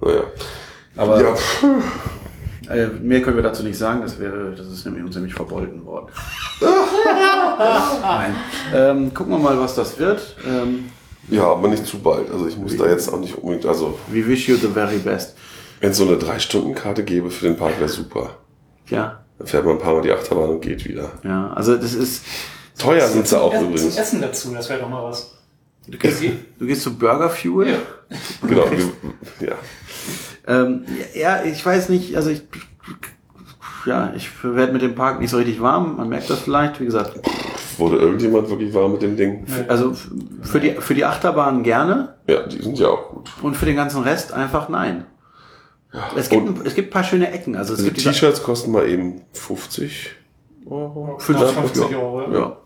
Naja. 0.00 0.22
Aber 0.96 1.20
Ja, 1.20 1.34
äh, 2.74 2.86
mehr 3.02 3.20
können 3.20 3.36
wir 3.36 3.42
dazu 3.42 3.62
nicht 3.62 3.76
sagen, 3.76 4.00
das 4.00 4.18
wäre, 4.18 4.54
das 4.56 4.66
ist 4.68 4.86
nämlich 4.86 5.04
uns 5.04 5.14
nämlich 5.14 5.34
verbolten 5.34 5.84
worden. 5.84 6.06
Nein. 8.02 8.34
Ähm, 8.74 9.12
gucken 9.12 9.34
wir 9.34 9.38
mal, 9.38 9.58
was 9.60 9.74
das 9.74 9.98
wird. 9.98 10.36
Ähm, 10.48 10.86
ja, 11.28 11.44
aber 11.44 11.68
nicht 11.68 11.84
zu 11.84 11.98
bald. 11.98 12.30
Also 12.30 12.46
ich 12.46 12.56
muss 12.56 12.74
da 12.78 12.86
jetzt 12.86 13.12
auch 13.12 13.20
nicht 13.20 13.36
unbedingt, 13.36 13.66
also 13.66 13.98
we 14.08 14.26
wish 14.26 14.48
you 14.48 14.56
the 14.56 14.68
very 14.68 14.96
best. 14.96 15.36
wenn 15.80 15.90
es 15.90 15.98
so 15.98 16.06
eine 16.08 16.16
Drei-Stunden-Karte 16.16 17.04
gäbe 17.04 17.30
für 17.30 17.44
den 17.46 17.58
Park, 17.58 17.78
wäre 17.78 17.90
super. 17.90 18.30
Ja, 18.88 19.20
Dann 19.36 19.46
fährt 19.48 19.66
man 19.66 19.74
ein 19.76 19.82
paar 19.82 19.92
Mal 19.92 20.00
die 20.00 20.12
Achterbahn 20.12 20.48
und 20.48 20.62
geht 20.62 20.86
wieder. 20.88 21.10
ja. 21.24 21.52
Also 21.52 21.76
das 21.76 21.92
ist. 21.92 22.24
Teuer 22.78 23.07
sind 23.09 23.27
sie 23.27 23.40
auch 23.40 23.53
Essen- 23.53 23.66
übrigens. 23.69 23.94
Zum 23.94 24.03
Essen 24.03 24.20
dazu, 24.20 24.55
das 24.55 24.69
wäre 24.69 24.81
doch 24.81 24.89
mal 24.89 25.03
was. 25.05 25.32
Du 25.89 25.97
gehst, 25.98 26.23
du 26.59 26.66
gehst 26.66 26.82
zu 26.82 26.98
Burger 26.98 27.31
Fuel. 27.31 27.69
Ja. 27.69 27.77
Genau. 28.47 28.65
Ja. 29.40 29.53
Ähm, 30.48 30.85
ja, 31.15 31.44
ich 31.44 31.65
weiß 31.65 31.89
nicht, 31.90 32.16
also 32.16 32.31
ich, 32.31 32.43
ja, 33.85 34.12
ich 34.16 34.28
werde 34.43 34.73
mit 34.73 34.82
dem 34.82 34.94
Park 34.94 35.20
nicht 35.20 35.31
so 35.31 35.36
richtig 35.36 35.61
warm. 35.61 35.97
Man 35.97 36.09
merkt 36.09 36.28
das 36.28 36.40
vielleicht, 36.40 36.81
wie 36.81 36.85
gesagt. 36.86 37.12
Wurde 37.78 37.98
irgendjemand 37.98 38.48
wirklich 38.48 38.73
warm 38.74 38.93
mit 38.93 39.03
dem 39.03 39.16
Ding? 39.16 39.44
Also 39.69 39.93
für 40.43 40.61
die, 40.61 40.70
für 40.73 40.94
die 40.94 41.05
Achterbahn 41.05 41.62
gerne 41.62 42.15
Ja, 42.27 42.47
die 42.47 42.62
sind 42.62 42.78
ja 42.78 42.89
auch 42.89 43.11
gut. 43.11 43.31
und 43.43 43.55
für 43.57 43.66
den 43.66 43.77
ganzen 43.77 44.03
Rest 44.03 44.32
einfach 44.32 44.69
nein. 44.69 45.05
Es 46.16 46.28
gibt, 46.28 46.47
ein, 46.48 46.61
es 46.65 46.74
gibt 46.74 46.89
ein 46.89 46.93
paar 46.93 47.05
schöne 47.05 47.31
Ecken. 47.31 47.55
Also 47.57 47.74
es 47.74 47.85
gibt 47.85 47.98
T-Shirts 47.98 48.43
kosten 48.43 48.70
mal 48.73 48.89
eben 48.89 49.23
50 49.32 50.11
Euro. 50.69 51.16
50 51.19 51.97
Euro. 51.97 52.23
Ja. 52.32 52.39
Ja. 52.39 52.57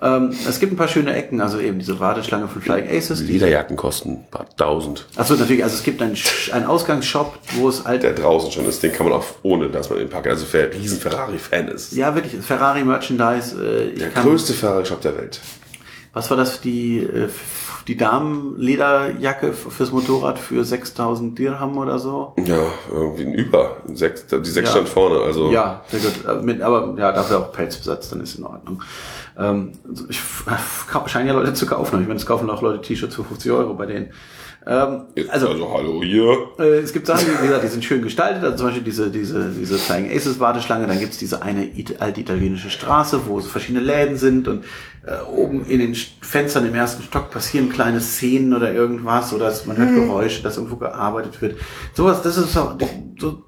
Ähm, 0.00 0.30
es 0.48 0.60
gibt 0.60 0.72
ein 0.72 0.76
paar 0.76 0.88
schöne 0.88 1.14
Ecken, 1.14 1.40
also 1.40 1.58
eben 1.58 1.78
diese 1.78 1.98
Warteschlange 1.98 2.46
von 2.48 2.62
Flying 2.62 2.88
Aces. 2.88 3.18
Die, 3.26 3.32
Lederjacken 3.32 3.76
kosten 3.76 4.10
ein 4.10 4.30
paar 4.30 4.46
tausend. 4.56 5.06
achso, 5.16 5.34
natürlich, 5.34 5.64
also 5.64 5.74
es 5.76 5.82
gibt 5.82 6.00
einen, 6.00 6.16
einen 6.52 6.66
Ausgangsshop, 6.66 7.38
wo 7.56 7.68
es 7.68 7.84
halt, 7.84 8.02
Der 8.04 8.12
draußen 8.14 8.52
schon 8.52 8.66
ist, 8.66 8.82
den 8.82 8.92
kann 8.92 9.08
man 9.08 9.18
auch 9.18 9.24
ohne, 9.42 9.68
dass 9.70 9.90
man 9.90 9.98
den 9.98 10.08
Park, 10.08 10.28
also 10.28 10.46
wer 10.52 10.72
riesen 10.72 10.98
Ferrari-Fan 11.00 11.68
ist. 11.68 11.92
ja 11.94 12.14
wirklich, 12.14 12.40
Ferrari 12.40 12.84
Merchandise. 12.84 13.56
Äh, 13.60 13.98
Der 13.98 14.10
größte 14.10 14.52
Ferrari-Shop 14.52 15.00
der 15.00 15.16
Welt. 15.16 15.40
was 16.12 16.30
war 16.30 16.36
das, 16.36 16.60
die, 16.60 16.98
äh, 16.98 17.28
die 17.88 17.96
Damenlederjacke 17.96 19.52
fürs 19.52 19.90
Motorrad 19.92 20.38
für 20.38 20.62
6000 20.64 21.38
Dirham 21.38 21.78
oder 21.78 21.98
so? 21.98 22.34
Ja, 22.44 22.58
irgendwie 22.92 23.24
ein 23.24 23.32
Über. 23.34 23.78
Sechs, 23.92 24.26
die 24.26 24.44
sechs 24.44 24.68
Ja. 24.68 24.72
stand 24.76 24.88
vorne, 24.88 25.20
also. 25.20 25.50
Ja, 25.50 25.82
sehr 25.88 26.00
gut. 26.00 26.24
Äh, 26.28 26.42
Mit, 26.42 26.60
aber 26.62 26.94
ja, 26.98 27.12
dafür 27.12 27.38
auch 27.38 27.52
Pelzbesatz, 27.52 28.10
dann 28.10 28.20
ist 28.20 28.38
in 28.38 28.44
Ordnung. 28.44 28.82
Ähm, 29.38 29.72
ich 30.08 30.18
f- 30.18 30.44
scheinen 31.06 31.28
ja 31.28 31.32
Leute 31.34 31.54
zu 31.54 31.64
kaufen. 31.66 32.00
Ich 32.02 32.06
meine, 32.08 32.20
es 32.20 32.26
kaufen 32.26 32.50
auch 32.50 32.60
Leute 32.60 32.82
T-Shirts 32.82 33.14
für 33.14 33.24
50 33.24 33.50
Euro 33.52 33.72
bei 33.74 33.86
denen. 33.86 34.10
Ähm, 34.68 35.06
Also, 35.30 35.48
also, 35.48 35.72
hallo 35.72 36.02
hier. 36.02 36.48
äh, 36.58 36.80
es 36.80 36.92
gibt 36.92 37.06
Sachen, 37.06 37.24
die, 37.26 37.42
wie 37.42 37.46
gesagt, 37.46 37.64
die 37.64 37.68
sind 37.68 37.84
schön 37.84 38.02
gestaltet. 38.02 38.44
Also 38.44 38.58
zum 38.58 38.66
Beispiel 38.66 38.84
diese, 38.84 39.10
diese, 39.10 39.48
diese 39.58 39.78
Flying 39.78 40.10
Aces 40.14 40.38
Warteschlange. 40.38 40.86
Dann 40.86 40.98
gibt's 41.00 41.16
diese 41.16 41.40
eine 41.40 41.70
alte 41.98 42.20
italienische 42.20 42.68
Straße, 42.68 43.22
wo 43.26 43.40
so 43.40 43.48
verschiedene 43.48 43.82
Läden 43.82 44.16
sind 44.18 44.46
und 44.46 44.64
äh, 45.06 45.22
oben 45.34 45.64
in 45.64 45.78
den 45.78 45.94
St- 45.94 46.10
Fenstern 46.20 46.66
im 46.66 46.74
ersten 46.74 47.02
Stock 47.02 47.30
passieren 47.30 47.70
kleine 47.70 48.00
Szenen 48.00 48.52
oder 48.52 48.70
irgendwas 48.74 49.32
oder 49.32 49.50
man 49.64 49.78
hört 49.78 49.94
Geräusche, 49.94 50.42
dass 50.42 50.58
irgendwo 50.58 50.76
gearbeitet 50.76 51.40
wird. 51.40 51.56
Sowas, 51.94 52.20
das 52.20 52.36
ist 52.36 52.52
so, 52.52 52.76
so 53.18 53.42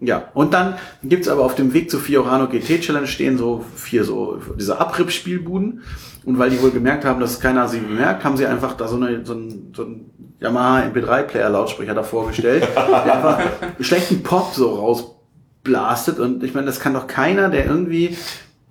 ja, 0.00 0.28
und 0.34 0.52
dann 0.52 0.74
gibt's 1.02 1.28
aber 1.28 1.42
auf 1.42 1.54
dem 1.54 1.72
Weg 1.72 1.90
zur 1.90 2.00
Fiorano 2.00 2.48
GT 2.48 2.80
Challenge 2.82 3.06
stehen 3.06 3.38
so 3.38 3.64
vier 3.76 4.04
so 4.04 4.38
diese 4.58 4.78
Abrieb-Spielbuden. 4.78 5.80
Und 6.24 6.38
weil 6.38 6.50
die 6.50 6.62
wohl 6.62 6.70
gemerkt 6.70 7.04
haben, 7.04 7.20
dass 7.20 7.40
keiner 7.40 7.68
sie 7.68 7.80
bemerkt, 7.80 8.24
haben 8.24 8.36
sie 8.36 8.46
einfach 8.46 8.74
da 8.74 8.86
so, 8.86 8.96
eine, 8.96 9.24
so 9.24 9.34
ein, 9.34 9.72
so 9.74 9.82
ein 9.84 10.10
Yamaha 10.40 10.86
MP3-Player-Lautsprecher 10.86 11.94
davor 11.94 12.28
gestellt, 12.28 12.66
der 12.74 13.14
einfach 13.14 13.40
schlechten 13.80 14.22
Pop 14.22 14.54
so 14.54 14.74
rausblastet. 14.74 16.18
Und 16.18 16.44
ich 16.44 16.54
meine, 16.54 16.66
das 16.66 16.80
kann 16.80 16.94
doch 16.94 17.06
keiner, 17.06 17.48
der 17.48 17.66
irgendwie, 17.66 18.16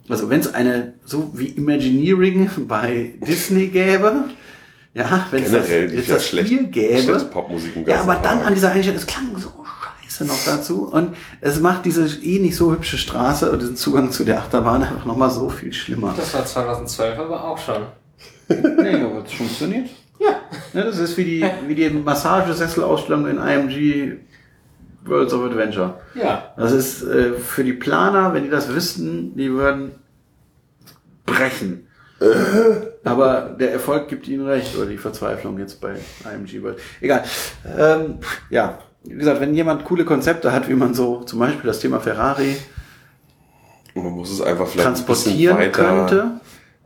also 0.07 0.29
wenn 0.29 0.39
es 0.39 0.53
eine, 0.53 0.93
so 1.05 1.31
wie 1.33 1.47
Imagineering 1.47 2.49
bei 2.67 3.15
Disney 3.25 3.67
gäbe, 3.67 4.25
ja, 4.93 5.27
wenn 5.31 5.43
es 5.43 5.51
das, 5.51 5.67
das 6.07 6.27
schlecht. 6.27 6.47
Spiel 6.47 6.67
gäbe, 6.67 7.17
Popmusik 7.31 7.75
im 7.77 7.85
ja, 7.85 8.01
aber 8.01 8.15
dann 8.15 8.41
an 8.41 8.53
dieser 8.53 8.71
Einstellung, 8.71 8.99
es 8.99 9.07
klang 9.07 9.37
so 9.37 9.49
scheiße 10.11 10.25
noch 10.25 10.45
dazu. 10.45 10.87
Und 10.91 11.15
es 11.39 11.59
macht 11.59 11.85
diese 11.85 12.05
eh 12.23 12.39
nicht 12.39 12.55
so 12.55 12.71
hübsche 12.71 12.97
Straße 12.97 13.51
und 13.51 13.61
diesen 13.61 13.75
Zugang 13.75 14.11
zu 14.11 14.23
der 14.23 14.39
Achterbahn 14.39 14.83
einfach 14.83 15.05
nochmal 15.05 15.29
so 15.29 15.49
viel 15.49 15.73
schlimmer. 15.73 16.13
Das 16.15 16.33
war 16.33 16.45
2012 16.45 17.19
aber 17.19 17.43
auch 17.43 17.57
schon. 17.57 17.83
Nee, 18.49 18.95
aber 18.95 19.23
es 19.25 19.31
funktioniert. 19.31 19.89
Ja. 20.19 20.41
Ne, 20.73 20.83
das 20.83 20.99
ist 20.99 21.17
wie 21.17 21.23
die, 21.23 21.45
wie 21.67 21.75
die 21.75 21.89
Massagesesselausstellung 21.89 23.27
in 23.27 23.37
IMG 23.37 24.17
Worlds 25.05 25.33
of 25.33 25.45
Adventure. 25.45 25.99
Ja. 26.13 26.53
Das 26.57 26.71
ist 26.71 27.01
äh, 27.01 27.33
für 27.33 27.63
die 27.63 27.73
Planer, 27.73 28.33
wenn 28.33 28.43
die 28.43 28.49
das 28.49 28.69
wüssten, 28.69 29.35
die 29.35 29.49
würden 29.51 29.93
brechen. 31.25 31.87
Aber 33.03 33.55
der 33.59 33.71
Erfolg 33.71 34.09
gibt 34.09 34.27
ihnen 34.27 34.45
recht, 34.45 34.75
oder 34.77 34.85
die 34.85 34.97
Verzweiflung 34.99 35.57
jetzt 35.57 35.81
bei 35.81 35.95
IMG 36.23 36.61
World. 36.61 36.77
Egal. 36.99 37.23
Ähm, 37.65 38.19
ja, 38.51 38.77
wie 39.03 39.15
gesagt, 39.15 39.41
wenn 39.41 39.53
jemand 39.53 39.85
coole 39.85 40.05
Konzepte 40.05 40.51
hat, 40.51 40.69
wie 40.69 40.73
man 40.73 40.93
so 40.93 41.21
zum 41.21 41.39
Beispiel 41.39 41.67
das 41.67 41.79
Thema 41.79 41.99
Ferrari 41.99 42.55
man 43.95 44.13
muss 44.13 44.31
es 44.31 44.41
einfach 44.41 44.67
vielleicht 44.67 44.87
ein 44.87 44.93
bisschen 44.93 45.05
transportieren 45.05 45.57
weiter, 45.57 45.71
könnte, 45.71 46.31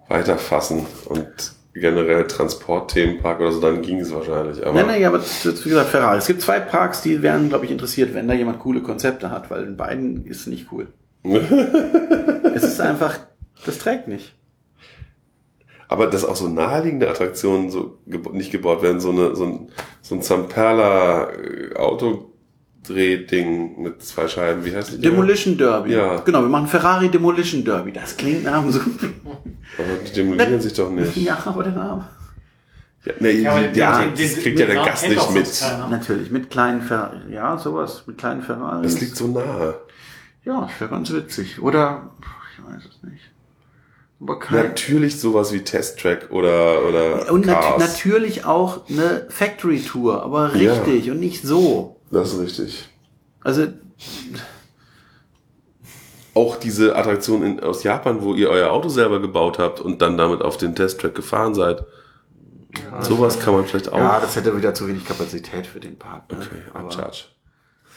weiter 0.08 0.38
fassen 0.38 0.86
und 1.06 1.28
generell 1.74 2.26
Transportthemenpark 2.26 3.42
oder 3.42 3.52
so, 3.52 3.60
dann 3.60 3.82
ging 3.82 4.00
es 4.00 4.14
wahrscheinlich. 4.14 4.66
Aber 4.66 4.74
Nein, 4.74 4.88
nein, 4.88 5.06
aber 5.06 5.18
das 5.18 5.46
ist, 5.46 5.66
wie 5.66 5.70
gesagt, 5.70 5.90
Ferrari. 5.90 6.18
Es 6.18 6.26
gibt 6.26 6.42
zwei 6.42 6.60
Parks, 6.62 7.02
die 7.02 7.22
wären, 7.22 7.50
glaube 7.50 7.66
ich, 7.66 7.72
interessiert, 7.72 8.14
wenn 8.14 8.28
da 8.28 8.34
jemand 8.34 8.60
coole 8.60 8.82
Konzepte 8.82 9.30
hat, 9.30 9.52
weil 9.52 9.64
in 9.64 9.76
beiden 9.76 10.26
ist 10.26 10.48
nicht 10.48 10.68
cool. 10.72 10.88
es 12.54 12.64
ist 12.64 12.80
einfach, 12.80 13.20
das 13.66 13.78
trägt 13.78 14.08
nicht. 14.08 14.34
Aber 15.88 16.08
dass 16.08 16.26
auch 16.26 16.36
so 16.36 16.48
naheliegende 16.48 17.10
Attraktionen 17.10 17.70
so 17.70 18.00
gebo 18.08 18.32
nicht 18.32 18.52
gebaut 18.52 18.82
werden, 18.82 19.00
so, 19.00 19.12
eine, 19.12 19.36
so 19.36 19.46
ein, 19.46 19.70
so 20.02 20.16
ein 20.16 20.22
Zamperla 20.24 21.30
äh, 21.32 21.76
Autodrehding 21.76 23.82
mit 23.82 24.02
zwei 24.04 24.28
Scheiben, 24.28 24.66
wie 24.66 24.76
heißt 24.76 24.94
die? 24.94 25.02
Demolition 25.02 25.58
Derby. 25.58 25.94
Ja. 25.94 26.18
Genau, 26.22 26.42
wir 26.42 26.50
machen 26.50 26.68
Ferrari 26.68 27.10
Demolition 27.10 27.64
Derby. 27.64 27.92
Das 27.92 28.18
klingt 28.18 28.44
nach 28.44 28.62
einem 28.62 28.72
so. 28.72 28.80
Aber 28.80 29.88
die 30.08 30.14
demolieren 30.14 30.62
sich 30.62 30.74
doch 30.74 30.90
nicht. 30.90 31.16
Ja, 31.18 31.38
aber 31.46 31.64
der 31.64 31.74
Name. 31.74 32.08
Ja, 33.06 33.14
nee, 33.20 33.32
Ja, 33.42 33.52
aber 33.52 33.62
ja, 33.72 34.02
den- 34.02 34.12
das 34.12 34.18
den- 34.34 34.44
kriegt 34.44 34.60
ja 34.60 34.66
den 34.66 34.68
der 34.68 34.76
Namen 34.78 34.88
Gast 34.88 35.10
nicht 35.10 35.32
mit. 35.32 35.64
Natürlich, 35.92 36.32
mit 36.32 36.50
kleinen 36.50 36.82
Ferrari. 36.82 37.32
Ja, 37.32 37.58
sowas, 37.58 38.04
mit 38.08 38.18
kleinen 38.18 38.42
Ferrari. 38.42 38.82
Das 38.84 39.00
liegt 39.00 39.16
so 39.16 39.28
nahe. 39.28 39.76
Ja, 40.44 40.62
das 40.62 40.80
wäre 40.82 40.90
ganz 40.90 41.12
witzig. 41.14 41.62
Oder, 41.62 42.12
ich 42.58 42.66
weiß 42.66 42.84
es 42.86 43.04
nicht. 43.04 43.32
Natürlich 44.20 45.20
sowas 45.20 45.52
wie 45.52 45.64
Test 45.64 46.00
Track 46.00 46.30
oder, 46.32 46.86
oder 46.88 47.32
und 47.32 47.46
nat 47.46 47.62
Cars. 47.62 47.80
natürlich 47.80 48.46
auch 48.46 48.90
eine 48.90 49.26
Factory 49.30 49.82
Tour, 49.82 50.24
aber 50.24 50.56
Ja. 50.56 50.74
richtig 50.74 51.12
und 51.12 51.20
nicht 51.20 51.44
so. 51.44 52.00
Das 52.12 52.34
ist 52.34 52.40
richtig. 52.40 52.90
Also, 53.44 53.68
Auch 56.34 56.58
diese 56.58 56.96
Attraktion 56.96 57.44
in, 57.44 57.60
aus 57.62 57.84
Japan, 57.84 58.22
wo 58.22 58.34
ihr 58.34 58.50
euer 58.50 58.72
Auto 58.72 58.90
selber 58.90 59.22
gebaut 59.22 59.58
habt 59.60 59.80
und 59.80 60.02
dann 60.02 60.18
damit 60.18 60.42
auf 60.42 60.58
den 60.58 60.76
Testtrack 60.76 61.16
gefahren 61.16 61.54
seid. 61.56 61.86
Sowas 63.00 63.40
kann 63.40 63.54
man 63.54 63.66
vielleicht 63.66 63.92
auch. 63.94 63.98
ja, 63.98 64.20
das 64.20 64.36
hätte 64.36 64.56
wieder 64.58 64.74
zu 64.74 64.86
wenig 64.88 65.06
Kapazität 65.06 65.66
für 65.66 65.80
den 65.80 65.98
Park. 65.98 66.30
Ne? 66.32 66.40
okay, 66.42 66.78
Upcharge. 66.78 67.24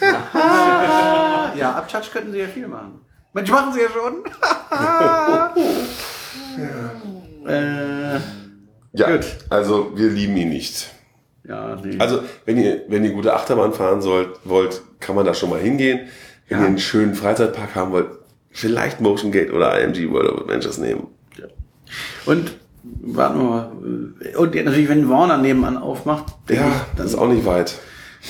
Ja, 1.58 1.72
Abcharge 1.74 2.08
könnten 2.12 2.30
sie 2.32 2.38
ja 2.38 2.46
viel 2.46 2.68
machen. 2.68 3.00
Mensch, 3.32 3.50
machen 3.50 3.72
sie 3.72 3.80
ja 3.80 3.88
schon. 3.90 4.24
äh, 7.46 8.18
Ja, 8.92 9.10
Gut. 9.16 9.26
also 9.50 9.92
wir 9.94 10.08
lieben 10.10 10.36
ihn 10.36 10.48
nicht. 10.50 10.90
ja, 11.46 11.76
nee. 11.82 11.96
Also, 11.98 12.22
wenn 12.46 12.56
ihr, 12.58 12.82
wenn 12.88 13.04
ihr 13.04 13.12
gute 13.12 13.34
Achterbahn 13.34 13.72
fahren 13.72 14.00
sollt, 14.00 14.30
wollt, 14.44 14.82
kann 15.00 15.14
man 15.14 15.24
da 15.26 15.34
schon 15.34 15.50
mal 15.50 15.60
hingehen. 15.60 16.08
Wenn 16.48 16.58
Ja. 16.58 16.64
ihr 16.64 16.68
einen 16.68 16.78
schönen 16.78 17.14
Freizeitpark 17.14 17.74
haben 17.74 17.92
wollt, 17.92 18.08
vielleicht 18.50 19.00
Motion 19.00 19.30
Gate 19.30 19.52
oder 19.52 19.78
IMG 19.80 20.10
World 20.10 20.30
of 20.30 20.40
Adventures 20.42 20.78
nehmen. 20.78 21.06
Und 22.26 22.52
warten 22.82 23.38
wir 23.38 23.44
mal. 23.44 23.70
Und 24.36 24.54
natürlich, 24.54 24.88
wenn 24.88 25.08
Warner 25.08 25.36
nebenan 25.38 25.76
aufmacht, 25.76 26.34
Ja, 26.48 26.54
ich, 26.54 26.60
das 26.60 26.96
dann 26.96 27.06
ist 27.06 27.14
auch 27.16 27.28
nicht 27.28 27.44
weit. 27.44 27.74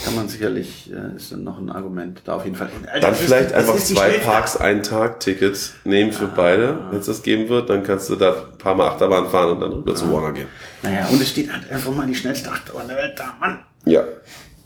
Kann 0.05 0.15
man 0.15 0.29
sicherlich, 0.29 0.91
äh, 0.93 1.17
ist 1.17 1.33
dann 1.33 1.45
noch 1.45 1.59
ein 1.59 1.71
Argument 1.71 2.21
da 2.25 2.35
auf 2.37 2.45
jeden 2.45 2.57
Fall. 2.57 2.69
Alter, 2.87 3.01
Dann 3.01 3.13
ist- 3.15 3.21
vielleicht 3.23 3.53
einfach 3.53 3.75
ist 3.75 3.89
die 3.91 3.95
zwei 3.95 4.19
Parks, 4.19 4.57
einen 4.57 4.83
Tag 4.83 5.21
Tickets 5.21 5.73
nehmen 5.85 6.13
für 6.13 6.27
beide, 6.27 6.79
wenn 6.91 7.01
es 7.01 7.07
das 7.07 7.23
geben 7.23 7.49
wird. 7.49 7.71
Dann 7.71 7.83
kannst 7.83 8.09
du 8.11 8.17
da 8.17 8.33
ein 8.33 8.59
paar 8.59 8.75
Mal 8.75 8.89
Achterbahn 8.89 9.29
fahren 9.29 9.51
und 9.53 9.61
dann 9.61 9.73
rüber 9.73 9.95
zu 9.95 10.13
Warner 10.13 10.33
gehen. 10.33 10.49
Naja, 10.83 11.07
und 11.11 11.21
es 11.21 11.31
steht 11.31 11.53
halt 11.53 11.71
einfach 11.71 11.93
mal 11.95 12.07
die 12.07 12.15
schnellste 12.15 12.51
Achterbahn 12.51 12.87
der 12.89 12.97
Welt 12.99 13.15
da, 13.19 13.35
Mann. 13.41 13.61
Ja. 13.87 14.05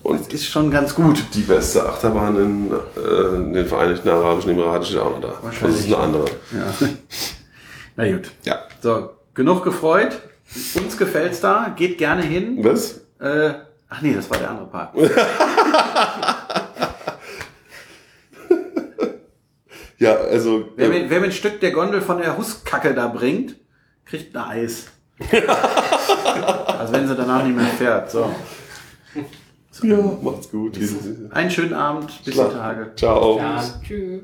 Und 0.03 0.27
Das 0.27 0.35
ist 0.35 0.49
schon 0.49 0.69
ganz 0.73 0.95
gut. 0.97 1.23
die 1.33 1.43
beste 1.43 1.87
Achterbahn 1.89 2.37
in, 2.37 2.73
äh, 2.73 3.37
in 3.37 3.53
den 3.53 3.67
Vereinigten 3.67 4.09
Arabischen 4.09 4.51
Emiraten 4.51 4.85
steht 4.85 4.99
auch 4.99 5.11
noch 5.13 5.21
da. 5.21 5.35
Das 5.61 5.71
ist 5.79 5.87
eine 5.87 5.97
andere. 5.99 6.25
Ja. 6.53 6.89
Na 7.97 8.11
gut. 8.11 8.33
Ja. 8.45 8.63
So, 8.81 9.11
genug 9.35 9.63
gefreut. 9.63 10.19
Uns 10.75 10.99
gefällt's 10.99 11.41
da. 11.41 11.73
Geht 11.77 11.99
gerne 11.99 12.23
hin. 12.23 12.59
Was? 12.63 13.01
Äh, 13.21 13.53
Ach 13.95 14.01
nee, 14.01 14.15
das 14.15 14.31
war 14.31 14.39
der 14.39 14.49
andere 14.49 14.69
Park. 14.69 14.95
ja, 19.99 20.15
also. 20.15 20.71
Wer, 20.77 20.87
ähm, 20.87 20.93
mit, 20.93 21.11
wer 21.11 21.21
mit 21.21 21.35
Stück 21.35 21.61
der 21.61 21.73
Gondel 21.73 22.01
von 22.01 22.17
der 22.17 22.39
Huskacke 22.39 22.95
da 22.95 23.09
bringt, 23.09 23.57
kriegt 24.07 24.35
ein 24.35 24.45
Eis. 24.45 24.87
also 25.29 26.93
wenn 26.95 27.07
sie 27.07 27.15
danach 27.15 27.45
nicht 27.45 27.55
mehr 27.55 27.67
fährt. 27.67 28.11
So. 28.11 28.35
so. 29.71 29.87
Ja, 29.87 29.99
macht's 30.23 30.51
gut. 30.51 30.79
Einen 31.31 31.51
schönen 31.51 31.75
Abend, 31.75 32.19
bis 32.25 32.35
die 32.35 32.41
Tage. 32.41 32.93
Ciao. 32.97 33.37
Ja, 33.37 33.63
tschüss. 33.87 34.23